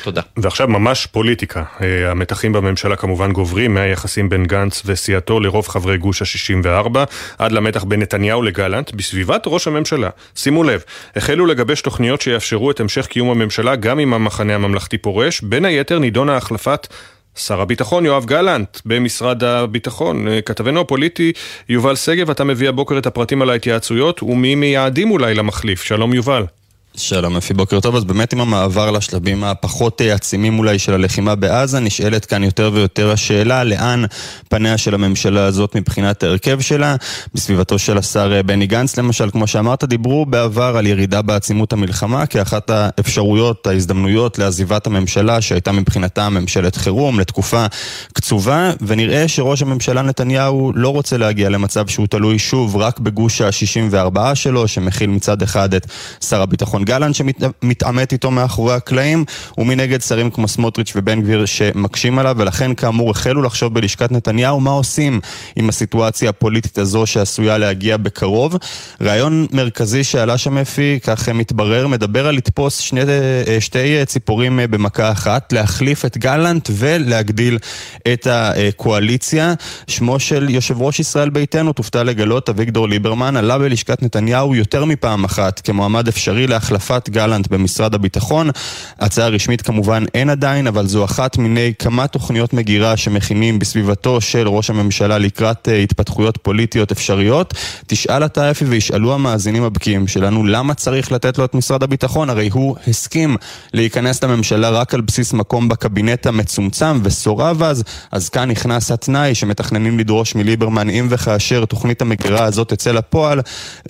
תודה. 0.02 0.22
ועכשיו 0.36 0.68
ממש 0.68 1.06
פוליטיקה. 1.06 1.62
אה, 1.80 2.10
המתחים 2.10 2.52
בממשלה 2.52 2.96
כמובן 2.96 3.32
גוברים 3.32 3.74
מהיחסים 3.74 4.28
בין 4.28 4.46
גנץ 4.46 4.82
וסיעתו 4.84 5.40
לרוב 5.40 5.68
חברי 5.68 5.98
גוש 5.98 6.22
ה-64, 6.22 6.98
עד 7.38 7.52
למתח 7.52 7.84
בין 7.84 8.02
נתניהו 8.02 8.42
לגלנט, 8.42 8.94
בסביבת 8.94 9.42
ראש 9.46 9.66
הממשלה. 9.66 10.08
שימו 10.34 10.64
לב, 10.64 10.84
החלו 11.16 11.46
לגבש 11.46 11.80
תוכניות 11.80 12.20
שיאפשרו 12.20 12.70
את 12.70 12.80
המשך 12.80 13.06
קיום 13.06 13.30
הממשלה 13.30 13.76
גם 13.76 14.00
אם 14.00 14.14
המחנה 14.14 14.54
הממלכתי 14.54 14.98
פורש, 14.98 15.40
בין 15.40 15.64
היתר 15.64 15.98
נידונה 15.98 16.36
החלפת 16.36 16.86
שר 17.36 17.60
הביטחון 17.60 18.06
יואב 18.06 18.24
גלנט 18.24 18.78
במשרד 18.86 19.44
הביטחון. 19.44 20.28
אה, 20.28 20.42
כתבנו 20.42 20.80
הפוליטי 20.80 21.32
יובל 21.68 21.96
שגב, 21.96 22.30
אתה 22.30 22.44
מביא 22.44 22.68
הבוקר 22.68 22.98
את 22.98 23.06
הפרטים 23.06 23.42
על 23.42 23.50
ההתייעצויות 23.50 24.22
ומי 24.22 24.54
מייעדים 24.54 25.10
אולי 25.10 25.34
למחליף. 25.34 25.82
שלום 25.82 26.14
יובל. 26.14 26.44
שלום 26.98 27.36
אפי, 27.36 27.54
בוקר 27.54 27.80
טוב. 27.80 27.96
אז 27.96 28.04
באמת 28.04 28.32
עם 28.32 28.40
המעבר 28.40 28.90
לשלבים 28.90 29.44
הפחות 29.44 30.00
אה, 30.00 30.14
עצימים 30.14 30.58
אולי 30.58 30.78
של 30.78 30.94
הלחימה 30.94 31.34
בעזה, 31.34 31.80
נשאלת 31.80 32.24
כאן 32.24 32.44
יותר 32.44 32.70
ויותר 32.74 33.10
השאלה 33.10 33.64
לאן 33.64 34.04
פניה 34.48 34.78
של 34.78 34.94
הממשלה 34.94 35.44
הזאת 35.44 35.76
מבחינת 35.76 36.22
ההרכב 36.22 36.60
שלה. 36.60 36.96
בסביבתו 37.34 37.78
של 37.78 37.98
השר 37.98 38.32
אה, 38.32 38.42
בני 38.42 38.66
גנץ 38.66 38.96
למשל, 38.96 39.30
כמו 39.30 39.46
שאמרת, 39.46 39.84
דיברו 39.84 40.26
בעבר 40.26 40.76
על 40.76 40.86
ירידה 40.86 41.22
בעצימות 41.22 41.72
המלחמה 41.72 42.26
כאחת 42.26 42.70
האפשרויות, 42.70 43.66
ההזדמנויות 43.66 44.38
לעזיבת 44.38 44.86
הממשלה 44.86 45.40
שהייתה 45.40 45.72
מבחינתה 45.72 46.28
ממשלת 46.28 46.76
חירום 46.76 47.20
לתקופה 47.20 47.66
קצובה, 48.12 48.70
ונראה 48.80 49.28
שראש 49.28 49.62
הממשלה 49.62 50.02
נתניהו 50.02 50.72
לא 50.74 50.88
רוצה 50.88 51.16
להגיע 51.16 51.48
למצב 51.48 51.88
שהוא 51.88 52.06
תלוי 52.06 52.38
שוב 52.38 52.76
רק 52.76 52.98
בגוש 52.98 53.40
ה-64 53.40 54.34
שלו, 54.34 54.68
שמכיל 54.68 55.10
מצד 55.10 55.42
אחד 55.42 55.74
את 55.74 55.86
שר 56.20 56.42
הביטחון 56.42 56.85
גלנט 56.86 57.14
שמתעמת 57.14 58.12
איתו 58.12 58.30
מאחורי 58.30 58.74
הקלעים, 58.74 59.24
ומנגד 59.58 60.00
שרים 60.00 60.30
כמו 60.30 60.48
סמוטריץ' 60.48 60.92
ובן 60.96 61.22
גביר 61.22 61.44
שמקשים 61.44 62.18
עליו, 62.18 62.36
ולכן 62.38 62.74
כאמור 62.74 63.10
החלו 63.10 63.42
לחשוב 63.42 63.74
בלשכת 63.74 64.12
נתניהו 64.12 64.60
מה 64.60 64.70
עושים 64.70 65.20
עם 65.56 65.68
הסיטואציה 65.68 66.30
הפוליטית 66.30 66.78
הזו 66.78 67.06
שעשויה 67.06 67.58
להגיע 67.58 67.96
בקרוב. 67.96 68.56
רעיון 69.02 69.46
מרכזי 69.52 70.04
שעלה 70.04 70.38
שם 70.38 70.58
אפי, 70.58 70.98
כך 71.02 71.28
מתברר, 71.28 71.86
מדבר 71.86 72.26
על 72.26 72.34
לתפוס 72.36 72.78
שני, 72.78 73.00
שתי 73.60 74.04
ציפורים 74.06 74.60
במכה 74.70 75.12
אחת, 75.12 75.52
להחליף 75.52 76.04
את 76.04 76.18
גלנט 76.18 76.70
ולהגדיל 76.72 77.58
את 78.12 78.26
הקואליציה. 78.30 79.54
שמו 79.88 80.18
של 80.20 80.50
יושב 80.50 80.82
ראש 80.82 81.00
ישראל 81.00 81.30
ביתנו, 81.30 81.72
תופתע 81.72 82.02
לגלות, 82.02 82.48
אביגדור 82.48 82.88
ליברמן, 82.88 83.36
עלה 83.36 83.58
בלשכת 83.58 84.02
נתניהו 84.02 84.54
יותר 84.54 84.84
מפעם 84.84 85.24
אחת 85.24 85.60
כמועמד 85.60 86.08
אפשרי 86.08 86.46
להחלפת 86.46 86.75
החלפת 86.76 87.08
גלנט 87.08 87.48
במשרד 87.48 87.94
הביטחון. 87.94 88.50
הצעה 88.98 89.28
רשמית 89.28 89.62
כמובן 89.62 90.04
אין 90.14 90.30
עדיין, 90.30 90.66
אבל 90.66 90.86
זו 90.86 91.04
אחת 91.04 91.38
מיני 91.38 91.72
כמה 91.78 92.06
תוכניות 92.06 92.52
מגירה 92.52 92.96
שמכינים 92.96 93.58
בסביבתו 93.58 94.20
של 94.20 94.48
ראש 94.48 94.70
הממשלה 94.70 95.18
לקראת 95.18 95.68
uh, 95.68 95.70
התפתחויות 95.70 96.36
פוליטיות 96.36 96.92
אפשריות. 96.92 97.54
תשאל 97.86 98.24
אתה 98.24 98.50
אפי 98.50 98.64
וישאלו 98.64 99.14
המאזינים 99.14 99.62
הבקיאים 99.62 100.08
שלנו 100.08 100.46
למה 100.46 100.74
צריך 100.74 101.12
לתת 101.12 101.38
לו 101.38 101.44
את 101.44 101.54
משרד 101.54 101.82
הביטחון, 101.82 102.30
הרי 102.30 102.48
הוא 102.52 102.76
הסכים 102.88 103.36
להיכנס 103.74 104.24
לממשלה 104.24 104.70
רק 104.70 104.94
על 104.94 105.00
בסיס 105.00 105.32
מקום 105.32 105.68
בקבינט 105.68 106.26
המצומצם 106.26 107.00
וסורב 107.02 107.62
אז, 107.62 107.84
אז 108.12 108.28
כאן 108.28 108.50
נכנס 108.50 108.90
התנאי 108.90 109.34
שמתכננים 109.34 109.98
לדרוש 109.98 110.34
מליברמן 110.34 110.90
אם 110.90 111.06
וכאשר 111.10 111.64
תוכנית 111.64 112.02
המגירה 112.02 112.44
הזאת 112.44 112.68
תצא 112.68 112.92
לפועל, 112.92 113.40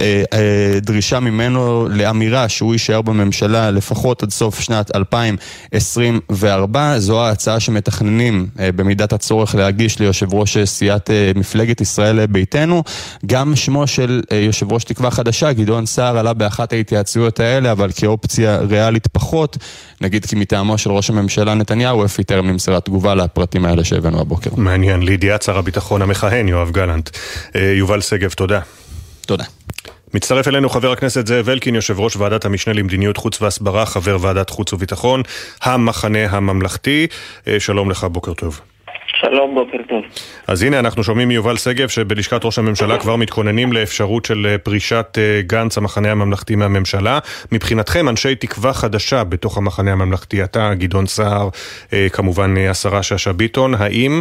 אה, 0.00 0.22
אה, 0.32 0.80
דרישה 0.80 1.20
ממנו 1.20 1.88
לאמירה 1.90 2.48
שהוא 2.48 2.74
יישאר 2.76 3.02
בממשלה 3.02 3.70
לפחות 3.70 4.22
עד 4.22 4.30
סוף 4.30 4.60
שנת 4.60 4.96
2024. 4.96 6.98
זו 6.98 7.24
ההצעה 7.24 7.60
שמתכננים 7.60 8.46
אה, 8.58 8.72
במידת 8.72 9.12
הצורך 9.12 9.54
להגיש 9.54 9.98
ליושב 9.98 10.34
ראש 10.34 10.56
אה, 10.56 10.66
סיעת 10.66 11.10
אה, 11.10 11.32
מפלגת 11.34 11.80
ישראל 11.80 12.26
ביתנו. 12.26 12.82
גם 13.26 13.56
שמו 13.56 13.86
של 13.86 14.22
יושב 14.32 14.72
ראש 14.72 14.84
תקווה 14.84 15.10
חדשה, 15.10 15.52
גדעון 15.52 15.86
סער, 15.86 16.18
עלה 16.18 16.32
באחת 16.32 16.72
ההתייעצויות 16.72 17.40
האלה, 17.40 17.72
אבל 17.72 17.90
כאופציה 17.96 18.56
ריאלית 18.56 19.06
פחות. 19.06 19.56
נגיד 20.00 20.24
כי 20.24 20.36
מטעמו 20.36 20.78
של 20.78 20.90
ראש 20.90 21.10
הממשלה 21.10 21.54
נתניהו, 21.54 22.04
אפי 22.04 22.24
טרם 22.24 22.50
נמסרה 22.50 22.80
תגובה 22.80 23.14
לפרטים 23.14 23.64
האלה 23.64 23.84
שהבאנו 23.84 24.20
הבוקר. 24.20 24.50
מעניין, 24.56 25.02
לידיעת 25.02 25.42
שר 25.42 25.58
הביטחון 25.58 26.02
המכהן, 26.02 26.48
יואב 26.48 26.70
גלנט. 26.70 27.10
יובל 27.54 28.00
שגב, 28.00 28.30
תודה. 28.30 28.60
תודה. 29.26 29.44
מצטרף 30.14 30.48
אלינו 30.48 30.68
חבר 30.68 30.92
הכנסת 30.92 31.26
זאב 31.26 31.48
אלקין, 31.48 31.74
יושב 31.74 32.00
ראש 32.00 32.16
ועדת 32.16 32.44
המשנה 32.44 32.74
למדיניות 32.74 33.16
חוץ 33.16 33.42
והסברה, 33.42 33.86
חבר 33.86 34.16
ועדת 34.20 34.50
חוץ 34.50 34.72
וביטחון, 34.72 35.22
המחנה 35.62 36.30
הממלכתי. 36.30 37.06
אה, 37.48 37.60
שלום 37.60 37.90
לך, 37.90 38.04
בוקר 38.04 38.34
טוב. 38.34 38.60
שלום, 39.20 39.54
בוקר 39.54 39.78
טוב. 39.88 40.02
אז 40.46 40.62
הנה, 40.62 40.78
אנחנו 40.78 41.04
שומעים 41.04 41.28
מיובל 41.28 41.56
שגב 41.56 41.88
שבלשכת 41.88 42.44
ראש 42.44 42.58
הממשלה 42.58 42.98
כבר 42.98 43.16
מתכוננים 43.16 43.72
לאפשרות 43.72 44.24
של 44.24 44.46
אה, 44.50 44.58
פרישת 44.58 45.18
אה, 45.18 45.40
גנץ, 45.42 45.78
המחנה 45.78 46.10
הממלכתי 46.12 46.56
מהממשלה. 46.56 47.18
מבחינתכם, 47.52 48.08
אנשי 48.08 48.34
תקווה 48.34 48.72
חדשה 48.72 49.24
בתוך 49.24 49.58
המחנה 49.58 49.92
הממלכתי, 49.92 50.44
אתה, 50.44 50.74
גדעון 50.74 51.06
סער, 51.06 51.48
כמובן 52.12 52.54
השרה 52.56 53.02
שאשא 53.02 53.32
ביטון, 53.32 53.74
האם 53.74 54.20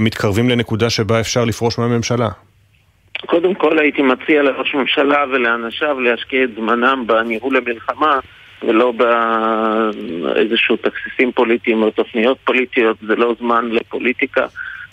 מתקרבים 0.00 0.48
לנקודה 0.48 0.90
שבה 0.90 1.20
אפשר 1.20 1.44
לפרוש 1.44 1.78
מהממשלה? 1.78 2.28
קודם 3.26 3.54
כל 3.54 3.78
הייתי 3.78 4.02
מציע 4.02 4.42
לראש 4.42 4.74
הממשלה 4.74 5.24
ולאנשיו 5.30 6.00
להשקיע 6.00 6.44
את 6.44 6.54
זמנם 6.54 7.04
בניהול 7.06 7.56
המלחמה 7.56 8.18
ולא 8.62 8.92
באיזשהו 8.92 10.76
תכסיסים 10.76 11.32
פוליטיים 11.32 11.82
או 11.82 11.90
תוכניות 11.90 12.38
פוליטיות, 12.44 12.96
זה 13.06 13.16
לא 13.16 13.34
זמן 13.38 13.68
לפוליטיקה 13.70 14.46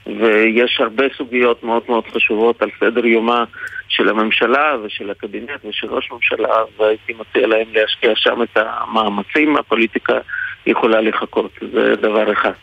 ויש 0.08 0.80
הרבה 0.80 1.04
סוגיות 1.18 1.64
מאוד 1.64 1.84
מאוד 1.90 2.04
חשובות 2.14 2.62
על 2.62 2.70
סדר 2.80 3.06
יומה 3.06 3.44
של 3.90 4.10
הממשלה 4.10 4.76
ושל 4.84 5.10
הקבינט 5.10 5.66
ושל 5.66 5.88
ראש 5.88 6.10
הממשלה 6.12 6.56
והייתי 6.78 7.14
מציע 7.14 7.48
להם 7.48 7.68
להשקיע 7.74 8.12
שם 8.16 8.44
את 8.44 8.58
המאמצים, 8.58 9.58
הפוליטיקה 9.58 10.20
יכולה 10.66 11.02
לחכות, 11.02 11.52
זה 11.74 11.96
דבר 11.96 12.32
אחד. 12.32 12.54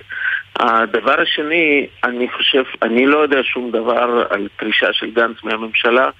הדבר 0.60 1.20
השני, 1.20 1.86
אני 2.04 2.28
חושב, 2.28 2.62
אני 2.82 3.06
לא 3.06 3.18
יודע 3.18 3.42
שום 3.42 3.70
דבר 3.70 4.26
על 4.30 4.48
פרישה 4.56 4.92
של 4.92 5.10
גנץ 5.10 5.36
מהממשלה. 5.42 6.10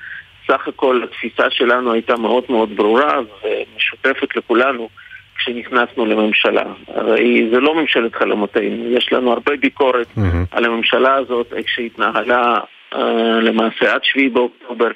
סך 0.49 0.69
הכל 0.69 1.01
התפיסה 1.05 1.51
שלנו 1.51 1.93
הייתה 1.93 2.17
מאוד 2.17 2.45
מאוד 2.49 2.77
ברורה 2.77 3.19
ומשותפת 3.19 4.37
לכולנו 4.37 4.89
כשנכנסנו 5.37 6.07
לממשלה. 6.07 6.65
הרי 6.89 7.49
זה 7.53 7.61
לא 7.61 7.75
ממשלת 7.75 8.15
חלומותינו, 8.15 8.91
יש 8.91 9.13
לנו 9.13 9.33
הרבה 9.33 9.57
ביקורת 9.57 10.07
mm-hmm. 10.07 10.21
על 10.51 10.65
הממשלה 10.65 11.15
הזאת, 11.15 11.53
איך 11.53 11.69
שהתנהלה 11.69 12.59
uh, 12.95 12.97
למעשה 13.43 13.95
עד 13.95 14.01
7 14.05 14.29
באוקטובר, 14.33 14.89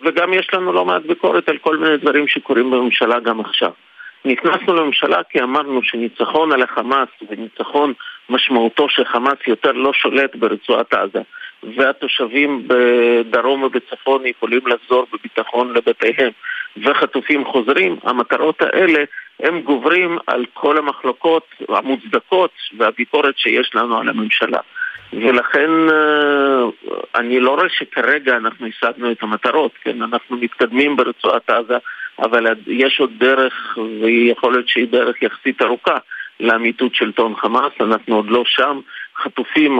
וגם 0.00 0.32
יש 0.32 0.48
לנו 0.52 0.72
לא 0.72 0.84
מעט 0.84 1.02
ביקורת 1.02 1.48
על 1.48 1.58
כל 1.58 1.76
מיני 1.76 1.96
דברים 1.96 2.28
שקורים 2.28 2.70
בממשלה 2.70 3.20
גם 3.20 3.40
עכשיו. 3.40 3.70
נכנסנו 4.24 4.74
לממשלה 4.74 5.22
כי 5.30 5.42
אמרנו 5.42 5.82
שניצחון 5.82 6.52
על 6.52 6.62
החמאס 6.62 7.08
וניצחון 7.30 7.92
משמעותו 8.28 8.88
שחמאס 8.88 9.38
יותר 9.46 9.72
לא 9.72 9.92
שולט 9.92 10.36
ברצועת 10.36 10.94
עזה 10.94 11.20
והתושבים 11.62 12.68
בדרום 12.68 13.62
ובצפון 13.62 14.26
יכולים 14.26 14.60
לחזור 14.66 15.06
בביטחון 15.12 15.74
לבתיהם 15.74 16.30
וחטופים 16.84 17.44
חוזרים, 17.44 17.96
המטרות 18.02 18.62
האלה 18.62 19.04
הם 19.40 19.60
גוברים 19.60 20.18
על 20.26 20.44
כל 20.54 20.78
המחלוקות 20.78 21.46
המוצדקות 21.68 22.52
והביקורת 22.78 23.38
שיש 23.38 23.70
לנו 23.74 23.98
על 23.98 24.08
הממשלה. 24.08 24.58
ולכן 25.12 25.70
אה, 25.92 26.64
אני 27.14 27.40
לא 27.40 27.54
רואה 27.54 27.68
שכרגע 27.68 28.36
אנחנו 28.36 28.66
השגנו 28.66 29.10
את 29.10 29.22
המטרות, 29.22 29.72
כן? 29.82 30.02
אנחנו 30.02 30.36
מתקדמים 30.36 30.96
ברצועת 30.96 31.50
עזה, 31.50 31.76
אבל 32.18 32.46
יש 32.66 33.00
עוד 33.00 33.10
דרך, 33.18 33.78
ויכול 34.02 34.52
להיות 34.52 34.68
שהיא 34.68 34.88
דרך 34.88 35.22
יחסית 35.22 35.62
ארוכה. 35.62 35.96
לאמיתות 36.40 36.94
שלטון 36.94 37.36
חמאס, 37.36 37.72
אנחנו 37.80 38.16
עוד 38.16 38.28
לא 38.28 38.42
שם. 38.46 38.80
חטופים, 39.22 39.78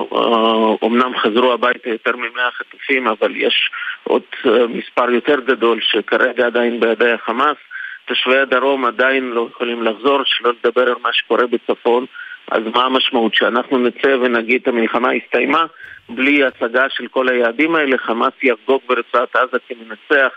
אומנם 0.83 1.15
אה, 1.15 1.21
חזרו 1.21 1.53
הביתה 1.53 1.89
יותר 1.89 2.17
ממאה 2.17 2.51
חטופים, 2.51 3.07
אבל 3.07 3.37
יש 3.37 3.71
עוד 4.05 4.23
אה, 4.47 4.67
מספר 4.67 5.11
יותר 5.11 5.41
גדול 5.41 5.81
שכרגע 5.83 6.47
עדיין 6.47 6.81
בידי 6.81 7.13
החמאס. 7.13 7.57
תושבי 8.05 8.39
הדרום 8.39 8.85
עדיין 8.85 9.31
לא 9.31 9.49
יכולים 9.51 9.83
לחזור, 9.83 10.21
שלא 10.25 10.53
לדבר 10.53 10.89
על 10.89 10.95
מה 11.03 11.13
שקורה 11.13 11.47
בצפון. 11.47 12.07
אז 12.51 12.63
מה 12.75 12.85
המשמעות? 12.85 13.35
שאנחנו 13.35 13.79
נצא 13.79 14.17
ונגיד 14.21 14.63
המלחמה 14.67 15.09
הסתיימה 15.13 15.67
בלי 16.09 16.45
השגה 16.45 16.87
של 16.89 17.09
כל 17.09 17.29
היעדים 17.29 17.75
האלה, 17.75 17.99
חמאס 17.99 18.33
יחגוג 18.43 18.81
ברצועת 18.87 19.37
עזה 19.37 19.59
כמנצח, 19.69 20.33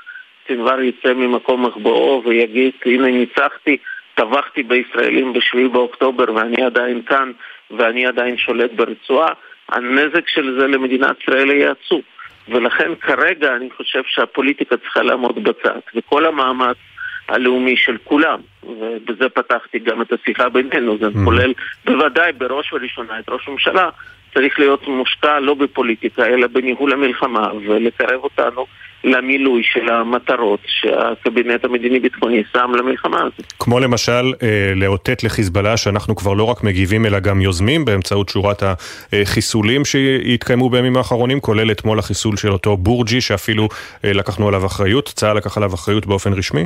סנוואר 0.48 0.81
יצא 0.81 1.14
ממקום 1.14 1.65
מחבואו 1.65 2.23
ויגיד 2.26 2.72
הנה 2.85 3.07
ניצחתי, 3.07 3.77
טבחתי 4.22 4.64
בישראלים 4.64 5.34
ב-7 5.34 5.68
באוקטובר 5.72 6.34
ואני 6.35 6.64
עדיין 6.65 7.02
כאן 7.02 7.31
ואני 7.72 8.06
עדיין 8.06 8.38
שולט 8.38 8.72
ברצועה, 8.76 9.34
הנזק 9.69 10.27
של 10.27 10.57
זה 10.60 10.68
למדינת 10.68 11.15
ישראל 11.22 11.52
יהיה 11.52 11.72
עצום. 11.72 12.02
ולכן 12.48 12.95
כרגע 12.95 13.56
אני 13.56 13.69
חושב 13.77 14.02
שהפוליטיקה 14.07 14.77
צריכה 14.77 15.02
לעמוד 15.02 15.43
בצד, 15.43 15.80
וכל 15.95 16.26
המאמץ 16.26 16.77
הלאומי 17.30 17.77
של 17.77 17.98
כולם, 18.03 18.39
ובזה 18.64 19.30
פתחתי 19.30 19.80
גם 19.80 20.02
את 20.02 20.14
השיחה 20.14 20.49
בינינו, 20.49 20.98
זה 20.98 21.07
mm. 21.07 21.26
כולל 21.26 21.53
בוודאי 21.85 22.31
בראש 22.31 22.73
ובראשונה 22.73 23.19
את 23.19 23.30
ראש 23.30 23.48
הממשלה, 23.48 23.89
צריך 24.34 24.60
להיות 24.60 24.88
מושקע 24.88 25.39
לא 25.39 25.53
בפוליטיקה 25.53 26.26
אלא 26.26 26.48
בניהול 26.48 26.93
המלחמה 26.93 27.48
ולקרב 27.53 28.23
אותנו 28.23 28.65
למילוי 29.03 29.64
של 29.64 29.90
המטרות 29.90 30.60
שהקבינט 30.65 31.65
המדיני-ביטחוני 31.65 32.44
שם 32.53 32.72
למלחמה 32.76 33.19
הזאת. 33.22 33.53
כמו 33.60 33.80
למשל 33.80 34.34
אה, 34.44 34.73
לאותת 34.76 35.23
לחיזבאללה 35.23 35.78
שאנחנו 35.78 36.15
כבר 36.15 36.34
לא 36.34 36.44
רק 36.44 36.64
מגיבים 36.64 37.06
אלא 37.06 37.19
גם 37.19 37.41
יוזמים 37.41 37.86
באמצעות 37.86 38.30
שורת 38.30 38.64
החיסולים 38.64 39.86
שהתקיימו 39.86 40.69
בימים 40.69 40.98
האחרונים, 40.98 41.40
כולל 41.40 41.72
אתמול 41.72 41.99
החיסול 41.99 42.38
של 42.38 42.52
אותו 42.52 42.78
בורג'י 42.78 43.22
שאפילו 43.22 43.68
אה, 44.06 44.14
לקחנו 44.14 44.48
עליו 44.48 44.65
אחריות, 44.65 45.06
צה"ל 45.06 45.38
לקח 45.38 45.57
עליו 45.57 45.73
אחריות 45.73 46.06
באופן 46.06 46.34
רשמי? 46.34 46.65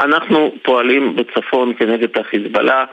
אנחנו 0.00 0.52
פועלים 0.62 1.16
בצפון 1.16 1.72
כנגד 1.78 2.18
החיזבאללה. 2.18 2.84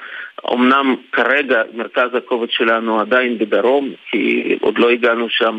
אמנם 0.54 0.96
כרגע 1.12 1.62
מרכז 1.74 2.16
הכובד 2.18 2.52
שלנו 2.52 3.00
עדיין 3.00 3.38
בדרום, 3.38 3.90
כי 4.12 4.56
עוד 4.62 4.80
לא 4.80 4.90
הגענו 4.90 5.26
שם 5.30 5.58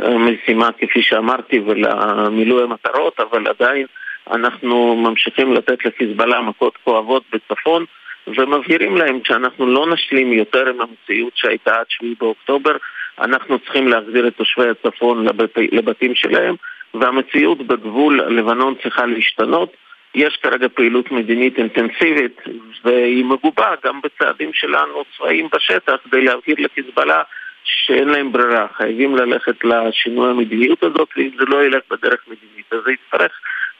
למשימה 0.00 0.68
כפי 0.72 1.02
שאמרתי 1.02 1.58
ולמילוי 1.58 2.62
המטרות, 2.62 3.20
אבל 3.20 3.48
עדיין 3.48 3.86
אנחנו 4.30 4.96
ממשיכים 4.96 5.54
לתת 5.54 5.84
לחיזבאללה 5.84 6.40
מכות 6.40 6.76
כואבות 6.84 7.22
בצפון 7.32 7.84
ומבהירים 8.26 8.96
להם 8.96 9.18
שאנחנו 9.24 9.66
לא 9.66 9.86
נשלים 9.92 10.32
יותר 10.32 10.68
עם 10.68 10.80
המציאות 10.80 11.32
שהייתה 11.36 11.74
עד 11.74 11.86
7 11.88 12.08
באוקטובר, 12.20 12.76
אנחנו 13.18 13.58
צריכים 13.58 13.88
להחזיר 13.88 14.28
את 14.28 14.36
תושבי 14.36 14.68
הצפון 14.68 15.24
לבית, 15.24 15.56
לבתים 15.72 16.14
שלהם 16.14 16.54
והמציאות 16.94 17.58
בגבול 17.58 18.20
לבנון 18.20 18.74
צריכה 18.82 19.06
להשתנות. 19.06 19.72
יש 20.14 20.36
כרגע 20.42 20.66
פעילות 20.74 21.12
מדינית 21.12 21.58
אינטנסיבית 21.58 22.40
והיא 22.84 23.24
מגובה 23.24 23.74
גם 23.84 24.00
בצעדים 24.00 24.50
שלנו 24.52 25.04
צבאיים 25.16 25.48
בשטח 25.52 25.96
כדי 26.04 26.20
להבהיר 26.20 26.56
לחיזבאללה 26.58 27.22
שאין 27.64 28.08
להם 28.08 28.32
ברירה, 28.32 28.66
חייבים 28.76 29.16
ללכת 29.16 29.64
לשינוי 29.64 30.30
המדיניות 30.30 30.82
הזאת 30.82 31.08
ואם 31.16 31.30
זה 31.38 31.44
לא 31.44 31.64
ילך 31.64 31.82
בדרך 31.90 32.20
מדינית 32.28 32.72
אז 32.72 32.78
זה 32.84 32.92
יצטרך 32.92 33.32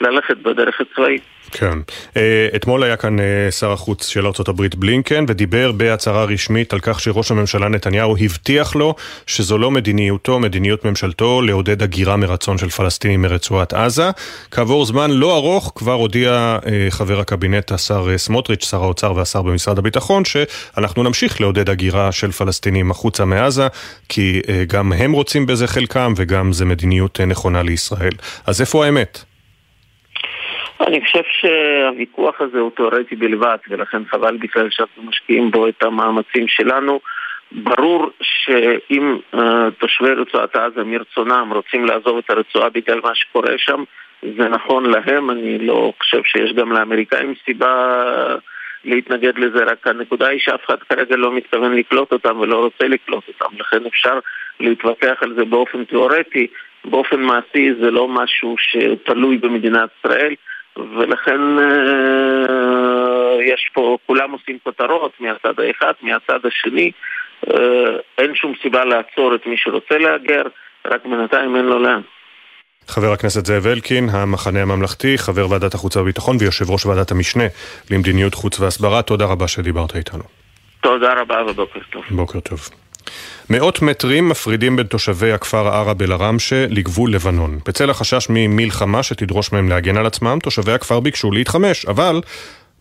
ללכת 0.04 0.36
בדרך 0.36 0.80
הצבאית. 0.80 1.22
כן. 1.50 1.78
אה, 2.16 2.48
אתמול 2.56 2.82
היה 2.82 2.96
כאן 2.96 3.20
אה, 3.20 3.50
שר 3.50 3.72
החוץ 3.72 4.06
של 4.06 4.26
ארה"ב 4.26 4.66
בלינקן 4.76 5.24
ודיבר 5.28 5.72
בהצהרה 5.72 6.24
רשמית 6.24 6.72
על 6.72 6.80
כך 6.82 7.00
שראש 7.00 7.30
הממשלה 7.30 7.68
נתניהו 7.68 8.16
הבטיח 8.20 8.76
לו 8.76 8.94
שזו 9.26 9.58
לא 9.58 9.70
מדיניותו, 9.70 10.38
מדיניות 10.38 10.84
ממשלתו 10.84 11.42
לעודד 11.42 11.82
הגירה 11.82 12.16
מרצון 12.16 12.58
של 12.58 12.68
פלסטינים 12.68 13.22
מרצועת 13.22 13.72
עזה. 13.72 14.10
כעבור 14.50 14.86
זמן 14.86 15.10
לא 15.10 15.36
ארוך 15.36 15.72
כבר 15.74 15.92
הודיע 15.92 16.58
אה, 16.66 16.86
חבר 16.90 17.20
הקבינט 17.20 17.72
השר 17.72 18.18
סמוטריץ', 18.18 18.64
שר 18.64 18.82
האוצר 18.82 19.12
והשר 19.16 19.42
במשרד 19.42 19.78
הביטחון, 19.78 20.24
שאנחנו 20.24 21.02
נמשיך 21.02 21.40
לעודד 21.40 21.70
הגירה 21.70 22.12
של 22.12 22.30
פלסטינים 22.30 22.90
החוצה 22.90 23.24
מעזה, 23.24 23.66
כי 24.08 24.42
גם 24.68 24.92
הם 24.92 25.12
רוצים 25.12 25.46
בזה 25.46 25.66
חלקם 25.66 26.12
וגם 26.16 26.52
זה 26.52 26.64
מדיניות 26.64 27.20
נכונה 27.20 27.62
לישראל. 27.62 28.12
אז 28.46 28.60
איפה 28.60 28.86
האמת? 28.86 29.24
אני 30.80 31.04
חושב 31.04 31.22
שהוויכוח 31.40 32.40
הזה 32.40 32.58
הוא 32.58 32.70
תיאורטי 32.76 33.16
בלבד, 33.16 33.56
ולכן 33.68 34.04
חבל 34.04 34.36
בכלל 34.36 34.70
שאנחנו 34.70 35.02
משקיעים 35.02 35.50
בו 35.50 35.68
את 35.68 35.82
המאמצים 35.82 36.48
שלנו. 36.48 37.00
ברור 37.52 38.10
שאם 38.22 39.18
uh, 39.34 39.38
תושבי 39.78 40.10
רצועת 40.10 40.56
עזה 40.56 40.84
מרצונם 40.84 41.50
רוצים 41.54 41.84
לעזוב 41.84 42.18
את 42.18 42.30
הרצועה 42.30 42.70
בגלל 42.70 43.00
מה 43.04 43.14
שקורה 43.14 43.52
שם, 43.56 43.84
זה 44.22 44.48
נכון 44.48 44.90
להם, 44.90 45.30
אני 45.30 45.58
לא 45.58 45.92
חושב 45.98 46.20
שיש 46.24 46.52
גם 46.52 46.72
לאמריקאים 46.72 47.34
סיבה 47.44 48.04
להתנגד 48.84 49.38
לזה, 49.38 49.64
רק 49.64 49.86
הנקודה 49.86 50.28
היא 50.28 50.40
שאף 50.40 50.60
אחד 50.66 50.78
כרגע 50.88 51.16
לא 51.16 51.32
מתכוון 51.32 51.74
לקלוט 51.74 52.12
אותם 52.12 52.40
ולא 52.40 52.64
רוצה 52.64 52.88
לקלוט 52.88 53.24
אותם, 53.28 53.56
לכן 53.58 53.86
אפשר 53.86 54.18
להתווכח 54.60 55.18
על 55.20 55.34
זה 55.34 55.44
באופן 55.44 55.84
תיאורטי, 55.84 56.46
באופן 56.84 57.20
מעשי 57.20 57.74
זה 57.80 57.90
לא 57.90 58.08
משהו 58.08 58.56
שתלוי 58.58 59.38
במדינת 59.38 59.90
ישראל. 59.98 60.34
ולכן 60.76 61.40
אה, 61.58 63.44
יש 63.44 63.70
פה, 63.74 63.98
כולם 64.06 64.30
עושים 64.30 64.58
כותרות 64.62 65.12
מהצד 65.20 65.60
האחד, 65.60 65.92
מהצד 66.02 66.46
השני. 66.46 66.90
אה, 67.50 67.96
אין 68.18 68.34
שום 68.34 68.52
סיבה 68.62 68.84
לעצור 68.84 69.34
את 69.34 69.46
מי 69.46 69.56
שרוצה 69.56 69.98
להגר, 69.98 70.42
רק 70.86 71.06
בינתיים 71.06 71.56
אין 71.56 71.64
לו 71.64 71.78
לאן. 71.78 72.00
חבר 72.88 73.12
הכנסת 73.12 73.46
זאב 73.46 73.66
אלקין, 73.66 74.08
המחנה 74.12 74.62
הממלכתי, 74.62 75.18
חבר 75.18 75.50
ועדת 75.50 75.74
החוץ 75.74 75.96
והביטחון 75.96 76.36
ויושב 76.40 76.70
ראש 76.70 76.86
ועדת 76.86 77.10
המשנה 77.10 77.44
למדיניות 77.90 78.34
חוץ 78.34 78.60
והסברה, 78.60 79.02
תודה 79.02 79.24
רבה 79.24 79.48
שדיברת 79.48 79.96
איתנו. 79.96 80.22
תודה 80.80 81.20
רבה 81.20 81.42
ובוקר 81.46 81.80
טוב. 81.90 82.04
בוקר 82.10 82.40
טוב. 82.40 82.68
מאות 83.50 83.82
מטרים 83.82 84.28
מפרידים 84.28 84.76
בין 84.76 84.86
תושבי 84.86 85.32
הכפר 85.32 85.68
ערב 85.68 86.02
אל-עראמשה 86.02 86.66
לגבול 86.68 87.14
לבנון. 87.14 87.58
בצל 87.66 87.90
החשש 87.90 88.26
ממלחמה 88.30 89.02
שתדרוש 89.02 89.52
מהם 89.52 89.68
להגן 89.68 89.96
על 89.96 90.06
עצמם, 90.06 90.38
תושבי 90.42 90.72
הכפר 90.72 91.00
ביקשו 91.00 91.32
להתחמש, 91.32 91.86
אבל 91.86 92.20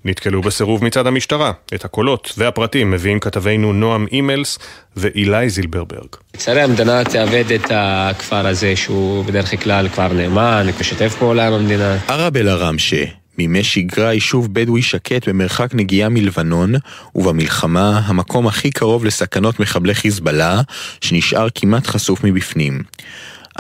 נתקלו 0.05 0.41
בסירוב 0.41 0.85
מצד 0.85 1.07
המשטרה. 1.07 1.51
את 1.73 1.85
הקולות 1.85 2.33
והפרטים 2.37 2.91
מביאים 2.91 3.19
כתבינו 3.19 3.73
נועם 3.73 4.05
אימלס 4.11 4.59
ואילי 4.95 5.49
זילברברג. 5.49 6.07
לצערי 6.35 6.61
המדינה 6.61 7.03
תאבד 7.03 7.51
את 7.51 7.71
הכפר 7.71 8.47
הזה 8.47 8.75
שהוא 8.75 9.25
בדרך 9.25 9.63
כלל 9.63 9.89
כפר 9.89 10.13
נאמן, 10.13 10.67
משתף 10.79 11.15
פעולה 11.19 11.47
עם 11.47 11.53
המדינה. 11.53 11.97
ערב 12.07 12.37
אל-עראמשה 12.37 13.22
מימי 13.37 13.63
שגרה 13.63 14.13
יישוב 14.13 14.53
בדואי 14.53 14.81
שקט 14.81 15.29
במרחק 15.29 15.69
נגיעה 15.73 16.09
מלבנון, 16.09 16.73
ובמלחמה 17.15 18.01
המקום 18.05 18.47
הכי 18.47 18.71
קרוב 18.71 19.05
לסכנות 19.05 19.59
מחבלי 19.59 19.95
חיזבאללה, 19.95 20.61
שנשאר 21.01 21.47
כמעט 21.55 21.87
חשוף 21.87 22.23
מבפנים. 22.23 22.83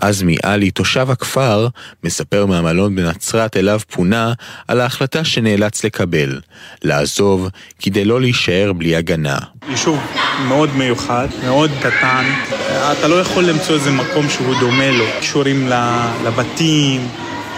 עזמי 0.01 0.35
עלי, 0.43 0.71
תושב 0.71 1.11
הכפר, 1.11 1.67
מספר 2.03 2.45
מהמלון 2.45 2.95
בנצרת 2.95 3.57
אליו 3.57 3.79
פונה 3.89 4.33
על 4.67 4.81
ההחלטה 4.81 5.23
שנאלץ 5.23 5.83
לקבל, 5.83 6.39
לעזוב 6.83 7.49
כדי 7.79 8.05
לא 8.05 8.21
להישאר 8.21 8.73
בלי 8.73 8.95
הגנה. 8.95 9.37
יישוב 9.69 9.99
מאוד 10.47 10.75
מיוחד, 10.75 11.27
מאוד 11.45 11.71
קטן, 11.81 12.25
אתה 12.91 13.07
לא 13.07 13.21
יכול 13.21 13.43
למצוא 13.43 13.75
איזה 13.75 13.91
מקום 13.91 14.29
שהוא 14.29 14.55
דומה 14.59 14.91
לו, 14.91 15.05
קשורים 15.19 15.69
לבתים, 16.25 17.07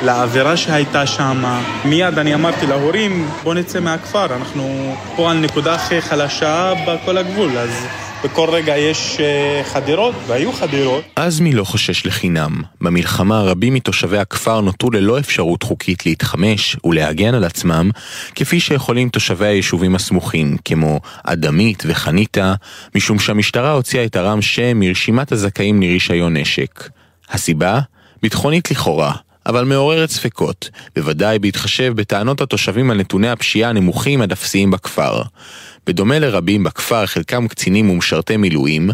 לאווירה 0.02 0.58
שהייתה 0.58 1.08
שם. 1.08 1.60
מיד 1.86 2.18
אני 2.18 2.34
אמרתי 2.34 2.68
להורים, 2.68 3.30
בוא 3.44 3.54
נצא 3.54 3.80
מהכפר, 3.80 4.36
אנחנו 4.36 4.96
פה 5.16 5.32
על 5.32 5.38
נקודה 5.38 5.76
הכי 5.76 6.02
חלשה 6.02 6.74
בכל 6.88 7.18
הגבול, 7.18 7.58
אז... 7.58 7.86
בכל 8.24 8.50
רגע 8.50 8.78
יש 8.78 9.18
אה, 9.20 9.62
חדירות, 9.64 10.16
והיו 10.28 10.52
חדירות. 10.54 11.04
עזמי 11.16 11.54
לא 11.54 11.64
חושש 11.64 12.06
לחינם. 12.06 12.62
במלחמה 12.82 13.42
רבים 13.42 13.74
מתושבי 13.74 14.18
הכפר 14.18 14.62
נותרו 14.62 14.92
ללא 14.92 15.20
אפשרות 15.20 15.64
חוקית 15.64 16.06
להתחמש 16.06 16.78
ולהגן 16.86 17.34
על 17.34 17.44
עצמם, 17.44 17.90
כפי 18.36 18.60
שיכולים 18.60 19.10
תושבי 19.10 19.46
היישובים 19.46 19.96
הסמוכים, 19.96 20.58
כמו 20.66 21.00
אדמית 21.24 21.84
וחניתה, 21.88 22.54
משום 22.96 23.20
שהמשטרה 23.20 23.72
הוציאה 23.72 24.06
את 24.06 24.16
הרם 24.16 24.42
שם 24.42 24.80
מרשימת 24.80 25.32
הזכאים 25.32 25.82
לרישיון 25.82 26.38
נשק. 26.38 26.90
הסיבה? 27.30 27.80
ביטחונית 28.22 28.72
לכאורה. 28.72 29.25
אבל 29.46 29.66
מעוררת 29.66 30.10
ספקות, 30.10 30.70
בוודאי 30.96 31.40
בהתחשב 31.40 31.94
בטענות 31.96 32.42
התושבים 32.42 32.92
על 32.92 32.98
נתוני 32.98 33.30
הפשיעה 33.30 33.70
הנמוכים 33.70 34.22
עד 34.22 34.32
אפסיים 34.32 34.72
בכפר. 34.72 35.22
בדומה 35.88 36.20
לרבים 36.20 36.64
בכפר, 36.64 37.06
חלקם 37.06 37.48
קצינים 37.48 37.90
ומשרתי 37.90 38.38
מילואים, 38.38 38.90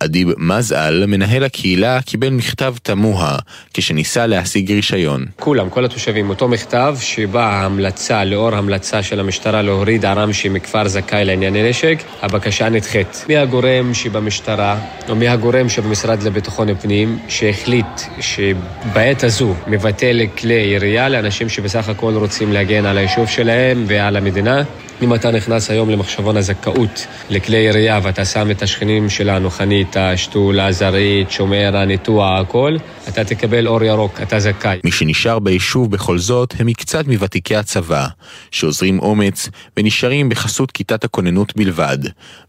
אדיב 0.00 0.28
מזעל, 0.38 1.06
מנהל 1.06 1.44
הקהילה, 1.44 2.02
קיבל 2.02 2.30
מכתב 2.30 2.74
תמוה 2.82 3.36
כשניסה 3.74 4.26
להשיג 4.26 4.72
רישיון. 4.72 5.24
כולם, 5.36 5.70
כל 5.70 5.84
התושבים, 5.84 6.30
אותו 6.30 6.48
מכתב 6.48 6.96
שבא 7.00 7.64
המלצה, 7.64 8.24
לאור 8.24 8.54
המלצה 8.54 9.02
של 9.02 9.20
המשטרה 9.20 9.62
להוריד 9.62 10.04
ערמשי 10.04 10.48
מכפר 10.48 10.88
זכאי 10.88 11.24
לענייני 11.24 11.70
נשק, 11.70 11.98
הבקשה 12.22 12.68
נדחית. 12.68 13.24
מי 13.28 13.36
הגורם 13.36 13.94
שבמשטרה, 13.94 14.78
או 15.08 15.16
מי 15.16 15.28
הגורם 15.28 15.68
שבמשרד 15.68 16.22
לביטחון 16.22 16.74
פנים, 16.74 17.18
שהחליט 17.28 18.00
שבעת 18.20 19.24
הזו 19.24 19.54
מבטל 19.66 20.20
כלי 20.38 20.54
ירייה 20.54 21.08
לאנשים 21.08 21.48
שבסך 21.48 21.88
הכל 21.88 22.12
רוצים 22.14 22.52
להגן 22.52 22.86
על 22.86 22.98
היישוב 22.98 23.28
שלהם 23.28 23.84
ועל 23.88 24.16
המדינה? 24.16 24.62
אם 25.02 25.14
אתה 25.14 25.30
נכנס 25.30 25.70
היום 25.70 25.90
למחשבון 25.90 26.36
הזכאות 26.36 27.06
לכלי 27.30 27.56
ירייה 27.56 28.00
ואתה 28.02 28.24
שם 28.24 28.50
את 28.50 28.62
השכנים 28.62 29.10
שלנו, 29.10 29.50
חניתה, 29.50 30.16
שתולה, 30.16 30.72
זרעית, 30.72 31.30
שומרה, 31.30 31.84
ניתוח, 31.84 32.40
הכל, 32.40 32.76
אתה 33.08 33.24
תקבל 33.24 33.66
אור 33.68 33.84
ירוק, 33.84 34.20
אתה 34.22 34.40
זכאי. 34.40 34.78
מי 34.84 34.90
שנשאר 34.90 35.38
ביישוב 35.38 35.90
בכל 35.90 36.18
זאת 36.18 36.54
הם 36.58 36.66
מקצת 36.66 37.06
מוותיקי 37.06 37.56
הצבא, 37.56 38.06
שעוזרים 38.50 38.98
אומץ 38.98 39.48
ונשארים 39.76 40.28
בחסות 40.28 40.70
כיתת 40.70 41.04
הכוננות 41.04 41.56
בלבד. 41.56 41.98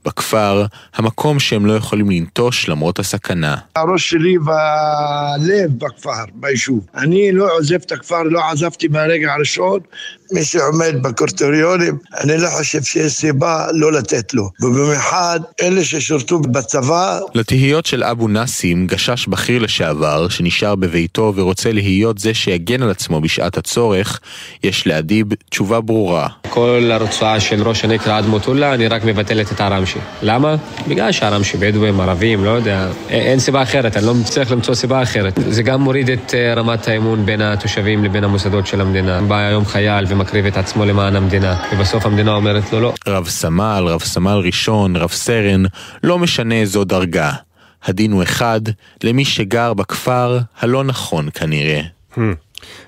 בכפר, 0.06 0.66
המקום 0.96 1.40
שהם 1.40 1.66
לא 1.66 1.74
יכולים 1.74 2.10
לנטוש 2.10 2.70
למרות 2.70 3.00
הסכנה. 3.00 3.56
הראש 3.76 4.10
שלי 4.10 4.38
והלב 4.38 5.72
בכפר, 5.78 6.26
ביישוב. 6.34 6.80
אני 6.96 7.32
לא 7.32 7.50
עוזב 7.58 7.76
את 7.86 7.92
הכפר, 7.92 8.24
לא 8.24 8.50
עזבתי 8.52 8.88
מהרגע 8.88 9.34
הראשון. 9.34 9.80
מי 10.32 10.44
שעומד 10.44 10.96
בקריטריונים, 11.02 11.98
אני 12.24 12.37
לא 12.38 12.50
חושב 12.50 12.84
שיש 12.84 13.12
סיבה 13.14 13.68
לא 13.74 13.92
לתת 13.92 14.34
לו. 14.34 14.50
ובמיוחד 14.62 15.40
אלה 15.62 15.84
ששירתו 15.84 16.40
בצבא. 16.40 17.20
לתהיות 17.36 17.86
של 17.86 18.04
אבו 18.04 18.28
נאסים, 18.28 18.88
גשש 18.88 19.28
בכיר 19.28 19.62
לשעבר, 19.62 20.30
שנשאר 20.30 20.76
בביתו 20.76 21.34
ורוצה 21.36 21.72
להיות 21.72 22.18
זה 22.18 22.34
שיגן 22.34 22.84
על 22.84 22.90
עצמו 22.90 23.22
בשעת 23.22 23.58
הצורך, 23.58 24.20
יש 24.64 24.88
לאדיב 24.88 25.28
תשובה 25.50 25.82
ברורה. 25.82 26.28
כל 26.50 26.90
הרצועה 26.94 27.40
של 27.40 27.68
ראש 27.68 27.84
הנקרה 27.84 28.18
עד 28.18 28.26
מוטולה, 28.26 28.74
אני 28.74 28.88
רק 28.88 29.04
מבטלת 29.06 29.52
את 29.52 29.62
הרמשי. 29.62 30.00
למה? 30.22 30.56
בגלל 30.88 31.12
שהרמשי 31.12 31.58
בדואים, 31.58 32.00
ערבים, 32.00 32.46
לא 32.46 32.50
יודע. 32.50 32.88
אין 33.10 33.40
סיבה 33.40 33.64
אחרת, 33.64 33.98
אני 33.98 34.06
לא 34.06 34.14
צריך 34.24 34.52
למצוא 34.52 34.76
סיבה 34.76 35.04
אחרת. 35.04 35.40
זה 35.50 35.64
גם 35.64 35.82
מוריד 35.82 36.10
את 36.10 36.34
אה, 36.34 36.54
רמת 36.54 36.88
האמון 36.88 37.26
בין 37.26 37.42
התושבים 37.42 38.04
לבין 38.04 38.24
המוסדות 38.24 38.68
של 38.68 38.82
המדינה. 38.82 39.22
בא 39.22 39.38
היום 39.38 39.66
חייל 39.66 40.06
ומקריב 40.08 40.46
את 40.46 40.58
עצמו 40.58 40.86
למען 40.86 41.16
המדינה, 41.16 41.64
ובסוף 41.74 42.06
המדינה 42.06 42.27
אומרת 42.36 42.74
לו 42.74 42.82
לא. 42.82 42.94
רב 43.08 43.28
סמל, 43.28 43.84
רב 43.88 44.02
סמל 44.02 44.38
ראשון, 44.38 44.96
רב 44.96 45.12
סרן, 45.12 45.64
לא 46.04 46.20
משנה 46.20 46.56
איזו 46.56 46.84
דרגה. 46.84 47.32
הדין 47.84 48.12
הוא 48.12 48.24
אחד 48.24 48.62
למי 49.04 49.26
שגר 49.26 49.74
בכפר 49.74 50.40
הלא 50.60 50.84
נכון 50.84 51.30
כנראה. 51.34 51.82
Hmm. 52.16 52.20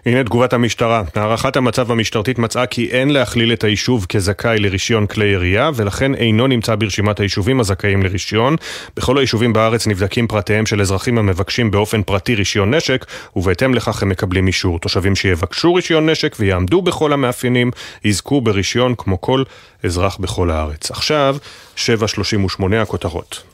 הנה 0.06 0.24
תגובת 0.24 0.54
המשטרה. 0.54 1.04
הערכת 1.16 1.56
המצב 1.56 1.92
המשטרתית 1.92 2.40
מצאה 2.40 2.66
כי 2.66 2.90
אין 2.92 3.10
להכליל 3.10 3.54
את 3.54 3.64
היישוב 3.64 4.06
כזכאי 4.10 4.60
לרישיון 4.60 5.08
כלי 5.08 5.26
ירייה, 5.26 5.72
ולכן 5.76 6.16
אינו 6.16 6.48
נמצא 6.48 6.76
ברשימת 6.76 7.20
היישובים 7.20 7.60
הזכאים 7.60 8.04
לרישיון. 8.04 8.56
בכל 8.98 9.18
היישובים 9.18 9.54
בארץ 9.54 9.88
נבדקים 9.88 10.28
פרטיהם 10.28 10.66
של 10.66 10.82
אזרחים 10.82 11.18
המבקשים 11.18 11.72
באופן 11.72 12.04
פרטי 12.04 12.36
רישיון 12.36 12.74
נשק, 12.74 13.06
ובהתאם 13.36 13.74
לכך 13.74 14.04
הם 14.04 14.10
מקבלים 14.10 14.48
אישור. 14.48 14.80
תושבים 14.80 15.16
שיבקשו 15.16 15.74
רישיון 15.74 16.10
נשק 16.10 16.36
ויעמדו 16.40 16.82
בכל 16.82 17.14
המאפיינים, 17.14 17.72
יזכו 18.06 18.42
ברישיון 18.42 18.96
כמו 18.98 19.22
כל 19.22 19.44
אזרח 19.84 20.18
בכל 20.18 20.52
הארץ. 20.52 20.92
עכשיו, 20.92 21.38
7.38 21.76 22.76
הכותרות. 22.82 23.49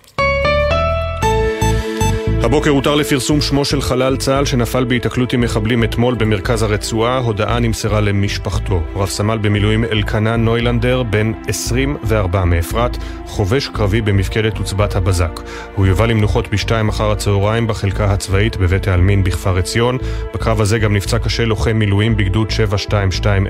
הבוקר 2.44 2.70
הותר 2.70 2.96
לפרסום 2.96 3.42
שמו 3.42 3.66
של 3.66 3.82
חלל 3.82 4.18
צה"ל 4.18 4.46
שנפל 4.46 4.84
בהיתקלות 4.84 5.34
עם 5.34 5.42
מחבלים 5.42 5.84
אתמול 5.84 6.16
במרכז 6.16 6.62
הרצועה, 6.62 7.18
הודעה 7.18 7.60
נמסרה 7.60 8.02
למשפחתו. 8.02 8.84
רב 8.96 9.10
סמל 9.10 9.38
במילואים 9.38 9.86
אלקנה 9.86 10.36
נוילנדר, 10.36 11.04
בן 11.04 11.32
24 11.48 12.46
מאפרת, 12.46 12.98
חובש 13.26 13.68
קרבי 13.68 14.02
במפקדת 14.02 14.58
עוצבת 14.58 14.96
הבזק. 14.96 15.40
הוא 15.76 15.86
יובא 15.86 16.06
למנוחות 16.06 16.48
בשתיים 16.48 16.90
אחר 16.90 17.12
הצהריים 17.12 17.68
בחלקה 17.68 18.06
הצבאית 18.06 18.58
בבית 18.58 18.88
העלמין 18.88 19.24
בכפר 19.24 19.58
עציון. 19.58 19.98
בקרב 20.34 20.62
הזה 20.62 20.80
גם 20.80 20.96
נפצע 20.96 21.20
קשה 21.20 21.46
לוחם 21.46 21.76
מילואים 21.76 22.18
בגדוד 22.18 22.52
7220. 22.52 23.48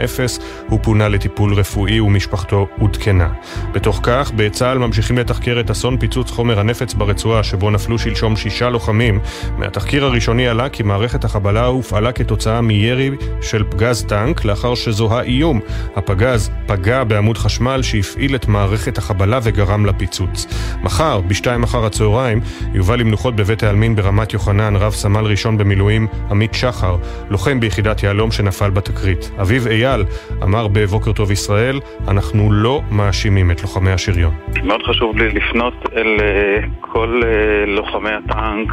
הוא 0.69 0.79
פונה 0.83 1.07
לטיפול 1.07 1.53
רפואי 1.53 1.99
ומשפחתו 1.99 2.67
עודכנה. 2.79 3.29
בתוך 3.71 3.99
כך, 4.03 4.31
בצה"ל 4.35 4.77
ממשיכים 4.77 5.17
לתחקר 5.17 5.59
את 5.59 5.71
אסון 5.71 5.97
פיצוץ 5.97 6.31
חומר 6.31 6.59
הנפץ 6.59 6.93
ברצועה 6.93 7.43
שבו 7.43 7.69
נפלו 7.69 7.99
שלשום 7.99 8.35
שישה 8.35 8.69
לוחמים 8.75 9.15
לוחמים. 9.15 9.19
מהתחקיר 9.57 10.05
הראשוני 10.05 10.47
עלה 10.47 10.69
כי 10.69 10.83
מערכת 10.83 11.23
החבלה 11.23 11.65
הופעלה 11.65 12.11
כתוצאה 12.11 12.61
מירי 12.61 13.11
של 13.41 13.63
פגז 13.63 14.05
טנק 14.05 14.45
לאחר 14.45 14.75
שזוהה 14.75 15.21
איום. 15.21 15.59
הפגז 15.95 16.51
פגע 16.67 17.03
בעמוד 17.03 17.37
חשמל 17.37 17.81
שהפעיל 17.81 18.35
את 18.35 18.47
מערכת 18.47 18.97
החבלה 18.97 19.39
וגרם 19.43 19.85
לפיצוץ. 19.85 20.47
מחר, 20.83 21.21
בשתיים 21.21 21.63
אחר 21.63 21.85
הצהריים, 21.85 22.39
יובא 22.73 22.95
למנוחות 22.95 23.35
בבית 23.35 23.63
העלמין 23.63 23.95
ברמת 23.95 24.33
יוחנן 24.33 24.75
רב 24.75 24.91
סמל 24.91 25.25
ראשון 25.25 25.57
במילואים 25.57 26.07
עמית 26.31 26.53
שחר, 26.53 26.95
לוחם 27.29 27.59
ביחידת 27.59 28.03
יהלום 28.03 28.31
שנפל 28.31 28.69
בתקרית. 28.69 29.31
אביו 29.41 29.67
אייל 29.67 30.03
אמר 30.43 30.67
בבוקר 30.67 31.11
טוב 31.11 31.31
ישראל, 31.31 31.79
אנחנו 32.07 32.51
לא 32.51 32.81
מאשימים 32.91 33.51
את 33.51 33.61
לוחמי 33.61 33.91
השריון. 33.91 34.33
מאוד 34.63 34.81
חשוב 34.83 35.17
לי 35.17 35.29
לפנות 35.29 35.73
אל 35.95 36.17
uh, 36.17 36.65
כל 36.81 37.21
uh, 37.23 37.69
לוחמי 37.69 38.09
הטנק 38.09 38.64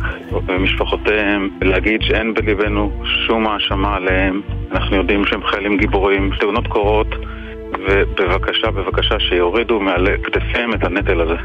ומשפחותיהם, 0.47 1.49
להגיד 1.63 2.03
שאין 2.03 2.35
בליבנו 2.35 2.93
שום 3.27 3.47
האשמה 3.47 3.97
עליהם. 3.97 4.41
אנחנו 4.73 4.97
יודעים 4.97 5.25
שהם 5.25 5.47
חיילים 5.47 5.77
גיבורים. 5.77 6.31
תאונות 6.41 6.67
קורות, 6.67 7.15
ובבקשה, 7.73 8.71
בבקשה, 8.71 9.21
שיורידו 9.21 9.81
מעל 9.81 10.07
כתפיהם 10.23 10.75
את 10.75 10.85
הנטל 10.85 11.21
הזה. 11.21 11.37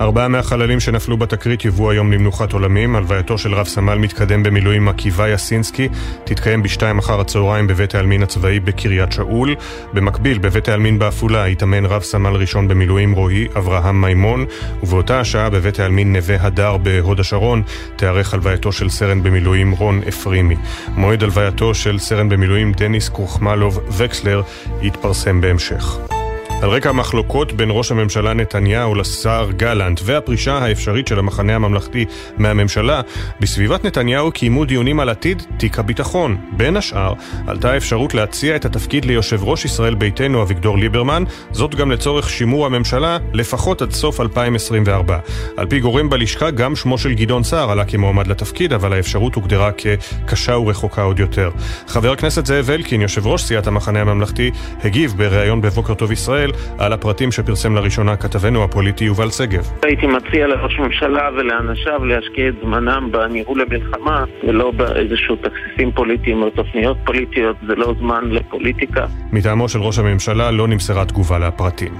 ארבעה 0.00 0.28
מהחללים 0.28 0.80
שנפלו 0.80 1.16
בתקרית 1.16 1.64
יובאו 1.64 1.90
היום 1.90 2.12
למנוחת 2.12 2.52
עולמים. 2.52 2.96
הלווייתו 2.96 3.38
של 3.38 3.54
רב 3.54 3.66
סמל 3.66 3.98
מתקדם 3.98 4.42
במילואים 4.42 4.88
עקיבא 4.88 5.28
יסינסקי 5.28 5.88
תתקיים 6.24 6.62
בשתיים 6.62 6.98
אחר 6.98 7.20
הצהריים 7.20 7.66
בבית 7.66 7.94
העלמין 7.94 8.22
הצבאי 8.22 8.60
בקריית 8.60 9.12
שאול. 9.12 9.54
במקביל, 9.92 10.38
בבית 10.38 10.68
העלמין 10.68 10.98
בעפולה 10.98 11.48
ייטמן 11.48 11.86
רב 11.86 12.02
סמל 12.02 12.36
ראשון 12.36 12.68
במילואים 12.68 13.12
רועי 13.12 13.48
אברהם 13.56 14.00
מימון, 14.00 14.46
ובאותה 14.82 15.20
השעה 15.20 15.50
בבית 15.50 15.80
העלמין 15.80 16.16
נווה 16.16 16.36
הדר 16.40 16.76
בהוד 16.76 17.20
השרון 17.20 17.62
תיערך 17.96 18.34
הלווייתו 18.34 18.72
של 18.72 18.88
סרן 18.88 19.22
במילואים 19.22 19.70
רון 19.70 20.00
אפרימי. 20.08 20.56
מועד 20.88 21.22
הלווייתו 21.22 21.74
של 21.74 21.98
סרן 21.98 22.28
במילואים 22.28 22.72
דניס 22.72 23.08
קרוחמלוב 23.08 23.80
וקסלר 23.98 24.42
יתפרסם 24.82 25.40
בהמשך. 25.40 26.17
על 26.62 26.70
רקע 26.70 26.88
המחלוקות 26.88 27.52
בין 27.52 27.68
ראש 27.72 27.90
הממשלה 27.90 28.34
נתניהו 28.34 28.94
לשר 28.94 29.48
גלנט 29.56 30.00
והפרישה 30.04 30.58
האפשרית 30.58 31.06
של 31.06 31.18
המחנה 31.18 31.54
הממלכתי 31.54 32.04
מהממשלה, 32.38 33.00
בסביבת 33.40 33.84
נתניהו 33.84 34.32
קיימו 34.32 34.64
דיונים 34.64 35.00
על 35.00 35.08
עתיד 35.08 35.42
תיק 35.56 35.78
הביטחון. 35.78 36.36
בין 36.52 36.76
השאר, 36.76 37.12
עלתה 37.46 37.72
האפשרות 37.72 38.14
להציע 38.14 38.56
את 38.56 38.64
התפקיד 38.64 39.04
ליושב 39.04 39.42
ראש 39.42 39.64
ישראל 39.64 39.94
ביתנו 39.94 40.42
אביגדור 40.42 40.78
ליברמן, 40.78 41.24
זאת 41.52 41.74
גם 41.74 41.90
לצורך 41.90 42.30
שימור 42.30 42.66
הממשלה 42.66 43.18
לפחות 43.32 43.82
עד 43.82 43.92
סוף 43.92 44.20
2024. 44.20 45.18
על 45.56 45.66
פי 45.66 45.80
גורם 45.80 46.10
בלשכה, 46.10 46.50
גם 46.50 46.76
שמו 46.76 46.98
של 46.98 47.14
גדעון 47.14 47.42
סער 47.42 47.70
עלה 47.70 47.84
כמועמד 47.84 48.26
לתפקיד, 48.26 48.72
אבל 48.72 48.92
האפשרות 48.92 49.34
הוגדרה 49.34 49.70
כקשה 49.72 50.56
ורחוקה 50.56 51.02
עוד 51.02 51.18
יותר. 51.18 51.50
חבר 51.86 52.12
הכנסת 52.12 52.46
זאב 52.46 52.70
אלקין, 52.70 53.02
יושב 53.02 53.26
ראש 53.26 53.42
סיעת 53.42 53.66
המחנה 53.66 54.00
הממלכתי, 54.00 54.50
הגיב 54.84 55.14
בריאיון 55.16 55.60
בבוקר 55.60 55.94
טוב 55.94 56.12
ישראל 56.12 56.47
ישראל 56.48 56.78
על 56.78 56.92
הפרטים 56.92 57.32
שפרסם 57.32 57.74
לראשונה 57.74 58.16
כתבנו 58.16 58.64
הפוליטי 58.64 59.04
יובל 59.04 59.30
שגב. 59.30 59.70
הייתי 59.82 60.06
מציע 60.06 60.46
לראש 60.46 60.78
ממשלה 60.78 61.30
ולאנשיו 61.36 62.04
להשקיע 62.04 62.48
את 62.48 62.54
זמנם 62.62 63.08
בניהול 63.12 63.60
המלחמה 63.60 64.24
ולא 64.48 64.70
באיזשהו 64.70 65.36
תכסיסים 65.36 65.92
פוליטיים 65.92 66.42
או 66.42 66.50
תוכניות 66.50 66.96
פוליטיות, 67.04 67.56
זה 67.66 67.74
לא 67.74 67.94
זמן 67.98 68.24
לפוליטיקה. 68.30 69.06
מטעמו 69.32 69.68
של 69.68 69.78
ראש 69.78 69.98
הממשלה 69.98 70.50
לא 70.50 70.68
נמסרה 70.68 71.04
תגובה 71.04 71.38
לפרטים. 71.38 71.92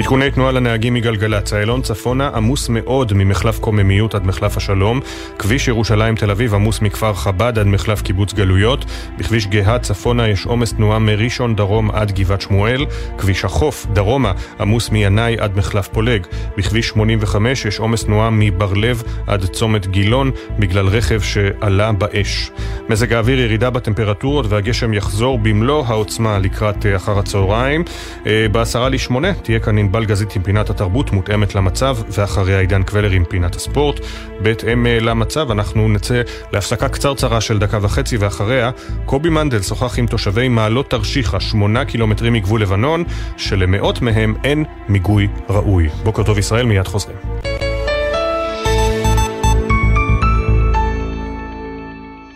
עדכוני 0.00 0.30
תנועה 0.30 0.52
לנהגים 0.52 0.94
מגלגלצ, 0.94 1.52
איילון 1.52 1.82
צפונה 1.82 2.30
עמוס 2.34 2.68
מאוד 2.68 3.12
ממחלף 3.12 3.58
קוממיות 3.58 4.14
עד 4.14 4.26
מחלף 4.26 4.56
השלום, 4.56 5.00
כביש 5.38 5.68
ירושלים 5.68 6.14
תל 6.14 6.30
אביב 6.30 6.54
עמוס 6.54 6.80
מכפר 6.80 7.14
חב"ד 7.14 7.58
עד 7.58 7.66
מחלף 7.66 8.02
קיבוץ 8.02 8.32
גלויות, 8.32 8.84
בכביש 9.18 9.46
גאה 9.46 9.78
צפונה 9.78 10.28
יש 10.28 10.46
עומס 10.46 10.72
תנועה 10.72 10.98
מראשון 10.98 11.56
דרום 11.56 11.90
עד 11.90 12.12
גבעת 12.12 12.40
שמואל, 12.40 12.86
כביש 13.18 13.44
החוף 13.44 13.86
דרומה 13.92 14.32
עמוס 14.60 14.90
מינאי 14.90 15.36
עד 15.38 15.56
מחלף 15.56 15.88
פולג, 15.88 16.26
בכביש 16.56 16.88
85 16.88 17.64
יש 17.64 17.78
עומס 17.78 18.04
תנועה 18.04 18.30
מבר 18.32 18.72
לב 18.72 19.02
עד 19.26 19.44
צומת 19.44 19.86
גילון 19.86 20.30
בגלל 20.58 20.88
רכב 20.88 21.20
שעלה 21.20 21.92
באש. 21.92 22.50
מזג 22.88 23.12
האוויר 23.12 23.40
ירידה 23.40 23.70
בטמפרטורות 23.70 24.46
והגשם 24.48 24.94
יחזור 24.94 25.38
במלוא 25.38 25.84
העוצמה 25.86 26.38
לקראת 26.38 26.86
אה, 26.86 26.96
אחר 26.96 27.18
הצהריים. 27.18 27.84
אה, 28.26 28.46
בעשרה 28.52 28.88
לשמונה 28.88 29.34
תהיה 29.34 29.58
כאן 29.58 29.78
ענבל 29.90 30.04
גזית 30.04 30.36
עם 30.36 30.42
פינת 30.42 30.70
התרבות 30.70 31.12
מותאמת 31.12 31.54
למצב, 31.54 31.96
ואחריה 32.08 32.60
עידן 32.60 32.82
קבלר 32.82 33.10
עם 33.10 33.24
פינת 33.24 33.56
הספורט. 33.56 34.00
בהתאם 34.42 34.86
אה, 34.86 35.00
למצב 35.00 35.50
אנחנו 35.50 35.88
נצא 35.88 36.22
להפסקה 36.52 36.88
קצרצרה 36.88 37.40
של 37.40 37.58
דקה 37.58 37.78
וחצי, 37.82 38.16
ואחריה 38.16 38.70
קובי 39.04 39.28
מנדל 39.28 39.62
שוחח 39.62 39.98
עם 39.98 40.06
תושבי 40.06 40.48
מעלות 40.48 40.90
תרשיחא, 40.90 41.40
שמונה 41.40 41.84
קילומטרים 41.84 42.32
מגבול 42.32 42.62
לבנון, 42.62 43.04
שלמאות 43.36 44.02
מהם 44.02 44.34
אין 44.44 44.64
מיגוי 44.88 45.28
ראוי. 45.48 45.88
בוקר 46.02 46.22
טוב 46.22 46.38
ישראל, 46.38 46.66
מיד 46.66 46.88
חוזרים. 46.88 47.29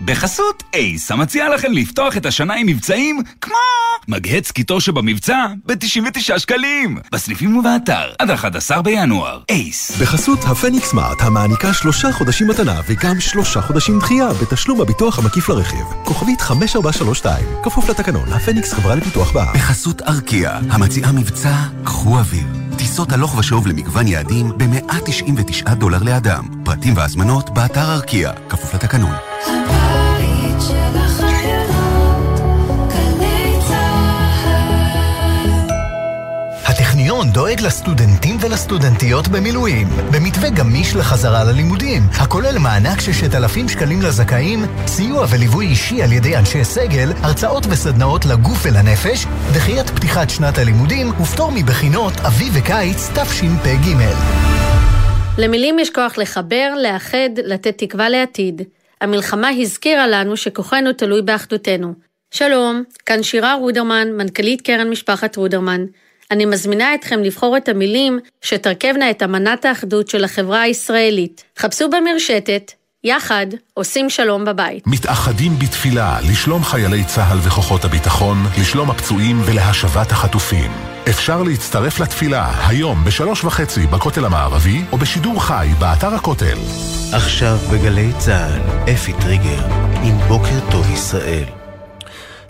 בחסות 0.05 0.63
אייס, 0.75 1.11
המציע 1.11 1.49
לכם 1.49 1.73
לפתוח 1.73 2.17
את 2.17 2.27
השנה 2.27 2.55
עם 2.55 2.67
מבצעים 2.67 3.23
כמו 3.41 3.55
מגהץ 4.09 4.51
קיטור 4.51 4.81
שבמבצע 4.81 5.47
ב-99 5.67 6.39
שקלים. 6.39 6.99
בסניפים 7.13 7.57
ובאתר 7.57 8.13
עד 8.19 8.31
11 8.31 8.83
בינואר. 8.83 9.41
אייס. 9.51 10.01
בחסות 10.01 10.39
הפניקס 10.45 10.89
סמארט 10.91 11.23
המעניקה 11.23 11.75
שלושה 11.75 12.13
חודשים 12.13 12.49
מתנה 12.49 12.81
וגם 12.87 13.21
שלושה 13.21 13.61
חודשים 13.61 13.99
דחייה 13.99 14.29
בתשלום 14.33 14.81
הביטוח 14.81 15.19
המקיף 15.19 15.49
לרכיב. 15.49 15.87
כוכבית 16.05 16.41
5432, 16.41 17.47
כפוף 17.63 17.91
לתקנון, 17.91 18.33
הפניקס 18.33 18.73
חברה 18.73 18.95
לפיתוח 18.95 19.33
בע"מ. 19.33 19.55
בחסות 19.55 20.03
ארקיע, 20.03 20.59
המציעה 20.71 21.13
מבצע 21.13 21.55
קחו 21.85 22.19
אוויר. 22.19 22.47
טיסות 22.79 23.13
הלוך 23.13 23.39
ושוב 23.39 23.67
למגוון 23.67 24.09
יעדים 24.09 24.53
ב-199 24.57 25.75
דולר 25.75 26.03
לאדם. 26.03 26.45
פרטים 26.65 26.97
והזמנות 26.97 27.51
באתר 27.51 27.93
ארקיע, 27.93 28.33
כפוף 28.49 28.75
לתקנון. 28.75 29.15
דואג 37.35 37.61
לסטודנטים 37.61 38.37
ולסטודנטיות 38.41 39.29
במילואים, 39.29 39.87
במתווה 40.13 40.51
גמיש 40.51 40.97
לחזרה 40.97 41.45
ללימודים, 41.45 42.03
הכולל 42.21 42.59
מענק 42.59 43.01
ששת 43.01 43.35
אלפים 43.35 43.69
שקלים 43.69 44.03
לזכאים, 44.03 44.59
סיוע 44.87 45.27
וליווי 45.31 45.67
אישי 45.67 46.03
על 46.03 46.13
ידי 46.13 46.37
אנשי 46.37 46.65
סגל, 46.65 47.09
הרצאות 47.23 47.63
וסדנאות 47.71 48.25
לגוף 48.25 48.59
ולנפש, 48.67 49.27
דחיית 49.55 49.91
פתיחת 49.91 50.31
שנת 50.31 50.59
הלימודים 50.59 51.07
ופטור 51.21 51.53
מבחינות 51.55 52.13
אביב 52.27 52.53
וקיץ 52.57 53.09
תשפ"ג. 53.09 53.89
למילים 55.39 55.79
יש 55.79 55.91
כוח 55.91 56.19
לחבר, 56.19 56.75
לאחד, 56.83 57.31
לתת 57.45 57.79
תקווה 57.79 58.09
לעתיד. 58.09 58.63
המלחמה 59.01 59.49
הזכירה 59.49 60.07
לנו 60.07 60.37
שכוחנו 60.37 60.93
תלוי 60.93 61.23
באחדותנו. 61.23 61.95
שלום, 62.31 62.83
כאן 63.07 63.23
שירה 63.23 63.55
רודרמן, 63.55 64.09
מנכ"לית 64.17 64.61
קרן 64.61 64.91
משפחת 64.91 65.37
רודרמן. 65.37 65.85
אני 66.31 66.45
מזמינה 66.45 66.95
אתכם 66.95 67.23
לבחור 67.23 67.57
את 67.57 67.69
המילים 67.69 68.19
שתרכבנה 68.41 69.11
את 69.11 69.23
אמנת 69.23 69.65
האחדות 69.65 70.09
של 70.09 70.25
החברה 70.25 70.61
הישראלית. 70.61 71.45
חפשו 71.59 71.89
במרשתת, 71.91 72.73
יחד 73.05 73.47
עושים 73.75 74.11
שלום 74.11 74.45
בבית. 74.45 74.87
מתאחדים 74.87 75.59
בתפילה 75.59 76.19
לשלום 76.31 76.65
חיילי 76.65 77.05
צה"ל 77.05 77.39
וכוחות 77.43 77.85
הביטחון, 77.85 78.37
לשלום 78.61 78.91
הפצועים 78.91 79.41
ולהשבת 79.45 80.13
החטופים. 80.13 80.71
אפשר 81.09 81.43
להצטרף 81.43 82.01
לתפילה 82.01 82.69
היום 82.69 83.05
בשלוש 83.05 83.45
וחצי 83.45 83.87
בכותל 83.87 84.25
המערבי 84.25 84.83
או 84.93 84.99
בשידור 84.99 85.43
חי 85.43 85.69
באתר 85.79 86.15
הכותל. 86.15 86.59
עכשיו 87.13 87.57
בגלי 87.73 88.11
צה"ל, 88.19 88.91
אפי 88.93 89.13
טריגר, 89.13 89.65
עם 90.03 90.19
בוקר 90.29 90.71
טוב 90.71 90.91
ישראל. 90.93 91.64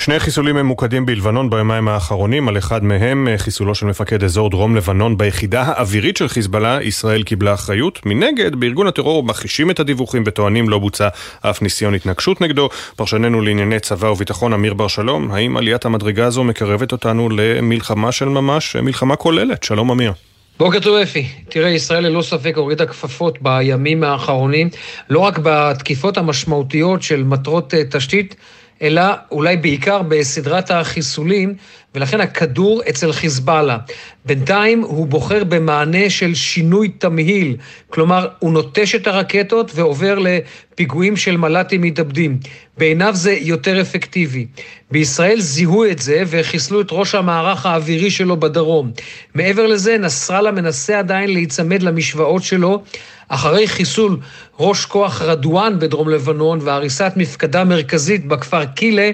שני 0.05 0.21
חיסולים 0.21 0.57
ממוקדים 0.57 1.07
בלבנון 1.07 1.51
ביומיים 1.51 1.89
האחרונים, 1.89 2.49
על 2.49 2.59
אחד 2.59 2.85
מהם 2.85 3.29
אה, 3.29 3.39
חיסולו 3.39 3.75
של 3.75 3.87
מפקד 3.87 4.25
אזור 4.25 4.51
דרום 4.51 4.77
לבנון 4.77 5.17
ביחידה 5.19 5.63
האווירית 5.63 6.17
של 6.17 6.29
חיזבאללה, 6.29 6.83
ישראל 6.83 7.23
קיבלה 7.23 7.55
אחריות. 7.55 8.01
מנגד, 8.07 8.55
בארגון 8.55 8.87
הטרור 8.87 9.23
מכחישים 9.23 9.71
את 9.71 9.81
הדיווחים 9.81 10.23
וטוענים 10.27 10.69
לא 10.69 10.79
בוצע 10.79 11.09
אף 11.41 11.63
ניסיון 11.63 11.95
התנגשות 11.95 12.41
נגדו. 12.41 12.69
פרשננו 12.97 13.41
לענייני 13.41 13.81
צבא 13.81 14.07
וביטחון 14.07 14.53
אמיר 14.53 14.75
בר 14.75 14.89
שלום, 14.89 15.31
האם 15.31 15.57
עליית 15.57 15.85
המדרגה 15.85 16.27
הזו 16.27 16.45
מקרבת 16.45 16.93
אותנו 16.93 17.29
למלחמה 17.31 18.13
של 18.13 18.29
ממש, 18.29 18.77
מלחמה 18.77 19.17
כוללת? 19.17 19.63
שלום 19.63 19.91
אמיר. 19.91 20.13
בוקר 20.59 20.81
טוב 20.81 20.97
אפי. 20.97 21.27
תראה, 21.49 21.71
ישראל 21.71 22.07
ללא 22.07 22.23
ספק 22.23 22.53
הורידה 22.57 22.87
כפפות 22.87 23.39
בימים 23.43 24.05
האחרונים, 24.05 24.69
לא 25.11 25.19
רק 25.19 25.39
בתקיפות 25.43 26.19
המשמעותיות 26.19 27.03
של 27.03 27.23
מטרות 27.23 27.75
אה, 27.75 27.83
תשתית, 27.91 28.37
אלא 28.85 29.03
אולי 29.31 29.57
בעיקר 29.57 30.03
בסדרת 30.03 30.71
החיסולים, 30.71 31.55
ולכן 31.95 32.21
הכדור 32.21 32.83
אצל 32.89 33.13
חיזבאללה. 33.13 33.79
בינתיים 34.25 34.81
הוא 34.81 35.07
בוחר 35.07 35.45
במענה 35.45 36.11
של 36.11 36.35
שינוי 36.35 36.89
תמהיל, 36.89 37.57
כלומר, 37.91 38.29
הוא 38.39 38.53
נוטש 38.53 38.95
את 38.95 39.07
הרקטות 39.07 39.71
ועובר 39.75 40.19
לפיגועים 40.19 41.17
של 41.17 41.37
מל"טים 41.37 41.83
מתאבדים. 41.83 42.39
בעיניו 42.79 43.15
זה 43.15 43.33
יותר 43.41 43.81
אפקטיבי. 43.81 44.47
בישראל 44.91 45.41
זיהו 45.41 45.85
את 45.85 45.99
זה 45.99 46.23
וחיסלו 46.27 46.81
את 46.81 46.89
ראש 46.91 47.15
המערך 47.15 47.67
האווירי 47.67 48.11
שלו 48.11 48.37
בדרום. 48.37 48.93
מעבר 49.35 49.67
לזה, 49.67 49.99
נסראללה 49.99 50.51
מנסה 50.51 50.99
עדיין 50.99 51.33
להיצמד 51.33 51.83
למשוואות 51.83 52.43
שלו. 52.43 52.83
אחרי 53.29 53.69
חיסול 53.69 54.17
ראש 54.59 54.85
כוח 54.85 55.23
רדואן 55.23 55.79
בדרום 55.79 56.09
לבנון 56.09 56.59
והריסת 56.63 57.13
מפקדה 57.17 57.65
מרכזית 57.65 58.27
בכפר 58.27 58.65
קילה, 58.65 59.11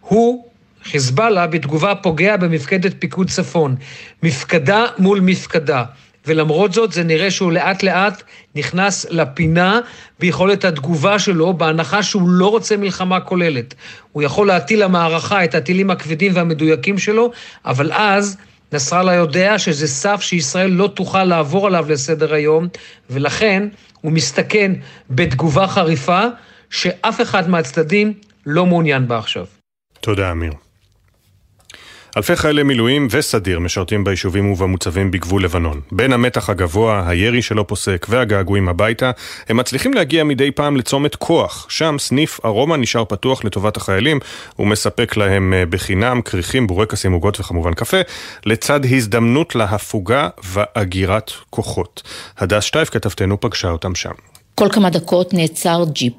הוא 0.00 0.44
חיזבאללה 0.84 1.46
בתגובה 1.46 1.94
פוגע 1.94 2.36
במפקדת 2.36 2.94
פיקוד 2.98 3.30
צפון. 3.30 3.76
מפקדה 4.22 4.86
מול 4.98 5.20
מפקדה. 5.20 5.84
ולמרות 6.26 6.72
זאת 6.72 6.92
זה 6.92 7.04
נראה 7.04 7.30
שהוא 7.30 7.52
לאט 7.52 7.82
לאט 7.82 8.22
נכנס 8.54 9.06
לפינה 9.10 9.80
ביכולת 10.18 10.64
התגובה 10.64 11.18
שלו, 11.18 11.52
בהנחה 11.52 12.02
שהוא 12.02 12.28
לא 12.28 12.50
רוצה 12.50 12.76
מלחמה 12.76 13.20
כוללת. 13.20 13.74
הוא 14.12 14.22
יכול 14.22 14.46
להטיל 14.46 14.84
למערכה 14.84 15.44
את 15.44 15.54
הטילים 15.54 15.90
הכבדים 15.90 16.32
והמדויקים 16.34 16.98
שלו, 16.98 17.30
אבל 17.64 17.92
אז 17.92 18.36
נסראללה 18.72 19.14
יודע 19.14 19.58
שזה 19.58 19.86
סף 19.86 20.20
שישראל 20.20 20.70
לא 20.70 20.90
תוכל 20.94 21.24
לעבור 21.24 21.66
עליו 21.66 21.86
לסדר 21.88 22.34
היום, 22.34 22.68
ולכן 23.10 23.68
הוא 24.00 24.12
מסתכן 24.12 24.72
בתגובה 25.10 25.66
חריפה 25.66 26.22
שאף 26.70 27.20
אחד 27.20 27.50
מהצדדים 27.50 28.12
לא 28.46 28.66
מעוניין 28.66 29.08
בה 29.08 29.18
עכשיו. 29.18 29.46
תודה, 30.00 30.30
אמיר. 30.30 30.52
אלפי 32.16 32.36
חיילי 32.36 32.62
מילואים 32.62 33.08
וסדיר 33.10 33.58
משרתים 33.58 34.04
ביישובים 34.04 34.52
ובמוצבים 34.52 35.10
בגבול 35.10 35.44
לבנון. 35.44 35.80
בין 35.92 36.12
המתח 36.12 36.50
הגבוה, 36.50 37.04
הירי 37.08 37.42
שלא 37.42 37.64
פוסק 37.68 38.06
והגעגועים 38.10 38.68
הביתה, 38.68 39.10
הם 39.48 39.56
מצליחים 39.56 39.94
להגיע 39.94 40.24
מדי 40.24 40.50
פעם 40.50 40.76
לצומת 40.76 41.16
כוח. 41.16 41.66
שם 41.68 41.96
סניף 41.98 42.40
ארומה 42.44 42.76
נשאר 42.76 43.04
פתוח 43.04 43.44
לטובת 43.44 43.76
החיילים, 43.76 44.20
ומספק 44.58 45.16
להם 45.16 45.54
אה, 45.54 45.66
בחינם 45.66 46.22
כריכים, 46.22 46.66
בורקסים, 46.66 47.12
עוגות 47.12 47.40
וכמובן 47.40 47.74
קפה, 47.74 48.00
לצד 48.46 48.80
הזדמנות 48.84 49.54
להפוגה 49.54 50.28
ואגירת 50.44 51.32
כוחות. 51.50 52.02
הדס 52.38 52.64
שטייף 52.64 52.90
כתבתנו 52.90 53.40
פגשה 53.40 53.70
אותם 53.70 53.94
שם. 53.94 54.12
כל 54.54 54.68
כמה 54.72 54.90
דקות 54.90 55.34
נעצר 55.34 55.84
ג'יפ, 55.92 56.14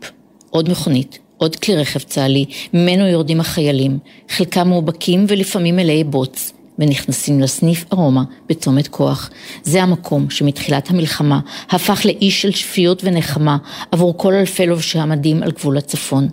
עוד 0.49 0.70
מכונית. 0.70 1.23
עוד 1.44 1.56
כלי 1.56 1.76
רכב 1.76 1.99
צה"לי, 1.99 2.45
ממנו 2.74 3.07
יורדים 3.07 3.40
החיילים, 3.40 3.98
חלקם 4.30 4.70
מאובקים 4.70 5.26
ולפעמים 5.28 5.76
מלאי 5.76 6.03
בוץ, 6.03 6.53
ונכנסים 6.80 7.40
לסניף 7.40 7.86
ארומה 7.94 8.24
בצומת 8.49 8.88
כוח. 8.88 9.30
זה 9.64 9.84
המקום 9.84 10.30
שמתחילת 10.30 10.90
המלחמה 10.90 11.40
הפך 11.70 12.06
לאי 12.06 12.32
של 12.32 12.52
שפיות 12.52 13.02
ונחמה 13.03 13.57
עבור 13.91 14.18
כל 14.18 14.34
אלפי 14.34 14.65
לובשי 14.65 14.99
המדים 14.99 15.44
על 15.44 15.52
גבול 15.52 15.78
הצפון. 15.78 16.28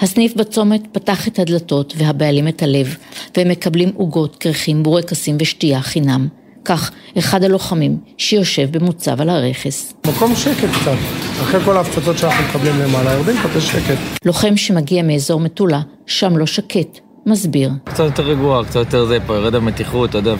הסניף 0.00 0.34
בצומת 0.34 0.82
פתח 0.92 1.28
את 1.28 1.38
הדלתות 1.38 1.94
והבעלים 1.96 2.48
את 2.48 2.62
הלב, 2.62 2.96
והם 3.36 3.48
מקבלים 3.48 3.92
עוגות, 3.94 4.36
כרכים, 4.36 4.82
בורקסים 4.82 5.36
ושתייה 5.40 5.80
חינם. 5.80 6.28
כך 6.64 6.90
אחד 7.18 7.44
הלוחמים 7.44 7.98
שיושב 8.18 8.78
במוצב 8.78 9.20
על 9.20 9.28
הרכס. 9.28 9.94
מקום 10.06 10.34
שקט 10.34 10.68
קצת, 10.80 10.96
אחרי 11.42 11.60
כל 11.64 11.76
ההפצצות 11.76 12.18
שאנחנו 12.18 12.44
מקבלים 12.44 12.74
למעלה, 12.80 13.12
יורדים 13.12 13.36
קצת 13.38 13.60
שקט. 13.60 13.98
לוחם 14.24 14.56
שמגיע 14.56 15.02
מאזור 15.02 15.40
מטולה, 15.40 15.80
שם 16.06 16.36
לא 16.36 16.46
שקט, 16.46 16.98
מסביר. 17.26 17.70
קצת 17.84 18.04
יותר 18.04 18.22
רגוע, 18.22 18.64
קצת 18.64 18.76
יותר 18.76 19.06
זה, 19.06 19.18
פה 19.26 19.34
יורד 19.34 19.54
המתיחות, 19.54 20.10
אתה 20.10 20.18
יודע, 20.18 20.34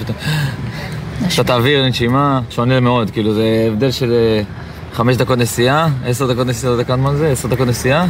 קצת 1.28 1.50
אוויר, 1.50 1.86
נשימה, 1.86 2.40
שונה 2.50 2.80
מאוד, 2.80 3.10
כאילו 3.10 3.34
זה 3.34 3.68
הבדל 3.72 3.90
של 3.90 4.12
אה, 4.12 4.42
חמש 4.94 5.16
דקות 5.16 5.38
נסיעה, 5.38 5.88
עשר 6.06 6.32
דקות 6.32 6.46
נסיעה, 6.46 6.76
דקה 6.76 6.96
מה 6.96 7.16
זה, 7.16 7.30
עשר 7.30 7.48
דקות 7.48 7.68
נסיעה. 7.68 8.06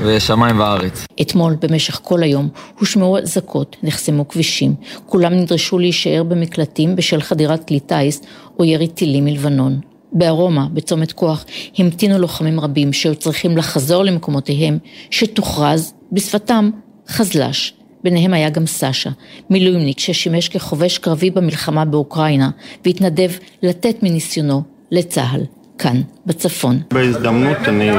ושמיים 0.00 0.60
וארץ. 0.60 1.06
אתמול, 1.20 1.56
במשך 1.60 2.00
כל 2.02 2.22
היום, 2.22 2.48
הושמעו 2.78 3.18
אזעקות, 3.18 3.76
נחסמו 3.82 4.28
כבישים. 4.28 4.74
כולם 5.06 5.32
נדרשו 5.32 5.78
להישאר 5.78 6.22
במקלטים 6.22 6.96
בשל 6.96 7.20
חדירת 7.20 7.68
כלי 7.68 7.80
טיס 7.80 8.22
או 8.58 8.64
ירי 8.64 8.88
טילים 8.88 9.24
מלבנון. 9.24 9.80
בארומה, 10.12 10.66
בצומת 10.72 11.12
כוח, 11.12 11.44
המתינו 11.78 12.18
לוחמים 12.18 12.60
רבים 12.60 12.92
שהיו 12.92 13.14
צריכים 13.14 13.56
לחזור 13.56 14.02
למקומותיהם, 14.02 14.78
שתוכרז, 15.10 15.92
בשפתם, 16.12 16.70
חזל"ש. 17.08 17.72
ביניהם 18.04 18.34
היה 18.34 18.50
גם 18.50 18.66
סשה, 18.66 19.10
מילואימניק 19.50 19.98
ששימש 19.98 20.48
כחובש 20.48 20.98
קרבי 20.98 21.30
במלחמה 21.30 21.84
באוקראינה, 21.84 22.50
והתנדב 22.84 23.30
לתת 23.62 24.02
מניסיונו 24.02 24.62
לצה"ל. 24.90 25.55
כאן, 25.78 26.00
בצפון. 26.26 26.80
בהזדמנות 26.92 27.56
אני 27.68 27.90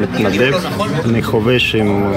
מתנדב, 0.00 0.52
אני 1.04 1.22
חובש 1.22 1.74
עם 1.74 2.12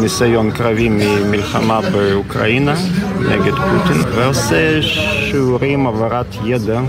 ניסיון 0.00 0.50
קרבי 0.50 0.88
ממלחמה 0.88 1.80
באוקראינה 1.80 2.74
נגד 3.20 3.52
פוטין 3.54 4.02
ועושה 4.14 4.82
שיעורים 4.82 5.86
העברת 5.86 6.26
ידע 6.44 6.80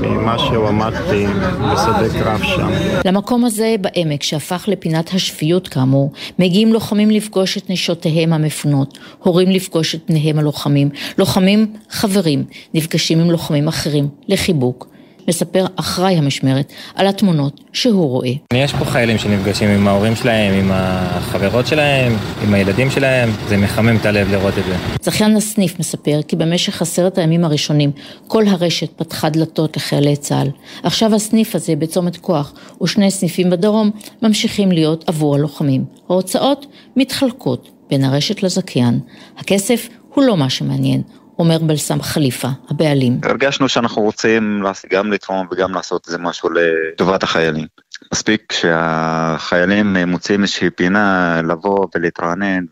ממה 0.00 0.38
שלמדתי 0.38 1.26
בשדה 1.72 2.22
קרב 2.22 2.42
שם. 2.42 2.70
למקום 3.04 3.44
הזה 3.44 3.74
בעמק, 3.80 4.22
שהפך 4.22 4.64
לפינת 4.68 5.10
השפיות 5.14 5.68
כאמור, 5.68 6.12
מגיעים 6.38 6.72
לוחמים 6.72 7.10
לפגוש 7.10 7.58
את 7.58 7.70
נשותיהם 7.70 8.32
המפונות, 8.32 8.98
הורים 9.18 9.50
לפגוש 9.50 9.94
את 9.94 10.00
בניהם 10.08 10.38
הלוחמים, 10.38 10.88
לוחמים 11.18 11.72
חברים 11.90 12.44
נפגשים 12.74 13.20
עם 13.20 13.30
לוחמים 13.30 13.68
אחרים 13.68 14.08
לחיבוק. 14.28 14.89
מספר 15.30 15.66
אחראי 15.76 16.14
המשמרת 16.14 16.72
על 16.94 17.06
התמונות 17.06 17.60
שהוא 17.72 18.08
רואה. 18.08 18.32
יש 18.54 18.72
פה 18.74 18.84
חיילים 18.84 19.18
שנפגשים 19.18 19.68
עם 19.68 19.88
ההורים 19.88 20.16
שלהם, 20.16 20.54
עם 20.54 20.70
החברות 20.72 21.66
שלהם, 21.66 22.12
עם 22.44 22.54
הילדים 22.54 22.90
שלהם, 22.90 23.30
זה 23.48 23.56
מחמם 23.56 23.96
את 23.96 24.06
הלב 24.06 24.30
לראות 24.30 24.58
את 24.58 24.64
זה. 24.64 24.76
זכיין 25.02 25.36
הסניף 25.36 25.78
מספר 25.78 26.20
כי 26.28 26.36
במשך 26.36 26.82
עשרת 26.82 27.18
הימים 27.18 27.44
הראשונים 27.44 27.90
כל 28.26 28.48
הרשת 28.48 28.90
פתחה 28.96 29.28
דלתות 29.28 29.76
לחיילי 29.76 30.16
צה"ל. 30.16 30.48
עכשיו 30.82 31.14
הסניף 31.14 31.54
הזה 31.54 31.76
בצומת 31.76 32.16
כוח 32.16 32.54
ושני 32.82 33.10
סניפים 33.10 33.50
בדרום 33.50 33.90
ממשיכים 34.22 34.72
להיות 34.72 35.04
עבור 35.06 35.34
הלוחמים. 35.34 35.84
ההוצאות 36.08 36.66
מתחלקות 36.96 37.70
בין 37.90 38.04
הרשת 38.04 38.42
לזכיין. 38.42 39.00
הכסף 39.38 39.88
הוא 40.14 40.24
לא 40.24 40.36
מה 40.36 40.50
שמעניין, 40.50 41.02
אומר 41.40 41.58
בלסם 41.58 42.02
חליפה, 42.02 42.48
הבעלים. 42.70 43.20
הרגשנו 43.22 43.68
שאנחנו 43.68 44.02
רוצים 44.02 44.62
גם 44.90 45.12
לתרום 45.12 45.46
וגם 45.52 45.74
לעשות 45.74 46.06
איזה 46.06 46.18
משהו 46.18 46.48
לטובת 46.50 47.22
החיילים. 47.22 47.66
מספיק 48.12 48.52
שהחיילים 48.52 49.96
מוצאים 50.06 50.42
איזושהי 50.42 50.70
פינה 50.70 51.40
לבוא 51.48 51.86
ולהתרענן 51.94 52.64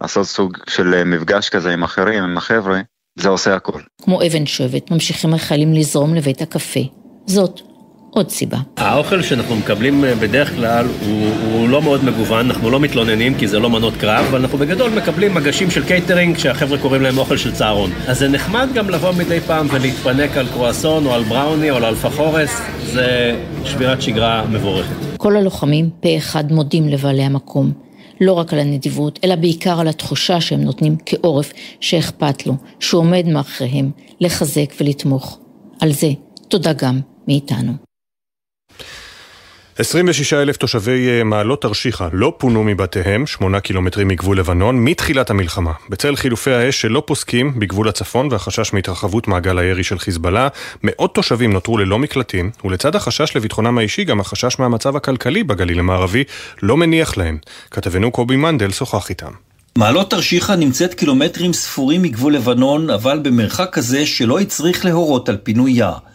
ולעשות 0.00 0.26
סוג 0.26 0.56
של 0.68 1.04
מפגש 1.04 1.48
כזה 1.48 1.72
עם 1.72 1.82
אחרים, 1.82 2.24
עם 2.24 2.36
החבר'ה, 2.36 2.80
זה 3.18 3.28
עושה 3.28 3.54
הכל. 3.54 3.80
כמו 4.02 4.22
אבן 4.22 4.46
שבת, 4.46 4.90
ממשיכים 4.90 5.34
החיילים 5.34 5.74
לזרום 5.74 6.14
לבית 6.14 6.42
הקפה. 6.42 6.80
זאת 7.26 7.60
עוד 8.10 8.30
סיבה. 8.30 8.58
האוכל 8.76 9.22
שאנחנו 9.22 9.56
מקבלים 9.56 10.04
אה, 10.04 10.14
בדרך 10.14 10.54
כלל 10.54 10.86
הוא, 11.06 11.30
הוא 11.52 11.68
לא 11.68 11.82
מאוד 11.82 12.04
מגוון, 12.04 12.46
אנחנו 12.46 12.70
לא 12.70 12.80
מתלוננים 12.80 13.34
כי 13.34 13.48
זה 13.48 13.58
לא 13.58 13.70
מנות 13.70 13.94
קרב, 13.96 14.24
אבל 14.30 14.40
אנחנו 14.40 14.58
בגדול 14.58 14.90
מקבלים 14.90 15.34
מגשים 15.34 15.70
של 15.70 15.84
קייטרינג 15.84 16.38
שהחבר'ה 16.38 16.78
קוראים 16.78 17.02
להם 17.02 17.18
אוכל 17.18 17.36
של 17.36 17.52
צהרון. 17.52 17.90
אז 18.06 18.18
זה 18.18 18.28
נחמד 18.28 18.68
גם 18.74 18.90
לבוא 18.90 19.12
מדי 19.12 19.40
פעם 19.40 19.66
ולהתפנק 19.72 20.36
על 20.36 20.46
קרואסון 20.46 21.06
או 21.06 21.14
על 21.14 21.22
בראוני 21.22 21.70
או 21.70 21.76
על 21.76 21.84
אלפחורס, 21.84 22.60
זה 22.84 23.36
שבירת 23.64 24.02
שגרה 24.02 24.44
מבורכת. 24.46 24.94
כל 25.16 25.36
הלוחמים 25.36 25.90
פה 26.00 26.08
אחד 26.16 26.52
מודים 26.52 26.88
לבעלי 26.88 27.22
המקום. 27.22 27.72
לא 28.20 28.32
רק 28.32 28.52
על 28.52 28.58
הנדיבות, 28.58 29.18
אלא 29.24 29.34
בעיקר 29.34 29.80
על 29.80 29.88
התחושה 29.88 30.40
שהם 30.40 30.60
נותנים 30.60 30.96
כעורף 31.06 31.52
שאכפת 31.80 32.46
לו, 32.46 32.54
שהוא 32.80 33.00
עומד 33.00 33.26
מאחריהם, 33.26 33.90
לחזק 34.20 34.74
ולתמוך. 34.80 35.38
על 35.80 35.92
זה 35.92 36.08
תודה 36.48 36.72
גם 36.72 37.00
מאיתנו. 37.28 37.87
26 39.80 40.32
אלף 40.32 40.56
תושבי 40.56 41.08
אה, 41.08 41.24
מעלות 41.24 41.62
תרשיחא 41.62 42.08
לא 42.12 42.32
פונו 42.38 42.64
מבתיהם, 42.64 43.26
8 43.26 43.60
קילומטרים 43.60 44.08
מגבול 44.08 44.38
לבנון, 44.38 44.84
מתחילת 44.84 45.30
המלחמה. 45.30 45.72
בצל 45.88 46.16
חילופי 46.16 46.50
האש 46.50 46.80
שלא 46.80 47.02
פוסקים 47.06 47.58
בגבול 47.58 47.88
הצפון 47.88 48.28
והחשש 48.30 48.72
מהתרחבות 48.72 49.28
מעגל 49.28 49.58
הירי 49.58 49.84
של 49.84 49.98
חיזבאללה, 49.98 50.48
מאות 50.82 51.14
תושבים 51.14 51.52
נותרו 51.52 51.78
ללא 51.78 51.98
מקלטים, 51.98 52.50
ולצד 52.64 52.96
החשש 52.96 53.36
לביטחונם 53.36 53.78
האישי, 53.78 54.04
גם 54.04 54.20
החשש 54.20 54.58
מהמצב 54.58 54.96
הכלכלי 54.96 55.44
בגליל 55.44 55.78
המערבי 55.78 56.24
לא 56.62 56.76
מניח 56.76 57.16
להם. 57.16 57.38
כתבנו 57.70 58.10
קובי 58.10 58.36
מנדל 58.36 58.70
שוחח 58.70 59.10
איתם. 59.10 59.30
מעלות 59.76 60.10
תרשיחא 60.10 60.52
נמצאת 60.52 60.94
קילומטרים 60.94 61.52
ספורים 61.52 62.02
מגבול 62.02 62.34
לבנון, 62.34 62.90
אבל 62.90 63.18
במרחק 63.22 63.68
כזה 63.72 64.06
שלא 64.06 64.38
הצריך 64.38 64.84
להורות 64.84 65.28
על 65.28 65.36
פינוי 65.42 65.72
יער. 65.72 66.07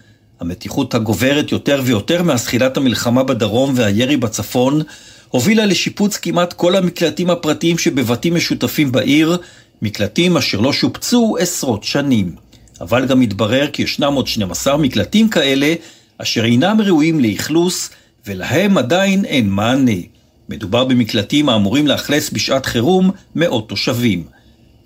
המתיחות 0.43 0.95
הגוברת 0.95 1.51
יותר 1.51 1.81
ויותר 1.85 2.23
מאז 2.23 2.43
תחילת 2.43 2.77
המלחמה 2.77 3.23
בדרום 3.23 3.73
והירי 3.75 4.17
בצפון 4.17 4.81
הובילה 5.29 5.65
לשיפוץ 5.65 6.17
כמעט 6.17 6.53
כל 6.53 6.75
המקלטים 6.75 7.29
הפרטיים 7.29 7.77
שבבתים 7.77 8.35
משותפים 8.35 8.91
בעיר, 8.91 9.37
מקלטים 9.81 10.37
אשר 10.37 10.59
לא 10.59 10.73
שופצו 10.73 11.35
עשרות 11.39 11.83
שנים. 11.83 12.35
אבל 12.81 13.05
גם 13.05 13.21
התברר 13.21 13.67
כי 13.67 13.83
ישנם 13.83 14.13
עוד 14.13 14.27
12 14.27 14.77
מקלטים 14.77 15.29
כאלה 15.29 15.73
אשר 16.17 16.45
אינם 16.45 16.81
ראויים 16.81 17.19
לאכלוס 17.19 17.89
ולהם 18.27 18.77
עדיין 18.77 19.25
אין 19.25 19.49
מענה. 19.49 20.01
מדובר 20.49 20.85
במקלטים 20.85 21.49
האמורים 21.49 21.87
לאכלס 21.87 22.29
בשעת 22.29 22.65
חירום 22.65 23.11
מאות 23.35 23.69
תושבים. 23.69 24.23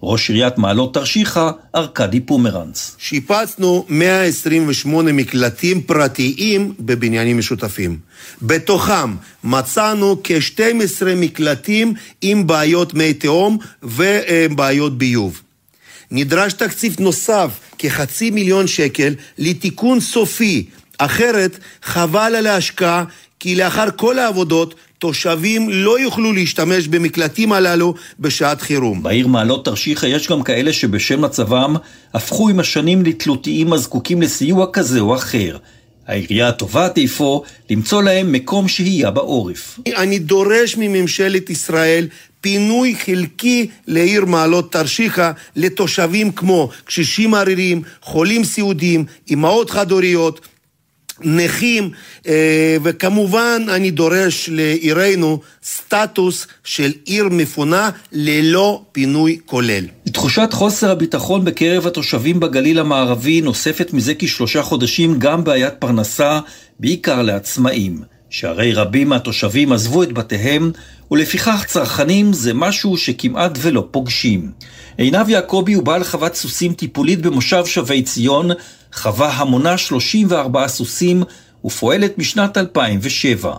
ראש 0.03 0.30
עיריית 0.30 0.57
מעלות 0.57 0.94
תרשיחא, 0.94 1.49
ארכדי 1.76 2.19
פומרנץ. 2.19 2.95
שיפצנו 2.98 3.86
128 3.90 5.11
מקלטים 5.11 5.82
פרטיים 5.82 6.74
בבניינים 6.80 7.38
משותפים. 7.38 7.99
בתוכם 8.41 9.15
מצאנו 9.44 10.18
כ-12 10.24 11.06
מקלטים 11.15 11.94
עם 12.22 12.48
בעיות 12.48 12.94
מי 12.94 13.14
תהום 13.14 13.57
ובעיות 13.84 14.98
ביוב. 14.98 15.41
נדרש 16.11 16.53
תקציב 16.53 16.95
נוסף, 16.99 17.49
כחצי 17.78 18.32
מיליון 18.32 18.68
שקל, 18.68 19.14
לתיקון 19.38 19.99
סופי. 19.99 20.65
אחרת, 20.98 21.57
חבל 21.84 22.36
על 22.36 22.48
ההשקעה, 22.48 23.03
כי 23.40 23.56
לאחר 23.56 23.88
כל 23.95 24.19
העבודות 24.19 24.76
תושבים 24.99 25.69
לא 25.69 25.99
יוכלו 25.99 26.34
להשתמש 26.34 26.88
במקלטים 26.88 27.53
הללו 27.53 27.94
בשעת 28.19 28.61
חירום. 28.61 29.03
בעיר 29.03 29.28
מעלות 29.28 29.65
תרשיחא 29.65 30.06
יש 30.06 30.28
גם 30.28 30.44
כאלה 30.44 30.74
שבשל 30.74 31.15
מצבם 31.15 31.76
הפכו 32.14 32.49
עם 32.49 32.60
השנים 32.60 33.03
לתלותיים 33.03 33.74
הזקוקים 33.74 34.22
לסיוע 34.22 34.68
כזה 34.74 34.99
או 34.99 35.15
אחר. 35.15 35.57
העירייה 36.07 36.52
תובעת 36.52 36.98
אפוא 36.98 37.41
למצוא 37.69 38.03
להם 38.03 38.32
מקום 38.32 38.68
שהייה 38.68 39.11
בעורף. 39.11 39.80
אני 39.95 40.19
דורש 40.19 40.76
מממשלת 40.78 41.49
ישראל 41.49 42.07
פינוי 42.41 42.95
חלקי 42.95 43.68
לעיר 43.88 44.26
מעלות 44.26 44.72
תרשיחא 44.72 45.32
לתושבים 45.56 46.32
כמו 46.32 46.69
קשישים 46.86 47.34
עריריים, 47.34 47.82
חולים 48.02 48.44
סיעודיים, 48.44 49.06
אמהות 49.32 49.69
חד-הוריות, 49.69 50.41
נכים, 51.22 51.89
אה, 52.27 52.77
וכמובן 52.84 53.61
אני 53.69 53.91
דורש 53.91 54.49
לעירנו 54.52 55.39
סטטוס 55.64 56.48
של 56.64 56.91
עיר 57.06 57.30
מפונה 57.31 57.89
ללא 58.11 58.81
פינוי 58.91 59.38
כולל. 59.45 59.84
תחושת 60.11 60.49
חוסר 60.52 60.91
הביטחון 60.91 61.45
בקרב 61.45 61.88
התושבים 61.88 62.39
בגליל 62.39 62.80
המערבי 62.80 63.41
נוספת 63.41 63.94
מזה 63.94 64.14
כשלושה 64.19 64.64
חודשים 64.64 65.19
גם 65.19 65.44
בעיית 65.44 65.73
פרנסה, 65.80 66.39
בעיקר 66.80 67.22
לעצמאים. 67.22 68.02
שהרי 68.30 68.73
רבים 68.73 69.10
מהתושבים 69.10 69.72
עזבו 69.72 70.03
את 70.03 70.14
בתיהם, 70.14 70.72
ולפיכך 71.11 71.64
צרכנים 71.68 72.34
זה 72.34 72.53
משהו 72.53 72.98
שכמעט 72.98 73.57
ולא 73.61 73.88
פוגשים. 73.91 74.52
עינב 74.98 75.30
יעקבי 75.30 75.73
הוא 75.73 75.84
בעל 75.84 76.03
חוות 76.03 76.35
סוסים 76.35 76.73
טיפולית 76.73 77.22
במושב 77.22 77.65
שבי 77.65 78.02
ציון, 78.02 78.52
חווה 78.98 79.30
המונה 79.30 79.78
34 79.78 80.68
סוסים 80.68 81.24
ופועלת 81.65 82.18
משנת 82.18 82.57
2007. 82.57 83.56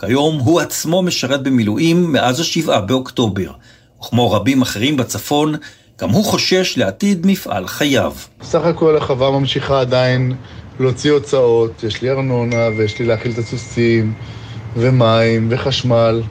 כיום 0.00 0.38
הוא 0.38 0.60
עצמו 0.60 1.02
משרת 1.02 1.42
במילואים 1.42 2.12
מאז 2.12 2.40
השבעה 2.40 2.80
באוקטובר, 2.80 3.50
וכמו 4.00 4.32
רבים 4.32 4.62
אחרים 4.62 4.96
בצפון, 4.96 5.54
גם 6.00 6.10
הוא 6.10 6.24
חושש 6.24 6.78
לעתיד 6.78 7.26
מפעל 7.26 7.66
חייו. 7.66 8.12
בסך 8.40 8.64
הכל 8.64 8.96
החווה 8.96 9.30
ממשיכה 9.30 9.80
עדיין 9.80 10.32
להוציא 10.80 11.12
הוצאות, 11.12 11.84
יש 11.84 12.02
לי 12.02 12.10
ארנונה 12.10 12.68
ויש 12.76 12.98
לי 12.98 13.04
להאכיל 13.04 13.32
את 13.32 13.38
הסוסים, 13.38 14.14
ומים 14.76 15.48
וחשמל, 15.50 16.22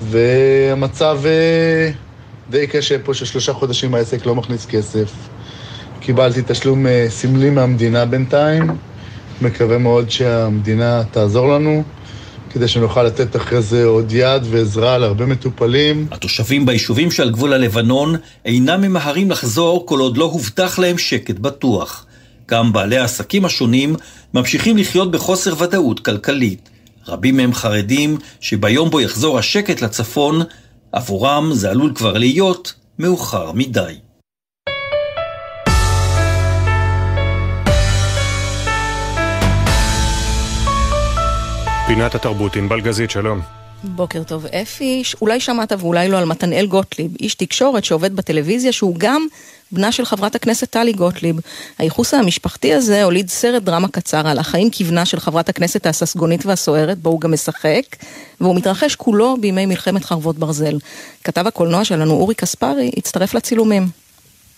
והמצב 0.00 1.20
אה, 1.26 1.90
די 2.50 2.66
קשה 2.66 2.98
פה 3.04 3.14
ששלושה 3.14 3.52
חודשים 3.52 3.94
העסק 3.94 4.26
לא 4.26 4.34
מכניס 4.34 4.66
כסף. 4.66 5.12
קיבלתי 6.06 6.40
תשלום 6.46 6.86
אה, 6.86 7.06
סמלי 7.08 7.50
מהמדינה 7.50 8.04
בינתיים, 8.04 8.62
מקווה 9.42 9.78
מאוד 9.78 10.10
שהמדינה 10.10 11.02
תעזור 11.10 11.48
לנו. 11.48 11.82
כדי 12.50 12.68
שנוכל 12.68 13.02
לתת 13.02 13.36
אחרי 13.36 13.62
זה 13.62 13.84
עוד 13.84 14.12
יד 14.12 14.42
ועזרה 14.50 14.98
להרבה 14.98 15.26
מטופלים. 15.26 16.06
התושבים 16.10 16.66
ביישובים 16.66 17.10
שעל 17.10 17.30
גבול 17.30 17.52
הלבנון 17.52 18.14
אינם 18.44 18.80
ממהרים 18.80 19.30
לחזור 19.30 19.86
כל 19.86 20.00
עוד 20.00 20.16
לא 20.16 20.24
הובטח 20.24 20.78
להם 20.78 20.98
שקט 20.98 21.38
בטוח. 21.38 22.06
גם 22.48 22.72
בעלי 22.72 22.98
העסקים 22.98 23.44
השונים 23.44 23.96
ממשיכים 24.34 24.76
לחיות 24.76 25.10
בחוסר 25.10 25.62
ודאות 25.62 26.00
כלכלית. 26.00 26.68
רבים 27.08 27.36
מהם 27.36 27.54
חרדים 27.54 28.18
שביום 28.40 28.90
בו 28.90 29.00
יחזור 29.00 29.38
השקט 29.38 29.80
לצפון, 29.82 30.42
עבורם 30.92 31.50
זה 31.52 31.70
עלול 31.70 31.92
כבר 31.94 32.18
להיות 32.18 32.74
מאוחר 32.98 33.52
מדי. 33.52 34.05
פינת 41.86 42.14
התרבות, 42.14 42.56
ענבל 42.56 42.80
גזית, 42.80 43.10
שלום. 43.10 43.40
בוקר 43.84 44.22
טוב 44.22 44.46
אפי, 44.46 45.02
אולי 45.20 45.40
שמעת 45.40 45.72
ואולי 45.78 46.08
לא 46.08 46.18
על 46.18 46.24
מתנאל 46.24 46.66
גוטליב, 46.66 47.10
איש 47.20 47.34
תקשורת 47.34 47.84
שעובד 47.84 48.16
בטלוויזיה 48.16 48.72
שהוא 48.72 48.94
גם 48.98 49.26
בנה 49.72 49.92
של 49.92 50.04
חברת 50.04 50.34
הכנסת 50.34 50.70
טלי 50.70 50.92
גוטליב. 50.92 51.36
הייחוס 51.78 52.14
המשפחתי 52.14 52.74
הזה 52.74 53.04
הוליד 53.04 53.28
סרט 53.28 53.62
דרמה 53.62 53.88
קצר 53.88 54.28
על 54.28 54.38
החיים 54.38 54.68
כבנה 54.72 55.04
של 55.04 55.20
חברת 55.20 55.48
הכנסת 55.48 55.86
הססגונית 55.86 56.46
והסוערת, 56.46 56.98
בו 56.98 57.10
הוא 57.10 57.20
גם 57.20 57.32
משחק, 57.32 57.96
והוא 58.40 58.56
מתרחש 58.56 58.96
כולו 58.96 59.36
בימי 59.40 59.66
מלחמת 59.66 60.04
חרבות 60.04 60.38
ברזל. 60.38 60.78
כתב 61.24 61.46
הקולנוע 61.46 61.84
שלנו 61.84 62.12
אורי 62.12 62.34
קספרי 62.34 62.90
הצטרף 62.96 63.34
לצילומים. 63.34 64.05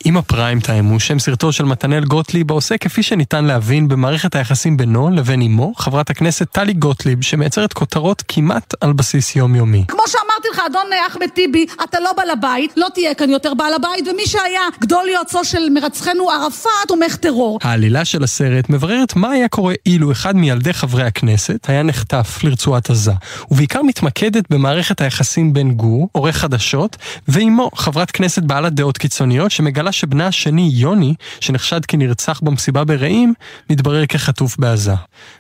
עם 0.04 0.16
הפריים 0.16 0.60
טיים 0.60 0.84
הוא 0.84 0.98
שם 0.98 1.18
סרטו 1.18 1.52
של 1.52 1.64
מתנאל 1.64 2.04
גוטליב 2.04 2.50
העושה 2.50 2.78
כפי 2.78 3.02
שניתן 3.02 3.44
להבין 3.44 3.88
במערכת 3.88 4.34
היחסים 4.34 4.76
בינו 4.76 5.10
לבין 5.10 5.42
אמו, 5.42 5.72
חברת 5.76 6.10
הכנסת 6.10 6.46
טלי 6.52 6.72
גוטליב, 6.72 7.22
שמייצרת 7.22 7.72
כותרות 7.72 8.22
כמעט 8.28 8.74
על 8.80 8.92
בסיס 8.92 9.36
יומיומי. 9.36 9.84
כמו 9.88 10.02
שאמרתי 10.06 10.48
לך, 10.52 10.62
אדון 10.66 10.86
אחמד 11.06 11.26
טיבי, 11.34 11.66
אתה 11.84 12.00
לא 12.00 12.12
בעל 12.16 12.30
הבית, 12.30 12.72
לא 12.76 12.86
תהיה 12.94 13.14
כאן 13.14 13.30
יותר 13.30 13.54
בעל 13.54 13.74
הבית, 13.74 14.08
ומי 14.08 14.26
שהיה 14.26 14.60
גדול 14.80 15.08
יועצו 15.14 15.44
של 15.44 15.70
מרצחנו 15.70 16.30
ערפאת, 16.30 16.72
תומך 16.88 17.16
טרור. 17.16 17.58
העלילה 17.62 18.04
של 18.04 18.24
הסרט 18.24 18.68
מבררת 18.68 19.16
מה 19.16 19.30
היה 19.30 19.48
קורה 19.48 19.74
אילו 19.86 20.12
אחד 20.12 20.36
מילדי 20.36 20.72
חברי 20.72 21.04
הכנסת 21.04 21.68
היה 21.68 21.82
נחטף 21.82 22.38
לרצועת 22.44 22.90
עזה, 22.90 23.12
ובעיקר 23.50 23.82
מתמקדת 23.82 24.44
במערכת 24.50 25.00
היחסים 25.00 25.52
בין 25.52 25.70
גור, 25.70 26.08
עורך 26.12 26.36
חדשות, 26.36 26.96
ואימו, 27.28 27.70
חברת 27.74 28.10
כנסת 28.10 28.42
בעלת 28.42 28.72
דעות 28.72 28.98
קיצוניות, 28.98 29.50
שמגלה 29.50 29.88
שבנה 29.93 30.27
השני, 30.27 30.70
יוני, 30.74 31.15
שנחשד 31.40 31.85
כי 31.85 31.97
נרצח 31.97 32.40
במסיבה 32.43 32.85
ברעים, 32.85 33.35
מתברר 33.70 34.06
כחטוף 34.06 34.56
בעזה. 34.59 34.94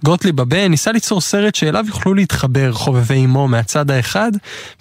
גוטליב 0.04 0.40
הבן 0.40 0.66
ניסה 0.70 0.92
ליצור 0.92 1.20
סרט 1.20 1.54
שאליו 1.54 1.84
יוכלו 1.86 2.14
להתחבר 2.14 2.72
חובבי 2.72 3.24
אמו 3.24 3.48
מהצד 3.48 3.90
האחד, 3.90 4.32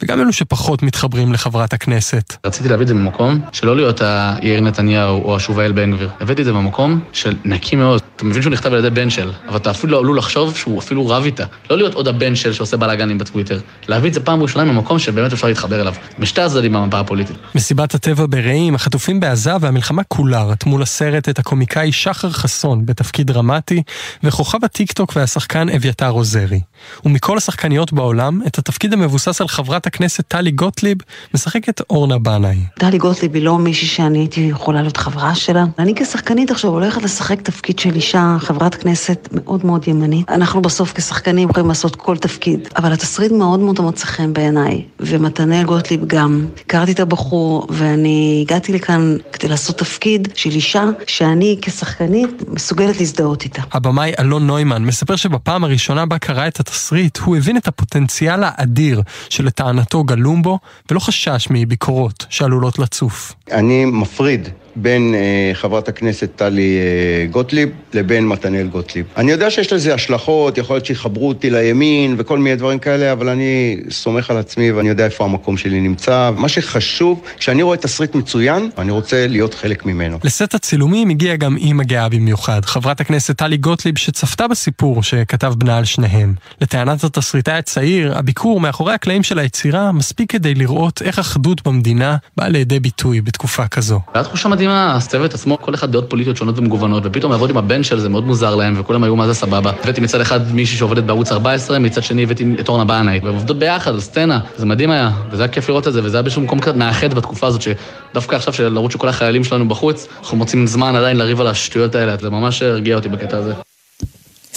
וגם 0.02 0.20
אלו 0.20 0.34
שפחות 0.34 0.84
מתחברים 0.84 1.34
לחברת 1.34 1.74
הכנסת. 1.74 2.38
רציתי 2.46 2.70
להביא 2.70 2.84
את 2.84 2.88
זה 2.88 2.94
במקום 2.94 3.42
שלא 3.52 3.76
להיות 3.76 4.02
היאיר 4.02 4.62
נתניהו 4.62 5.24
או 5.24 5.36
השובאל 5.36 5.72
בן 5.72 5.92
גביר. 5.92 6.10
הבאתי 6.20 6.42
את 6.42 6.46
זה 6.46 6.54
במקום 6.54 7.00
של 7.14 7.36
נקי 7.46 7.76
מאוד. 7.76 8.02
אתה 8.16 8.26
מבין 8.26 8.42
שהוא 8.42 8.52
נכתב 8.52 8.74
על 8.74 8.80
ידי 8.80 8.90
בן 8.90 9.10
של, 9.10 9.32
אבל 9.48 9.58
אתה 9.58 9.72
אפילו 9.72 9.94
לא 9.94 10.00
עלול 10.00 10.18
לחשוב 10.18 10.56
שהוא 10.56 10.80
אפילו 10.80 11.08
רב 11.08 11.24
איתה. 11.24 11.44
לא 11.70 11.78
להיות 11.78 11.94
עוד 11.94 12.08
הבן 12.08 12.36
של 12.36 12.54
שעושה 12.54 12.78
בלאגנים 12.78 13.18
בטוויטר. 13.18 13.60
להביא 13.88 14.10
את 14.10 14.14
זה 14.14 14.20
פעם 14.20 14.42
ראשונה 14.42 14.66
ממקום 14.66 15.00
שבאמת 15.00 15.34
אפשר 15.34 15.48
להתחבר 15.48 15.82
אליו. 15.82 15.94
בשתי 16.20 16.42
הצדדים 16.42 16.74
במפה 16.74 17.00
הפוליטית. 17.00 17.36
מסיבת 17.56 17.96
הטבע 17.96 18.26
ברעים, 18.30 18.76
החטופים 18.76 19.20
בעזה 19.20 19.56
והמלחמה 19.62 20.04
כולה 20.04 20.44
רתמו 20.44 20.78
לסרט 20.78 21.30
את 21.30 21.40
הקומיקאי 21.40 21.92
שחר 21.92 22.30
חסון 22.30 22.86
בתפקיד 22.86 23.28
דרמטי, 23.28 23.84
וכוכב 24.24 24.66
הטיקטוק 24.66 25.14
והשחקן 25.16 25.70
אביתר 25.70 26.10
עוזרי. 26.10 26.60
ומכל 27.06 27.38
השחקניות 27.38 27.94
בעולם, 27.94 28.42
את 28.48 28.58
התפקיד 28.58 28.94
המבוסס 28.94 29.42
על 29.42 29.48
חברת 29.48 29.88
הכנסת 29.88 30.24
טלי 30.28 30.52
גוטליב, 30.52 30.98
משחקת 31.34 31.82
אורנה 31.90 32.20
בנאי. 32.20 32.58
טלי 32.80 32.98
גוטליב 32.98 33.36
היא 33.36 33.44
לא 33.44 33.58
מישהי 33.58 33.88
שאני 33.88 34.20
הייתי 34.20 34.42
יכולה 34.42 34.82
להיות 34.82 34.98
חברה 34.98 35.36
שלה. 35.36 35.66
אני 35.80 35.94
כשחקנית 35.96 36.52
עכשיו 36.52 36.72
הולכת 36.72 37.04
לשחק 37.04 37.42
תפקיד 37.42 37.80
של 37.80 37.96
אישה, 37.96 38.36
חברת 38.40 38.76
כנסת 38.76 39.30
מאוד 39.32 39.66
מאוד 39.66 39.88
ימנית. 39.88 40.30
אנחנו 40.30 40.62
בסוף 40.62 40.94
כשחקנים 40.94 41.50
יכולים 41.50 41.70
לעשות 41.70 41.96
כל 41.96 42.18
תפקיד, 42.18 42.68
אבל 42.76 42.94
התסריט 42.94 43.32
מאוד 43.32 43.60
מאוד 43.60 43.82
מוצא 43.82 44.06
חן 44.06 44.34
בעיניי, 44.34 44.84
ומתנאל 45.00 45.64
גוטליב 45.64 46.06
גם. 46.08 46.46
הכרתי 46.66 46.92
את 46.92 47.00
הבחור, 47.00 47.68
ואני 47.70 48.46
הגעתי 48.46 48.74
לכאן 48.74 49.18
כדי 49.34 49.47
לעשות 49.48 49.78
תפקיד 49.78 50.28
של 50.36 50.50
אישה 50.50 50.84
שאני 51.08 51.58
כשחקנית 51.62 52.30
מסוגלת 52.48 53.00
להזדהות 53.00 53.44
איתה. 53.44 53.62
הבמאי 53.72 54.14
אלון 54.20 54.48
נוימן 54.48 54.84
מספר 54.84 55.16
שבפעם 55.16 55.64
הראשונה 55.64 56.06
בה 56.06 56.20
קרא 56.20 56.48
את 56.48 56.60
התסריט, 56.60 57.18
הוא 57.18 57.38
הבין 57.38 57.58
את 57.58 57.68
הפוטנציאל 57.68 58.44
האדיר 58.44 59.02
שלטענתו 59.30 60.04
גלום 60.04 60.42
בו, 60.42 60.60
ולא 60.92 61.00
חשש 61.00 61.48
מביקורות 61.50 62.26
שעלולות 62.30 62.80
לצוף. 62.80 63.34
אני 63.52 63.86
מפריד 63.86 64.50
בין 64.82 65.16
אה, 65.16 65.52
חברת 65.54 65.88
הכנסת 65.90 66.30
טלי 66.36 66.78
אה, 66.78 67.26
גוטליב 67.32 67.70
לבין 67.94 68.28
מתנאל 68.28 68.68
גוטליב. 68.68 69.06
אני 69.18 69.32
יודע 69.32 69.52
שיש 69.52 69.74
לזה 69.74 69.94
השלכות, 69.94 70.58
יכול 70.58 70.76
להיות 70.76 70.86
שיחברו 70.86 71.28
אותי 71.28 71.50
לימין 71.50 72.16
וכל 72.18 72.38
מיני 72.40 72.56
דברים 72.56 72.80
כאלה, 72.80 73.12
אבל 73.12 73.30
אני 73.30 73.78
סומך 73.90 74.32
על 74.32 74.38
עצמי 74.38 74.72
ואני 74.72 74.90
יודע 74.90 75.06
איפה 75.06 75.26
המקום 75.26 75.58
שלי 75.58 75.80
נמצא. 75.80 76.32
מה 76.38 76.50
שחשוב, 76.50 77.22
כשאני 77.38 77.64
רואה 77.64 77.78
תסריט 77.78 78.16
מצוין, 78.16 78.70
אני 78.78 78.92
רוצה 78.92 79.28
להיות 79.28 79.54
חלק 79.54 79.86
ממנו. 79.86 80.18
לסט 80.24 80.56
הצילומים 80.56 81.10
הגיעה 81.10 81.36
גם 81.36 81.58
אימא 81.58 81.84
גאה 81.84 82.10
במיוחד, 82.10 82.66
חברת 82.66 83.02
הכנסת 83.02 83.38
טלי 83.38 83.58
גוטליב 83.58 83.98
שצפתה 83.98 84.48
בסיפור 84.48 85.04
שכתב 85.04 85.54
בנה 85.58 85.78
על 85.78 85.86
שניהם. 85.86 86.34
לטענת 86.62 87.04
התסריטאי 87.04 87.54
הצעיר, 87.54 88.18
הביקור 88.18 88.60
מאחורי 88.60 88.94
הקלעים 88.94 89.24
של 89.24 89.40
היצירה 89.40 89.92
מספיק 89.92 90.32
כדי 90.32 90.54
לראות 90.54 91.02
איך 91.02 91.20
אחדות 91.20 91.68
במדינה 91.68 92.18
באה 92.38 92.50
לידי 92.50 92.80
ביטוי 92.80 93.22
בתקופה 93.22 93.68
כזו. 93.68 94.00
ואז 94.16 94.28
תחושה 94.28 94.50
מדהימה, 94.68 94.96
הסצוות 94.96 95.34
עצמו, 95.34 95.58
כל 95.62 95.74
אחד 95.74 95.92
דעות 95.92 96.10
פוליטיות 96.10 96.38
שונות 96.38 96.60
ומגוונות, 96.60 97.04
ופתאום 97.06 97.32
לעבוד 97.32 97.50
עם 97.50 97.58
הבן 97.58 97.84
של 97.84 98.00
זה 98.00 98.10
מאוד 98.10 98.26
מוזר 98.26 98.56
להם, 98.56 98.74
וכולם 98.78 99.04
היו 99.04 99.16
מה 99.16 99.28
זה 99.28 99.34
סבבה. 99.34 99.72
הבאתי 99.84 100.02
מצד 100.02 100.22
אחד 100.22 100.56
מישהי 100.56 100.78
שעובדת 100.78 101.04
בערוץ 101.04 101.32
14, 101.32 101.80
מצד 101.80 102.04
שני 102.04 102.24
הבאתי 102.24 102.46
את 102.60 102.70
אורנה 102.70 102.86
בנאי, 102.86 103.20
ועובדות 103.24 103.60
ביחד 103.60 103.92
על 103.92 104.00
סצנה, 104.00 104.40
זה 104.58 104.66
מדהים 104.66 104.92
היה, 104.92 105.12
וזה 105.32 105.44
היה 105.44 105.52
כיף 105.52 105.70
לראות 105.70 105.88
את 105.88 105.94
זה, 105.94 106.02
וזה 106.04 106.18
היה 106.18 106.22
באיזשהו 106.22 106.42
מקום 106.42 106.60
קצת 106.60 106.76
מאחד 106.76 107.14
בתקופה 107.14 107.48
הזאת, 107.48 107.62
שדווקא 107.62 108.36
עכשיו, 108.36 108.54
שלרוץ 108.54 108.94
שכל 108.94 109.08
החיילים 109.08 109.44
שלנו 109.44 109.68
בחוץ, 109.68 110.08
אנחנו 110.20 110.38
מוצאים 110.38 110.68
זמן 110.68 110.96
עדיין 110.96 111.18
לריב 111.18 111.42
על 111.42 111.48
השטויות 111.48 111.96
האלה, 111.96 112.16
זה 112.22 112.30
ממש 112.30 112.62
הרגיע 112.62 112.96
אותי 112.96 113.10
בקטע 113.10 113.38
הזה. 113.38 113.54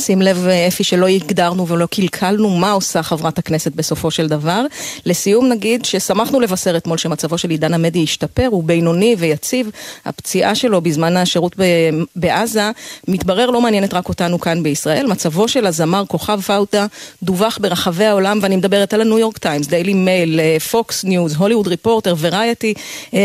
שים 0.00 0.22
לב, 0.22 0.46
אפי, 0.68 0.84
שלא 0.84 1.06
הגדרנו 1.06 1.68
ולא 1.68 1.86
קלקלנו 1.86 2.50
מה 2.50 2.72
עושה 2.72 3.02
חברת 3.02 3.38
הכנסת 3.38 3.72
בסופו 3.72 4.10
של 4.10 4.28
דבר. 4.28 4.64
לסיום 5.06 5.48
נגיד 5.48 5.84
ששמחנו 5.84 6.40
לבשר 6.40 6.76
אתמול 6.76 6.98
שמצבו 6.98 7.38
של 7.38 7.50
עידן 7.50 7.74
עמדי 7.74 8.02
השתפר, 8.02 8.46
הוא 8.50 8.64
בינוני 8.64 9.16
ויציב. 9.18 9.70
הפציעה 10.04 10.54
שלו 10.54 10.80
בזמן 10.80 11.16
השירות 11.16 11.56
בעזה, 12.16 12.70
מתברר 13.08 13.50
לא 13.50 13.60
מעניינת 13.60 13.94
רק 13.94 14.08
אותנו 14.08 14.40
כאן 14.40 14.62
בישראל. 14.62 15.06
מצבו 15.06 15.48
של 15.48 15.66
הזמר 15.66 16.04
כוכב 16.08 16.40
פאודה 16.40 16.86
דווח 17.22 17.58
ברחבי 17.60 18.04
העולם, 18.04 18.38
ואני 18.42 18.56
מדברת 18.56 18.94
על 18.94 19.00
הניו 19.00 19.18
יורק 19.18 19.38
טיימס, 19.38 19.66
דיילי 19.66 19.94
מייל, 19.94 20.40
פוקס 20.70 21.04
ניוז, 21.04 21.34
הוליווד 21.34 21.66
ריפורטר, 21.66 22.14
וראייטי, 22.18 22.74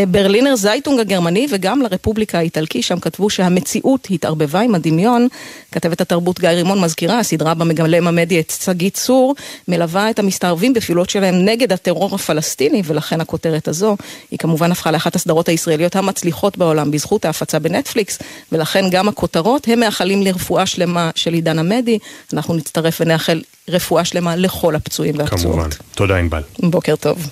ברלינר 0.08 0.56
זייטונג 0.56 1.00
הגרמני 1.00 1.48
וגם 1.52 1.82
לרפובליקה 1.82 2.38
האיטלקי, 2.38 2.82
שם 2.82 3.00
כתבו 3.00 3.30
שהמציאות 3.30 4.08
התערבבה 4.12 4.60
עם 4.60 4.76
הדמיון. 4.76 5.28
כתבת 5.72 6.02
התרבות 6.02 6.40
גיא 6.40 6.50
רימון 6.66 6.82
מזכירה, 6.82 7.20
הסדרה 7.20 7.54
בה 7.54 7.66
מגלם 7.66 8.08
עמדי 8.08 8.40
את 8.40 8.54
שגיא 8.64 8.90
צור, 8.90 9.36
מלווה 9.68 10.10
את 10.10 10.20
המסתערבים 10.20 10.74
בפעולות 10.74 11.10
שלהם 11.10 11.46
נגד 11.46 11.74
הטרור 11.74 12.16
הפלסטיני, 12.16 12.82
ולכן 12.86 13.22
הכותרת 13.22 13.68
הזו, 13.68 13.98
היא 14.32 14.40
כמובן 14.40 14.72
הפכה 14.72 14.92
לאחת 14.92 15.16
הסדרות 15.16 15.50
הישראליות 15.50 15.96
המצליחות 15.96 16.58
בעולם 16.58 16.92
בזכות 16.92 17.26
ההפצה 17.26 17.60
בנטפליקס, 17.60 18.20
ולכן 18.52 18.90
גם 18.90 19.08
הכותרות 19.08 19.68
הם 19.68 19.80
מאחלים 19.80 20.24
לרפואה 20.24 20.66
שלמה 20.66 21.10
של 21.16 21.34
עידן 21.34 21.60
עמדי, 21.60 22.00
אנחנו 22.34 22.54
נצטרף 22.54 23.02
ונאחל 23.02 23.42
רפואה 23.70 24.06
שלמה 24.06 24.36
לכל 24.36 24.76
הפצועים 24.76 25.16
והפצועות. 25.18 25.56
כמובן. 25.56 25.70
תודה 25.96 26.18
ענבל. 26.18 26.42
בוקר 26.60 26.96
טוב. 26.96 27.30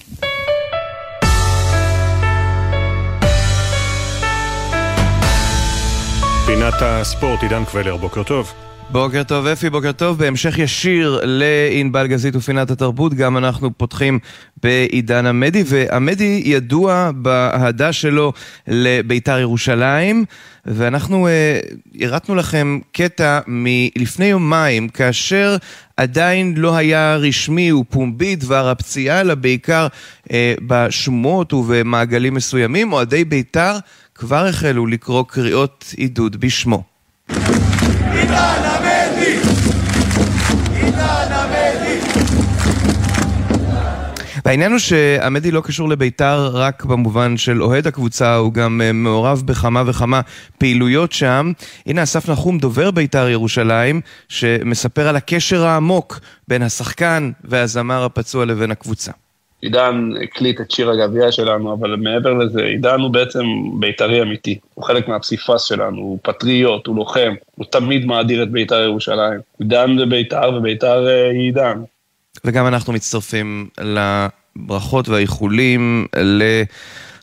פינת 6.46 6.74
הספורט, 6.82 7.44
עידן 7.44 7.66
קבלר, 7.66 7.98
בוקר 7.98 8.24
טוב. 8.24 8.54
בוקר 8.94 9.24
טוב 9.24 9.48
אפי, 9.48 9.70
בוקר 9.70 9.92
טוב. 9.92 10.18
בהמשך 10.18 10.58
ישיר 10.60 11.20
לענבל 11.24 12.08
גזית 12.08 12.36
ופינת 12.36 12.72
התרבות, 12.72 13.14
גם 13.14 13.38
אנחנו 13.38 13.78
פותחים 13.78 14.20
בעידן 14.64 15.26
עמדי, 15.26 15.64
ועמדי 15.66 16.42
ידוע 16.46 17.12
באהדה 17.16 17.94
שלו 17.94 18.34
לביתר 18.68 19.40
ירושלים, 19.40 20.26
ואנחנו 20.66 21.28
הרטנו 22.02 22.36
uh, 22.36 22.38
לכם 22.38 22.80
קטע 22.92 23.40
מלפני 23.48 24.26
יומיים, 24.26 24.90
כאשר 24.90 25.58
עדיין 25.98 26.54
לא 26.58 26.76
היה 26.76 27.16
רשמי 27.16 27.72
ופומבי 27.72 28.36
דבר 28.36 28.70
הפציעה, 28.70 29.22
אלא 29.22 29.36
בעיקר 29.36 29.88
uh, 30.24 30.32
בשמועות 30.68 31.54
ובמעגלים 31.54 32.34
מסוימים, 32.34 32.94
אוהדי 32.94 33.26
ביתר 33.26 33.74
כבר 34.16 34.46
החלו 34.46 34.88
לקרוא 34.88 35.24
קריאות 35.28 35.94
עידוד 35.98 36.40
בשמו. 36.40 36.93
עידן 38.34 38.64
עמדי! 38.66 39.38
עידן 40.76 41.32
עמדי! 41.34 42.00
והעניין 44.46 44.72
הוא 44.72 44.80
שעמדי 44.80 45.52
לא 45.52 45.62
קשור 45.62 45.90
לביתר 45.90 46.50
רק 46.54 46.86
במובן 46.86 47.38
של 47.38 47.64
אוהד 47.64 47.88
הקבוצה, 47.88 48.36
הוא 48.36 48.54
גם 48.54 48.82
מעורב 48.94 49.42
בכמה 49.46 49.84
וכמה 49.86 50.22
פעילויות 50.58 51.12
שם. 51.12 51.52
הנה 51.86 52.04
אסף 52.04 52.30
נחום, 52.30 52.58
דובר 52.58 52.92
ביתר 52.92 53.30
ירושלים, 53.30 54.02
שמספר 54.30 55.08
על 55.08 55.16
הקשר 55.16 55.66
העמוק 55.66 56.20
בין 56.48 56.62
השחקן 56.62 57.32
והזמר 57.44 58.04
הפצוע 58.04 58.46
לבין 58.46 58.72
הקבוצה. 58.72 59.12
עידן 59.64 60.10
הקליט 60.24 60.62
את 60.62 60.72
שיר 60.72 60.90
הגביע 60.90 61.32
שלנו, 61.32 61.74
אבל 61.74 61.96
מעבר 61.96 62.34
לזה, 62.34 62.62
עידן 62.62 63.00
הוא 63.00 63.12
בעצם 63.12 63.44
בית"רי 63.80 64.22
אמיתי. 64.22 64.60
הוא 64.74 64.86
חלק 64.86 65.08
מהפסיפס 65.08 65.64
שלנו, 65.64 66.02
הוא 66.02 66.20
פטריוט, 66.22 66.88
הוא 66.88 66.96
לוחם, 66.96 67.34
הוא 67.56 67.66
תמיד 67.70 68.06
מאדיר 68.06 68.44
את 68.44 68.52
בית"ר 68.52 68.82
ירושלים. 68.82 69.40
עידן 69.60 69.96
זה 70.00 70.06
בית"ר 70.06 70.54
ובית"ר 70.58 71.08
אה, 71.08 71.30
היא 71.30 71.40
עידן. 71.40 71.82
וגם 72.46 72.68
אנחנו 72.68 72.94
מצטרפים 72.94 73.68
לברכות 73.82 75.10
והאיחולים 75.10 76.08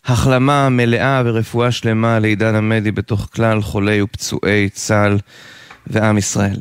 להחלמה 0.08 0.68
מלאה 0.68 1.22
ורפואה 1.24 1.70
שלמה 1.70 2.18
לעידן 2.18 2.54
עמדי 2.54 2.90
בתוך 2.90 3.28
כלל 3.34 3.62
חולי 3.62 4.02
ופצועי 4.02 4.68
צה"ל 4.68 5.18
ועם 5.86 6.18
ישראל. 6.18 6.56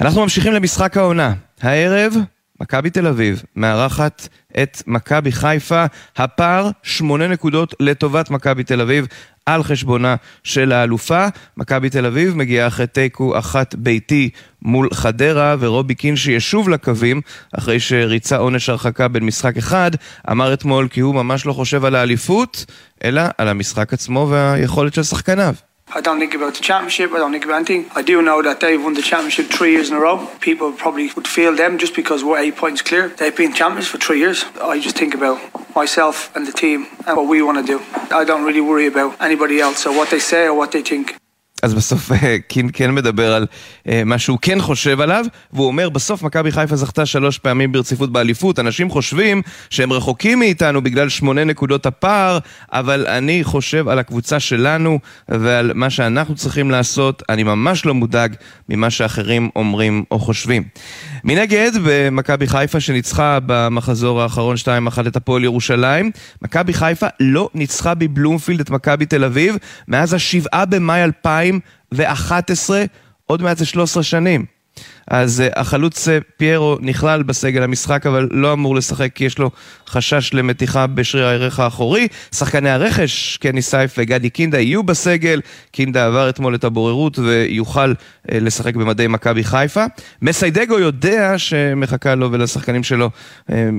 אנחנו 0.00 0.22
ממשיכים 0.22 0.52
למשחק 0.52 0.96
העונה. 0.96 1.32
הערב, 1.62 2.14
מכבי 2.60 2.90
תל 2.90 3.06
אביב 3.06 3.42
מארחת 3.56 4.28
את 4.62 4.82
מכבי 4.86 5.32
חיפה, 5.32 5.84
הפער 6.16 6.70
שמונה 6.82 7.28
נקודות 7.28 7.74
לטובת 7.80 8.30
מכבי 8.30 8.64
תל 8.64 8.80
אביב 8.80 9.06
על 9.46 9.62
חשבונה 9.62 10.16
של 10.44 10.72
האלופה. 10.72 11.26
מכבי 11.56 11.90
תל 11.90 12.06
אביב 12.06 12.36
מגיעה 12.36 12.66
אחרי 12.66 12.86
תיקו 12.86 13.38
אחת 13.38 13.74
ביתי 13.74 14.30
מול 14.62 14.88
חדרה, 14.92 15.56
ורובי 15.58 15.94
קינשי 15.94 16.32
ישוב 16.32 16.68
לקווים 16.68 17.20
אחרי 17.58 17.80
שריצה 17.80 18.36
עונש 18.36 18.68
הרחקה 18.68 19.08
בין 19.08 19.24
משחק 19.24 19.56
אחד, 19.56 19.90
אמר 20.30 20.52
אתמול 20.52 20.88
כי 20.88 21.00
הוא 21.00 21.14
ממש 21.14 21.46
לא 21.46 21.52
חושב 21.52 21.84
על 21.84 21.94
האליפות, 21.94 22.64
אלא 23.04 23.22
על 23.38 23.48
המשחק 23.48 23.92
עצמו 23.92 24.28
והיכולת 24.30 24.94
של 24.94 25.02
שחקניו. 25.02 25.54
I 25.94 26.00
don't 26.00 26.18
think 26.18 26.34
about 26.34 26.54
the 26.54 26.60
championship, 26.60 27.12
I 27.12 27.18
don't 27.18 27.30
think 27.30 27.44
about 27.44 27.56
anything. 27.56 27.90
I 27.94 28.02
do 28.02 28.20
know 28.20 28.42
that 28.42 28.58
they've 28.60 28.82
won 28.82 28.94
the 28.94 29.02
championship 29.02 29.46
three 29.46 29.70
years 29.72 29.88
in 29.88 29.96
a 29.96 30.00
row. 30.00 30.28
People 30.40 30.72
probably 30.72 31.10
would 31.14 31.28
feel 31.28 31.54
them 31.54 31.78
just 31.78 31.94
because 31.94 32.24
we're 32.24 32.38
eight 32.38 32.56
points 32.56 32.82
clear. 32.82 33.08
They've 33.08 33.34
been 33.34 33.54
champions 33.54 33.86
for 33.86 33.96
three 33.96 34.18
years. 34.18 34.44
I 34.60 34.80
just 34.80 34.98
think 34.98 35.14
about 35.14 35.40
myself 35.76 36.34
and 36.34 36.46
the 36.46 36.52
team 36.52 36.88
and 37.06 37.16
what 37.16 37.28
we 37.28 37.40
want 37.40 37.64
to 37.64 37.78
do. 37.78 37.82
I 38.14 38.24
don't 38.24 38.44
really 38.44 38.60
worry 38.60 38.86
about 38.86 39.20
anybody 39.22 39.60
else 39.60 39.86
or 39.86 39.96
what 39.96 40.10
they 40.10 40.18
say 40.18 40.46
or 40.46 40.54
what 40.54 40.72
they 40.72 40.82
think. 40.82 41.16
אז 41.62 41.74
בסוף 41.74 42.12
אה, 42.12 42.36
קין 42.48 42.68
כן 42.72 42.94
מדבר 42.94 43.34
על 43.34 43.46
אה, 43.88 44.02
מה 44.04 44.18
שהוא 44.18 44.38
כן 44.42 44.60
חושב 44.60 45.00
עליו, 45.00 45.24
והוא 45.52 45.66
אומר, 45.66 45.88
בסוף 45.88 46.22
מכבי 46.22 46.52
חיפה 46.52 46.76
זכתה 46.76 47.06
שלוש 47.06 47.38
פעמים 47.38 47.72
ברציפות 47.72 48.12
באליפות. 48.12 48.58
אנשים 48.58 48.90
חושבים 48.90 49.42
שהם 49.70 49.92
רחוקים 49.92 50.38
מאיתנו 50.38 50.82
בגלל 50.82 51.08
שמונה 51.08 51.44
נקודות 51.44 51.86
הפער, 51.86 52.38
אבל 52.72 53.06
אני 53.06 53.44
חושב 53.44 53.88
על 53.88 53.98
הקבוצה 53.98 54.40
שלנו 54.40 54.98
ועל 55.28 55.72
מה 55.74 55.90
שאנחנו 55.90 56.34
צריכים 56.34 56.70
לעשות. 56.70 57.22
אני 57.28 57.42
ממש 57.42 57.86
לא 57.86 57.94
מודאג 57.94 58.34
ממה 58.68 58.90
שאחרים 58.90 59.50
אומרים 59.56 60.04
או 60.10 60.18
חושבים. 60.18 60.62
מנגד, 61.24 61.72
במכבי 61.84 62.46
חיפה 62.46 62.80
שניצחה 62.80 63.38
במחזור 63.46 64.22
האחרון 64.22 64.56
2-1 64.96 65.08
את 65.08 65.16
הפועל 65.16 65.44
ירושלים, 65.44 66.10
מכבי 66.42 66.72
חיפה 66.72 67.06
לא 67.20 67.48
ניצחה 67.54 67.94
בבלומפילד 67.94 68.60
את 68.60 68.70
מכבי 68.70 69.06
תל 69.06 69.24
אביב 69.24 69.56
מאז 69.88 70.14
השבעה 70.14 70.64
במאי 70.64 71.02
2011, 71.92 72.84
עוד 73.26 73.42
מעט 73.42 73.58
זה 73.58 73.66
13 73.66 74.02
שנים. 74.02 74.56
אז 75.08 75.42
uh, 75.46 75.60
החלוץ 75.60 76.08
uh, 76.08 76.10
פיירו 76.36 76.76
נכלל 76.80 77.22
בסגל 77.22 77.62
המשחק, 77.62 78.06
אבל 78.06 78.28
לא 78.30 78.52
אמור 78.52 78.76
לשחק 78.76 79.12
כי 79.14 79.24
יש 79.24 79.38
לו 79.38 79.50
חשש 79.86 80.34
למתיחה 80.34 80.86
בשריר 80.86 81.26
הערך 81.26 81.60
האחורי. 81.60 82.08
שחקני 82.34 82.70
הרכש, 82.70 83.36
קני 83.36 83.62
סייף 83.62 83.94
וגדי 83.98 84.30
קינדה, 84.30 84.60
יהיו 84.60 84.82
בסגל. 84.82 85.40
קינדה 85.70 86.06
עבר 86.06 86.28
אתמול 86.28 86.54
את 86.54 86.64
הבוררות 86.64 87.18
ויוכל 87.18 87.92
uh, 87.92 88.34
לשחק 88.34 88.74
במדי 88.76 89.06
מכבי 89.06 89.44
חיפה. 89.44 89.84
מסיידגו 90.22 90.78
יודע 90.78 91.38
שמחכה 91.38 92.14
לו 92.14 92.32
ולשחקנים 92.32 92.82
שלו, 92.82 93.10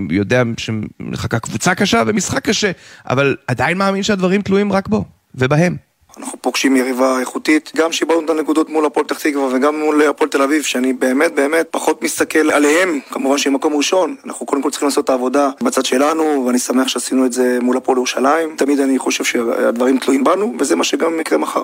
יודע 0.10 0.44
שמחכה 0.58 1.40
קבוצה 1.40 1.76
קשה 1.76 2.04
ומשחק 2.08 2.44
קשה, 2.44 2.72
אבל 3.10 3.36
עדיין 3.48 3.78
מאמין 3.78 4.04
שהדברים 4.04 4.42
תלויים 4.42 4.74
רק 4.74 4.88
בו 4.88 5.06
ובהם. 5.36 5.87
אנחנו 6.18 6.42
פוגשים 6.42 6.76
יריבה 6.76 7.20
איכותית, 7.20 7.72
גם 7.76 7.92
שיבלנו 7.92 8.26
את 8.26 8.30
הנקודות 8.30 8.70
מול 8.70 8.86
הפועל 8.86 9.06
פתח 9.06 9.20
תקווה 9.20 9.48
וגם 9.56 9.80
מול 9.80 10.02
הפועל 10.02 10.30
תל 10.30 10.42
אביב, 10.42 10.64
שאני 10.64 10.94
באמת 10.94 11.36
באמת 11.36 11.68
פחות 11.72 12.04
מסתכל 12.04 12.52
עליהם, 12.52 13.00
כמובן 13.10 13.38
שהם 13.38 13.54
מקום 13.54 13.76
ראשון, 13.76 14.16
אנחנו 14.26 14.46
קודם 14.46 14.62
כל 14.62 14.70
צריכים 14.70 14.88
לעשות 14.88 15.06
את 15.06 15.10
העבודה 15.10 15.50
בצד 15.64 15.86
שלנו, 15.86 16.44
ואני 16.48 16.60
שמח 16.60 16.88
שעשינו 16.88 17.26
את 17.26 17.34
זה 17.34 17.58
מול 17.62 17.78
הפועל 17.78 17.98
ירושלים, 17.98 18.56
תמיד 18.56 18.80
אני 18.80 19.00
חושב 19.00 19.24
שהדברים 19.24 19.98
תלויים 20.00 20.24
בנו, 20.24 20.54
וזה 20.60 20.76
מה 20.76 20.84
שגם 20.84 21.20
יקרה 21.20 21.38
מחר. 21.38 21.62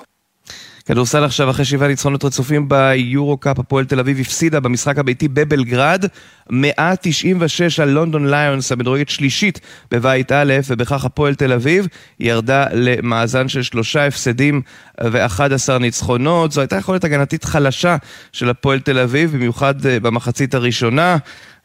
כדורסל 0.86 1.24
עכשיו 1.24 1.50
אחרי 1.50 1.66
שבעה 1.66 1.88
ניצחונות 1.88 2.24
רצופים 2.24 2.70
ביורו 2.70 3.38
קאפ, 3.38 3.60
הפועל 3.60 3.86
תל 3.86 4.00
אביב 4.00 4.20
הפסידה 4.20 4.60
במשחק 4.60 4.98
הביתי 4.98 5.28
בבלגרד 5.28 6.06
196 6.50 7.80
על 7.80 7.90
לונדון 7.90 8.30
ליונס, 8.30 8.72
המדורגת 8.72 9.10
שלישית 9.10 9.60
בבית 9.92 10.32
א', 10.32 10.54
ובכך 10.68 11.06
הפועל 11.06 11.36
תל 11.36 11.54
אביב 11.54 11.88
ירדה 12.20 12.66
למאזן 12.72 13.48
של 13.48 13.64
שלושה 13.64 14.08
הפסדים 14.08 14.62
ו-11 15.04 15.78
ניצחונות. 15.80 16.52
זו 16.52 16.62
הייתה 16.62 16.76
יכולת 16.76 17.04
הגנתית 17.04 17.44
חלשה 17.44 17.98
של 18.32 18.50
הפועל 18.50 18.80
תל 18.80 19.00
אביב, 19.00 19.32
במיוחד 19.32 19.86
אה, 19.86 20.00
במחצית 20.00 20.54
הראשונה, 20.54 21.18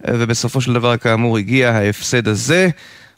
ובסופו 0.08 0.60
של 0.60 0.72
דבר 0.72 0.96
כאמור 0.96 1.38
הגיע 1.38 1.70
ההפסד 1.70 2.28
הזה. 2.28 2.68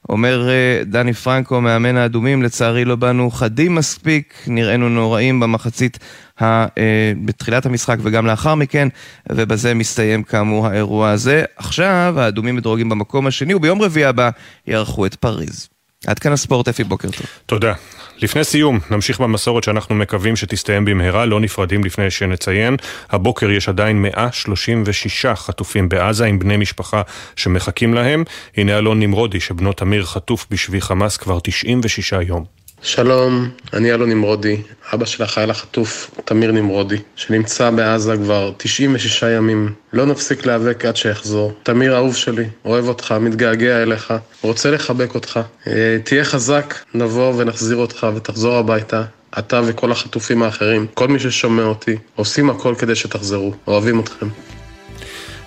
אומר 0.08 0.48
אה, 0.48 0.82
דני 0.84 1.12
פרנקו, 1.12 1.60
מאמן 1.60 1.96
האדומים, 1.96 2.42
לצערי 2.42 2.84
לא 2.84 2.96
באנו 2.96 3.30
חדים 3.30 3.74
מספיק, 3.74 4.34
נראינו 4.46 4.88
נוראים 4.88 5.40
במחצית, 5.40 5.98
ה, 6.40 6.44
אה, 6.44 7.12
בתחילת 7.24 7.66
המשחק 7.66 7.96
וגם 8.02 8.26
לאחר 8.26 8.54
מכן, 8.54 8.88
ובזה 9.32 9.74
מסתיים 9.74 10.22
כאמור 10.22 10.66
האירוע 10.66 11.10
הזה. 11.10 11.44
עכשיו 11.56 12.14
האדומים 12.18 12.56
מדורגים 12.56 12.88
במקום 12.88 13.26
השני, 13.26 13.54
וביום 13.54 13.82
רביעי 13.82 14.06
הבא 14.06 14.30
יערכו 14.66 15.06
את 15.06 15.14
פריז. 15.14 15.79
עד 16.06 16.18
כאן 16.18 16.32
הספורט, 16.32 16.68
אפי, 16.68 16.84
בוקר 16.84 17.10
טוב. 17.10 17.26
תודה. 17.46 17.72
לפני 18.18 18.44
סיום, 18.44 18.78
נמשיך 18.90 19.20
במסורת 19.20 19.64
שאנחנו 19.64 19.94
מקווים 19.94 20.36
שתסתיים 20.36 20.84
במהרה, 20.84 21.26
לא 21.26 21.40
נפרדים 21.40 21.84
לפני 21.84 22.10
שנציין. 22.10 22.76
הבוקר 23.10 23.50
יש 23.50 23.68
עדיין 23.68 24.02
136 24.02 25.26
חטופים 25.26 25.88
בעזה 25.88 26.24
עם 26.24 26.38
בני 26.38 26.56
משפחה 26.56 27.02
שמחכים 27.36 27.94
להם. 27.94 28.24
הנה 28.56 28.78
אלון 28.78 29.00
נמרודי, 29.00 29.40
שבנו 29.40 29.72
תמיר 29.72 30.04
חטוף 30.04 30.46
בשבי 30.50 30.80
חמאס 30.80 31.16
כבר 31.16 31.38
96 31.40 32.12
יום. 32.12 32.59
שלום, 32.82 33.48
אני 33.72 33.92
אלון 33.92 34.08
נמרודי, 34.08 34.62
אבא 34.94 35.04
של 35.04 35.22
החייל 35.22 35.50
החטוף, 35.50 36.10
תמיר 36.24 36.52
נמרודי, 36.52 36.96
שנמצא 37.16 37.70
בעזה 37.70 38.16
כבר 38.16 38.52
96 38.56 39.22
ימים. 39.22 39.72
לא 39.92 40.06
נפסיק 40.06 40.46
להיאבק 40.46 40.84
עד 40.84 40.96
שיחזור. 40.96 41.52
תמיר 41.62 41.96
אהוב 41.96 42.16
שלי, 42.16 42.44
אוהב 42.64 42.88
אותך, 42.88 43.14
מתגעגע 43.20 43.82
אליך, 43.82 44.14
רוצה 44.42 44.70
לחבק 44.70 45.14
אותך. 45.14 45.40
אה, 45.66 45.96
תהיה 46.04 46.24
חזק, 46.24 46.74
נבוא 46.94 47.34
ונחזיר 47.36 47.76
אותך 47.76 48.06
ותחזור 48.16 48.56
הביתה. 48.56 49.02
אתה 49.38 49.60
וכל 49.66 49.92
החטופים 49.92 50.42
האחרים, 50.42 50.86
כל 50.94 51.08
מי 51.08 51.18
ששומע 51.18 51.62
אותי, 51.62 51.96
עושים 52.14 52.50
הכל 52.50 52.74
כדי 52.78 52.94
שתחזרו. 52.94 53.52
אוהבים 53.66 54.00
אתכם. 54.00 54.26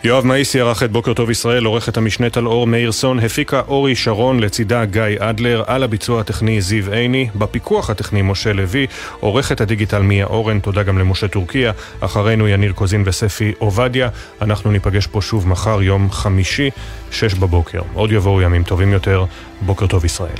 יואב 0.05 0.25
מאיסי 0.25 0.59
ערך 0.59 0.83
את 0.83 0.91
בוקר 0.91 1.13
טוב 1.13 1.29
ישראל, 1.29 1.65
עורכת 1.65 1.97
המשנה 1.97 2.27
על 2.35 2.47
אור 2.47 2.67
מאירסון, 2.67 3.19
הפיקה 3.19 3.61
אורי 3.67 3.95
שרון, 3.95 4.39
לצידה 4.39 4.85
גיא 4.85 5.01
אדלר, 5.19 5.63
על 5.67 5.83
הביצוע 5.83 6.21
הטכני 6.21 6.61
זיו 6.61 6.93
עיני, 6.93 7.29
בפיקוח 7.35 7.89
הטכני 7.89 8.21
משה 8.21 8.53
לוי, 8.53 8.87
עורכת 9.19 9.61
הדיגיטל 9.61 10.01
מיה 10.01 10.25
אורן, 10.25 10.59
תודה 10.59 10.83
גם 10.83 10.97
למשה 10.97 11.27
טורקיה, 11.27 11.71
אחרינו 11.99 12.47
יניר 12.47 12.71
קוזין 12.71 13.03
וספי 13.05 13.51
עובדיה, 13.57 14.09
אנחנו 14.41 14.71
ניפגש 14.71 15.07
פה 15.07 15.21
שוב 15.21 15.47
מחר 15.47 15.81
יום 15.81 16.11
חמישי, 16.11 16.69
שש 17.11 17.33
בבוקר. 17.33 17.81
עוד 17.93 18.11
יבואו 18.11 18.41
ימים 18.41 18.63
טובים 18.63 18.93
יותר, 18.93 19.25
בוקר 19.61 19.87
טוב 19.87 20.05
ישראל. 20.05 20.37